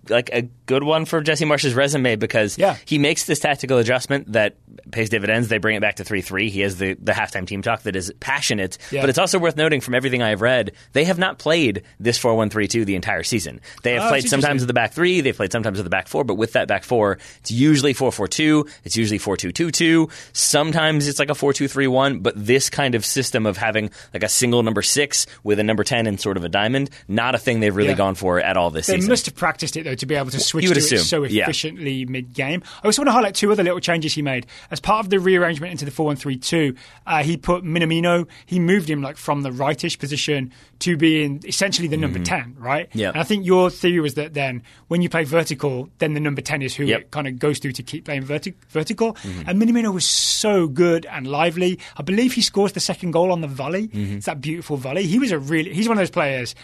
like 0.08 0.30
a 0.32 0.42
good 0.66 0.82
one 0.82 1.04
for 1.04 1.20
Jesse 1.20 1.44
Marsch's 1.44 1.74
resume 1.74 2.16
because 2.16 2.58
Yeah. 2.58 2.76
he 2.84 2.98
makes 2.98 3.24
this 3.24 3.38
tactical 3.38 3.78
adjustment 3.78 4.32
that 4.32 4.56
pays 4.90 5.08
dividends. 5.10 5.48
They 5.48 5.58
bring 5.58 5.76
it 5.76 5.80
back 5.80 5.96
to 5.96 6.04
3 6.04 6.20
3. 6.22 6.50
He 6.50 6.60
has 6.60 6.78
the, 6.78 6.94
the 6.94 7.12
halftime 7.12 7.46
team 7.46 7.62
talk 7.62 7.82
that 7.82 7.94
is 7.94 8.12
passionate. 8.20 8.78
Yeah. 8.90 9.00
But 9.02 9.10
it's 9.10 9.18
also 9.18 9.38
worth 9.38 9.56
noting 9.56 9.80
from 9.80 9.94
everything 9.94 10.22
I've 10.22 10.40
read, 10.40 10.72
they 10.92 11.04
have 11.04 11.18
not 11.18 11.38
played 11.38 11.82
this 12.00 12.18
4 12.18 12.34
1 12.34 12.50
3 12.50 12.66
2 12.68 12.84
the 12.84 12.96
entire 12.96 13.22
season. 13.22 13.60
They 13.82 13.92
have 13.94 14.04
Oh, 14.04 14.08
played 14.08 14.28
sometimes 14.28 14.62
with 14.62 14.66
the 14.68 14.74
back 14.74 14.92
three, 14.92 15.20
they've 15.20 15.36
played 15.36 15.52
sometimes 15.52 15.78
with 15.78 15.84
the 15.84 15.90
back 15.90 16.08
four, 16.08 16.24
but 16.24 16.34
with 16.34 16.52
that 16.54 16.66
back 16.68 16.84
four, 16.84 17.18
it's 17.40 17.50
usually 17.50 17.92
4 17.92 18.10
4 18.10 18.26
2, 18.28 18.66
it's 18.84 18.96
usually 18.96 19.18
4 19.18 19.36
2 19.36 19.52
2 19.52 19.70
2. 19.70 20.08
Sometimes 20.32 21.06
it's 21.08 21.18
like 21.18 21.30
a 21.30 21.34
4 21.34 21.52
2 21.52 21.68
3 21.68 21.86
1, 21.86 22.18
but 22.20 22.34
this 22.36 22.68
kind 22.68 22.94
of 22.94 23.04
system 23.04 23.46
of 23.46 23.56
having 23.56 23.90
like 24.12 24.22
a 24.22 24.28
single 24.28 24.62
number 24.62 24.82
six 24.82 25.26
with 25.44 25.58
a 25.58 25.62
number 25.62 25.84
10 25.84 26.06
and 26.06 26.20
sort 26.20 26.36
of 26.36 26.44
a 26.44 26.48
diamond, 26.48 26.90
not 27.08 27.34
a 27.34 27.38
thing 27.38 27.60
they've 27.60 27.74
really 27.74 27.90
Yeah. 27.90 27.96
gone 27.96 28.14
for 28.16 28.40
at 28.40 28.56
all 28.56 28.70
this 28.70 28.86
They 28.86 28.94
season. 28.94 29.08
They 29.08 29.12
must 29.12 29.26
have 29.26 29.34
practiced 29.36 29.76
it 29.76 29.86
though 29.92 29.96
to 29.96 30.06
be 30.06 30.14
able 30.14 30.30
to 30.30 30.40
switch 30.40 30.66
to 30.66 30.72
assume, 30.72 30.98
it 30.98 31.02
so 31.02 31.24
yeah. 31.24 31.42
efficiently 31.44 32.04
mid-game. 32.04 32.62
I 32.82 32.86
also 32.86 33.02
want 33.02 33.08
to 33.08 33.12
highlight 33.12 33.34
two 33.34 33.52
other 33.52 33.62
little 33.62 33.80
changes 33.80 34.14
he 34.14 34.22
made 34.22 34.46
as 34.70 34.80
part 34.80 35.04
of 35.04 35.10
the 35.10 35.18
rearrangement 35.20 35.70
into 35.72 35.84
the 35.84 35.90
four-one-three-two. 35.90 36.74
Uh, 37.06 37.22
he 37.22 37.36
put 37.36 37.64
Minamino. 37.64 38.26
He 38.46 38.58
moved 38.58 38.88
him 38.88 39.02
like 39.02 39.16
from 39.16 39.42
the 39.42 39.52
rightish 39.52 39.98
position 39.98 40.52
to 40.80 40.96
being 40.96 41.42
essentially 41.46 41.88
the 41.88 41.96
number 41.96 42.18
ten, 42.18 42.56
right? 42.58 42.88
Mm-hmm. 42.90 42.98
Yeah. 42.98 43.08
And 43.10 43.18
I 43.18 43.22
think 43.22 43.46
your 43.46 43.70
theory 43.70 44.00
was 44.00 44.14
that 44.14 44.34
then 44.34 44.62
when 44.88 45.02
you 45.02 45.08
play 45.08 45.24
vertical, 45.24 45.88
then 45.98 46.14
the 46.14 46.20
number 46.20 46.40
ten 46.40 46.62
is 46.62 46.74
who 46.74 46.84
Yep. 46.84 47.00
it 47.00 47.10
kind 47.10 47.28
of 47.28 47.38
goes 47.38 47.58
through 47.58 47.72
to 47.72 47.82
keep 47.82 48.04
playing 48.04 48.24
verti- 48.24 48.54
vertical. 48.68 49.14
Mm-hmm. 49.14 49.48
And 49.48 49.62
Minamino 49.62 49.92
was 49.94 50.06
so 50.06 50.66
good 50.66 51.06
and 51.06 51.26
lively. 51.26 51.78
I 51.96 52.02
believe 52.02 52.32
he 52.32 52.42
scores 52.42 52.72
the 52.72 52.80
second 52.80 53.12
goal 53.12 53.30
on 53.30 53.40
the 53.40 53.46
volley. 53.46 53.88
Mm-hmm. 53.88 54.16
It's 54.16 54.26
that 54.26 54.40
beautiful 54.40 54.76
volley. 54.76 55.04
He 55.04 55.18
was 55.18 55.30
a 55.30 55.38
really. 55.38 55.72
He's 55.72 55.88
one 55.88 55.96
of 55.98 56.00
those 56.00 56.10
players. 56.10 56.54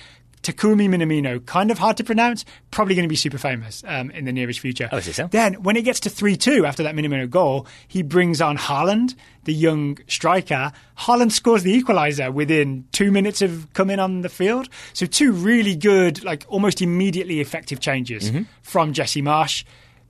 Takumi 0.43 0.89
Minamino, 0.89 1.45
kind 1.47 1.71
of 1.71 1.79
hard 1.79 1.97
to 1.99 2.05
pronounce, 2.05 2.45
probably 2.71 2.95
going 2.95 3.05
to 3.05 3.09
be 3.09 3.17
super 3.17 3.39
famous 3.39 3.83
um, 3.87 4.11
in 4.13 4.25
the 4.25 4.33
nearest 4.33 4.61
future. 4.61 4.89
Say 5.01 5.13
so. 5.13 5.27
Then, 5.27 5.55
when 5.63 5.77
it 5.77 5.83
gets 5.83 6.01
to 6.01 6.11
3 6.11 6.37
2 6.37 6.65
after 6.67 6.83
that 6.83 6.95
Minamino 6.95 7.29
goal, 7.29 7.67
he 7.87 8.03
brings 8.03 8.41
on 8.41 8.57
Haaland, 8.57 9.15
the 9.45 9.53
young 9.55 9.99
striker. 10.07 10.73
Haaland 10.99 11.33
scores 11.33 11.63
the 11.63 11.81
equaliser 11.83 12.33
within 12.33 12.85
two 12.93 13.11
minutes 13.11 13.43
of 13.43 13.73
coming 13.73 13.99
on 13.99 14.21
the 14.23 14.29
field. 14.29 14.69
So, 14.93 15.07
two 15.07 15.33
really 15.33 15.77
good, 15.77 16.23
like 16.25 16.45
almost 16.49 16.81
immediately 16.83 17.41
effective 17.41 17.81
changes 17.81 18.31
Mm-hmm. 18.31 18.43
from 18.63 18.93
Jesse 18.93 19.23
Marsch. 19.23 19.65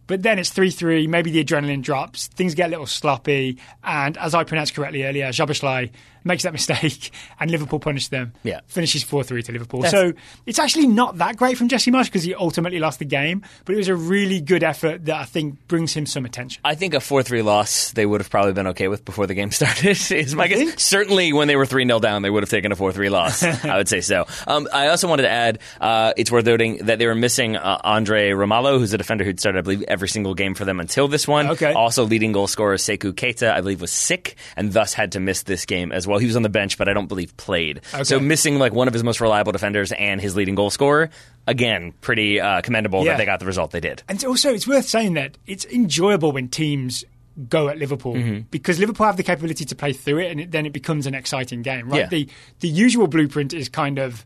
But 0.06 0.22
then 0.22 0.38
it's 0.38 0.48
3 0.48 0.70
3, 0.70 1.06
maybe 1.06 1.30
the 1.30 1.44
adrenaline 1.44 1.82
drops, 1.82 2.28
things 2.28 2.54
get 2.54 2.68
a 2.68 2.70
little 2.70 2.86
sloppy, 2.86 3.58
and 3.84 4.16
as 4.16 4.34
I 4.34 4.42
pronounced 4.44 4.74
correctly 4.74 5.04
earlier, 5.04 5.28
Szoboszlai 5.28 5.90
makes 6.24 6.42
that 6.42 6.52
mistake, 6.58 7.10
and 7.40 7.50
Liverpool 7.50 7.78
punish 7.80 8.08
them. 8.08 8.32
Yeah. 8.42 8.60
Finishes 8.66 9.02
4 9.02 9.24
3 9.24 9.42
to 9.44 9.52
Liverpool. 9.52 9.82
That's- 9.82 9.98
so 10.00 10.12
it's 10.46 10.58
actually 10.58 10.86
not 10.86 11.18
that 11.18 11.36
great 11.36 11.56
from 11.58 11.68
Jesse 11.68 11.90
Marsch 11.90 12.06
because 12.06 12.22
he 12.24 12.34
ultimately 12.34 12.78
lost 12.78 12.98
the 12.98 13.04
game, 13.04 13.42
but 13.64 13.74
it 13.74 13.78
was 13.78 13.88
a 13.88 13.94
really 13.96 14.40
good 14.40 14.62
effort 14.62 15.04
that 15.06 15.16
I 15.16 15.24
think 15.24 15.66
brings 15.68 15.92
him 15.94 16.06
some 16.06 16.24
attention. 16.24 16.60
I 16.64 16.74
think 16.74 16.94
a 16.94 17.00
4 17.00 17.22
3 17.22 17.42
loss 17.42 17.92
they 17.92 18.06
would 18.06 18.20
have 18.20 18.30
probably 18.30 18.52
been 18.52 18.68
okay 18.68 18.88
with 18.88 19.04
before 19.04 19.26
the 19.26 19.34
game 19.34 19.50
started. 19.52 19.98
Is 20.10 20.34
my 20.34 20.48
think? 20.48 20.72
guess. 20.72 20.82
Certainly 20.82 21.32
when 21.32 21.48
they 21.48 21.56
were 21.56 21.66
3 21.66 21.84
0 21.86 21.98
down, 22.00 22.22
they 22.22 22.30
would 22.30 22.42
have 22.42 22.50
taken 22.50 22.72
a 22.72 22.76
4 22.76 22.92
3 22.92 23.08
loss. 23.08 23.42
I 23.64 23.76
would 23.76 23.88
say 23.88 24.00
so. 24.00 24.26
Um, 24.46 24.68
I 24.72 24.88
also 24.88 25.08
wanted 25.08 25.22
to 25.22 25.30
add 25.30 25.58
uh, 25.80 26.12
it's 26.16 26.30
worth 26.30 26.46
noting 26.46 26.86
that 26.86 26.98
they 26.98 27.06
were 27.06 27.14
missing 27.14 27.56
uh, 27.56 27.78
Andre 27.84 28.30
Ramalho, 28.30 28.78
who's 28.78 28.92
a 28.92 28.98
defender 28.98 29.24
who'd 29.24 29.38
started, 29.40 29.58
I 29.58 29.62
believe, 29.62 29.82
every 29.88 30.08
single 30.08 30.34
game 30.34 30.54
for 30.54 30.64
them 30.64 30.80
until 30.80 31.08
this 31.08 31.26
one. 31.28 31.48
Okay. 31.50 31.72
Also, 31.72 32.04
leading 32.04 32.32
goal 32.32 32.46
scorer 32.46 32.76
Sekou 32.76 33.12
Koita, 33.12 33.52
I 33.52 33.60
believe, 33.60 33.80
was 33.80 33.92
sick 33.92 34.36
and 34.56 34.72
thus 34.72 34.94
had 34.94 35.12
to 35.12 35.20
miss 35.20 35.42
this 35.42 35.66
game 35.66 35.92
as 35.92 36.06
well. 36.06 36.07
He 36.16 36.24
was 36.26 36.36
on 36.36 36.42
the 36.42 36.48
bench, 36.48 36.78
but 36.78 36.88
I 36.88 36.94
don't 36.94 37.06
believe 37.09 37.36
played. 37.36 37.82
Okay. 37.92 38.04
So 38.04 38.18
missing 38.18 38.59
like 38.59 38.72
one 38.72 38.88
of 38.88 38.94
his 38.94 39.04
most 39.04 39.20
reliable 39.20 39.52
defenders 39.52 39.92
and 39.92 40.18
his 40.20 40.34
leading 40.34 40.54
goal 40.54 40.70
scorer, 40.70 41.11
again, 41.46 41.92
pretty 42.00 42.40
uh, 42.40 42.62
commendable 42.62 43.04
Yeah. 43.04 43.12
that 43.12 43.18
they 43.18 43.26
got 43.26 43.40
the 43.40 43.46
result 43.46 43.72
they 43.72 43.80
did. 43.80 44.02
And 44.09 44.24
also, 44.24 44.54
it's 44.54 44.66
worth 44.66 44.86
saying 44.88 45.12
that 45.14 45.36
it's 45.46 45.66
enjoyable 45.66 46.32
when 46.32 46.48
teams 46.48 47.04
go 47.48 47.68
at 47.68 47.78
Liverpool 47.78 48.14
Mm-hmm. 48.14 48.40
because 48.50 48.80
Liverpool 48.80 49.06
have 49.06 49.16
the 49.16 49.22
capability 49.22 49.64
to 49.66 49.76
play 49.76 49.92
through 49.92 50.20
it, 50.20 50.30
and 50.32 50.40
it, 50.40 50.50
then 50.50 50.64
it 50.66 50.72
becomes 50.72 51.06
an 51.06 51.14
exciting 51.14 51.62
game, 51.62 51.88
right? 51.88 52.00
Yeah. 52.00 52.06
The 52.09 52.28
the 52.61 52.68
usual 52.68 53.06
blueprint 53.06 53.52
is 53.52 53.68
kind 53.68 53.98
of 53.98 54.24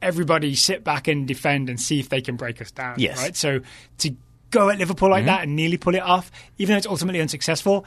everybody 0.00 0.54
sit 0.54 0.84
back 0.84 1.08
and 1.08 1.26
defend 1.26 1.68
and 1.70 1.80
see 1.80 1.98
if 2.00 2.08
they 2.08 2.20
can 2.20 2.36
break 2.36 2.60
us 2.60 2.70
down, 2.70 2.94
Yes. 2.98 3.16
Mm-hmm. 3.16 3.22
right? 3.24 3.36
So 3.36 3.60
to 3.98 4.14
go 4.50 4.68
at 4.70 4.78
Liverpool 4.78 5.10
like 5.10 5.24
that 5.26 5.42
and 5.42 5.56
nearly 5.56 5.76
pull 5.76 5.94
it 5.94 6.02
off, 6.02 6.30
even 6.58 6.74
though 6.74 6.78
it's 6.78 6.86
ultimately 6.86 7.20
unsuccessful. 7.20 7.84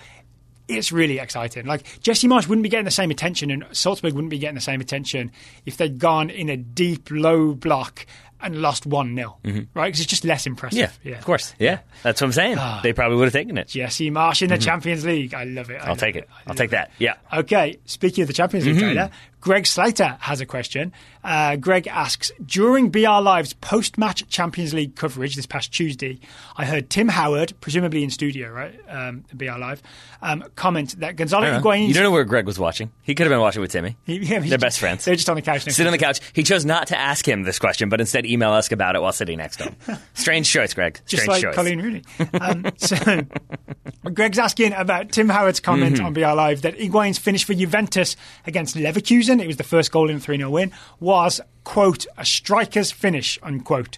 It's 0.67 0.91
really 0.91 1.19
exciting. 1.19 1.65
Like 1.65 1.85
Jesse 2.01 2.27
Marsch 2.27 2.47
wouldn't 2.47 2.63
be 2.63 2.69
getting 2.69 2.85
the 2.85 2.91
same 2.91 3.11
attention, 3.11 3.51
and 3.51 3.65
Salzburg 3.71 4.13
wouldn't 4.13 4.31
be 4.31 4.37
getting 4.39 4.55
the 4.55 4.61
same 4.61 4.81
attention 4.81 5.31
if 5.65 5.77
they'd 5.77 5.97
gone 5.97 6.29
in 6.29 6.49
a 6.49 6.57
deep, 6.57 7.09
low 7.11 7.53
block 7.53 8.05
and 8.39 8.61
lost 8.61 8.85
one 8.85 9.15
0 9.15 9.39
right? 9.73 9.85
Because 9.87 9.99
it's 10.01 10.09
just 10.09 10.23
less 10.23 10.45
impressive. 10.45 10.91
Mm-hmm. 10.91 11.09
Yeah, 11.09 11.17
of 11.17 11.25
course. 11.25 11.55
Yeah, 11.57 11.79
that's 12.03 12.21
what 12.21 12.27
I'm 12.27 12.33
saying. 12.33 12.57
they 12.83 12.93
probably 12.93 13.17
would 13.17 13.23
have 13.25 13.33
taken 13.33 13.57
it. 13.57 13.69
Jesse 13.69 14.11
Marsch 14.11 14.43
in 14.43 14.49
the 14.49 14.57
Champions 14.59 15.05
League. 15.05 15.33
I 15.33 15.43
love 15.45 15.71
it. 15.71 15.75
I 15.75 15.77
Mm-hmm. 15.77 15.83
I'll 15.85 15.89
love 15.93 15.97
take 15.99 16.15
it. 16.17 16.29
I 16.29 16.41
I'll 16.49 16.55
take 16.55 16.69
that. 16.71 16.91
Yeah. 16.99 17.15
Okay, 17.33 17.79
speaking 17.85 18.21
of 18.23 18.27
the 18.27 18.33
Champions 18.33 18.65
League 18.67 18.75
Mm-hmm. 18.75 18.83
trailer, 18.83 19.09
Greg 19.47 19.65
Slater 19.65 20.17
has 20.19 20.41
a 20.41 20.45
question. 20.45 20.91
Uh, 21.23 21.55
Greg 21.55 21.87
asks 21.87 22.33
During 22.45 22.89
BR 22.89 22.99
Live's 23.21 23.53
post 23.53 23.97
match 23.97 24.27
Champions 24.27 24.73
League 24.73 24.95
coverage 24.97 25.35
this 25.37 25.45
past 25.45 25.71
Tuesday, 25.73 26.19
I 26.57 26.65
heard 26.65 26.89
Tim 26.89 27.07
Howard, 27.07 27.53
presumably 27.61 28.03
in 28.03 28.09
studio, 28.09 28.49
right? 28.51 28.77
Um, 28.89 29.23
BR 29.33 29.57
Live, 29.57 29.81
um, 30.21 30.43
comment 30.55 30.99
that 30.99 31.15
Gonzalo 31.15 31.45
Higuain. 31.45 31.87
You 31.87 31.93
don't 31.93 32.03
know 32.03 32.11
where 32.11 32.25
Greg 32.25 32.45
was 32.45 32.59
watching. 32.59 32.91
He 33.03 33.15
could 33.15 33.23
have 33.25 33.31
been 33.31 33.39
watching 33.39 33.61
with 33.61 33.71
Timmy. 33.71 33.95
He- 34.05 34.17
yeah, 34.17 34.39
They're 34.39 34.49
just- 34.49 34.59
best 34.59 34.79
friends. 34.79 35.05
They're 35.05 35.15
just 35.15 35.29
on 35.29 35.37
the 35.37 35.41
couch 35.41 35.65
next 35.65 35.77
Sit 35.77 35.85
on 35.87 35.93
the 35.93 35.97
couch. 35.97 36.19
He 36.33 36.43
chose 36.43 36.65
not 36.65 36.87
to 36.87 36.97
ask 36.97 37.25
him 37.25 37.43
this 37.43 37.57
question, 37.57 37.87
but 37.87 38.01
instead 38.01 38.25
email 38.25 38.51
us 38.51 38.69
about 38.69 38.97
it 38.97 39.01
while 39.01 39.13
sitting 39.13 39.37
next 39.37 39.57
to 39.57 39.63
him. 39.65 39.97
Strange 40.13 40.49
choice, 40.49 40.73
Greg. 40.73 40.99
just 41.07 41.23
Strange 41.23 41.43
like 41.45 41.55
choice. 41.55 41.65
Coleen 41.65 41.81
Rooney. 41.81 42.03
Um, 42.41 42.65
so, 44.03 44.11
Greg's 44.11 44.39
asking 44.39 44.73
about 44.73 45.13
Tim 45.13 45.29
Howard's 45.29 45.61
comment 45.61 45.95
Mm-hmm. 45.97 46.05
on 46.05 46.13
BR 46.13 46.19
Live 46.35 46.61
that 46.63 46.77
Higuain's 46.77 47.17
finish 47.17 47.43
for 47.45 47.53
Juventus 47.53 48.15
against 48.45 48.75
Leverkusen, 48.75 49.36
it 49.39 49.47
was 49.47 49.57
the 49.57 49.63
first 49.63 49.91
goal 49.91 50.09
in 50.09 50.17
a 50.17 50.19
3 50.19 50.37
0 50.37 50.49
win, 50.49 50.71
was, 50.99 51.41
quote, 51.63 52.05
a 52.17 52.25
striker's 52.25 52.91
finish, 52.91 53.39
unquote. 53.43 53.97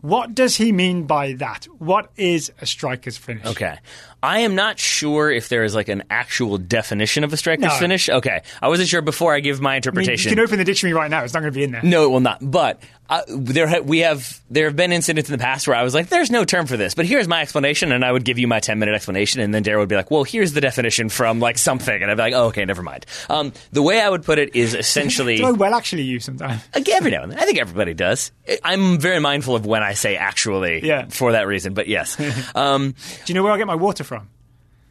What 0.00 0.34
does 0.34 0.56
he 0.56 0.70
mean 0.70 1.04
by 1.04 1.32
that? 1.34 1.64
What 1.78 2.10
is 2.16 2.52
a 2.60 2.66
striker's 2.66 3.16
finish? 3.16 3.46
Okay. 3.46 3.78
I 4.24 4.40
am 4.40 4.54
not 4.54 4.78
sure 4.78 5.30
if 5.30 5.48
there 5.48 5.64
is 5.64 5.74
like 5.74 5.88
an 5.88 6.04
actual 6.10 6.58
definition 6.58 7.24
of 7.24 7.32
a 7.32 7.36
striker's 7.36 7.64
No. 7.64 7.78
finish. 7.78 8.08
Okay. 8.08 8.40
I 8.62 8.68
wasn't 8.68 8.88
sure 8.88 9.02
before 9.02 9.34
I 9.34 9.40
give 9.40 9.60
my 9.60 9.76
I 9.76 9.90
mean, 9.92 10.08
you 10.10 10.16
can 10.16 10.38
open 10.40 10.58
the 10.58 10.64
dictionary 10.64 10.94
right 10.94 11.10
now. 11.10 11.22
It's 11.24 11.34
not 11.34 11.40
going 11.40 11.52
to 11.52 11.56
be 11.56 11.64
in 11.64 11.72
there. 11.72 11.82
No, 11.82 12.04
it 12.04 12.08
will 12.08 12.20
not. 12.20 12.38
But 12.40 12.82
uh, 13.10 13.20
there, 13.28 13.68
ha- 13.68 13.80
we 13.80 13.98
have 13.98 14.40
there 14.48 14.64
have 14.64 14.76
been 14.76 14.90
incidents 14.90 15.28
in 15.28 15.36
the 15.36 15.42
past 15.42 15.68
where 15.68 15.76
I 15.76 15.82
was 15.82 15.92
like, 15.94 16.08
"There's 16.08 16.30
no 16.30 16.46
term 16.46 16.64
for 16.66 16.78
this," 16.78 16.94
but 16.94 17.04
here's 17.04 17.28
my 17.28 17.42
explanation, 17.42 17.92
and 17.92 18.02
I 18.02 18.10
would 18.10 18.24
give 18.24 18.38
you 18.38 18.48
my 18.48 18.60
ten 18.60 18.78
minute 18.78 18.94
explanation, 18.94 19.42
and 19.42 19.52
then 19.52 19.62
Darren 19.62 19.80
would 19.80 19.90
be 19.90 19.94
like, 19.94 20.10
"Well, 20.10 20.24
here's 20.24 20.54
the 20.54 20.62
definition 20.62 21.10
from 21.10 21.38
like 21.38 21.58
something," 21.58 22.00
and 22.00 22.10
I'd 22.10 22.14
be 22.16 22.22
like, 22.22 22.32
"Oh, 22.32 22.46
okay, 22.46 22.64
never 22.64 22.82
mind." 22.82 23.04
Um, 23.28 23.52
the 23.72 23.82
way 23.82 24.00
I 24.00 24.08
would 24.08 24.22
put 24.22 24.38
it 24.38 24.56
is 24.56 24.72
essentially. 24.74 25.36
Do 25.44 25.44
I 25.44 25.50
well 25.52 25.74
actually 25.74 26.04
use 26.04 26.24
sometimes? 26.24 26.62
Like, 26.74 26.88
every 26.88 27.10
now 27.10 27.22
and 27.24 27.32
then. 27.32 27.38
I 27.38 27.44
think 27.44 27.58
everybody 27.58 27.92
does. 27.92 28.32
I'm 28.64 28.98
very 28.98 29.20
mindful 29.20 29.54
of 29.54 29.66
when 29.66 29.82
I 29.82 29.92
say 29.92 30.16
actually 30.16 30.80
Yeah. 30.86 31.04
for 31.10 31.32
that 31.32 31.46
reason, 31.46 31.74
but 31.74 31.88
yes. 31.88 32.16
Um, 32.54 32.92
Do 32.92 33.32
you 33.32 33.34
know 33.34 33.42
where 33.42 33.52
I 33.52 33.58
get 33.58 33.66
my 33.66 33.74
water 33.74 34.04
from? 34.04 34.13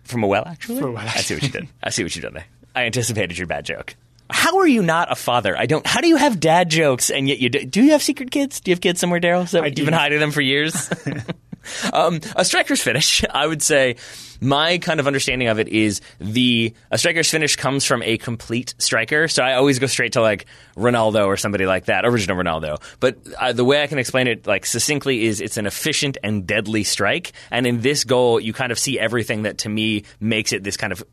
From 0.04 0.24
a 0.24 0.28
well, 0.28 0.43
actually? 0.45 0.80
From 0.80 0.89
a 0.89 0.93
well, 0.93 1.08
I 1.08 1.22
see 1.22 1.34
what 1.36 1.43
you 1.43 1.49
did. 1.49 1.68
I 1.82 1.89
see 1.89 2.04
what 2.04 2.16
you've 2.16 2.24
done 2.24 2.34
there. 2.34 2.45
I 2.76 2.86
anticipated 2.86 3.38
your 3.38 3.47
bad 3.47 3.66
joke. 3.66 3.95
How 4.30 4.58
are 4.58 4.68
you 4.68 4.82
not 4.82 5.12
a 5.12 5.16
father? 5.16 5.56
I 5.58 5.66
don't. 5.66 5.86
How 5.86 6.01
do 6.01 6.08
you 6.08 6.16
have 6.16 6.39
dad 6.39 6.70
jokes 6.70 7.10
and 7.10 7.28
yet 7.28 7.39
you 7.39 7.49
do? 7.49 7.66
Do 7.66 7.84
you 7.84 7.91
have 7.91 8.01
secret 8.01 8.32
kids? 8.32 8.62
Do 8.62 8.72
you 8.72 8.74
have 8.74 8.82
kids 8.82 8.99
somewhere, 8.99 9.20
Daryl? 9.20 9.47
So 9.47 9.64
you've 9.64 9.76
been 9.76 9.93
hiding 9.93 10.20
them 10.20 10.32
for 10.32 10.41
years. 10.41 10.89
um, 11.93 12.20
a 12.36 12.45
striker's 12.45 12.82
finish, 12.82 13.24
I 13.30 13.47
would 13.47 13.62
say, 13.62 13.95
my 14.44 14.78
kind 14.78 15.00
of 15.00 15.08
understanding 15.08 15.48
of 15.48 15.58
it 15.60 15.68
is 15.70 16.02
the 16.20 16.74
a 16.91 16.98
striker's 16.98 17.30
finish 17.30 17.56
comes 17.56 17.86
from 17.86 18.04
a 18.04 18.18
complete 18.18 18.76
striker. 18.78 19.28
So 19.28 19.41
I 19.44 19.54
always 19.54 19.80
go 19.80 19.88
straight 19.88 20.14
to 20.14 20.22
like 20.22 20.46
Ronaldo 20.76 21.26
or 21.26 21.38
somebody 21.38 21.66
like 21.66 21.86
that, 21.86 22.06
original 22.06 22.38
Ronaldo. 22.38 22.82
But 23.00 23.18
uh, 23.39 23.54
the 23.54 23.64
way 23.66 23.82
I 23.82 23.88
can 23.88 23.98
explain 24.00 24.28
it 24.28 24.46
like 24.46 24.66
succinctly 24.66 25.26
is 25.26 25.41
it's 25.41 25.58
an 25.58 25.66
efficient 25.66 26.18
and 26.24 26.46
deadly 26.46 26.84
strike. 26.84 27.32
And 27.52 27.66
in 27.66 27.82
this 27.82 28.04
goal, 28.04 28.39
you 28.39 28.54
kind 28.54 28.72
of 28.72 28.78
see 28.80 29.00
everything 29.00 29.44
that 29.44 29.60
to 29.60 29.70
me 29.70 30.04
makes 30.20 30.52
it 30.54 30.64
this 30.64 30.78
kind 30.78 30.91
of 30.94 31.04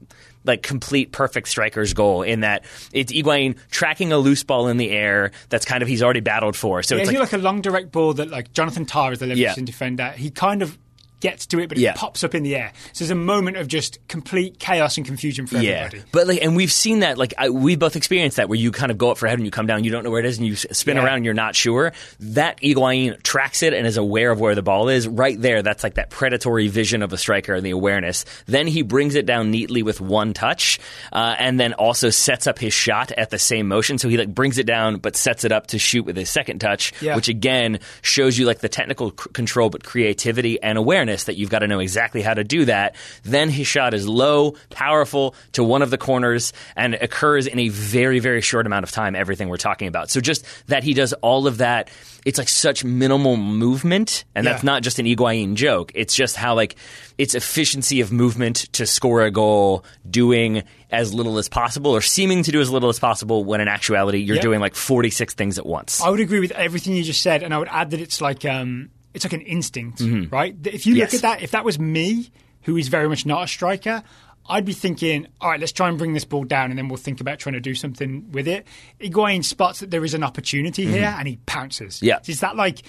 like 0.45 0.63
complete 0.63 1.13
perfect 1.13 1.49
striker's 1.49 1.93
goal 1.93 2.23
in 2.23 2.41
that 2.41 2.65
it's 2.93 3.13
Higuain 3.13 3.57
tracking 3.71 4.11
a 4.11 4.19
loose 4.19 4.43
ball 4.43 4.69
in 4.69 4.79
the 4.79 4.91
air 4.91 5.33
that's 5.51 5.67
kind 5.67 5.83
of 5.83 5.89
he's 5.89 6.03
already 6.03 6.21
battled 6.21 6.57
for. 6.57 6.83
So 6.83 6.97
Yeah, 6.97 7.03
it's 7.03 7.11
like, 7.13 7.21
like, 7.21 7.33
a 7.35 7.39
long 7.39 7.61
direct 7.61 7.93
ball 7.93 8.15
that 8.15 8.31
like 8.31 8.53
Jonathan 8.55 8.87
Tah 8.87 9.11
is 9.11 9.19
the 9.19 9.27
Leverkusen 9.27 9.37
Yeah. 9.37 9.55
defender. 9.65 10.11
He 10.13 10.31
kind 10.31 10.63
of 10.63 10.79
gets 11.21 11.47
to 11.47 11.59
it, 11.61 11.69
but 11.69 11.79
it 11.79 11.83
Yeah. 11.83 11.93
pops 11.95 12.25
up 12.25 12.35
in 12.35 12.43
the 12.43 12.57
air. 12.57 12.73
So 12.93 13.05
there's 13.05 13.11
a 13.11 13.15
moment 13.15 13.57
of 13.57 13.69
just 13.69 13.99
complete 14.09 14.59
chaos 14.59 14.97
and 14.97 15.07
confusion 15.07 15.47
for 15.47 15.59
yeah, 15.59 15.85
everybody. 15.87 16.03
but 16.13 16.27
like, 16.27 16.43
and 16.43 16.57
we've 16.57 16.73
seen 16.73 17.01
that. 17.01 17.19
Like, 17.19 17.35
I, 17.39 17.51
we 17.51 17.77
both 17.77 17.97
experienced 17.97 18.37
that 18.39 18.49
where 18.49 18.59
you 18.59 18.73
kind 18.73 18.91
of 18.91 18.99
go 18.99 19.11
up 19.11 19.19
for 19.19 19.27
a 19.27 19.29
head 19.29 19.39
and 19.39 19.45
you 19.47 19.51
come 19.51 19.67
down, 19.67 19.85
you 19.85 19.91
don't 19.91 20.05
know 20.05 20.11
where 20.11 20.21
it 20.21 20.27
is, 20.27 20.39
and 20.39 20.47
you 20.47 20.57
spin 20.57 20.97
Yeah. 20.97 21.05
around, 21.05 21.17
and 21.17 21.25
you're 21.25 21.35
not 21.35 21.55
sure. 21.55 21.93
That 22.21 22.61
Higuain 22.61 23.23
tracks 23.23 23.63
it 23.63 23.75
and 23.75 23.87
is 23.87 23.97
aware 23.97 24.31
of 24.31 24.41
where 24.41 24.55
the 24.55 24.63
ball 24.63 24.89
is. 24.89 25.07
Right 25.09 25.41
there, 25.41 25.63
that's 25.63 25.83
like 25.85 25.95
that 25.95 26.11
predatory 26.11 26.69
vision 26.69 27.03
of 27.03 27.13
a 27.13 27.19
striker 27.19 27.55
and 27.55 27.65
the 27.67 27.71
awareness. 27.71 28.25
Then 28.47 28.67
he 28.67 28.83
brings 28.83 29.15
it 29.15 29.27
down 29.27 29.51
neatly 29.51 29.83
with 29.83 30.01
one 30.01 30.33
touch, 30.33 30.79
uh, 31.13 31.37
and 31.39 31.59
then 31.61 31.73
also 31.75 32.11
sets 32.11 32.47
up 32.47 32.59
his 32.59 32.73
shot 32.73 33.13
at 33.13 33.31
the 33.31 33.39
same 33.39 33.69
motion. 33.69 33.99
So 33.99 34.09
he 34.09 34.17
like 34.17 34.35
brings 34.35 34.59
it 34.59 34.67
down, 34.67 34.97
but 34.99 35.17
sets 35.17 35.45
it 35.45 35.53
up 35.53 35.69
to 35.69 35.79
shoot 35.79 36.05
with 36.07 36.17
his 36.17 36.31
second 36.31 36.61
touch, 36.61 36.93
which 37.03 37.29
again 37.29 37.79
shows 38.03 38.39
you 38.39 38.47
like 38.47 38.61
the 38.61 38.69
technical 38.69 39.11
c- 39.11 39.31
control, 39.33 39.69
but 39.71 39.85
creativity 39.85 40.61
and 40.63 40.79
awareness 40.79 41.10
that 41.25 41.37
you've 41.37 41.51
got 41.51 41.61
to 41.61 41.69
know 41.69 41.79
exactly 41.81 42.23
how 42.23 42.35
to 42.35 42.45
do 42.45 42.65
that. 42.67 42.95
Then 43.23 43.49
his 43.51 43.67
shot 43.67 43.95
is 43.95 44.07
low, 44.09 44.55
powerful 44.71 45.35
to 45.53 45.65
one 45.65 45.83
of 45.83 45.91
the 45.91 45.99
corners, 45.99 46.53
and 46.77 46.95
occurs 46.95 47.47
in 47.47 47.59
a 47.59 47.69
very, 47.69 48.19
very 48.19 48.41
short 48.41 48.67
amount 48.67 48.85
of 48.85 48.91
time. 48.91 49.15
Everything 49.15 49.49
we're 49.49 49.57
talking 49.57 49.89
about. 49.89 50.11
So 50.11 50.21
just 50.21 50.45
that 50.69 50.85
he 50.85 50.95
does 50.95 51.13
all 51.15 51.47
of 51.47 51.59
that. 51.59 51.91
It's 52.27 52.37
like 52.37 52.51
such 52.51 52.85
minimal 52.85 53.37
movement, 53.39 54.25
and 54.35 54.47
that's 54.47 54.63
not 54.63 54.83
just 54.83 54.99
an 54.99 55.07
Higuain 55.07 55.55
joke. 55.55 55.91
It's 55.95 56.15
just 56.15 56.37
how 56.37 56.55
like 56.55 56.77
it's 57.17 57.35
efficiency 57.35 58.03
of 58.03 58.13
movement 58.13 58.57
to 58.75 58.85
score 58.87 59.23
a 59.23 59.31
goal, 59.31 59.85
doing 60.09 60.63
as 60.91 61.15
little 61.15 61.39
as 61.39 61.49
possible 61.49 61.93
or 61.93 62.01
seeming 62.03 62.43
to 62.43 62.53
do 62.53 62.61
as 62.61 62.69
little 62.69 62.89
as 62.91 62.99
possible 62.99 63.45
when 63.45 63.61
in 63.63 63.69
actuality 63.69 64.19
you're 64.19 64.37
Yeah. 64.37 64.43
doing 64.43 64.61
like 64.61 64.75
46 64.75 65.33
things 65.35 65.59
at 65.59 65.65
once. 65.65 66.03
I 66.03 66.11
would 66.11 66.21
agree 66.21 66.41
with 66.41 66.51
everything 66.53 66.95
you 66.95 67.03
just 67.05 67.23
said, 67.23 67.43
and 67.43 67.55
I 67.55 67.59
would 67.59 67.69
add 67.71 67.91
that 67.93 68.01
it's 68.01 68.21
like 68.21 68.45
um, 68.45 68.91
it's 69.15 69.25
like 69.25 69.33
an 69.33 69.41
instinct, 69.43 70.01
right? 70.31 70.55
If 70.65 70.87
you 70.87 70.93
Mm-hmm. 70.95 70.99
Yes. 70.99 71.13
look 71.13 71.19
at 71.19 71.23
that, 71.23 71.43
if 71.43 71.51
that 71.53 71.65
was 71.65 71.79
me, 71.79 72.31
who 72.63 72.77
is 72.77 72.89
very 72.89 73.09
much 73.09 73.27
not 73.27 73.43
a 73.45 73.49
striker, 73.49 74.03
I'd 74.49 74.65
be 74.65 74.73
thinking, 74.73 75.27
all 75.41 75.51
right, 75.51 75.61
let's 75.61 75.73
try 75.73 75.89
and 75.89 75.97
bring 75.99 76.13
this 76.15 76.25
ball 76.25 76.45
down, 76.45 76.71
and 76.71 76.79
then 76.79 76.89
we'll 76.89 76.97
think 76.97 77.21
about 77.21 77.39
trying 77.39 77.53
to 77.55 77.61
do 77.61 77.75
something 77.75 78.31
with 78.33 78.49
it. 78.49 78.67
Higuain 79.01 79.45
spots 79.45 79.81
that 79.81 79.91
there 79.91 80.05
is 80.05 80.15
an 80.15 80.23
opportunity 80.25 80.87
here, 80.87 81.15
and 81.19 81.29
he 81.29 81.37
pounces. 81.47 81.97
Mm-hmm. 81.97 82.07
Yeah. 82.07 82.19
is 82.27 82.41
that 82.41 82.57
like? 82.57 82.83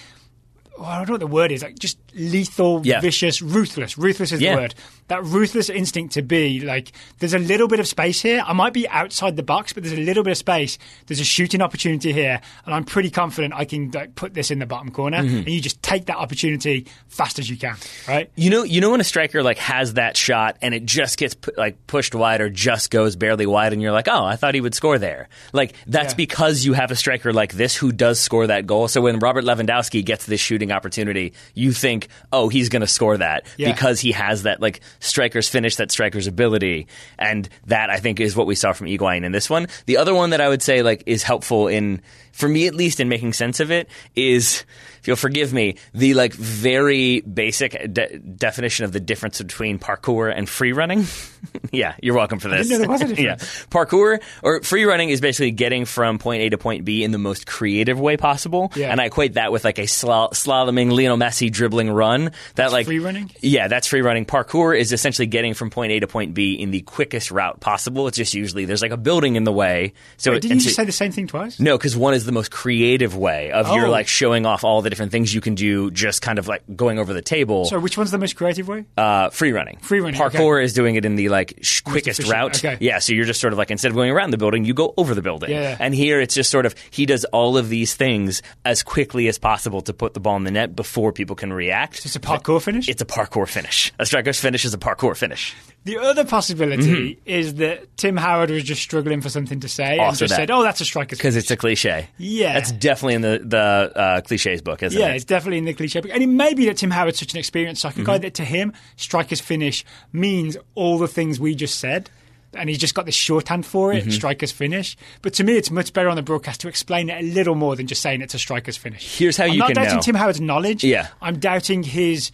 well, 0.78 0.90
I 0.90 0.98
don't 0.98 1.08
know 1.10 1.14
what 1.14 1.20
the 1.20 1.28
word 1.28 1.52
is. 1.52 1.62
Like 1.62 1.78
just 1.78 2.00
lethal, 2.16 2.82
Yeah. 2.84 3.00
vicious, 3.02 3.42
ruthless. 3.42 3.98
Ruthless 3.98 4.32
is 4.32 4.42
Yeah. 4.42 4.56
the 4.56 4.62
word. 4.62 4.76
That 5.08 5.24
ruthless 5.26 5.70
instinct 5.70 6.14
to 6.14 6.22
be 6.22 6.62
like, 6.62 6.92
there's 7.20 7.34
a 7.34 7.40
little 7.40 7.68
bit 7.68 7.80
of 7.82 7.88
space 7.88 8.22
here. 8.22 8.42
I 8.46 8.54
might 8.54 8.72
be 8.72 8.88
outside 8.88 9.36
the 9.36 9.44
box, 9.44 9.74
but 9.74 9.84
there's 9.84 9.98
a 9.98 10.02
little 10.02 10.24
bit 10.24 10.32
of 10.32 10.38
space. 10.38 10.78
There's 11.08 11.20
a 11.20 11.26
shooting 11.26 11.62
opportunity 11.62 12.14
here, 12.14 12.40
and 12.66 12.74
I'm 12.74 12.86
pretty 12.86 13.10
confident 13.10 13.54
I 13.54 13.66
can 13.66 13.92
like 13.92 14.16
put 14.16 14.34
this 14.34 14.52
in 14.52 14.60
the 14.60 14.66
bottom 14.66 14.90
corner. 14.92 15.18
Mm-hmm. 15.18 15.38
And 15.38 15.50
you 15.50 15.60
just 15.60 15.82
take 15.84 16.06
that 16.06 16.16
opportunity 16.18 16.86
fast 17.10 17.40
as 17.40 17.50
you 17.50 17.58
can, 17.58 17.76
right? 18.08 18.30
You 18.36 18.50
know, 18.50 18.64
you 18.64 18.80
know 18.80 18.92
when 18.92 19.02
a 19.02 19.06
striker 19.06 19.44
like 19.44 19.58
has 19.58 19.96
that 19.96 20.16
shot 20.16 20.58
and 20.62 20.74
it 20.74 20.86
just 20.86 21.18
gets 21.18 21.34
pu- 21.36 21.52
like 21.58 21.86
pushed 21.88 22.16
wide 22.16 22.40
or 22.40 22.50
just 22.50 22.90
goes 22.90 23.18
barely 23.18 23.46
wide, 23.46 23.74
and 23.74 23.82
you're 23.82 23.92
like, 23.92 24.08
oh, 24.10 24.24
I 24.24 24.38
thought 24.38 24.56
he 24.56 24.62
would 24.62 24.76
score 24.76 24.98
there. 24.98 25.28
Like 25.52 25.74
that's 25.88 26.14
Yeah. 26.14 26.18
because 26.18 26.64
you 26.64 26.72
have 26.74 26.92
a 26.92 26.96
striker 26.96 27.34
like 27.34 27.54
this 27.54 27.76
who 27.76 27.92
does 27.92 28.20
score 28.22 28.48
that 28.48 28.66
goal. 28.66 28.88
So 28.88 29.02
when 29.02 29.20
Robert 29.20 29.44
Lewandowski 29.44 30.06
gets 30.06 30.26
this 30.26 30.40
shooting 30.40 30.72
opportunity, 30.72 31.34
you 31.54 31.74
think, 31.74 32.01
oh, 32.32 32.50
he's 32.50 32.70
going 32.70 32.82
to 32.82 32.88
score 32.88 33.18
that 33.18 33.46
Yeah. 33.58 33.72
because 33.72 34.00
he 34.00 34.12
has 34.14 34.44
that 34.44 34.62
like 34.62 34.82
striker's 35.00 35.48
finish, 35.50 35.76
that 35.78 35.92
striker's 35.92 36.28
ability, 36.28 36.88
and 37.18 37.48
that 37.68 37.90
I 37.90 37.98
think 37.98 38.20
is 38.20 38.36
what 38.36 38.48
we 38.48 38.56
saw 38.56 38.74
from 38.74 38.88
Higuain 38.88 39.24
in 39.24 39.32
this 39.32 39.50
one. 39.50 39.68
The 39.86 39.98
other 39.98 40.14
one 40.14 40.32
that 40.32 40.42
I 40.42 40.50
would 40.50 40.62
say 40.62 40.82
like 40.84 41.04
is 41.06 41.24
helpful 41.24 41.68
in, 41.68 42.02
for 42.32 42.48
me 42.50 42.68
at 42.68 42.76
least, 42.76 43.00
in 43.00 43.10
making 43.10 43.34
sense 43.34 43.60
of 43.60 43.72
it 43.72 43.90
is. 44.16 44.66
If 45.02 45.08
you'll 45.08 45.16
forgive 45.18 45.52
me, 45.52 45.78
the 45.96 46.14
like 46.14 46.32
very 46.32 47.22
basic 47.22 47.72
de- 47.92 48.20
definition 48.20 48.86
of 48.86 48.92
the 48.92 49.00
difference 49.00 49.42
between 49.42 49.80
parkour 49.80 50.32
and 50.32 50.48
free 50.48 50.74
running. 50.74 51.06
yeah, 51.72 51.96
you're 52.04 52.14
welcome 52.14 52.38
for 52.38 52.50
this. 52.50 52.68
didn't 52.68 52.88
know 52.88 52.96
there 52.98 53.08
was 53.10 53.20
a 53.20 53.22
yeah, 53.24 53.36
parkour 53.72 54.22
or 54.44 54.62
free 54.62 54.86
running 54.86 55.10
is 55.10 55.20
basically 55.20 55.50
getting 55.50 55.86
from 55.86 56.20
point 56.20 56.44
A 56.44 56.50
to 56.50 56.60
point 56.60 56.86
B 56.86 57.04
in 57.04 57.10
the 57.10 57.18
most 57.18 57.48
creative 57.48 58.00
way 58.00 58.16
possible. 58.16 58.72
Yeah. 58.76 58.92
And 58.92 59.02
I 59.02 59.06
equate 59.06 59.34
that 59.34 59.52
with 59.52 59.64
like 59.64 59.80
a 59.80 59.86
sla- 59.86 60.34
slaloming 60.34 60.92
Lionel 60.96 61.18
Messi 61.18 61.52
dribbling 61.52 61.90
run. 61.90 62.32
That 62.54 62.72
like 62.72 62.86
free 62.86 63.00
running? 63.00 63.32
Yeah, 63.42 63.70
that's 63.70 63.88
free 63.88 64.02
running. 64.02 64.28
Parkour 64.28 64.78
is 64.80 64.94
essentially 64.94 65.26
getting 65.26 65.56
from 65.56 65.72
point 65.72 65.94
A 65.94 66.00
to 66.02 66.08
point 66.08 66.36
B 66.36 66.54
in 66.54 66.70
the 66.70 66.82
quickest 66.82 67.32
route 67.32 67.60
possible. 67.60 68.08
It's 68.08 68.18
just 68.18 68.36
usually 68.36 68.66
there's 68.66 68.84
like 68.84 68.92
a 68.92 68.98
building 68.98 69.36
in 69.36 69.46
the 69.46 69.52
way. 69.52 69.94
So 70.18 70.34
Didn't 70.34 70.52
and 70.52 70.64
you 70.64 70.70
so- 70.70 70.76
say 70.76 70.86
the 70.86 70.92
same 70.92 71.12
thing 71.12 71.26
twice? 71.26 71.60
no, 71.60 71.76
because 71.76 71.98
one 71.98 72.14
is 72.14 72.24
the 72.24 72.31
most 72.32 72.52
creative 72.52 73.16
way 73.16 73.52
of 73.52 73.68
you're 73.74 73.88
Oh. 73.88 73.92
like 73.92 74.08
showing 74.08 74.46
off 74.46 74.64
all 74.64 74.82
the 74.82 74.90
different 74.90 75.12
things 75.12 75.34
you 75.34 75.42
can 75.42 75.56
do, 75.56 75.92
just 75.92 76.22
kind 76.22 76.40
of 76.40 76.48
like 76.48 76.64
going 76.76 77.00
over 77.00 77.14
the 77.14 77.22
table. 77.22 77.66
So 77.66 77.80
which 77.80 77.98
one's 77.98 78.12
the 78.12 78.18
most 78.18 78.36
creative 78.36 78.68
way? 78.68 78.86
Uh, 78.98 79.30
free 79.30 79.52
running. 79.52 79.78
Free 79.82 80.00
running, 80.00 80.20
Parkour 80.20 80.64
is 80.64 80.74
doing 80.74 80.96
it 80.96 81.06
in 81.06 81.16
the 81.16 81.30
like 81.30 81.60
sh- 81.62 81.82
quickest 81.82 82.28
route. 82.28 82.58
okay. 82.64 82.78
Yeah, 82.80 83.00
so 83.00 83.14
you're 83.14 83.26
just 83.26 83.42
sort 83.42 83.54
of 83.54 83.60
like 83.60 83.72
instead 83.72 83.90
of 83.90 83.96
going 83.96 84.12
around 84.12 84.32
the 84.32 84.38
building, 84.38 84.66
you 84.66 84.74
go 84.74 84.94
over 84.98 85.14
the 85.16 85.22
building. 85.22 85.50
Yeah, 85.52 85.62
yeah. 85.62 85.78
And 85.80 85.94
here 85.94 86.20
it's 86.22 86.34
just 86.36 86.50
sort 86.50 86.66
of 86.66 86.76
he 86.92 87.06
does 87.06 87.26
all 87.26 87.58
of 87.58 87.70
these 87.70 87.96
things 87.96 88.42
as 88.66 88.84
quickly 88.84 89.28
as 89.28 89.38
possible 89.38 89.82
to 89.82 89.94
put 89.94 90.14
the 90.14 90.20
ball 90.20 90.38
in 90.38 90.44
the 90.44 90.52
net 90.52 90.76
before 90.76 91.12
people 91.12 91.36
can 91.36 91.52
react. 91.54 92.06
It's 92.06 92.16
a 92.16 92.20
parkour 92.20 92.62
finish. 92.62 92.88
It's 92.90 93.02
a 93.02 93.06
parkour 93.06 93.48
finish. 93.48 93.92
A 94.00 94.06
striker's 94.06 94.40
finish 94.40 94.66
is 94.66 94.74
a 94.74 94.78
parkour 94.78 95.16
finish. 95.18 95.54
The 95.84 95.98
other 95.98 96.24
possibility 96.26 97.20
is 97.26 97.56
that 97.56 97.98
Tim 97.98 98.16
Howard 98.16 98.52
was 98.52 98.64
just 98.64 98.82
struggling 98.84 99.20
for 99.22 99.30
something 99.30 99.60
to 99.62 99.68
say 99.68 99.84
and 99.84 100.00
Mm-hmm. 100.02 100.08
Also 100.10 100.26
just 100.26 100.32
that. 100.34 100.36
said, 100.38 100.52
"Oh, 100.52 100.62
that's 100.62 100.80
a 100.82 100.86
striker's 100.86 101.18
Because 101.18 101.36
it's 101.36 101.50
a 101.50 101.58
cliche. 101.58 102.08
Yeah. 102.18 102.54
That's 102.54 102.72
definitely 102.72 103.16
in 103.16 103.22
the, 103.22 103.42
the 103.44 103.58
uh, 103.98 104.22
cliches 104.22 104.62
book, 104.62 104.84
isn't 104.84 105.00
Yeah, 105.00 105.08
it? 105.08 105.10
Yeah, 105.10 105.16
it's 105.16 105.26
definitely 105.26 105.58
in 105.58 105.66
the 105.66 105.74
cliche 105.74 106.00
book. 106.02 106.12
And 106.14 106.22
it 106.22 106.28
may 106.28 106.54
be 106.54 106.66
that 106.68 106.78
Tim 106.78 106.92
Howard's 106.92 107.18
such 107.20 107.34
an 107.34 107.40
experienced 107.40 107.82
soccer 107.82 107.96
Mm-hmm. 108.02 108.06
guy 108.06 108.18
that 108.20 108.36
to 108.36 108.46
him, 108.46 108.74
striker's 108.96 109.42
finish 109.42 109.84
means 110.14 110.56
all 110.76 110.98
the 111.00 111.08
things 111.08 111.40
we 111.40 111.56
just 111.56 111.80
said. 111.80 112.10
And 112.54 112.68
he's 112.70 112.80
just 112.80 112.94
got 112.94 113.06
this 113.06 113.16
shorthand 113.16 113.66
for 113.66 113.92
Mm-hmm. 113.94 114.10
it, 114.10 114.12
striker's 114.12 114.52
finish. 114.52 114.98
But 115.22 115.34
to 115.36 115.44
me, 115.44 115.56
it's 115.58 115.72
much 115.72 115.94
better 115.94 116.10
on 116.10 116.16
the 116.18 116.22
broadcast 116.22 116.62
to 116.62 116.68
explain 116.68 117.10
it 117.10 117.24
a 117.24 117.26
little 117.26 117.56
more 117.56 117.76
than 117.76 117.88
just 117.88 118.02
saying 118.02 118.22
it's 118.22 118.34
a 118.34 118.40
striker's 118.40 118.76
finish. 118.78 119.18
Here's 119.18 119.38
how 119.38 119.46
I'm 119.46 119.54
you 119.54 119.60
not 119.60 119.68
can 119.70 119.76
doubting 119.78 119.96
know. 119.96 120.02
Tim 120.02 120.16
Howard's 120.16 120.42
knowledge. 120.42 120.84
Yeah. 120.84 121.08
I'm 121.22 121.40
doubting 121.40 121.82
his 121.82 122.32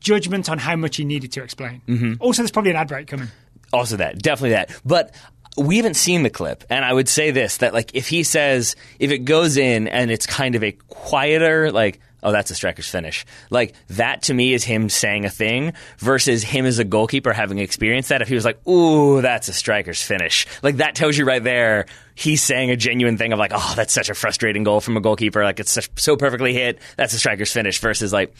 judgment 0.00 0.48
on 0.48 0.58
how 0.58 0.76
much 0.76 0.96
he 0.96 1.04
needed 1.04 1.32
to 1.32 1.42
explain. 1.42 1.82
Mm-hmm. 1.86 2.14
Also, 2.20 2.42
there's 2.42 2.50
probably 2.50 2.72
an 2.72 2.76
ad 2.76 2.88
break 2.88 3.06
coming. 3.06 3.28
Also 3.72 3.96
that, 3.98 4.20
definitely 4.20 4.50
that. 4.50 4.70
But 4.84 5.14
we 5.56 5.76
haven't 5.76 5.94
seen 5.94 6.22
the 6.22 6.30
clip, 6.30 6.64
and 6.70 6.84
I 6.84 6.92
would 6.92 7.08
say 7.08 7.30
this: 7.30 7.58
that 7.58 7.74
like 7.74 7.94
if 7.94 8.08
he 8.08 8.22
says 8.22 8.76
if 8.98 9.10
it 9.10 9.18
goes 9.18 9.56
in 9.56 9.88
and 9.88 10.10
it's 10.10 10.26
kind 10.26 10.54
of 10.54 10.64
a 10.64 10.72
quieter, 10.72 11.70
like 11.70 12.00
oh 12.22 12.32
that's 12.32 12.50
a 12.50 12.54
striker's 12.54 12.88
finish, 12.88 13.24
like 13.50 13.74
that 13.88 14.22
to 14.22 14.34
me 14.34 14.52
is 14.52 14.64
him 14.64 14.88
saying 14.88 15.24
a 15.24 15.30
thing 15.30 15.72
versus 15.98 16.42
him 16.42 16.66
as 16.66 16.78
a 16.78 16.84
goalkeeper 16.84 17.32
having 17.32 17.58
experienced 17.58 18.08
that. 18.08 18.22
If 18.22 18.28
he 18.28 18.34
was 18.34 18.44
like 18.44 18.66
ooh 18.66 19.20
that's 19.22 19.48
a 19.48 19.52
striker's 19.52 20.02
finish, 20.02 20.46
like 20.62 20.76
that 20.76 20.94
tells 20.94 21.16
you 21.16 21.24
right 21.24 21.42
there 21.42 21.86
he's 22.14 22.42
saying 22.42 22.70
a 22.70 22.76
genuine 22.76 23.18
thing 23.18 23.32
of 23.32 23.38
like 23.38 23.52
oh 23.54 23.72
that's 23.76 23.92
such 23.92 24.08
a 24.08 24.14
frustrating 24.14 24.64
goal 24.64 24.80
from 24.80 24.96
a 24.96 25.00
goalkeeper, 25.00 25.42
like 25.44 25.60
it's 25.60 25.78
so 25.96 26.16
perfectly 26.16 26.54
hit, 26.54 26.78
that's 26.96 27.12
a 27.12 27.18
striker's 27.18 27.52
finish 27.52 27.80
versus 27.80 28.12
like. 28.12 28.34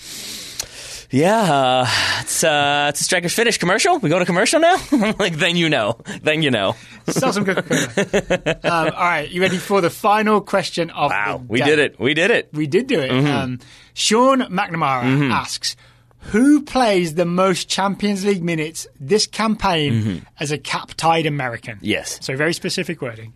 Yeah, 1.11 1.41
uh, 1.41 1.87
it's 2.21 2.45
uh, 2.45 2.87
it's 2.91 3.01
a 3.01 3.05
striker's 3.05 3.35
finish 3.35 3.59
commercial. 3.59 3.99
We 3.99 4.09
go 4.09 4.19
to 4.21 4.25
commercial 4.25 4.61
now. 4.61 4.77
like 5.19 5.35
then 5.35 5.57
you 5.57 5.69
know, 5.69 5.99
then 6.23 6.43
you 6.43 6.53
know. 6.53 6.77
Sell 7.09 7.33
some 7.33 7.45
Coca-Cola. 7.45 8.59
um, 8.63 8.93
all 8.95 9.05
right, 9.05 9.29
you 9.29 9.41
ready 9.41 9.57
for 9.57 9.81
the 9.81 9.91
final 9.91 10.41
question 10.41 10.91
of 10.91 11.11
Wow, 11.11 11.39
the 11.39 11.45
we 11.45 11.59
day? 11.59 11.65
did 11.67 11.79
it. 11.81 11.99
We 11.99 12.15
did 12.15 12.31
it. 12.31 12.51
We 12.53 12.69
did 12.69 12.87
do 12.87 13.01
it. 13.01 13.11
Mm-hmm. 13.11 13.27
Um, 13.27 13.59
Sean 13.95 14.41
McNamara 14.43 15.31
asks, 15.33 15.75
who 16.19 16.63
plays 16.63 17.15
the 17.15 17.25
most 17.25 17.69
Champions 17.69 18.25
League 18.25 18.45
minutes 18.45 18.87
this 19.01 19.27
campaign 19.27 20.25
as 20.39 20.53
a 20.53 20.59
cap-tied 20.59 21.27
American? 21.27 21.77
Mm-hmm. 21.77 21.87
Yes. 21.87 22.19
So 22.23 22.37
very 22.37 22.53
specific 22.53 23.03
wording. 23.03 23.33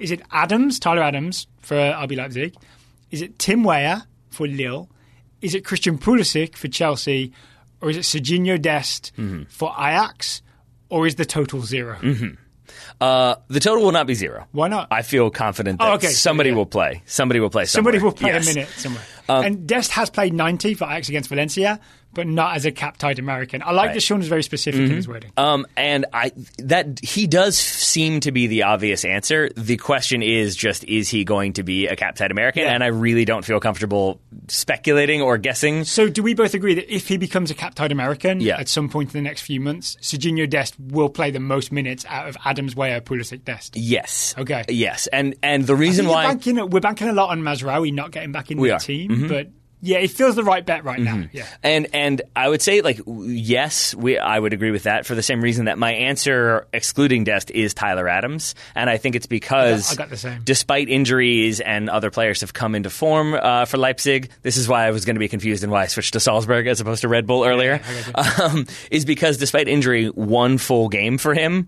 Is 0.00 0.10
it 0.10 0.22
Adams, 0.32 0.80
Tyler 0.80 1.02
Adams 1.02 1.46
for 1.60 1.76
RB 1.76 2.16
Leipzig? 2.16 2.56
Is 3.12 3.22
it 3.22 3.38
Tim 3.38 3.62
Weah 3.62 4.08
for 4.30 4.48
Lille? 4.48 4.88
Is 5.42 5.54
it 5.54 5.64
Christian 5.64 5.98
Pulisic 5.98 6.56
for 6.56 6.68
Chelsea? 6.68 7.32
Or 7.80 7.90
is 7.90 7.96
it 7.96 8.02
Serginho 8.02 8.60
Dest 8.60 9.12
Mm-hmm. 9.18 9.44
for 9.48 9.72
Ajax? 9.76 10.40
Or 10.88 11.06
is 11.06 11.16
the 11.16 11.24
total 11.24 11.60
0 11.62 11.98
Uh, 13.00 13.34
the 13.48 13.60
total 13.60 13.82
will 13.84 13.92
not 13.92 14.06
be 14.06 14.14
zero. 14.14 14.46
Why 14.52 14.68
not? 14.68 14.88
I 14.90 15.02
feel 15.02 15.30
confident 15.30 15.78
that 15.80 15.88
Oh, 15.90 15.94
okay. 15.94 16.06
somebody 16.08 16.50
Yeah. 16.50 16.56
will 16.56 16.66
play. 16.66 17.02
Somebody 17.06 17.40
will 17.40 17.50
play. 17.50 17.64
Somebody 17.66 17.98
will 17.98 18.12
play 18.12 18.30
Yes. 18.30 18.46
Um, 18.46 18.50
a 18.50 18.54
minute 18.54 18.68
somewhere. 18.76 19.02
and 19.28 19.66
Dest 19.66 19.90
has 19.92 20.08
played 20.10 20.32
90 20.32 20.74
for 20.74 20.84
Ajax 20.84 21.08
against 21.08 21.28
Valencia, 21.28 21.80
but 22.14 22.26
not 22.26 22.56
as 22.56 22.64
a 22.66 22.72
cap-tied 22.72 23.18
American. 23.18 23.62
I 23.62 23.72
like 23.72 23.88
Right. 23.88 23.94
that 23.94 24.00
Sean 24.02 24.18
was 24.18 24.28
very 24.28 24.42
specific 24.42 24.80
in 24.82 24.90
his 24.90 25.08
wording. 25.08 25.30
Um, 25.36 25.66
and 25.76 26.06
I 26.12 26.32
that 26.58 27.00
he 27.02 27.26
does 27.26 27.56
seem 27.58 28.20
to 28.20 28.32
be 28.32 28.46
the 28.46 28.64
obvious 28.64 29.04
answer. 29.04 29.48
The 29.56 29.76
question 29.76 30.22
is 30.22 30.54
just 30.56 30.84
is 30.84 31.08
he 31.08 31.24
going 31.24 31.54
to 31.54 31.62
be 31.62 31.86
a 31.86 31.96
cap-tied 31.96 32.30
American? 32.30 32.62
Yeah. 32.64 32.74
And 32.74 32.84
I 32.84 32.88
really 32.88 33.24
don't 33.24 33.44
feel 33.44 33.60
comfortable 33.60 34.20
speculating 34.48 35.22
or 35.22 35.38
guessing. 35.38 35.84
So, 35.84 36.08
do 36.08 36.22
we 36.22 36.34
both 36.34 36.54
agree 36.54 36.74
that 36.74 36.94
if 36.94 37.08
he 37.08 37.16
becomes 37.16 37.50
a 37.50 37.54
cap-tied 37.54 37.92
American 37.92 38.40
Yeah. 38.40 38.58
at 38.58 38.68
some 38.68 38.88
point 38.88 39.14
in 39.14 39.22
the 39.22 39.28
next 39.28 39.42
few 39.42 39.60
months, 39.60 39.96
Serginho 40.02 40.48
Dest 40.48 40.74
will 40.78 41.08
play 41.08 41.30
the 41.30 41.40
most 41.40 41.72
minutes 41.72 42.04
out 42.08 42.28
of 42.28 42.36
Adams, 42.44 42.76
Weah, 42.76 43.00
Pulisic, 43.00 43.44
Dest? 43.44 43.76
Yes. 43.76 44.34
Okay. 44.38 44.64
Yes, 44.68 45.06
and 45.08 45.34
and 45.42 45.66
the 45.66 45.74
reason 45.76 46.06
why 46.08 46.24
banking, 46.26 46.56
we're 46.70 46.80
banking 46.80 47.08
a 47.08 47.12
lot 47.12 47.30
on 47.30 47.40
Mazraoui 47.42 47.92
not 47.92 48.10
getting 48.10 48.32
back 48.32 48.50
in 48.50 48.58
We 48.58 48.68
the 48.68 48.74
are. 48.74 48.78
Mm-hmm. 48.78 49.08
team, 49.08 49.28
but 49.28 49.48
yeah, 49.84 49.98
it 49.98 50.12
feels 50.12 50.36
the 50.36 50.44
right 50.44 50.64
bet 50.64 50.84
right 50.84 51.00
now. 51.00 51.24
Yeah. 51.32 51.46
And 51.62 51.88
and 51.92 52.22
I 52.36 52.48
would 52.48 52.62
say 52.62 52.82
like 52.82 53.00
yes, 53.06 53.94
we 53.94 54.16
I 54.16 54.38
would 54.38 54.52
agree 54.52 54.70
with 54.70 54.84
that 54.84 55.06
for 55.06 55.16
the 55.16 55.22
same 55.22 55.42
reason 55.42 55.64
that 55.64 55.76
my 55.76 55.92
answer 55.92 56.68
excluding 56.72 57.24
Dest 57.24 57.50
is 57.50 57.74
Tyler 57.74 58.08
Adams, 58.08 58.54
and 58.76 58.88
I 58.88 58.96
think 58.96 59.16
it's 59.16 59.26
because 59.26 59.92
I 59.92 59.96
got 59.96 60.08
the 60.08 60.16
same. 60.16 60.42
despite 60.44 60.88
injuries 60.88 61.60
and 61.60 61.90
other 61.90 62.10
players 62.10 62.42
have 62.42 62.52
come 62.52 62.76
into 62.76 62.90
form 62.90 63.34
uh, 63.34 63.64
for 63.64 63.76
Leipzig, 63.76 64.30
this 64.42 64.56
is 64.56 64.68
why 64.68 64.86
I 64.86 64.92
was 64.92 65.04
going 65.04 65.16
to 65.16 65.20
be 65.20 65.28
confused 65.28 65.64
and 65.64 65.72
why 65.72 65.82
I 65.82 65.86
switched 65.86 66.12
to 66.12 66.20
Salzburg 66.20 66.68
as 66.68 66.80
opposed 66.80 67.00
to 67.00 67.08
Red 67.08 67.26
Bull 67.26 67.44
earlier. 67.44 67.80
um, 68.40 68.66
is 68.90 69.04
because 69.04 69.36
despite 69.36 69.66
injury, 69.66 70.06
one 70.06 70.58
full 70.58 70.88
game 70.88 71.18
for 71.18 71.34
him. 71.34 71.66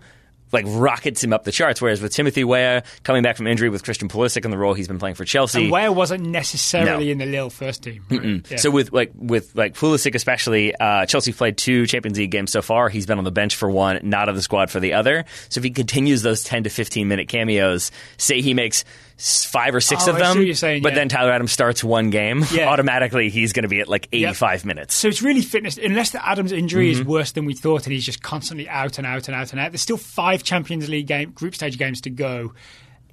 Like 0.51 0.65
rockets 0.67 1.23
him 1.23 1.33
up 1.33 1.43
the 1.43 1.51
charts, 1.51 1.81
whereas 1.81 2.01
with 2.01 2.13
Timothy 2.13 2.43
Weah 2.43 2.83
coming 3.03 3.23
back 3.23 3.35
from 3.35 3.47
injury 3.47 3.67
with 3.69 3.83
Christian 3.83 4.07
Pulisic 4.07 4.45
in 4.45 4.51
the 4.51 4.57
role 4.57 4.73
he's 4.73 4.87
been 4.87 4.99
playing 4.99 5.15
for 5.15 5.25
Chelsea, 5.25 5.63
And 5.63 5.71
Weah 5.71 5.91
wasn't 5.91 6.23
necessarily 6.27 7.05
No. 7.07 7.11
in 7.11 7.17
the 7.17 7.25
Lille 7.25 7.49
first 7.49 7.83
team. 7.83 8.03
right? 8.09 8.41
Yeah. 8.51 8.57
so 8.57 8.69
with 8.71 8.93
like 8.93 9.11
with 9.15 9.55
like 9.55 9.73
Pulisic 9.73 10.13
especially, 10.15 10.73
uh, 10.75 11.05
Chelsea 11.07 11.33
played 11.33 11.57
two 11.57 11.87
Champions 11.87 12.17
League 12.17 12.31
games 12.31 12.51
so 12.51 12.61
far. 12.61 12.89
He's 12.89 13.05
been 13.05 13.17
on 13.17 13.23
the 13.23 13.31
bench 13.31 13.55
for 13.55 13.69
one, 13.69 13.99
not 14.03 14.29
on 14.29 14.35
the 14.35 14.41
squad 14.41 14.69
for 14.69 14.79
the 14.79 14.93
other. 14.93 15.25
So 15.49 15.59
if 15.59 15.63
he 15.63 15.71
continues 15.71 16.21
those 16.21 16.43
ten 16.43 16.63
to 16.63 16.69
fifteen 16.69 17.07
minute 17.07 17.27
cameos, 17.27 17.91
say 18.17 18.41
he 18.41 18.53
makes 18.53 18.85
five 19.17 19.73
or 19.73 19.79
six 19.81 20.07
Oh, 20.07 20.11
of 20.11 20.17
them, 20.17 20.37
what 20.37 20.45
you're 20.45 20.55
saying, 20.55 20.83
but 20.83 20.89
yeah. 20.91 20.95
then 20.99 21.09
Tyler 21.09 21.31
Adams 21.31 21.51
starts 21.51 21.83
one 21.83 22.09
game, 22.09 22.43
Yeah. 22.51 22.67
automatically 22.69 23.29
he's 23.29 23.53
going 23.53 23.63
to 23.63 23.69
be 23.69 23.79
at 23.79 23.87
like 23.87 24.07
eighty 24.11 24.33
five 24.33 24.65
minutes. 24.65 24.93
So 24.93 25.07
it's 25.07 25.21
really 25.21 25.41
fitness. 25.41 25.77
Unless 25.77 26.11
the 26.11 26.27
Adams 26.27 26.51
injury 26.51 26.91
Mm-hmm. 26.91 27.01
is 27.01 27.07
worse 27.07 27.31
than 27.31 27.45
we 27.45 27.53
thought, 27.53 27.85
and 27.85 27.93
he's 27.93 28.05
just 28.05 28.21
constantly 28.21 28.67
out 28.67 28.97
and 28.97 29.07
out 29.07 29.27
and 29.27 29.35
out 29.35 29.51
and 29.51 29.59
out. 29.61 29.71
There's 29.71 29.81
still 29.81 29.97
five 29.97 30.43
Champions 30.43 30.89
League 30.89 31.07
game, 31.07 31.31
group 31.31 31.55
stage 31.55 31.77
games 31.77 32.01
to 32.01 32.09
go, 32.09 32.53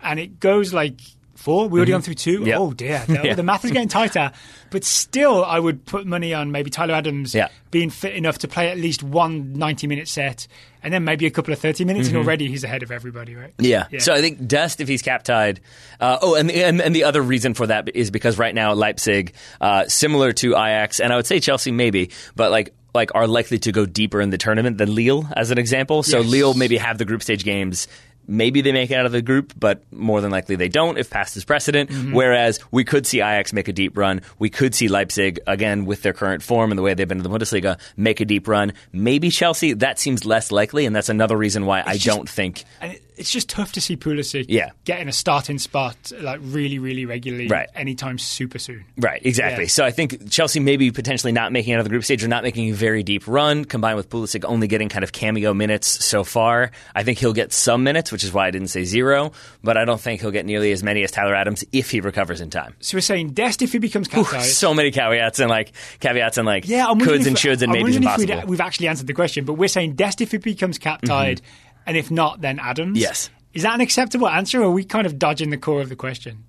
and 0.00 0.18
it 0.18 0.40
goes 0.40 0.72
like 0.74 1.00
four. 1.36 1.68
We 1.68 1.78
already 1.78 1.92
gone 1.92 2.03
through 2.03 2.14
two. 2.14 2.38
Mm-hmm. 2.38 2.46
Yep. 2.48 2.59
Oh 2.61 2.72
dear, 2.72 3.05
the, 3.07 3.20
Yeah. 3.24 3.34
the 3.34 3.42
math 3.44 3.64
is 3.64 3.70
getting 3.70 3.88
tighter. 3.88 4.32
But 4.70 4.84
still, 4.84 5.44
I 5.44 5.59
would 5.61 5.84
put 5.86 6.07
money 6.07 6.34
on 6.34 6.50
maybe 6.50 6.70
Tyler 6.70 6.94
Adams 6.94 7.34
Yeah. 7.34 7.48
being 7.70 7.90
fit 7.90 8.14
enough 8.16 8.38
to 8.38 8.48
play 8.48 8.70
at 8.70 8.76
least 8.78 9.03
one 9.05 9.53
90 9.53 9.86
minute 9.86 10.09
set, 10.09 10.48
and 10.83 10.93
then 10.93 11.05
maybe 11.05 11.26
a 11.26 11.30
couple 11.30 11.53
of 11.53 11.59
30 11.59 11.85
minutes, 11.85 12.09
and 12.09 12.16
already 12.16 12.49
he's 12.49 12.64
ahead 12.64 12.83
of 12.83 12.91
everybody, 12.91 13.35
right? 13.35 13.57
Mm-hmm. 13.57 13.95
Yeah. 13.95 14.01
So 14.01 14.12
I 14.12 14.20
think 14.20 14.47
Dest, 14.47 14.80
if 14.80 14.89
he's 14.89 15.03
cap 15.03 15.22
tied. 15.22 15.61
Uh, 16.01 16.18
oh, 16.22 16.35
and, 16.35 16.51
and 16.51 16.80
and 16.80 16.95
the 16.95 17.05
other 17.05 17.22
reason 17.22 17.55
for 17.55 17.66
that 17.66 17.95
is 17.95 18.11
because 18.11 18.39
right 18.39 18.55
now 18.55 18.72
Leipzig, 18.74 19.35
uh, 19.61 19.87
similar 19.89 20.33
to 20.33 20.53
Ajax, 20.53 21.01
and 21.01 21.12
I 21.12 21.16
would 21.16 21.26
say 21.26 21.41
Chelsea 21.41 21.70
maybe, 21.70 22.11
but 22.37 22.51
like 22.51 22.74
like 22.95 23.14
are 23.14 23.26
likely 23.26 23.59
to 23.61 23.72
go 23.72 23.87
deeper 23.87 24.20
in 24.20 24.30
the 24.30 24.39
tournament 24.39 24.78
than 24.78 24.95
Lille, 24.95 25.26
as 25.35 25.51
an 25.51 25.59
example. 25.59 26.03
So 26.03 26.20
Yes. 26.20 26.30
Lille 26.30 26.55
maybe 26.55 26.76
have 26.76 26.99
the 26.99 27.05
group 27.05 27.22
stage 27.22 27.45
games. 27.45 27.89
Maybe 28.26 28.60
they 28.60 28.72
make 28.72 28.90
it 28.90 28.94
out 28.94 29.06
of 29.06 29.12
the 29.12 29.22
group, 29.22 29.52
but 29.58 29.82
more 29.92 30.20
than 30.20 30.30
likely 30.30 30.56
they 30.56 30.68
don't 30.68 30.98
if 30.98 31.10
past 31.10 31.36
is 31.36 31.44
precedent. 31.44 31.90
Mm-hmm. 31.90 32.12
Whereas 32.14 32.60
we 32.70 32.84
could 32.84 33.06
see 33.06 33.18
Ajax 33.18 33.52
make 33.52 33.68
a 33.68 33.72
deep 33.72 33.96
run. 33.96 34.22
We 34.38 34.48
could 34.50 34.74
see 34.74 34.88
Leipzig, 34.88 35.40
again, 35.46 35.84
with 35.84 36.02
their 36.02 36.12
current 36.12 36.42
form 36.42 36.70
and 36.70 36.78
the 36.78 36.82
way 36.82 36.94
they've 36.94 37.08
been 37.08 37.18
in 37.18 37.24
the 37.24 37.30
Bundesliga, 37.30 37.78
make 37.96 38.20
a 38.20 38.24
deep 38.24 38.46
run. 38.48 38.72
Maybe 38.92 39.30
Chelsea, 39.30 39.72
that 39.74 39.98
seems 39.98 40.24
less 40.24 40.52
likely, 40.52 40.86
and 40.86 40.94
that's 40.94 41.08
another 41.08 41.36
reason 41.36 41.66
why 41.66 41.82
I 41.84 41.94
just- 41.94 42.06
don't 42.06 42.28
think. 42.28 42.64
It, 42.80 43.02
it's 43.22 43.30
just 43.30 43.48
tough 43.48 43.72
to 43.72 43.80
see 43.80 43.96
Pulisic 43.96 44.46
Yeah. 44.48 44.70
getting 44.84 45.08
a 45.08 45.12
starting 45.12 45.58
spot 45.58 45.96
like 46.20 46.40
really, 46.42 46.78
really 46.78 47.06
regularly 47.06 47.46
Right. 47.48 47.68
anytime 47.74 48.18
super 48.18 48.58
soon. 48.58 48.84
Right, 48.98 49.22
exactly. 49.24 49.64
Yeah. 49.64 49.68
So 49.68 49.84
I 49.84 49.92
think 49.92 50.28
Chelsea 50.30 50.58
maybe 50.60 50.90
potentially 50.90 51.32
not 51.32 51.52
making 51.52 51.72
it 51.72 51.76
out 51.76 51.80
of 51.80 51.84
the 51.84 51.90
group 51.90 52.04
stage 52.04 52.22
or 52.24 52.28
not 52.28 52.42
making 52.42 52.68
a 52.70 52.74
very 52.74 53.02
deep 53.02 53.28
run, 53.28 53.64
combined 53.64 53.96
with 53.96 54.10
Pulisic 54.10 54.44
only 54.44 54.66
getting 54.66 54.88
kind 54.88 55.04
of 55.04 55.12
cameo 55.12 55.54
minutes 55.54 55.86
so 56.04 56.24
far. 56.24 56.72
I 56.94 57.04
think 57.04 57.18
he'll 57.18 57.32
get 57.32 57.52
some 57.52 57.84
minutes, 57.84 58.10
which 58.10 58.24
is 58.24 58.32
why 58.32 58.48
I 58.48 58.50
didn't 58.50 58.68
say 58.68 58.84
zero, 58.84 59.32
but 59.62 59.76
I 59.76 59.84
don't 59.84 60.00
think 60.00 60.20
he'll 60.20 60.30
get 60.32 60.44
nearly 60.44 60.72
as 60.72 60.82
many 60.82 61.04
as 61.04 61.10
Tyler 61.12 61.34
Adams 61.36 61.64
if 61.72 61.90
he 61.90 62.00
recovers 62.00 62.40
in 62.40 62.50
time. 62.50 62.74
So 62.80 62.96
we're 62.96 63.02
saying 63.02 63.30
Dest 63.34 63.62
if 63.62 63.70
he 63.72 63.78
becomes. 63.78 64.08
So 64.52 64.74
many 64.74 64.90
caveats 64.90 65.38
and 65.38 65.48
like 65.48 65.72
caveats 66.00 66.38
and 66.38 66.46
like 66.46 66.66
Yeah, 66.68 66.86
I'm 66.88 66.98
coulds 66.98 67.26
and 67.26 67.36
shoulds 67.36 67.62
and 67.62 67.70
I'm 67.70 67.70
maybes 67.70 67.82
wondering 67.82 67.94
if 67.94 68.02
impossible. 68.02 68.34
we'd- 68.36 68.46
we've 68.48 68.60
actually 68.60 68.88
answered 68.88 69.06
the 69.06 69.14
question, 69.14 69.44
but 69.44 69.54
we're 69.54 69.68
saying 69.68 69.94
Dest 69.94 70.20
if 70.20 70.32
he 70.32 70.38
becomes 70.38 70.78
cap 70.78 71.02
tied, 71.02 71.40
mm-hmm. 71.40 71.46
And 71.87 71.97
if 71.97 72.11
not, 72.11 72.41
then 72.41 72.59
Adams. 72.59 72.99
Yes. 72.99 73.30
Is 73.55 73.62
that 73.64 73.74
an 73.74 73.80
acceptable 73.80 74.28
answer, 74.28 74.61
or 74.62 74.66
are 74.66 74.70
we 74.70 74.85
kind 74.85 75.07
of 75.07 75.18
dodging 75.18 75.51
the 75.51 75.59
core 75.59 75.80
of 75.83 75.89
the 75.89 75.97
question? 75.97 76.45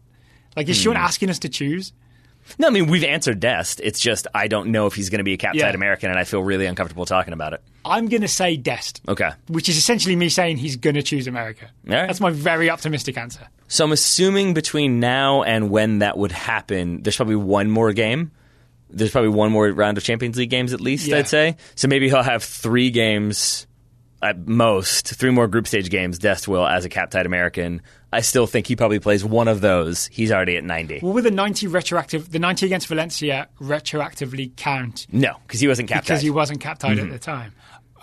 Like, 0.56 0.70
is 0.70 0.78
Hmm. 0.78 0.84
Sean 0.92 0.98
asking 0.98 1.30
us 1.30 1.40
to 1.40 1.50
choose? 1.50 1.92
No, 2.60 2.68
I 2.68 2.72
mean 2.72 2.88
we've 2.88 3.06
answered 3.06 3.40
Dest. 3.40 3.80
It's 3.82 4.02
just 4.02 4.28
I 4.36 4.48
don't 4.50 4.70
know 4.70 4.86
if 4.86 4.94
he's 4.96 5.10
going 5.10 5.20
to 5.20 5.24
be 5.24 5.32
a 5.34 5.38
cap 5.38 5.56
Yeah. 5.56 5.70
American, 5.70 6.10
and 6.10 6.20
I 6.20 6.26
feel 6.26 6.44
really 6.44 6.66
uncomfortable 6.66 7.06
talking 7.06 7.34
about 7.34 7.54
it. 7.54 7.62
I'm 7.86 8.08
going 8.10 8.22
to 8.22 8.28
say 8.28 8.58
Dest. 8.58 9.02
Okay. 9.08 9.30
Which 9.48 9.70
is 9.70 9.78
essentially 9.78 10.16
me 10.18 10.28
saying 10.30 10.58
he's 10.58 10.76
going 10.76 10.96
to 10.96 11.04
choose 11.04 11.26
America. 11.28 11.70
Right. 11.86 12.06
That's 12.06 12.20
my 12.20 12.32
very 12.32 12.70
optimistic 12.70 13.18
answer. 13.18 13.48
So 13.70 13.86
I'm 13.86 13.94
assuming 13.94 14.54
between 14.54 15.00
now 15.00 15.44
and 15.44 15.70
when 15.70 16.00
that 16.00 16.18
would 16.18 16.34
happen, 16.34 17.02
there's 17.02 17.16
probably 17.16 17.38
one 17.38 17.70
more 17.70 17.94
game. 17.94 18.32
There's 18.90 19.12
probably 19.12 19.30
one 19.30 19.52
more 19.52 19.70
round 19.72 19.98
of 19.98 20.04
Champions 20.04 20.38
League 20.38 20.50
games 20.50 20.74
at 20.74 20.82
least, 20.82 21.08
Yeah. 21.08 21.20
I'd 21.20 21.28
say. 21.30 21.56
So 21.76 21.88
maybe 21.88 22.10
he'll 22.10 22.24
have 22.24 22.44
three 22.44 22.92
games 22.92 23.68
at 24.24 24.48
most, 24.48 25.16
three 25.16 25.30
more 25.30 25.48
group 25.48 25.68
stage 25.68 25.90
games, 25.90 26.18
Dest 26.18 26.48
will, 26.48 26.66
as 26.66 26.86
a 26.86 26.90
cap-tied 26.90 27.26
American. 27.26 27.82
I 28.12 28.22
still 28.22 28.48
think 28.48 28.68
he 28.68 28.76
probably 28.76 29.00
plays 29.00 29.26
one 29.26 29.48
of 29.48 29.62
those. 29.62 30.08
He's 30.08 30.32
already 30.32 30.56
at 30.56 30.64
90. 30.64 31.00
Well, 31.02 31.14
with 31.14 31.24
the 31.24 31.32
90 31.32 31.68
retroactive, 31.68 32.32
the 32.32 32.40
90 32.40 32.66
against 32.66 32.88
Valencia 32.88 33.50
retroactively 33.60 34.56
count 34.56 35.08
No, 35.12 35.36
because 35.46 35.60
he 35.60 35.68
wasn't 35.68 35.90
cap-tied. 35.90 36.04
because 36.04 36.22
he 36.22 36.30
wasn't 36.30 36.62
cap 36.62 36.80
tied 36.80 36.98
at 36.98 37.04
mm-hmm. 37.04 37.12
the 37.12 37.20
time. 37.20 37.54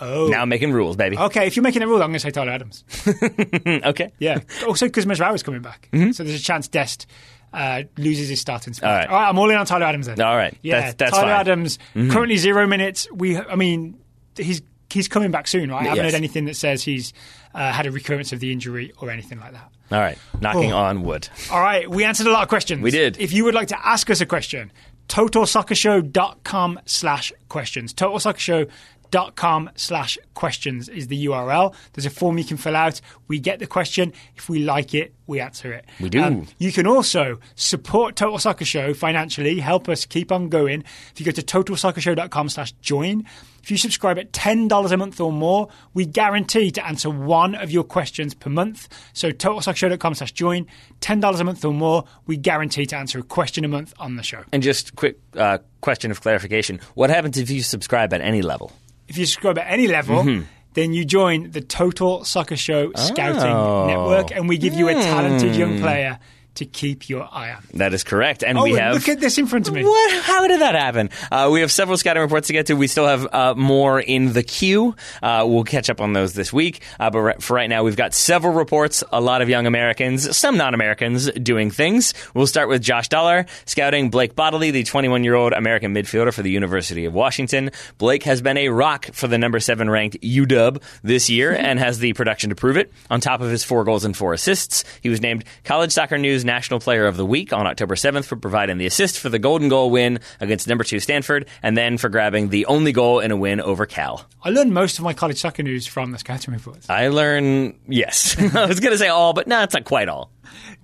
Oh. 0.03 0.29
now 0.29 0.41
I'm 0.41 0.49
making 0.49 0.73
rules, 0.73 0.97
baby. 0.97 1.19
Okay, 1.19 1.47
if 1.47 1.57
you're 1.57 1.63
making 1.63 1.83
a 1.83 1.87
rule, 1.87 2.03
I'm 2.03 2.09
going 2.09 2.15
to 2.15 2.21
say 2.21 2.31
Tyler 2.31 2.53
Adams. 2.53 2.85
okay. 3.85 4.11
Yeah. 4.19 4.41
also, 4.67 4.87
because 4.87 5.05
Mazraoui 5.05 5.35
is 5.35 5.43
coming 5.43 5.61
back, 5.61 5.91
mm-hmm. 5.93 6.13
so 6.13 6.25
there's 6.25 6.41
a 6.41 6.43
chance 6.43 6.69
Dest 6.69 7.07
uh, 7.53 7.83
loses 7.99 8.31
his 8.31 8.41
starting 8.41 8.73
spot. 8.73 8.91
All 8.91 8.97
right. 8.97 9.09
All 9.09 9.15
right, 9.15 9.29
I'm 9.29 9.39
all 9.39 9.51
in 9.51 9.57
on 9.57 9.67
Tyler 9.67 9.85
Adams 9.85 10.07
then. 10.07 10.21
All 10.21 10.37
right. 10.37 10.57
Yeah, 10.63 10.77
That's- 10.77 10.95
that's 10.95 11.11
Tyler 11.13 11.33
fine. 11.33 11.41
Adams 11.41 11.79
mm-hmm. 11.95 12.11
currently 12.11 12.39
zero 12.39 12.67
minutes. 12.67 13.09
We, 13.13 13.37
I 13.37 13.57
mean, 13.57 13.99
he's 14.37 14.63
he's 14.93 15.09
coming 15.09 15.31
back 15.31 15.47
soon, 15.49 15.71
right? 15.71 15.81
I 15.81 15.83
haven't 15.85 15.97
Yes. 16.05 16.13
heard 16.13 16.19
anything 16.19 16.45
that 16.47 16.57
says 16.57 16.83
he's 16.83 17.13
uh, 17.55 17.73
had 17.73 17.87
a 17.87 17.91
recurrence 17.91 18.33
of 18.33 18.41
the 18.41 18.53
injury 18.53 18.93
or 19.01 19.11
anything 19.11 19.39
like 19.41 19.53
that. 19.53 19.71
All 19.93 19.99
right. 19.99 20.17
Knocking 20.41 20.73
Oh. 20.73 20.79
on 20.79 21.03
wood. 21.03 21.29
All 21.51 21.61
right, 21.61 21.89
we 21.91 22.05
answered 22.05 22.27
a 22.29 22.31
lot 22.33 22.43
of 22.43 22.49
questions. 22.49 22.81
We 22.83 22.91
did. 22.93 23.19
If 23.19 23.33
you 23.33 23.45
would 23.45 23.55
like 23.55 23.69
to 23.69 23.87
ask 23.87 24.09
us 24.11 24.21
a 24.21 24.27
question, 24.27 24.71
totalsoccershow.com 25.09 26.81
slash 26.87 27.33
questions. 27.49 27.93
Totalsoccershow.com 27.95 29.71
slash 29.75 30.19
questions 30.35 30.89
is 30.89 31.09
the 31.09 31.27
URL. 31.27 31.75
There's 31.93 32.07
a 32.07 32.11
form 32.11 32.39
you 32.39 32.45
can 32.45 32.57
fill 32.57 32.77
out. 32.77 33.01
We 33.27 33.41
get 33.41 33.59
the 33.59 33.67
question. 33.67 34.13
If 34.37 34.49
we 34.49 34.61
like 34.61 34.95
it, 34.95 35.13
we 35.27 35.41
answer 35.41 35.73
it. 35.73 35.85
Um, 35.89 36.05
We 36.05 36.09
do. 36.11 36.47
you 36.59 36.71
can 36.73 36.87
also 36.87 37.41
support 37.57 38.15
Total 38.17 38.39
Soccer 38.39 38.65
Show 38.65 38.95
financially, 38.95 39.59
help 39.59 39.89
us 39.89 40.05
keep 40.05 40.31
on 40.31 40.49
going. 40.49 40.85
If 41.13 41.19
you 41.21 41.27
go 41.27 41.33
to 41.33 41.43
totalsoccershow.com 41.43 42.49
slash 42.49 42.71
join, 42.81 43.27
if 43.63 43.71
you 43.71 43.77
subscribe 43.77 44.19
at 44.19 44.33
$10 44.33 44.93
a 44.93 44.97
month 44.97 45.21
or 45.21 45.33
more, 45.33 45.69
we 45.95 46.07
guarantee 46.07 46.71
to 46.73 46.87
answer 46.87 47.11
one 47.11 47.55
of 47.55 47.71
your 47.71 47.85
questions 47.85 48.35
per 48.35 48.51
month. 48.51 48.89
So 49.13 49.31
totalsoccershow.com 49.31 50.15
slash 50.15 50.33
join, 50.33 50.67
$10 51.01 51.41
a 51.41 51.45
month 51.45 51.65
or 51.65 51.73
more, 51.75 52.05
we 52.27 52.37
guarantee 52.37 52.87
to 52.87 52.97
answer 52.97 53.19
a 53.19 53.23
question 53.23 53.65
a 53.65 53.69
month 53.69 53.93
on 53.99 54.17
the 54.17 54.23
show. 54.23 54.45
And 54.53 54.63
just 54.63 54.97
quick 54.97 55.19
uh, 55.37 55.59
question 55.81 56.11
of 56.11 56.21
clarification. 56.21 56.81
What 56.95 57.11
happens 57.11 57.39
if 57.39 57.51
you 57.51 57.63
subscribe 57.63 58.13
at 58.13 58.21
any 58.21 58.43
level? 58.43 58.73
If 59.09 59.19
you 59.19 59.27
subscribe 59.27 59.59
at 59.59 59.67
any 59.71 59.89
level, 59.89 60.43
then 60.75 60.93
you 60.93 61.05
join 61.05 61.51
the 61.51 61.61
Total 61.61 62.25
Soccer 62.25 62.57
Show 62.57 62.93
Scouting 62.95 63.43
Oh. 63.53 63.87
Network, 63.89 64.31
and 64.31 64.49
we 64.49 64.57
give 64.57 64.75
you 64.75 64.89
a 64.89 64.95
talented 64.95 65.57
young 65.57 65.81
player 65.81 66.19
to 66.57 66.65
keep 66.65 67.09
your 67.09 67.29
eye 67.33 67.53
on. 67.53 67.63
That 67.75 67.95
is 67.95 68.05
correct. 68.05 68.43
And 68.43 68.59
Oh, 68.59 68.65
we 68.65 68.73
have 68.75 68.95
look 68.95 69.09
at 69.09 69.21
this 69.21 69.39
in 69.39 69.47
front 69.47 69.69
of 69.69 69.75
me. 69.75 69.83
What? 69.85 70.23
How 70.25 70.47
did 70.49 70.61
that 70.61 70.75
happen? 70.75 71.11
Uh, 71.31 71.49
we 71.53 71.61
have 71.61 71.71
several 71.73 71.97
scouting 71.97 72.23
reports 72.23 72.49
to 72.49 72.53
get 72.53 72.67
to. 72.67 72.75
We 72.75 72.87
still 72.87 73.07
have 73.07 73.27
uh, 73.33 73.55
more 73.57 74.01
in 74.01 74.33
the 74.33 74.43
queue. 74.43 74.95
Uh, 75.23 75.45
we'll 75.49 75.65
catch 75.65 75.89
up 75.89 76.01
on 76.01 76.13
those 76.13 76.35
this 76.35 76.53
week. 76.53 76.83
Uh, 76.99 77.11
but 77.11 77.43
for 77.43 77.55
right 77.55 77.69
now, 77.69 77.83
we've 77.85 77.97
got 77.97 78.15
several 78.15 78.53
reports. 78.53 79.03
A 79.13 79.21
lot 79.21 79.43
of 79.43 79.49
young 79.49 79.67
Americans, 79.67 80.37
some 80.37 80.57
non-Americans, 80.57 81.31
doing 81.33 81.71
things. 81.71 82.15
We'll 82.35 82.47
start 82.47 82.69
with 82.69 82.83
Josh 82.83 83.09
Dollar 83.09 83.47
scouting 83.65 84.11
Blake 84.11 84.35
Bodily, 84.35 84.71
the 84.71 84.83
21-year-old 84.85 85.53
American 85.53 85.95
midfielder 85.95 86.33
for 86.35 86.43
the 86.43 86.51
University 86.51 87.05
of 87.05 87.15
Washington. 87.15 87.71
Blake 87.99 88.25
has 88.25 88.43
been 88.43 88.57
a 88.57 88.69
rock 88.69 89.07
for 89.13 89.29
the 89.29 89.39
number 89.39 89.61
seven 89.61 89.89
ranked 89.89 90.21
UW 90.23 90.83
this 91.03 91.31
year 91.31 91.53
and 91.55 91.79
has 91.79 91.99
the 91.99 92.13
production 92.13 92.51
to 92.51 92.57
prove 92.57 92.77
it. 92.77 92.93
On 93.11 93.21
top 93.21 93.41
of 93.41 93.51
his 93.51 93.65
four 93.65 93.85
goals 93.85 94.05
and 94.05 94.17
four 94.17 94.33
assists, 94.33 94.85
he 95.01 95.09
was 95.09 95.21
named 95.21 95.45
College 95.65 95.93
Soccer 95.93 96.19
News 96.19 96.40
News 96.41 96.47
National 96.47 96.81
Player 96.81 97.05
of 97.05 97.19
the 97.19 97.27
Week 97.27 97.53
on 97.53 97.67
October 97.67 97.95
7th 97.95 98.25
for 98.25 98.35
providing 98.35 98.79
the 98.79 98.87
assist 98.87 99.19
for 99.19 99.29
the 99.29 99.39
golden 99.39 99.69
goal 99.69 99.91
win 99.91 100.21
against 100.41 100.67
number 100.67 100.85
two 100.85 100.99
Stanford, 100.99 101.47
and 101.63 101.77
then 101.77 101.99
for 101.99 102.09
grabbing 102.09 102.49
the 102.49 102.65
only 102.65 102.93
goal 102.93 103.21
in 103.21 103.31
a 103.31 103.37
win 103.37 103.61
over 103.61 103.85
Cal. 103.85 104.25
I 104.43 104.49
learned 104.49 104.73
most 104.73 104.99
of 104.99 105.05
my 105.05 105.13
college 105.13 105.39
soccer 105.39 105.63
news 105.63 105.87
from 105.87 106.13
the 106.13 106.19
scouting 106.19 106.55
reports. 106.55 106.89
I 106.89 107.09
learn, 107.09 107.79
yes. 107.87 108.39
I 108.57 108.65
was 108.65 108.81
going 108.81 108.93
to 108.93 108.99
say 108.99 109.09
all, 109.09 109.35
but 109.35 109.49
no, 109.49 109.63
it's 109.63 109.75
not 109.75 109.85
quite 109.85 110.09
all. 110.09 110.31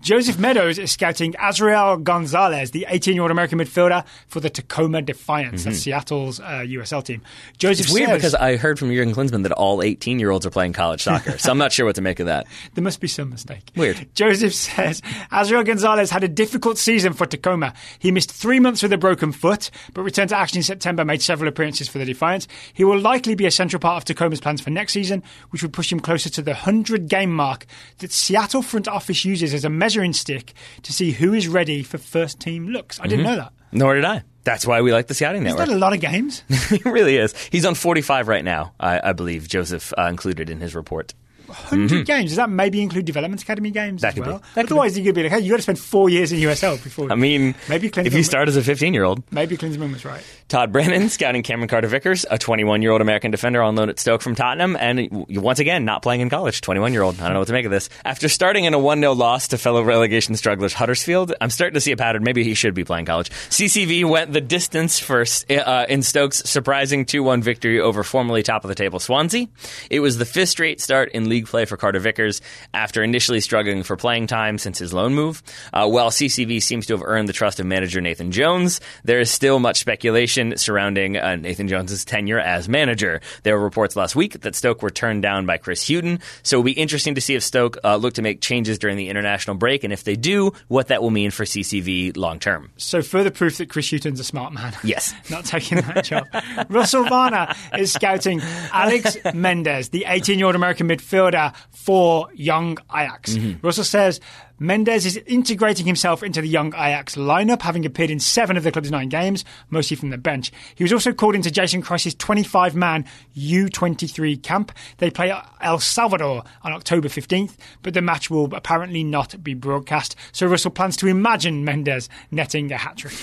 Joseph 0.00 0.38
Meadows 0.38 0.78
is 0.78 0.90
scouting 0.92 1.32
Azriel 1.34 2.02
Gonzalez, 2.02 2.70
the 2.70 2.86
18 2.88 3.14
year 3.14 3.22
old 3.22 3.30
American 3.30 3.58
midfielder 3.58 4.04
for 4.28 4.40
the 4.40 4.50
Tacoma 4.50 5.02
Defiance, 5.02 5.64
that's 5.64 5.78
Seattle's 5.78 6.40
uh, 6.40 6.64
USL 6.66 7.02
team. 7.04 7.22
Joseph 7.58 7.86
It's 7.86 7.94
weird 7.94 8.08
says- 8.08 8.16
because 8.18 8.34
I 8.34 8.56
heard 8.56 8.78
from 8.78 8.90
Jurgen 8.92 9.14
Klinsmann 9.14 9.42
that 9.44 9.52
all 9.52 9.82
18 9.82 10.18
year 10.18 10.30
olds 10.30 10.46
are 10.46 10.50
playing 10.50 10.72
college 10.72 11.02
soccer, 11.02 11.38
so 11.38 11.50
I'm 11.50 11.58
not 11.58 11.72
sure 11.72 11.86
what 11.86 11.94
to 11.96 12.02
make 12.02 12.20
of 12.20 12.26
that. 12.26 12.46
There 12.74 12.82
must 12.84 13.00
be 13.00 13.08
some 13.08 13.30
mistake. 13.30 13.70
Weird. 13.74 14.06
Joseph 14.14 14.52
says 14.54 15.00
Azriel 15.32 15.64
Gonzalez 15.64 16.10
had 16.10 16.24
a 16.24 16.28
difficult 16.28 16.76
season 16.78 17.12
for 17.14 17.24
Tacoma. 17.26 17.72
He 17.98 18.10
missed 18.12 18.30
three 18.30 18.60
months 18.60 18.82
with 18.82 18.92
a 18.92 18.98
broken 18.98 19.32
foot, 19.32 19.70
but 19.94 20.02
returned 20.02 20.28
to 20.30 20.36
action 20.36 20.58
in 20.58 20.62
September, 20.62 21.04
made 21.04 21.22
several 21.22 21.48
appearances 21.48 21.88
for 21.88 21.98
the 21.98 22.04
Defiance. 22.04 22.46
He 22.74 22.84
will 22.84 22.98
likely 23.00 23.34
be 23.34 23.46
a 23.46 23.50
central 23.50 23.80
part 23.80 23.96
of 23.98 24.04
Tacoma's 24.04 24.40
plans 24.40 24.60
for 24.60 24.70
next 24.70 24.92
season, 24.92 25.22
which 25.50 25.62
would 25.62 25.72
push 25.72 25.90
him 25.90 26.00
closer 26.00 26.28
to 26.30 26.42
the 26.42 26.50
100 26.52 27.08
game 27.08 27.32
mark 27.32 27.64
that 27.98 28.12
Seattle 28.12 28.62
front 28.62 28.88
office 28.88 29.24
uses 29.24 29.54
as 29.56 29.64
a 29.64 29.70
measuring 29.70 30.12
stick 30.12 30.52
to 30.82 30.92
see 30.92 31.10
who 31.10 31.32
is 31.32 31.48
ready 31.48 31.82
for 31.82 31.98
first 31.98 32.38
team 32.40 32.68
looks. 32.68 33.00
I 33.00 33.06
didn't 33.08 33.24
know 33.24 33.36
that. 33.36 33.52
Nor 33.72 33.94
did 33.96 34.04
I. 34.04 34.22
That's 34.44 34.64
why 34.64 34.80
we 34.80 34.92
like 34.92 35.08
the 35.08 35.14
scouting 35.14 35.42
Is 35.42 35.54
network. 35.54 35.66
that 35.66 35.74
a 35.74 35.78
lot 35.78 35.92
of 35.92 36.00
games? 36.00 36.44
He 36.70 36.80
really 36.88 37.16
is. 37.16 37.34
He's 37.50 37.64
on 37.64 37.74
45 37.74 38.28
right 38.28 38.44
now, 38.44 38.74
I, 38.78 39.10
I 39.10 39.12
believe. 39.12 39.48
Joseph 39.48 39.92
uh, 39.98 40.02
included 40.02 40.48
in 40.50 40.60
his 40.60 40.74
report. 40.76 41.14
100 41.48 42.06
games. 42.06 42.30
Does 42.30 42.36
that 42.36 42.50
maybe 42.50 42.80
include 42.82 43.04
Development 43.04 43.40
Academy 43.42 43.70
games 43.70 44.02
That 44.02 44.08
as 44.08 44.14
could 44.14 44.24
be. 44.24 44.30
well? 44.30 44.42
Otherwise, 44.56 44.96
you 44.98 45.04
could 45.04 45.14
be 45.14 45.22
like, 45.24 45.32
hey, 45.32 45.40
you 45.40 45.50
got 45.50 45.56
to 45.56 45.62
spend 45.62 45.78
four 45.78 46.08
years 46.08 46.32
in 46.32 46.38
USL 46.40 46.82
before. 46.82 47.10
I 47.10 47.14
mean, 47.14 47.54
maybe 47.68 47.90
Klinsmann, 47.90 48.06
if 48.06 48.14
you 48.14 48.22
start 48.22 48.48
as 48.48 48.56
a 48.56 48.62
15 48.62 48.94
year 48.94 49.04
old, 49.04 49.22
maybe 49.30 49.56
Klinsmann 49.56 49.92
was 49.92 50.04
right. 50.04 50.22
Todd 50.48 50.72
Brennan 50.72 51.08
scouting 51.08 51.42
Cameron 51.42 51.68
Carter 51.68 51.88
Vickers, 51.88 52.24
a 52.30 52.38
21 52.38 52.82
year 52.82 52.92
old 52.92 53.00
American 53.00 53.30
defender 53.30 53.62
on 53.62 53.74
loan 53.76 53.88
at 53.88 53.98
Stoke 53.98 54.22
from 54.22 54.34
Tottenham, 54.34 54.76
and 54.78 55.26
once 55.30 55.58
again, 55.58 55.84
not 55.84 56.02
playing 56.02 56.20
in 56.20 56.30
college. 56.30 56.60
21 56.60 56.92
year 56.92 57.02
old. 57.02 57.20
I 57.20 57.24
don't 57.24 57.32
know 57.34 57.40
what 57.40 57.48
to 57.48 57.52
make 57.52 57.64
of 57.64 57.70
this. 57.72 57.88
After 58.04 58.28
starting 58.28 58.64
in 58.64 58.74
a 58.74 58.78
1 58.78 59.00
0 59.00 59.12
loss 59.12 59.48
to 59.48 59.58
fellow 59.58 59.82
relegation 59.82 60.34
strugglers 60.36 60.72
Huddersfield, 60.72 61.34
I'm 61.40 61.50
starting 61.50 61.74
to 61.74 61.80
see 61.80 61.92
a 61.92 61.96
pattern. 61.96 62.22
Maybe 62.24 62.44
he 62.44 62.54
should 62.54 62.74
be 62.74 62.84
playing 62.84 63.06
college. 63.06 63.30
CCV 63.30 64.08
went 64.08 64.32
the 64.32 64.40
distance 64.40 64.98
first 64.98 65.50
uh, 65.50 65.86
in 65.88 66.02
Stoke's 66.02 66.38
surprising 66.48 67.04
2 67.04 67.22
1 67.22 67.42
victory 67.42 67.80
over 67.80 68.02
formerly 68.02 68.42
top 68.42 68.64
of 68.64 68.68
the 68.68 68.74
table 68.74 69.00
Swansea. 69.00 69.48
It 69.90 70.00
was 70.00 70.18
the 70.18 70.24
fifth 70.24 70.50
straight 70.50 70.80
start 70.80 71.10
in 71.12 71.28
league 71.28 71.35
play 71.44 71.66
for 71.66 71.76
Carter 71.76 71.98
Vickers 71.98 72.40
after 72.72 73.02
initially 73.02 73.40
struggling 73.40 73.82
for 73.82 73.96
playing 73.96 74.26
time 74.26 74.56
since 74.58 74.78
his 74.78 74.94
loan 74.94 75.14
move. 75.14 75.42
Uh, 75.72 75.86
while 75.88 76.10
CCV 76.10 76.62
seems 76.62 76.86
to 76.86 76.94
have 76.94 77.02
earned 77.04 77.28
the 77.28 77.32
trust 77.34 77.60
of 77.60 77.66
manager 77.66 78.00
Nathan 78.00 78.32
Jones, 78.32 78.80
there 79.04 79.20
is 79.20 79.30
still 79.30 79.58
much 79.58 79.78
speculation 79.80 80.56
surrounding 80.56 81.16
uh, 81.16 81.36
Nathan 81.36 81.68
Jones's 81.68 82.04
tenure 82.04 82.40
as 82.40 82.68
manager. 82.68 83.20
There 83.42 83.56
were 83.58 83.64
reports 83.64 83.96
last 83.96 84.16
week 84.16 84.40
that 84.40 84.54
Stoke 84.54 84.82
were 84.82 84.90
turned 84.90 85.22
down 85.22 85.44
by 85.46 85.58
Chris 85.58 85.86
Hughton, 85.86 86.20
so 86.42 86.56
it'll 86.56 86.64
be 86.64 86.72
interesting 86.72 87.14
to 87.16 87.20
see 87.20 87.34
if 87.34 87.42
Stoke 87.42 87.78
uh, 87.84 87.96
look 87.96 88.14
to 88.14 88.22
make 88.22 88.40
changes 88.40 88.78
during 88.78 88.96
the 88.96 89.08
international 89.08 89.56
break, 89.56 89.84
and 89.84 89.92
if 89.92 90.04
they 90.04 90.16
do, 90.16 90.52
what 90.68 90.88
that 90.88 91.02
will 91.02 91.10
mean 91.10 91.30
for 91.30 91.44
CCV 91.44 92.16
long 92.16 92.38
term. 92.38 92.70
So 92.76 93.02
further 93.02 93.30
proof 93.30 93.58
that 93.58 93.68
Chris 93.68 93.90
Hughton's 93.90 94.20
a 94.20 94.24
smart 94.24 94.52
man. 94.52 94.74
Yes. 94.86 95.12
Not 95.30 95.44
taking 95.44 95.78
that 95.78 96.04
job. 96.04 96.26
Russell 96.68 97.04
Varner 97.04 97.52
is 97.76 97.92
scouting 97.92 98.40
Alex 98.72 99.16
Mendez, 99.34 99.88
the 99.88 100.04
18 100.06 100.38
year 100.38 100.46
old 100.46 100.54
American 100.54 100.88
midfielder 100.88 101.25
for 101.70 102.28
young 102.34 102.78
Ajax. 102.94 103.34
Mm-hmm. 103.34 103.66
Russell 103.66 103.84
says 103.84 104.20
Mendez 104.58 105.04
is 105.04 105.16
integrating 105.26 105.84
himself 105.86 106.22
into 106.22 106.40
the 106.40 106.48
young 106.48 106.68
Ajax 106.68 107.16
lineup, 107.16 107.62
having 107.62 107.84
appeared 107.84 108.10
in 108.10 108.18
seven 108.20 108.56
of 108.56 108.62
the 108.64 108.72
club's 108.72 108.90
nine 108.90 109.08
games, 109.08 109.44
mostly 109.68 109.96
from 109.96 110.10
the 110.10 110.18
bench. 110.18 110.50
He 110.74 110.84
was 110.84 110.92
also 110.92 111.12
called 111.12 111.34
into 111.34 111.50
Jason 111.50 111.82
Kreis's 111.82 112.14
25 112.14 112.74
man 112.74 113.04
U23 113.36 114.42
camp. 114.42 114.72
They 114.98 115.10
play 115.10 115.32
El 115.60 115.78
Salvador 115.78 116.42
on 116.62 116.72
October 116.72 117.08
15th, 117.08 117.56
but 117.82 117.94
the 117.94 118.02
match 118.02 118.30
will 118.30 118.52
apparently 118.54 119.04
not 119.04 119.42
be 119.44 119.54
broadcast. 119.54 120.16
So 120.32 120.46
Russell 120.46 120.70
plans 120.70 120.96
to 120.98 121.06
imagine 121.06 121.64
Mendez 121.64 122.08
netting 122.30 122.72
a 122.72 122.76
hat 122.76 122.96
trick. 122.96 123.14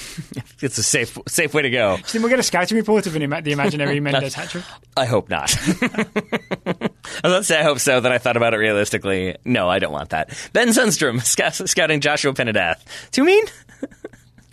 It's 0.62 0.78
a 0.78 0.84
safe 0.84 1.18
safe 1.28 1.54
way 1.54 1.64
to 1.64 1.70
go. 1.70 1.98
Then 2.12 2.22
we'll 2.22 2.30
get 2.30 2.40
a 2.40 2.44
scouting 2.44 2.78
report 2.78 3.06
of 3.06 3.16
an 3.18 3.22
ima- 3.22 3.42
the 3.42 3.52
imaginary 3.52 4.00
Mendez 4.02 4.34
hat 4.34 4.50
trick. 4.50 4.64
I 4.96 5.06
hope 5.06 5.30
not. 5.30 5.54
I 5.68 5.68
was 6.66 6.90
about 7.24 7.38
to 7.38 7.44
say 7.44 7.60
I 7.60 7.64
hope 7.64 7.80
so, 7.80 8.00
then 8.00 8.12
I 8.12 8.18
thought 8.18 8.38
about 8.38 8.54
it 8.54 8.58
realistically. 8.58 9.36
No, 9.44 9.68
I 9.70 9.80
don't 9.80 9.92
want 9.92 10.12
that. 10.12 10.30
Ben 10.54 10.70
Sundstrom 10.70 11.23
scouting 11.24 12.02
Joshua 12.02 12.34
Pynadath. 12.34 12.80
Too 13.12 13.24
mean? 13.24 13.46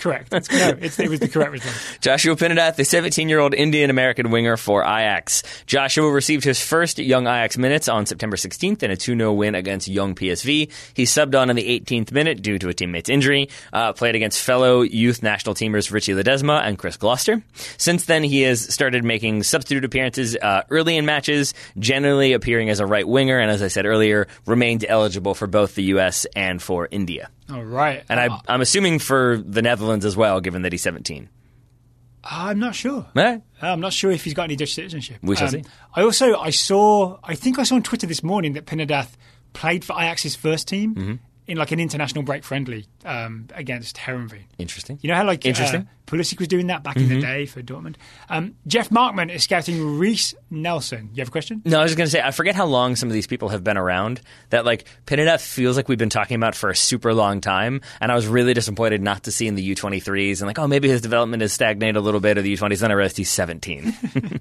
Correct. 0.00 0.32
It's, 0.32 0.50
no, 0.50 0.68
it 0.80 1.10
was 1.10 1.20
the 1.20 1.28
correct 1.28 1.52
response. 1.52 1.98
Joshua 2.00 2.34
Pynadath, 2.34 2.76
the 2.76 2.84
17 2.84 3.28
year 3.28 3.38
old 3.38 3.52
Indian 3.52 3.90
American 3.90 4.30
winger 4.30 4.56
for 4.56 4.82
Ajax. 4.82 5.42
Joshua 5.66 6.10
received 6.10 6.42
his 6.42 6.60
first 6.60 6.98
young 6.98 7.26
Ajax 7.26 7.58
minutes 7.58 7.86
on 7.86 8.06
September 8.06 8.38
16th 8.38 8.82
in 8.82 8.90
a 8.90 8.96
2 8.96 9.14
0 9.14 9.32
win 9.34 9.54
against 9.54 9.88
young 9.88 10.14
PSV. 10.14 10.72
He 10.94 11.02
subbed 11.04 11.38
on 11.38 11.50
in 11.50 11.56
the 11.56 11.80
18th 11.80 12.12
minute 12.12 12.40
due 12.40 12.58
to 12.58 12.68
a 12.70 12.74
teammate's 12.74 13.10
injury, 13.10 13.50
uh, 13.74 13.92
played 13.92 14.14
against 14.14 14.42
fellow 14.42 14.80
youth 14.80 15.22
national 15.22 15.54
teamers 15.54 15.92
Richie 15.92 16.14
Ledezma 16.14 16.62
and 16.62 16.78
Chris 16.78 16.96
Gloster. 16.96 17.42
Since 17.76 18.06
then, 18.06 18.24
he 18.24 18.40
has 18.42 18.72
started 18.72 19.04
making 19.04 19.42
substitute 19.42 19.84
appearances 19.84 20.34
uh, 20.34 20.62
early 20.70 20.96
in 20.96 21.04
matches, 21.04 21.52
generally 21.78 22.32
appearing 22.32 22.70
as 22.70 22.80
a 22.80 22.86
right 22.86 23.06
winger, 23.06 23.38
and 23.38 23.50
as 23.50 23.62
I 23.62 23.68
said 23.68 23.84
earlier, 23.84 24.28
remained 24.46 24.84
eligible 24.88 25.34
for 25.34 25.46
both 25.46 25.74
the 25.74 25.84
U.S. 25.84 26.26
and 26.34 26.62
for 26.62 26.88
India. 26.90 27.28
All 27.50 27.64
right. 27.64 28.04
And 28.08 28.20
I, 28.20 28.40
I'm 28.48 28.60
assuming 28.60 28.98
for 28.98 29.38
the 29.38 29.62
Netherlands 29.62 30.04
as 30.04 30.16
well, 30.16 30.40
given 30.40 30.62
that 30.62 30.72
he's 30.72 30.82
17. 30.82 31.28
I'm 32.22 32.58
not 32.58 32.74
sure. 32.74 33.06
Eh? 33.16 33.38
I'm 33.62 33.80
not 33.80 33.92
sure 33.94 34.10
if 34.10 34.24
he's 34.24 34.34
got 34.34 34.44
any 34.44 34.56
Dutch 34.56 34.74
citizenship. 34.74 35.18
We 35.22 35.36
shall 35.36 35.46
Um, 35.46 35.50
see. 35.52 35.64
I 35.94 36.02
also 36.02 36.34
I 36.38 36.50
saw 36.50 37.18
I 37.24 37.34
think 37.34 37.58
I 37.58 37.62
saw 37.62 37.76
on 37.76 37.82
Twitter 37.82 38.06
this 38.06 38.22
morning 38.22 38.52
that 38.52 38.66
Pynadath 38.66 39.12
played 39.54 39.84
for 39.84 39.94
Ajax's 39.94 40.36
first 40.36 40.68
team 40.68 40.94
Mm-hmm. 40.94 41.14
In 41.50 41.58
like 41.58 41.72
an 41.72 41.80
international 41.80 42.22
break 42.22 42.44
friendly 42.44 42.86
um, 43.04 43.48
against 43.54 43.96
Heerenveen. 43.96 44.44
Interesting. 44.56 45.00
You 45.02 45.08
know 45.08 45.16
how 45.16 45.24
like 45.24 45.44
Interesting. 45.44 45.82
Uh, 45.82 45.84
Pulisic 46.10 46.38
was 46.38 46.48
doing 46.48 46.68
that 46.68 46.82
back 46.82 46.96
in 46.96 47.08
the 47.08 47.20
day 47.20 47.46
for 47.46 47.62
Dortmund. 47.62 47.96
Um, 48.28 48.56
Jeff 48.66 48.90
Markman 48.90 49.32
is 49.32 49.44
scouting 49.44 49.98
Reiss 49.98 50.34
Nelson. 50.50 51.10
You 51.12 51.20
have 51.20 51.28
a 51.28 51.30
question? 51.30 51.62
No, 51.64 51.78
I 51.78 51.82
was 51.82 51.90
just 51.92 51.98
going 51.98 52.06
to 52.06 52.10
say, 52.10 52.20
I 52.20 52.32
forget 52.32 52.56
how 52.56 52.66
long 52.66 52.96
some 52.96 53.08
of 53.08 53.12
these 53.12 53.28
people 53.28 53.48
have 53.50 53.62
been 53.62 53.76
around. 53.76 54.20
That, 54.50 54.64
like, 54.64 54.86
Pineda 55.06 55.38
feels 55.38 55.76
like 55.76 55.88
we've 55.88 55.98
been 55.98 56.10
talking 56.10 56.34
about 56.34 56.56
for 56.56 56.68
a 56.68 56.74
super 56.74 57.14
long 57.14 57.40
time. 57.40 57.80
And 58.00 58.10
I 58.10 58.16
was 58.16 58.26
really 58.26 58.54
disappointed 58.54 59.02
not 59.02 59.24
to 59.24 59.32
see 59.32 59.46
in 59.46 59.54
the 59.54 59.74
U23s. 59.74 60.40
And, 60.40 60.48
like, 60.48 60.58
oh, 60.58 60.66
maybe 60.66 60.88
his 60.88 61.00
development 61.00 61.42
has 61.42 61.52
stagnated 61.52 61.96
a 61.96 62.00
little 62.00 62.20
bit 62.20 62.38
of 62.38 62.44
the 62.44 62.56
U20s. 62.56 62.80
Then 62.80 62.90
I 62.90 62.94
realized 62.94 63.16
he's 63.16 63.30
17. 63.30 63.94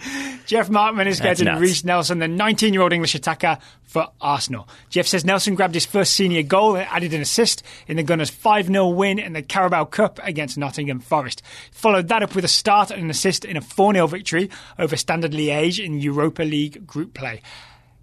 Jeff 0.50 0.68
Markman 0.68 1.06
is 1.06 1.20
getting. 1.20 1.46
Reiss 1.46 1.84
Nelson, 1.84 2.18
the 2.18 2.26
19 2.26 2.74
year 2.74 2.82
old 2.82 2.92
English 2.92 3.14
attacker 3.14 3.56
for 3.84 4.08
Arsenal. 4.20 4.68
Jeff 4.88 5.06
says 5.06 5.24
Nelson 5.24 5.54
grabbed 5.54 5.74
his 5.74 5.86
first 5.86 6.12
senior 6.14 6.42
goal 6.42 6.74
and 6.74 6.88
added 6.90 7.14
an 7.14 7.20
assist 7.20 7.62
in 7.86 7.96
the 7.96 8.02
Gunners' 8.02 8.30
5 8.30 8.66
0 8.66 8.88
win 8.88 9.20
in 9.20 9.32
the 9.32 9.42
Carabao 9.42 9.84
Cup 9.84 10.18
against 10.24 10.58
Nottingham 10.58 10.98
Forest. 10.98 11.42
Followed 11.70 12.08
that 12.08 12.24
up 12.24 12.34
with 12.34 12.44
a 12.44 12.48
start 12.48 12.90
and 12.90 13.00
an 13.00 13.10
assist 13.10 13.44
in 13.44 13.56
a 13.56 13.60
4 13.60 13.94
0 13.94 14.08
victory 14.08 14.50
over 14.76 14.96
Standard 14.96 15.30
Liège 15.30 15.84
in 15.84 16.00
Europa 16.00 16.42
League 16.42 16.84
group 16.84 17.14
play. 17.14 17.42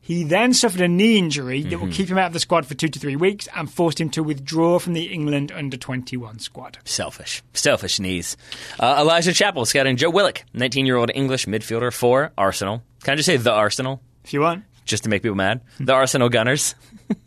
He 0.08 0.24
then 0.24 0.53
suffered 0.53 0.80
a 0.80 0.88
knee 0.88 1.18
injury 1.18 1.64
that 1.64 1.70
Mm-hmm. 1.72 1.86
will 1.86 1.91
keep 1.91 2.08
him 2.08 2.18
out 2.18 2.28
of 2.28 2.34
the 2.34 2.39
squad 2.39 2.66
for 2.66 2.76
two 2.76 2.88
to 2.88 2.97
three 2.97 3.18
weeks 3.18 3.49
and 3.53 3.70
forced 3.70 3.99
him 3.99 4.10
to 4.12 4.24
withdraw 4.24 4.80
from 4.80 4.93
the 4.93 5.03
England 5.08 5.51
under 5.51 5.76
21 5.76 6.39
squad. 6.39 6.78
Selfish. 6.86 7.43
Selfish 7.53 7.99
knees. 7.99 8.38
Uh, 8.80 8.95
Elijah 9.01 9.34
Chappell 9.34 9.66
scouting 9.66 9.97
Joe 9.97 10.10
Willock, 10.10 10.43
19 10.53 10.86
year 10.86 10.95
old 10.95 11.12
English 11.14 11.45
midfielder 11.45 11.91
for 11.93 12.32
Arsenal. 12.38 12.84
Can 13.03 13.12
I 13.12 13.16
just 13.18 13.26
say 13.26 13.36
the 13.36 13.51
Arsenal? 13.51 14.01
If 14.24 14.32
you 14.32 14.39
want, 14.39 14.64
Just 14.86 15.03
to 15.03 15.10
make 15.10 15.24
people 15.24 15.36
mad. 15.36 15.60
The 15.78 15.91
Arsenal 15.91 16.30
Gunners. 16.30 16.74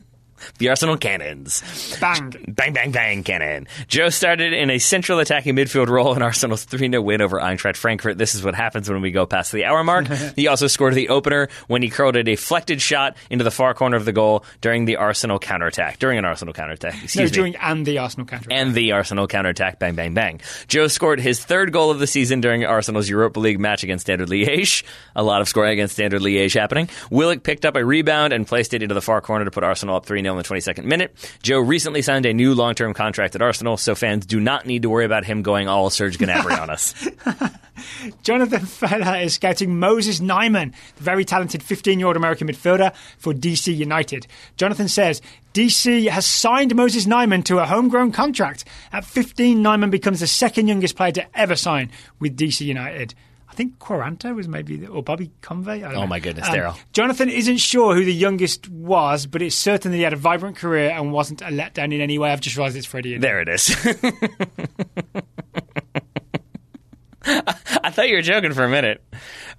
the 0.59 0.69
Arsenal 0.69 0.97
Cannons. 0.97 1.63
bang. 2.01 2.31
Bang, 2.49 2.73
bang, 2.73 2.91
bang, 2.93 3.23
cannon. 3.23 3.67
Joe 3.89 4.09
started 4.11 4.53
in 4.53 4.71
a 4.71 4.79
central 4.79 5.19
attacking 5.19 5.57
midfield 5.57 5.89
role 5.89 6.15
in 6.15 6.23
Arsenal's 6.23 6.65
3 6.65 6.91
0 6.91 7.03
win 7.03 7.21
over 7.21 7.39
Eintracht 7.39 7.77
Frankfurt. 7.77 8.19
This 8.19 8.35
is 8.35 8.45
what 8.45 8.55
happens 8.55 8.89
when 8.91 9.01
we 9.01 9.11
go 9.11 9.27
past 9.27 9.53
the 9.53 9.65
hour 9.65 9.83
mark. 9.85 10.07
he 10.37 10.49
also 10.49 10.67
scored 10.67 10.95
the 10.95 11.09
opener 11.09 11.49
when 11.69 11.83
he 11.83 11.89
curled 11.91 12.17
a 12.17 12.23
deflected 12.23 12.81
shot 12.83 13.17
into 13.31 13.45
the 13.45 13.51
far 13.51 13.75
corner 13.75 13.97
of 13.97 14.05
the 14.05 14.13
goal 14.13 14.45
during 14.61 14.85
the 14.85 14.97
Arsenal 14.97 15.39
counterattack. 15.39 15.99
During 15.99 16.19
an 16.19 16.25
Arsenal 16.25 16.55
counterattack. 16.55 16.95
No, 16.95 17.01
Excuse 17.05 17.31
me 17.31 17.35
during 17.35 17.57
and 17.57 17.87
the 17.87 17.99
Arsenal 17.99 18.27
counter. 18.27 18.49
and 18.53 18.75
the 18.75 18.93
Arsenal 18.93 19.27
counterattack. 19.27 19.79
Bang, 19.79 19.95
bang, 19.95 20.15
bang. 20.15 20.41
Joe 20.69 20.87
scored 20.89 21.21
his 21.21 21.45
third 21.45 21.73
goal 21.73 21.91
of 21.91 21.99
the 21.99 22.07
season 22.07 22.41
during 22.41 22.65
Arsenal's 22.65 23.09
Europa 23.09 23.41
League 23.41 23.61
match 23.61 23.83
against 23.85 24.07
Standard 24.07 24.29
Liège. 24.29 24.83
A 25.17 25.23
lot 25.23 25.41
of 25.41 25.49
scoring 25.49 25.73
against 25.73 25.95
Standard 25.95 26.21
Liège 26.23 26.59
happening. 26.59 26.89
Willock 27.11 27.43
picked 27.43 27.65
up 27.65 27.77
a 27.77 27.85
rebound 27.85 28.33
and 28.33 28.47
placed 28.47 28.75
it 28.75 28.83
into 28.83 28.95
the 28.95 29.01
far 29.03 29.21
corner 29.21 29.45
to 29.45 29.51
put 29.51 29.65
Arsenal 29.65 29.97
up 29.97 30.07
3 30.07 30.23
0 30.23 30.30
0 30.31 30.39
in 30.39 30.43
the 30.43 30.49
22nd 30.49 30.85
minute. 30.85 31.15
Joe 31.43 31.59
recently 31.59 32.03
signed 32.03 32.27
a 32.27 32.33
new 32.33 32.55
long 32.55 32.75
term 32.75 32.95
contract 32.95 33.35
at 33.35 33.43
Arsenal, 33.43 33.77
so 33.77 33.95
fans 33.95 34.27
do 34.27 34.41
not 34.41 34.67
need 34.67 34.83
to 34.83 34.91
worry 34.91 35.05
about 35.05 35.25
him 35.25 35.43
going 35.43 35.69
all 35.69 35.91
Serge 35.91 36.19
Gnabry 36.19 36.59
on 36.61 36.71
us. 36.71 37.09
Jonathan 38.23 38.67
Feller 38.67 39.17
is 39.17 39.35
scouting 39.35 39.79
Moses 39.79 40.21
Nyeman, 40.21 40.75
the 40.97 41.03
very 41.03 41.25
talented 41.25 41.63
15 41.63 41.99
year 41.99 42.09
old 42.09 42.17
American 42.17 42.49
midfielder 42.49 42.95
for 43.19 43.33
DC 43.33 43.75
United. 43.75 44.27
Jonathan 44.57 44.89
says 44.89 45.23
DC 45.55 46.09
has 46.09 46.27
signed 46.27 46.75
Moses 46.75 47.07
Nyeman 47.07 47.45
to 47.45 47.59
a 47.59 47.67
homegrown 47.67 48.13
contract. 48.13 48.65
At 48.93 49.05
15, 49.05 49.63
Nyeman 49.63 49.91
becomes 49.91 50.21
the 50.21 50.27
second 50.27 50.69
youngest 50.69 50.97
player 50.97 51.13
to 51.13 51.39
ever 51.39 51.57
sign 51.57 51.91
with 52.19 52.37
DC 52.37 52.65
United. 52.65 53.15
I 53.51 53.55
think 53.55 53.79
Quaranta 53.79 54.35
was 54.35 54.47
maybe, 54.47 54.87
or 54.87 55.03
Bobby 55.03 55.33
Convey. 55.41 55.83
oh 55.83 56.07
my 56.07 56.21
goodness, 56.21 56.47
Daryl. 56.49 56.79
Jonathan 56.93 57.29
isn't 57.29 57.57
sure 57.57 57.97
who 57.97 58.05
the 58.05 58.15
youngest 58.15 58.69
was, 58.69 59.27
but 59.27 59.43
it's 59.43 59.57
certain 59.57 59.91
that 59.91 59.97
he 59.97 60.05
had 60.05 60.13
a 60.13 60.17
vibrant 60.17 60.57
career 60.57 60.91
and 60.91 61.13
wasn't 61.13 61.43
a 61.43 61.47
letdown 61.47 61.93
in 61.93 62.01
any 62.01 62.17
way. 62.17 62.31
I've 62.31 62.41
just 62.41 62.57
realised 62.57 62.77
it's 62.77 62.87
Freddie. 62.87 63.19
There 63.19 63.41
it 63.41 63.49
is. 63.49 63.71
I 67.25 67.91
thought 67.91 68.09
you 68.09 68.15
were 68.15 68.23
joking 68.23 68.53
for 68.53 68.63
a 68.65 68.69
minute. 68.69 69.03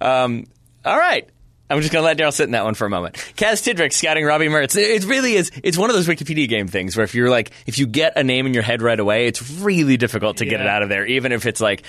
Um, 0.00 0.46
all 0.84 0.96
right. 0.96 1.28
I'm 1.68 1.80
just 1.80 1.92
going 1.92 2.02
to 2.02 2.06
let 2.06 2.18
Daryl 2.18 2.32
sit 2.32 2.44
in 2.44 2.52
that 2.52 2.64
one 2.64 2.74
for 2.74 2.86
a 2.86 2.90
moment. 2.90 3.14
Kaz 3.36 3.62
Tidrick 3.62 3.92
scouting 3.92 4.24
Robbie 4.24 4.48
Mertz. 4.48 4.76
It 4.76 5.04
really 5.04 5.34
is. 5.34 5.50
It's 5.62 5.78
one 5.78 5.90
of 5.90 5.96
those 5.96 6.06
Wikipedia 6.06 6.48
game 6.48 6.66
things 6.66 6.96
where 6.96 7.04
if 7.04 7.14
you're 7.14 7.30
like, 7.30 7.50
if 7.66 7.78
you 7.78 7.86
get 7.86 8.16
a 8.16 8.24
name 8.24 8.46
in 8.46 8.52
your 8.52 8.62
head 8.62 8.82
right 8.82 8.98
away, 8.98 9.26
it's 9.26 9.50
really 9.50 9.96
difficult 9.96 10.38
to 10.38 10.44
yeah. 10.44 10.50
get 10.50 10.60
it 10.60 10.66
out 10.66 10.82
of 10.82 10.88
there, 10.88 11.06
even 11.06 11.32
if 11.32 11.46
it's 11.46 11.60
like, 11.60 11.84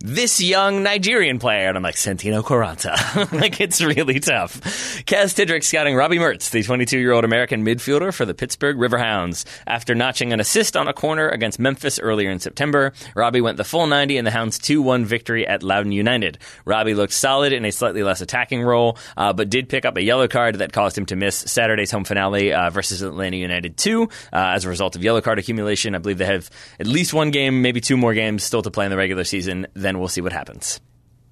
this 0.00 0.40
young 0.40 0.82
Nigerian 0.82 1.38
player. 1.38 1.68
And 1.68 1.76
I'm 1.76 1.82
like, 1.82 1.94
Santino 1.94 2.42
Quaranta. 2.42 3.32
like, 3.40 3.60
it's 3.60 3.80
really 3.82 4.20
tough. 4.20 4.60
Kaz 5.06 5.34
Tidrick 5.34 5.64
scouting 5.64 5.96
Robbie 5.96 6.18
Mertz, 6.18 6.50
the 6.50 6.62
22 6.62 6.98
year 6.98 7.12
old 7.12 7.24
American 7.24 7.64
midfielder 7.64 8.12
for 8.12 8.24
the 8.24 8.34
Pittsburgh 8.34 8.76
Riverhounds. 8.76 9.44
After 9.66 9.94
notching 9.94 10.32
an 10.32 10.40
assist 10.40 10.76
on 10.76 10.88
a 10.88 10.92
corner 10.92 11.28
against 11.28 11.58
Memphis 11.58 11.98
earlier 11.98 12.30
in 12.30 12.40
September, 12.40 12.92
Robbie 13.14 13.40
went 13.40 13.56
the 13.56 13.64
full 13.64 13.86
90 13.86 14.18
in 14.18 14.24
the 14.24 14.30
Hounds' 14.30 14.58
2 14.58 14.82
1 14.82 15.04
victory 15.04 15.46
at 15.46 15.62
Loudoun 15.62 15.92
United. 15.92 16.38
Robbie 16.64 16.94
looked 16.94 17.12
solid 17.12 17.52
in 17.52 17.64
a 17.64 17.72
slightly 17.72 18.02
less 18.02 18.20
attacking 18.20 18.62
role, 18.62 18.98
uh, 19.16 19.32
but 19.32 19.50
did 19.50 19.68
pick 19.68 19.84
up 19.84 19.96
a 19.96 20.02
yellow 20.02 20.28
card 20.28 20.56
that 20.56 20.72
caused 20.72 20.96
him 20.96 21.06
to 21.06 21.16
miss 21.16 21.36
Saturday's 21.36 21.90
home 21.90 22.04
finale 22.04 22.52
uh, 22.52 22.70
versus 22.70 23.02
Atlanta 23.02 23.36
United 23.36 23.76
2 23.76 24.02
uh, 24.02 24.06
as 24.32 24.64
a 24.64 24.68
result 24.68 24.96
of 24.96 25.02
yellow 25.02 25.20
card 25.20 25.38
accumulation. 25.38 25.94
I 25.94 25.98
believe 25.98 26.18
they 26.18 26.26
have 26.26 26.50
at 26.78 26.86
least 26.86 27.14
one 27.14 27.30
game, 27.30 27.62
maybe 27.62 27.80
two 27.80 27.96
more 27.96 28.14
games 28.14 28.44
still 28.44 28.62
to 28.62 28.70
play 28.70 28.84
in 28.84 28.90
the 28.90 28.96
regular 28.96 29.24
season 29.24 29.66
then 29.86 29.98
we'll 29.98 30.08
see 30.08 30.20
what 30.20 30.32
happens. 30.32 30.80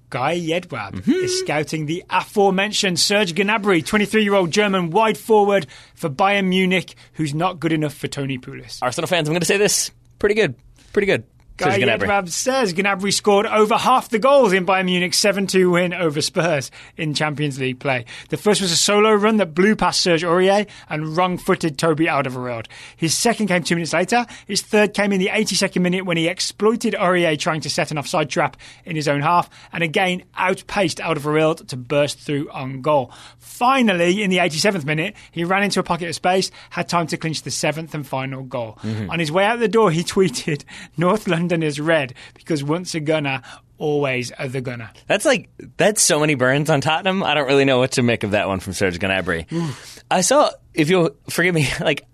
Guy 0.09 0.39
Yedwab 0.39 0.93
mm-hmm. 0.93 1.11
is 1.11 1.39
scouting 1.39 1.87
the 1.87 2.03
aforementioned 2.09 2.99
Serge 2.99 3.33
Gnabry, 3.33 3.85
23 3.85 4.23
year 4.23 4.35
old 4.35 4.51
German 4.51 4.91
wide 4.91 5.17
forward 5.17 5.67
for 5.93 6.09
Bayern 6.09 6.45
Munich, 6.45 6.95
who's 7.13 7.33
not 7.33 7.59
good 7.59 7.73
enough 7.73 7.93
for 7.93 8.07
Tony 8.07 8.37
Pulis. 8.37 8.79
Arsenal 8.81 9.07
fans, 9.07 9.27
I'm 9.27 9.33
going 9.33 9.41
to 9.41 9.45
say 9.45 9.57
this 9.57 9.91
pretty 10.19 10.35
good. 10.35 10.55
Pretty 10.93 11.07
good. 11.07 11.25
Guy 11.57 11.79
Gnabry. 11.79 12.29
says 12.29 12.73
Gnabry 12.73 13.13
scored 13.13 13.45
over 13.45 13.75
half 13.77 14.09
the 14.09 14.19
goals 14.19 14.51
in 14.51 14.65
Bayern 14.65 14.85
Munich's 14.85 15.17
7-2 15.17 15.71
win 15.71 15.93
over 15.93 16.19
Spurs 16.19 16.69
in 16.97 17.13
Champions 17.13 17.57
League 17.59 17.79
play. 17.79 18.03
The 18.27 18.35
first 18.35 18.59
was 18.59 18.73
a 18.73 18.75
solo 18.75 19.13
run 19.13 19.37
that 19.37 19.55
blew 19.55 19.77
past 19.77 20.01
Serge 20.01 20.23
Aurier 20.23 20.67
and 20.89 21.15
wrong-footed 21.15 21.77
Toby 21.77 22.07
Alderweireld. 22.07 22.67
His 22.97 23.15
second 23.17 23.47
came 23.47 23.63
two 23.63 23.75
minutes 23.75 23.93
later. 23.93 24.25
His 24.45 24.61
third 24.61 24.93
came 24.93 25.13
in 25.13 25.19
the 25.19 25.29
82nd 25.29 25.81
minute 25.81 26.05
when 26.05 26.17
he 26.17 26.27
exploited 26.27 26.93
Aurier 26.93 27.39
trying 27.39 27.61
to 27.61 27.69
set 27.69 27.89
an 27.89 27.97
offside 27.97 28.29
trap 28.29 28.57
in 28.83 28.97
his 28.97 29.07
own 29.07 29.21
half 29.21 29.49
and 29.71 29.81
again 29.81 30.23
outpaced 30.35 30.97
Alderweireld 30.97 31.67
to 31.69 31.77
burst 31.77 32.19
through 32.19 32.49
on 32.51 32.81
goal. 32.81 33.13
Finally, 33.37 34.21
in 34.21 34.29
the 34.29 34.39
87th 34.39 34.83
minute, 34.83 35.15
he 35.31 35.45
ran 35.45 35.63
into 35.63 35.79
a 35.79 35.83
pocket 35.83 36.09
of 36.09 36.15
space, 36.15 36.51
had 36.71 36.89
time 36.89 37.07
to 37.07 37.15
clinch 37.17 37.43
the 37.43 37.51
seventh 37.51 37.93
and 37.93 38.05
final 38.05 38.43
goal. 38.43 38.77
Mm-hmm. 38.83 39.09
On 39.09 39.19
his 39.19 39.31
way 39.31 39.45
out 39.45 39.59
the 39.59 39.69
door, 39.69 39.89
he 39.89 40.03
tweeted, 40.03 40.65
North 40.97 41.27
London 41.29 41.44
London 41.45 41.61
is 41.61 41.79
red 41.79 42.15
because 42.33 42.63
once 42.63 42.95
a 42.95 42.99
gunner, 42.99 43.43
always 43.77 44.31
a 44.39 44.49
the 44.49 44.61
gunner. 44.61 44.89
That's 45.05 45.25
like 45.25 45.47
that's 45.77 46.01
so 46.01 46.19
many 46.19 46.33
burns 46.33 46.71
on 46.71 46.81
Tottenham. 46.81 47.21
I 47.21 47.35
don't 47.35 47.45
really 47.45 47.65
know 47.65 47.77
what 47.77 47.91
to 47.93 48.01
make 48.01 48.23
of 48.23 48.31
that 48.31 48.47
one 48.47 48.59
from 48.59 48.73
Serge 48.73 48.97
Gnabry. 48.97 49.45
I 50.09 50.21
saw, 50.21 50.49
if 50.73 50.89
you'll 50.89 51.11
forgive 51.29 51.53
me, 51.53 51.67
like 51.79 52.07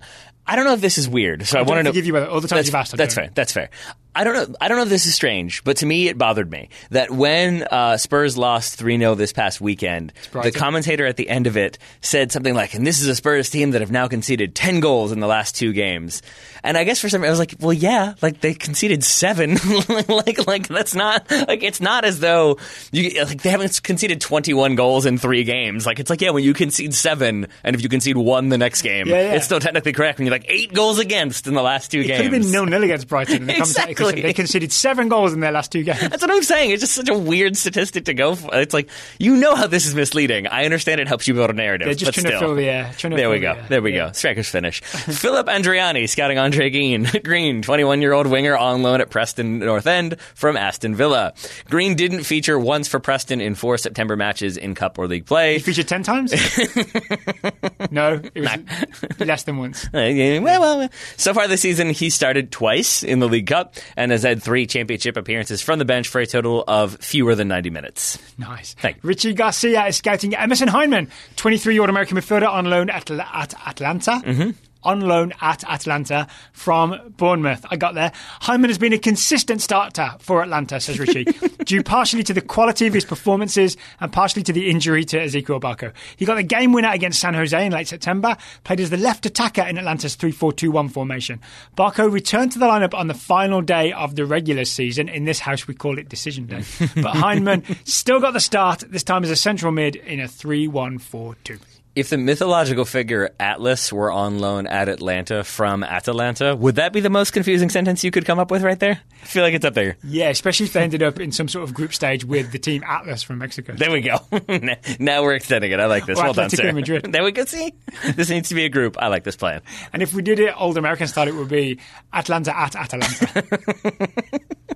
I 0.45 0.57
don't 0.57 0.65
know 0.65 0.73
if 0.73 0.81
this 0.81 0.97
is 0.97 1.07
weird. 1.07 1.47
So 1.47 1.59
I, 1.59 1.61
I 1.61 1.63
want 1.63 1.87
to. 1.87 1.93
Give 1.93 2.05
you 2.05 2.17
all 2.17 2.41
the 2.41 2.49
times 2.49 2.65
you've 2.65 2.75
asked. 2.75 2.97
That's 2.97 3.15
fair. 3.15 3.29
That's 3.33 3.53
fair. 3.53 3.69
I 4.13 4.25
don't 4.25 4.33
know. 4.33 4.55
I 4.59 4.67
don't 4.67 4.77
know 4.77 4.83
if 4.83 4.89
this 4.89 5.05
is 5.05 5.15
strange, 5.15 5.63
but 5.63 5.77
to 5.77 5.85
me, 5.85 6.09
it 6.09 6.17
bothered 6.17 6.51
me 6.51 6.67
that 6.89 7.11
when 7.11 7.63
uh, 7.63 7.95
Spurs 7.95 8.37
lost 8.37 8.75
three 8.75 8.97
0 8.97 9.15
this 9.15 9.31
past 9.31 9.61
weekend, 9.61 10.11
the 10.33 10.51
commentator 10.51 11.05
at 11.05 11.15
the 11.15 11.29
end 11.29 11.47
of 11.47 11.55
it 11.55 11.77
said 12.01 12.31
something 12.31 12.53
like, 12.53 12.73
"And 12.73 12.85
this 12.85 12.99
is 12.99 13.07
a 13.07 13.15
Spurs 13.15 13.49
team 13.49 13.71
that 13.71 13.79
have 13.79 13.91
now 13.91 14.09
conceded 14.09 14.53
ten 14.53 14.81
goals 14.81 15.13
in 15.13 15.21
the 15.21 15.27
last 15.27 15.55
two 15.55 15.71
games." 15.71 16.21
And 16.61 16.77
I 16.77 16.83
guess 16.83 16.99
for 16.99 17.07
some, 17.07 17.21
reason, 17.21 17.29
I 17.29 17.31
was 17.31 17.39
like, 17.39 17.55
"Well, 17.61 17.71
yeah, 17.71 18.15
like 18.21 18.41
they 18.41 18.53
conceded 18.53 19.03
seven. 19.05 19.57
like, 20.07 20.45
like 20.45 20.67
that's 20.67 20.93
not 20.93 21.31
like 21.31 21.63
it's 21.63 21.79
not 21.79 22.03
as 22.03 22.19
though 22.19 22.57
you 22.91 23.23
like 23.23 23.41
they 23.41 23.49
haven't 23.49 23.81
conceded 23.81 24.19
twenty 24.19 24.53
one 24.53 24.75
goals 24.75 25.05
in 25.05 25.19
three 25.19 25.45
games. 25.45 25.85
Like 25.85 26.01
it's 26.01 26.09
like 26.09 26.19
yeah, 26.19 26.31
when 26.31 26.43
you 26.43 26.53
concede 26.53 26.93
seven, 26.93 27.47
and 27.63 27.75
if 27.77 27.81
you 27.81 27.87
concede 27.87 28.17
one 28.17 28.49
the 28.49 28.57
next 28.57 28.81
game, 28.81 29.07
yeah, 29.07 29.21
yeah. 29.21 29.33
it's 29.35 29.45
still 29.45 29.61
technically 29.61 29.93
correct. 29.93 30.19
When 30.19 30.25
you're 30.25 30.35
like 30.35 30.47
eight 30.49 30.73
goals 30.73 30.99
against 30.99 31.47
in 31.47 31.53
the 31.53 31.61
last 31.61 31.91
two 31.91 32.01
it 32.01 32.07
games, 32.07 32.19
it 32.19 32.23
could 32.23 32.33
have 32.33 32.41
been 32.41 32.51
nil 32.51 32.65
nil 32.65 32.83
against 32.83 33.07
Brighton. 33.07 33.49
exactly 33.49 33.95
exactly. 34.09 34.21
They 34.21 34.33
conceded 34.33 34.71
seven 34.71 35.09
goals 35.09 35.33
in 35.33 35.39
their 35.39 35.51
last 35.51 35.71
two 35.71 35.83
games. 35.83 35.99
That's 35.99 36.21
what 36.21 36.31
I'm 36.31 36.43
saying. 36.43 36.71
It's 36.71 36.81
just 36.81 36.93
such 36.93 37.09
a 37.09 37.17
weird 37.17 37.57
statistic 37.57 38.05
to 38.05 38.13
go 38.13 38.35
for. 38.35 38.49
It's 38.53 38.73
like 38.73 38.89
you 39.19 39.35
know 39.35 39.55
how 39.55 39.67
this 39.67 39.85
is 39.85 39.95
misleading. 39.95 40.47
I 40.47 40.65
understand 40.65 41.01
it 41.01 41.07
helps 41.07 41.27
you 41.27 41.33
build 41.33 41.49
a 41.49 41.53
narrative. 41.53 41.85
They're 41.85 41.95
just 41.95 42.13
trying 42.13 42.25
still. 42.25 42.39
to 42.39 42.45
fill 42.45 42.55
the 42.55 42.69
air. 42.69 42.91
there 43.01 43.29
we 43.29 43.39
go. 43.39 43.55
The 43.55 43.69
there 43.69 43.81
we 43.81 43.93
yeah. 43.93 44.07
go. 44.07 44.11
Striker's 44.13 44.49
finish. 44.49 44.81
Philip 44.81 45.47
Andriani 45.47 46.07
scouting 46.07 46.37
Andre 46.37 46.69
Green. 46.69 47.07
Green, 47.23 47.61
21 47.61 48.01
year 48.01 48.13
old 48.13 48.27
winger 48.27 48.57
on 48.57 48.83
loan 48.83 49.01
at 49.01 49.09
Preston 49.09 49.59
North 49.59 49.87
End 49.87 50.19
from 50.35 50.57
Aston 50.57 50.95
Villa. 50.95 51.33
Green 51.69 51.95
didn't 51.95 52.23
feature 52.23 52.59
once 52.59 52.87
for 52.87 52.99
Preston 52.99 53.41
in 53.41 53.55
four 53.55 53.77
September 53.77 54.15
matches 54.15 54.57
in 54.57 54.75
Cup 54.75 54.97
or 54.97 55.07
League 55.07 55.25
play. 55.25 55.53
He 55.53 55.59
featured 55.59 55.87
10 55.87 56.03
times? 56.03 56.31
no, 57.91 58.21
it 58.33 58.41
was 58.41 59.19
less 59.19 59.43
than 59.43 59.57
once. 59.57 59.85
Uh, 59.85 60.39
well, 60.41 60.61
well, 60.61 60.89
so 61.17 61.33
far 61.33 61.47
this 61.47 61.61
season, 61.61 61.89
he 61.89 62.09
started 62.09 62.51
twice 62.51 63.03
in 63.03 63.19
the 63.19 63.27
League 63.27 63.47
Cup 63.47 63.75
and 63.95 64.11
has 64.11 64.23
had 64.23 64.41
three 64.41 64.65
championship 64.67 65.17
appearances 65.17 65.61
from 65.61 65.79
the 65.79 65.85
bench 65.85 66.07
for 66.07 66.19
a 66.21 66.27
total 66.27 66.63
of 66.67 66.97
fewer 66.97 67.35
than 67.35 67.47
90 67.47 67.69
minutes. 67.69 68.17
Nice. 68.37 68.73
Thank 68.73 68.97
you. 68.97 69.01
Richie 69.03 69.33
Garcia 69.33 69.85
is 69.87 69.97
scouting 69.97 70.35
Emerson 70.35 70.69
Hyndman, 70.69 71.09
23 71.35 71.73
year 71.73 71.81
old 71.81 71.89
American 71.89 72.17
midfielder 72.17 72.49
on 72.49 72.65
loan 72.65 72.89
at, 72.89 73.09
at 73.11 73.53
Atlanta. 73.67 74.21
Mm-hmm 74.23 74.51
on 74.83 75.01
loan 75.01 75.33
at 75.41 75.63
Atlanta 75.69 76.27
from 76.53 77.13
Bournemouth. 77.17 77.65
I 77.69 77.75
got 77.75 77.93
there. 77.93 78.11
Hyndman 78.41 78.67
has 78.67 78.77
been 78.77 78.93
a 78.93 78.97
consistent 78.97 79.61
starter 79.61 80.15
for 80.19 80.41
Atlanta, 80.41 80.79
says 80.79 80.99
Richie, 80.99 81.23
due 81.65 81.83
partially 81.83 82.23
to 82.23 82.33
the 82.33 82.41
quality 82.41 82.87
of 82.87 82.93
his 82.93 83.05
performances 83.05 83.77
and 83.99 84.11
partially 84.11 84.43
to 84.43 84.53
the 84.53 84.69
injury 84.69 85.03
to 85.05 85.17
Ezequiel 85.17 85.61
Barco. 85.61 85.93
He 86.15 86.25
got 86.25 86.35
the 86.35 86.43
game 86.43 86.73
winner 86.73 86.91
against 86.91 87.19
San 87.19 87.33
Jose 87.33 87.65
in 87.65 87.71
late 87.71 87.87
September, 87.87 88.37
played 88.63 88.79
as 88.79 88.89
the 88.89 88.97
left 88.97 89.25
attacker 89.25 89.63
in 89.63 89.77
Atlanta's 89.77 90.15
3 90.15 90.31
4 90.31 90.53
2 90.53 90.71
1 90.71 90.89
formation. 90.89 91.39
Barco 91.77 92.11
returned 92.11 92.51
to 92.53 92.59
the 92.59 92.67
lineup 92.67 92.93
on 92.93 93.07
the 93.07 93.13
final 93.13 93.61
day 93.61 93.91
of 93.91 94.15
the 94.15 94.25
regular 94.25 94.65
season. 94.65 95.09
In 95.09 95.25
this 95.25 95.39
house, 95.39 95.67
we 95.67 95.73
call 95.73 95.97
it 95.97 96.09
decision 96.09 96.45
day. 96.45 96.63
but 96.95 97.15
Hyndman 97.15 97.63
still 97.87 98.19
got 98.19 98.33
the 98.33 98.39
start, 98.39 98.83
this 98.87 99.03
time 99.03 99.23
as 99.23 99.29
a 99.29 99.35
central 99.35 99.71
mid 99.71 99.95
in 99.95 100.19
a 100.19 100.27
3 100.27 100.67
1 100.67 100.97
4 100.97 101.35
2 101.43 101.59
if 101.95 102.09
the 102.09 102.17
mythological 102.17 102.85
figure 102.85 103.31
Atlas 103.39 103.91
were 103.91 104.11
on 104.11 104.39
loan 104.39 104.65
at 104.65 104.87
Atlanta 104.87 105.43
from 105.43 105.83
Atalanta, 105.83 106.55
would 106.55 106.75
that 106.75 106.93
be 106.93 107.01
the 107.01 107.09
most 107.09 107.31
confusing 107.31 107.69
sentence 107.69 108.03
you 108.03 108.11
could 108.11 108.25
come 108.25 108.39
up 108.39 108.49
with 108.49 108.63
right 108.63 108.79
there? 108.79 109.01
I 109.21 109.25
feel 109.25 109.43
like 109.43 109.53
it's 109.53 109.65
up 109.65 109.73
there. 109.73 109.97
Yeah, 110.03 110.29
especially 110.29 110.67
if 110.67 110.73
they 110.73 110.83
ended 110.83 111.03
up 111.03 111.19
in 111.19 111.31
some 111.31 111.47
sort 111.47 111.63
of 111.63 111.73
group 111.73 111.93
stage 111.93 112.23
with 112.23 112.51
the 112.51 112.59
team 112.59 112.83
Atlas 112.87 113.23
from 113.23 113.39
Mexico. 113.39 113.73
There 113.73 113.91
we 113.91 114.01
go. 114.01 114.19
now 114.99 115.23
we're 115.23 115.35
extending 115.35 115.71
it. 115.71 115.79
I 115.79 115.85
like 115.87 116.05
this. 116.05 116.17
Or 116.17 116.23
well 116.23 116.33
Atletico 116.33 116.35
done, 116.35 116.49
sir. 116.49 116.71
Madrid. 116.71 117.07
There 117.11 117.23
we 117.23 117.31
go. 117.33 117.43
See, 117.43 117.73
this 118.15 118.29
needs 118.29 118.49
to 118.49 118.55
be 118.55 118.63
a 118.63 118.69
group. 118.69 118.95
I 118.97 119.07
like 119.07 119.25
this 119.25 119.35
plan. 119.35 119.61
And 119.91 120.01
if 120.01 120.13
we 120.13 120.21
did 120.21 120.39
it 120.39 120.53
old 120.57 120.77
American 120.77 121.07
style, 121.07 121.27
it 121.27 121.35
would 121.35 121.49
be 121.49 121.79
Atlanta 122.13 122.57
at 122.57 122.75
Atalanta. 122.75 123.43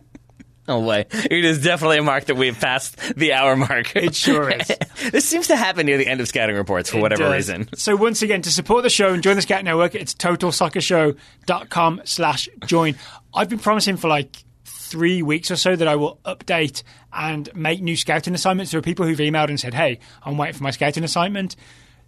Oh 0.69 0.79
way! 0.79 1.05
It 1.11 1.45
is 1.45 1.61
definitely 1.63 1.99
a 1.99 2.03
mark 2.03 2.25
that 2.25 2.35
we've 2.35 2.59
passed 2.59 2.97
the 3.15 3.33
hour 3.33 3.55
mark. 3.55 3.95
It 3.95 4.15
sure 4.15 4.49
is. 4.49 4.71
this 5.11 5.23
seems 5.23 5.47
to 5.49 5.55
happen 5.55 5.85
near 5.85 5.99
the 5.99 6.07
end 6.07 6.21
of 6.21 6.27
scouting 6.27 6.55
reports 6.55 6.89
for 6.89 6.97
it 6.97 7.01
whatever 7.01 7.25
does. 7.25 7.33
reason. 7.33 7.69
So 7.75 7.95
once 7.95 8.23
again, 8.23 8.41
to 8.41 8.49
support 8.49 8.81
the 8.81 8.89
show 8.89 9.13
and 9.13 9.21
join 9.21 9.35
the 9.35 9.43
Scout 9.43 9.63
Network, 9.63 9.93
it's 9.93 10.15
totalsoccershow.com 10.15 12.01
slash 12.05 12.49
join. 12.65 12.95
I've 13.33 13.49
been 13.49 13.59
promising 13.59 13.97
for 13.97 14.07
like 14.07 14.43
three 14.63 15.21
weeks 15.21 15.51
or 15.51 15.55
so 15.55 15.75
that 15.75 15.87
I 15.87 15.95
will 15.97 16.19
update 16.25 16.83
and 17.13 17.47
make 17.55 17.81
new 17.81 17.95
scouting 17.95 18.33
assignments. 18.33 18.71
There 18.71 18.79
are 18.79 18.83
people 18.83 19.05
who've 19.05 19.19
emailed 19.19 19.49
and 19.49 19.59
said, 19.59 19.73
hey, 19.73 19.99
I'm 20.23 20.37
waiting 20.37 20.55
for 20.55 20.63
my 20.63 20.71
scouting 20.71 21.03
assignment 21.03 21.55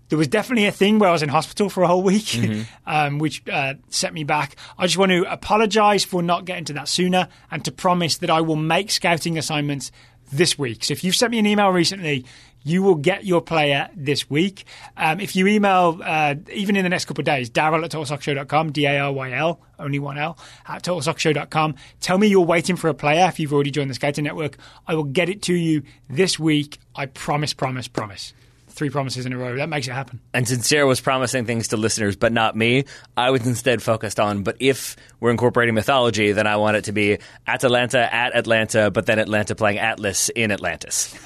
there 0.10 0.18
was 0.18 0.28
definitely 0.28 0.66
a 0.66 0.72
thing 0.72 1.00
where 1.00 1.10
I 1.10 1.12
was 1.12 1.24
in 1.24 1.30
hospital 1.30 1.70
for 1.70 1.84
a 1.84 1.88
whole 1.88 2.04
week, 2.04 2.26
mm-hmm. 2.26 2.62
um, 2.88 3.20
which 3.20 3.48
uh, 3.48 3.76
set 3.90 4.14
me 4.14 4.24
back. 4.24 4.56
I 4.78 4.86
just 4.86 4.98
want 4.98 5.12
to 5.12 5.32
apologise 5.32 6.04
for 6.04 6.22
not 6.22 6.46
getting 6.46 6.66
to 6.66 6.74
that 6.74 6.88
sooner 6.88 7.28
and 7.52 7.64
to 7.66 7.72
promise 7.72 8.18
that 8.18 8.30
I 8.30 8.42
will 8.42 8.56
make 8.56 8.92
scouting 8.92 9.38
assignments 9.38 9.92
this 10.32 10.58
week. 10.58 10.84
So 10.84 10.92
if 10.92 11.04
you've 11.04 11.16
sent 11.16 11.32
me 11.32 11.40
an 11.40 11.46
email 11.46 11.70
recently, 11.70 12.26
you 12.64 12.84
will 12.84 12.96
get 12.96 13.26
your 13.26 13.42
player 13.42 13.90
this 13.96 14.30
week. 14.30 14.66
Um, 14.98 15.22
if 15.22 15.36
you 15.36 15.48
email, 15.48 16.00
uh, 16.04 16.36
even 16.52 16.76
in 16.76 16.84
the 16.84 16.90
next 16.90 17.06
couple 17.06 17.22
of 17.22 17.26
days, 17.26 17.50
Daryl 17.50 17.84
at 17.84 17.92
TotalSoccerShow.com, 17.92 18.72
D 18.74 18.86
A 18.86 19.00
R 19.00 19.14
Y 19.14 19.32
L, 19.32 19.62
only 19.80 20.00
one 20.00 20.18
L, 20.18 20.38
at 20.68 20.84
TotalSoccerShow.com. 20.84 21.76
Tell 22.02 22.18
me 22.18 22.28
you're 22.28 22.42
waiting 22.42 22.76
for 22.76 22.90
a 22.90 22.94
player 22.94 23.26
if 23.28 23.40
you've 23.40 23.54
already 23.54 23.72
joined 23.72 23.90
the 23.90 23.94
Scouting 23.94 24.26
Network. 24.26 24.58
I 24.86 24.96
will 24.96 25.06
get 25.06 25.30
it 25.30 25.42
to 25.44 25.54
you 25.54 25.84
this 26.10 26.38
week. 26.38 26.80
I 26.94 27.06
promise, 27.06 27.54
promise, 27.54 27.88
promise. 27.88 28.34
Three 28.78 28.92
promises 28.92 29.26
in 29.26 29.34
a 29.34 29.38
row. 29.40 29.56
That 29.56 29.70
makes 29.70 29.88
it 29.88 29.92
happen. 29.94 30.22
And 30.36 30.48
since 30.48 30.68
Sarah 30.68 30.86
was 30.86 31.02
promising 31.02 31.46
things 31.46 31.70
to 31.70 31.78
listeners, 31.78 32.16
but 32.16 32.32
not 32.32 32.56
me, 32.56 32.86
I 33.18 33.32
was 33.32 33.44
instead 33.48 33.82
focused 33.82 34.20
on, 34.20 34.44
but 34.44 34.56
if 34.60 34.96
we're 35.20 35.32
incorporating 35.32 35.74
mythology, 35.74 36.32
then 36.32 36.46
I 36.46 36.58
want 36.58 36.78
it 36.78 36.84
to 36.84 36.92
be 36.92 37.18
Atalanta 37.48 38.14
at 38.14 38.36
Atlanta, 38.36 38.92
but 38.92 39.08
then 39.08 39.18
Atlanta 39.18 39.56
playing 39.56 39.80
Atlas 39.80 40.30
in 40.30 40.52
Atlantis. 40.52 41.18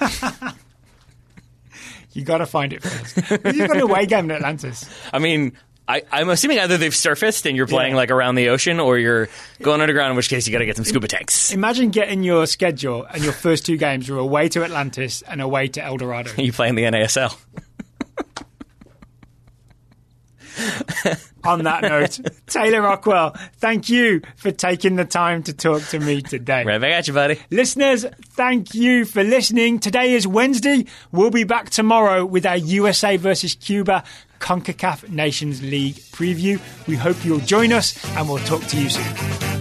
You 2.14 2.24
got 2.24 2.38
to 2.38 2.46
find 2.46 2.72
it 2.72 2.82
first. 2.82 3.16
You've 3.30 3.68
got 3.68 3.76
an 3.76 3.80
away 3.80 4.04
game 4.06 4.26
in 4.26 4.32
Atlantis. 4.32 4.86
I 5.12 5.18
mean, 5.18 5.52
I, 5.88 6.02
I'm 6.12 6.28
assuming 6.30 6.58
either 6.60 6.78
they've 6.78 6.94
surfaced 6.94 7.44
and 7.46 7.56
you're 7.56 7.66
playing 7.66 7.92
Yeah. 7.92 7.96
like 7.98 8.10
around 8.10 8.36
the 8.36 8.48
ocean, 8.50 8.78
or 8.80 8.98
you're 8.98 9.28
going 9.60 9.80
underground. 9.80 10.10
In 10.10 10.16
which 10.16 10.28
case, 10.28 10.46
you 10.46 10.52
got 10.52 10.60
to 10.60 10.66
get 10.66 10.76
some 10.76 10.84
scuba 10.84 11.08
tanks. 11.08 11.52
Imagine 11.52 11.90
getting 11.90 12.22
your 12.22 12.46
schedule 12.46 13.04
and 13.04 13.22
your 13.22 13.32
first 13.32 13.66
two 13.66 13.76
games 13.76 14.08
are 14.08 14.16
away 14.18 14.48
to 14.50 14.62
Atlantis 14.64 15.22
and 15.22 15.40
away 15.42 15.68
to 15.68 15.82
El 15.82 15.96
Dorado. 15.96 16.30
You 16.38 16.52
playing 16.52 16.76
the 16.76 16.82
NASL? 16.84 17.36
On 21.44 21.64
that 21.64 21.82
note, 21.82 22.20
Taylor 22.46 22.82
Rockwell, 22.82 23.30
thank 23.56 23.88
you 23.88 24.20
for 24.36 24.52
taking 24.52 24.94
the 24.96 25.04
time 25.04 25.42
to 25.44 25.52
talk 25.52 25.82
to 25.88 25.98
me 25.98 26.22
today. 26.22 26.62
Right 26.62 26.80
back 26.80 26.92
at 26.92 27.08
you, 27.08 27.14
buddy. 27.14 27.40
Listeners, 27.50 28.04
thank 28.30 28.74
you 28.74 29.04
for 29.04 29.24
listening. 29.24 29.80
Today 29.80 30.12
is 30.12 30.24
Wednesday. 30.26 30.84
We'll 31.10 31.30
be 31.30 31.42
back 31.44 31.70
tomorrow 31.70 32.24
with 32.24 32.46
our 32.46 32.58
USA 32.58 33.16
versus 33.16 33.56
Cuba 33.56 34.04
CONCACAF 34.42 35.08
Nations 35.08 35.62
League 35.62 35.94
preview. 35.94 36.60
We 36.88 36.96
hope 36.96 37.24
you'll 37.24 37.38
join 37.38 37.72
us 37.72 38.04
and 38.16 38.28
we'll 38.28 38.44
talk 38.44 38.62
to 38.64 38.76
you 38.76 38.90
soon. 38.90 39.51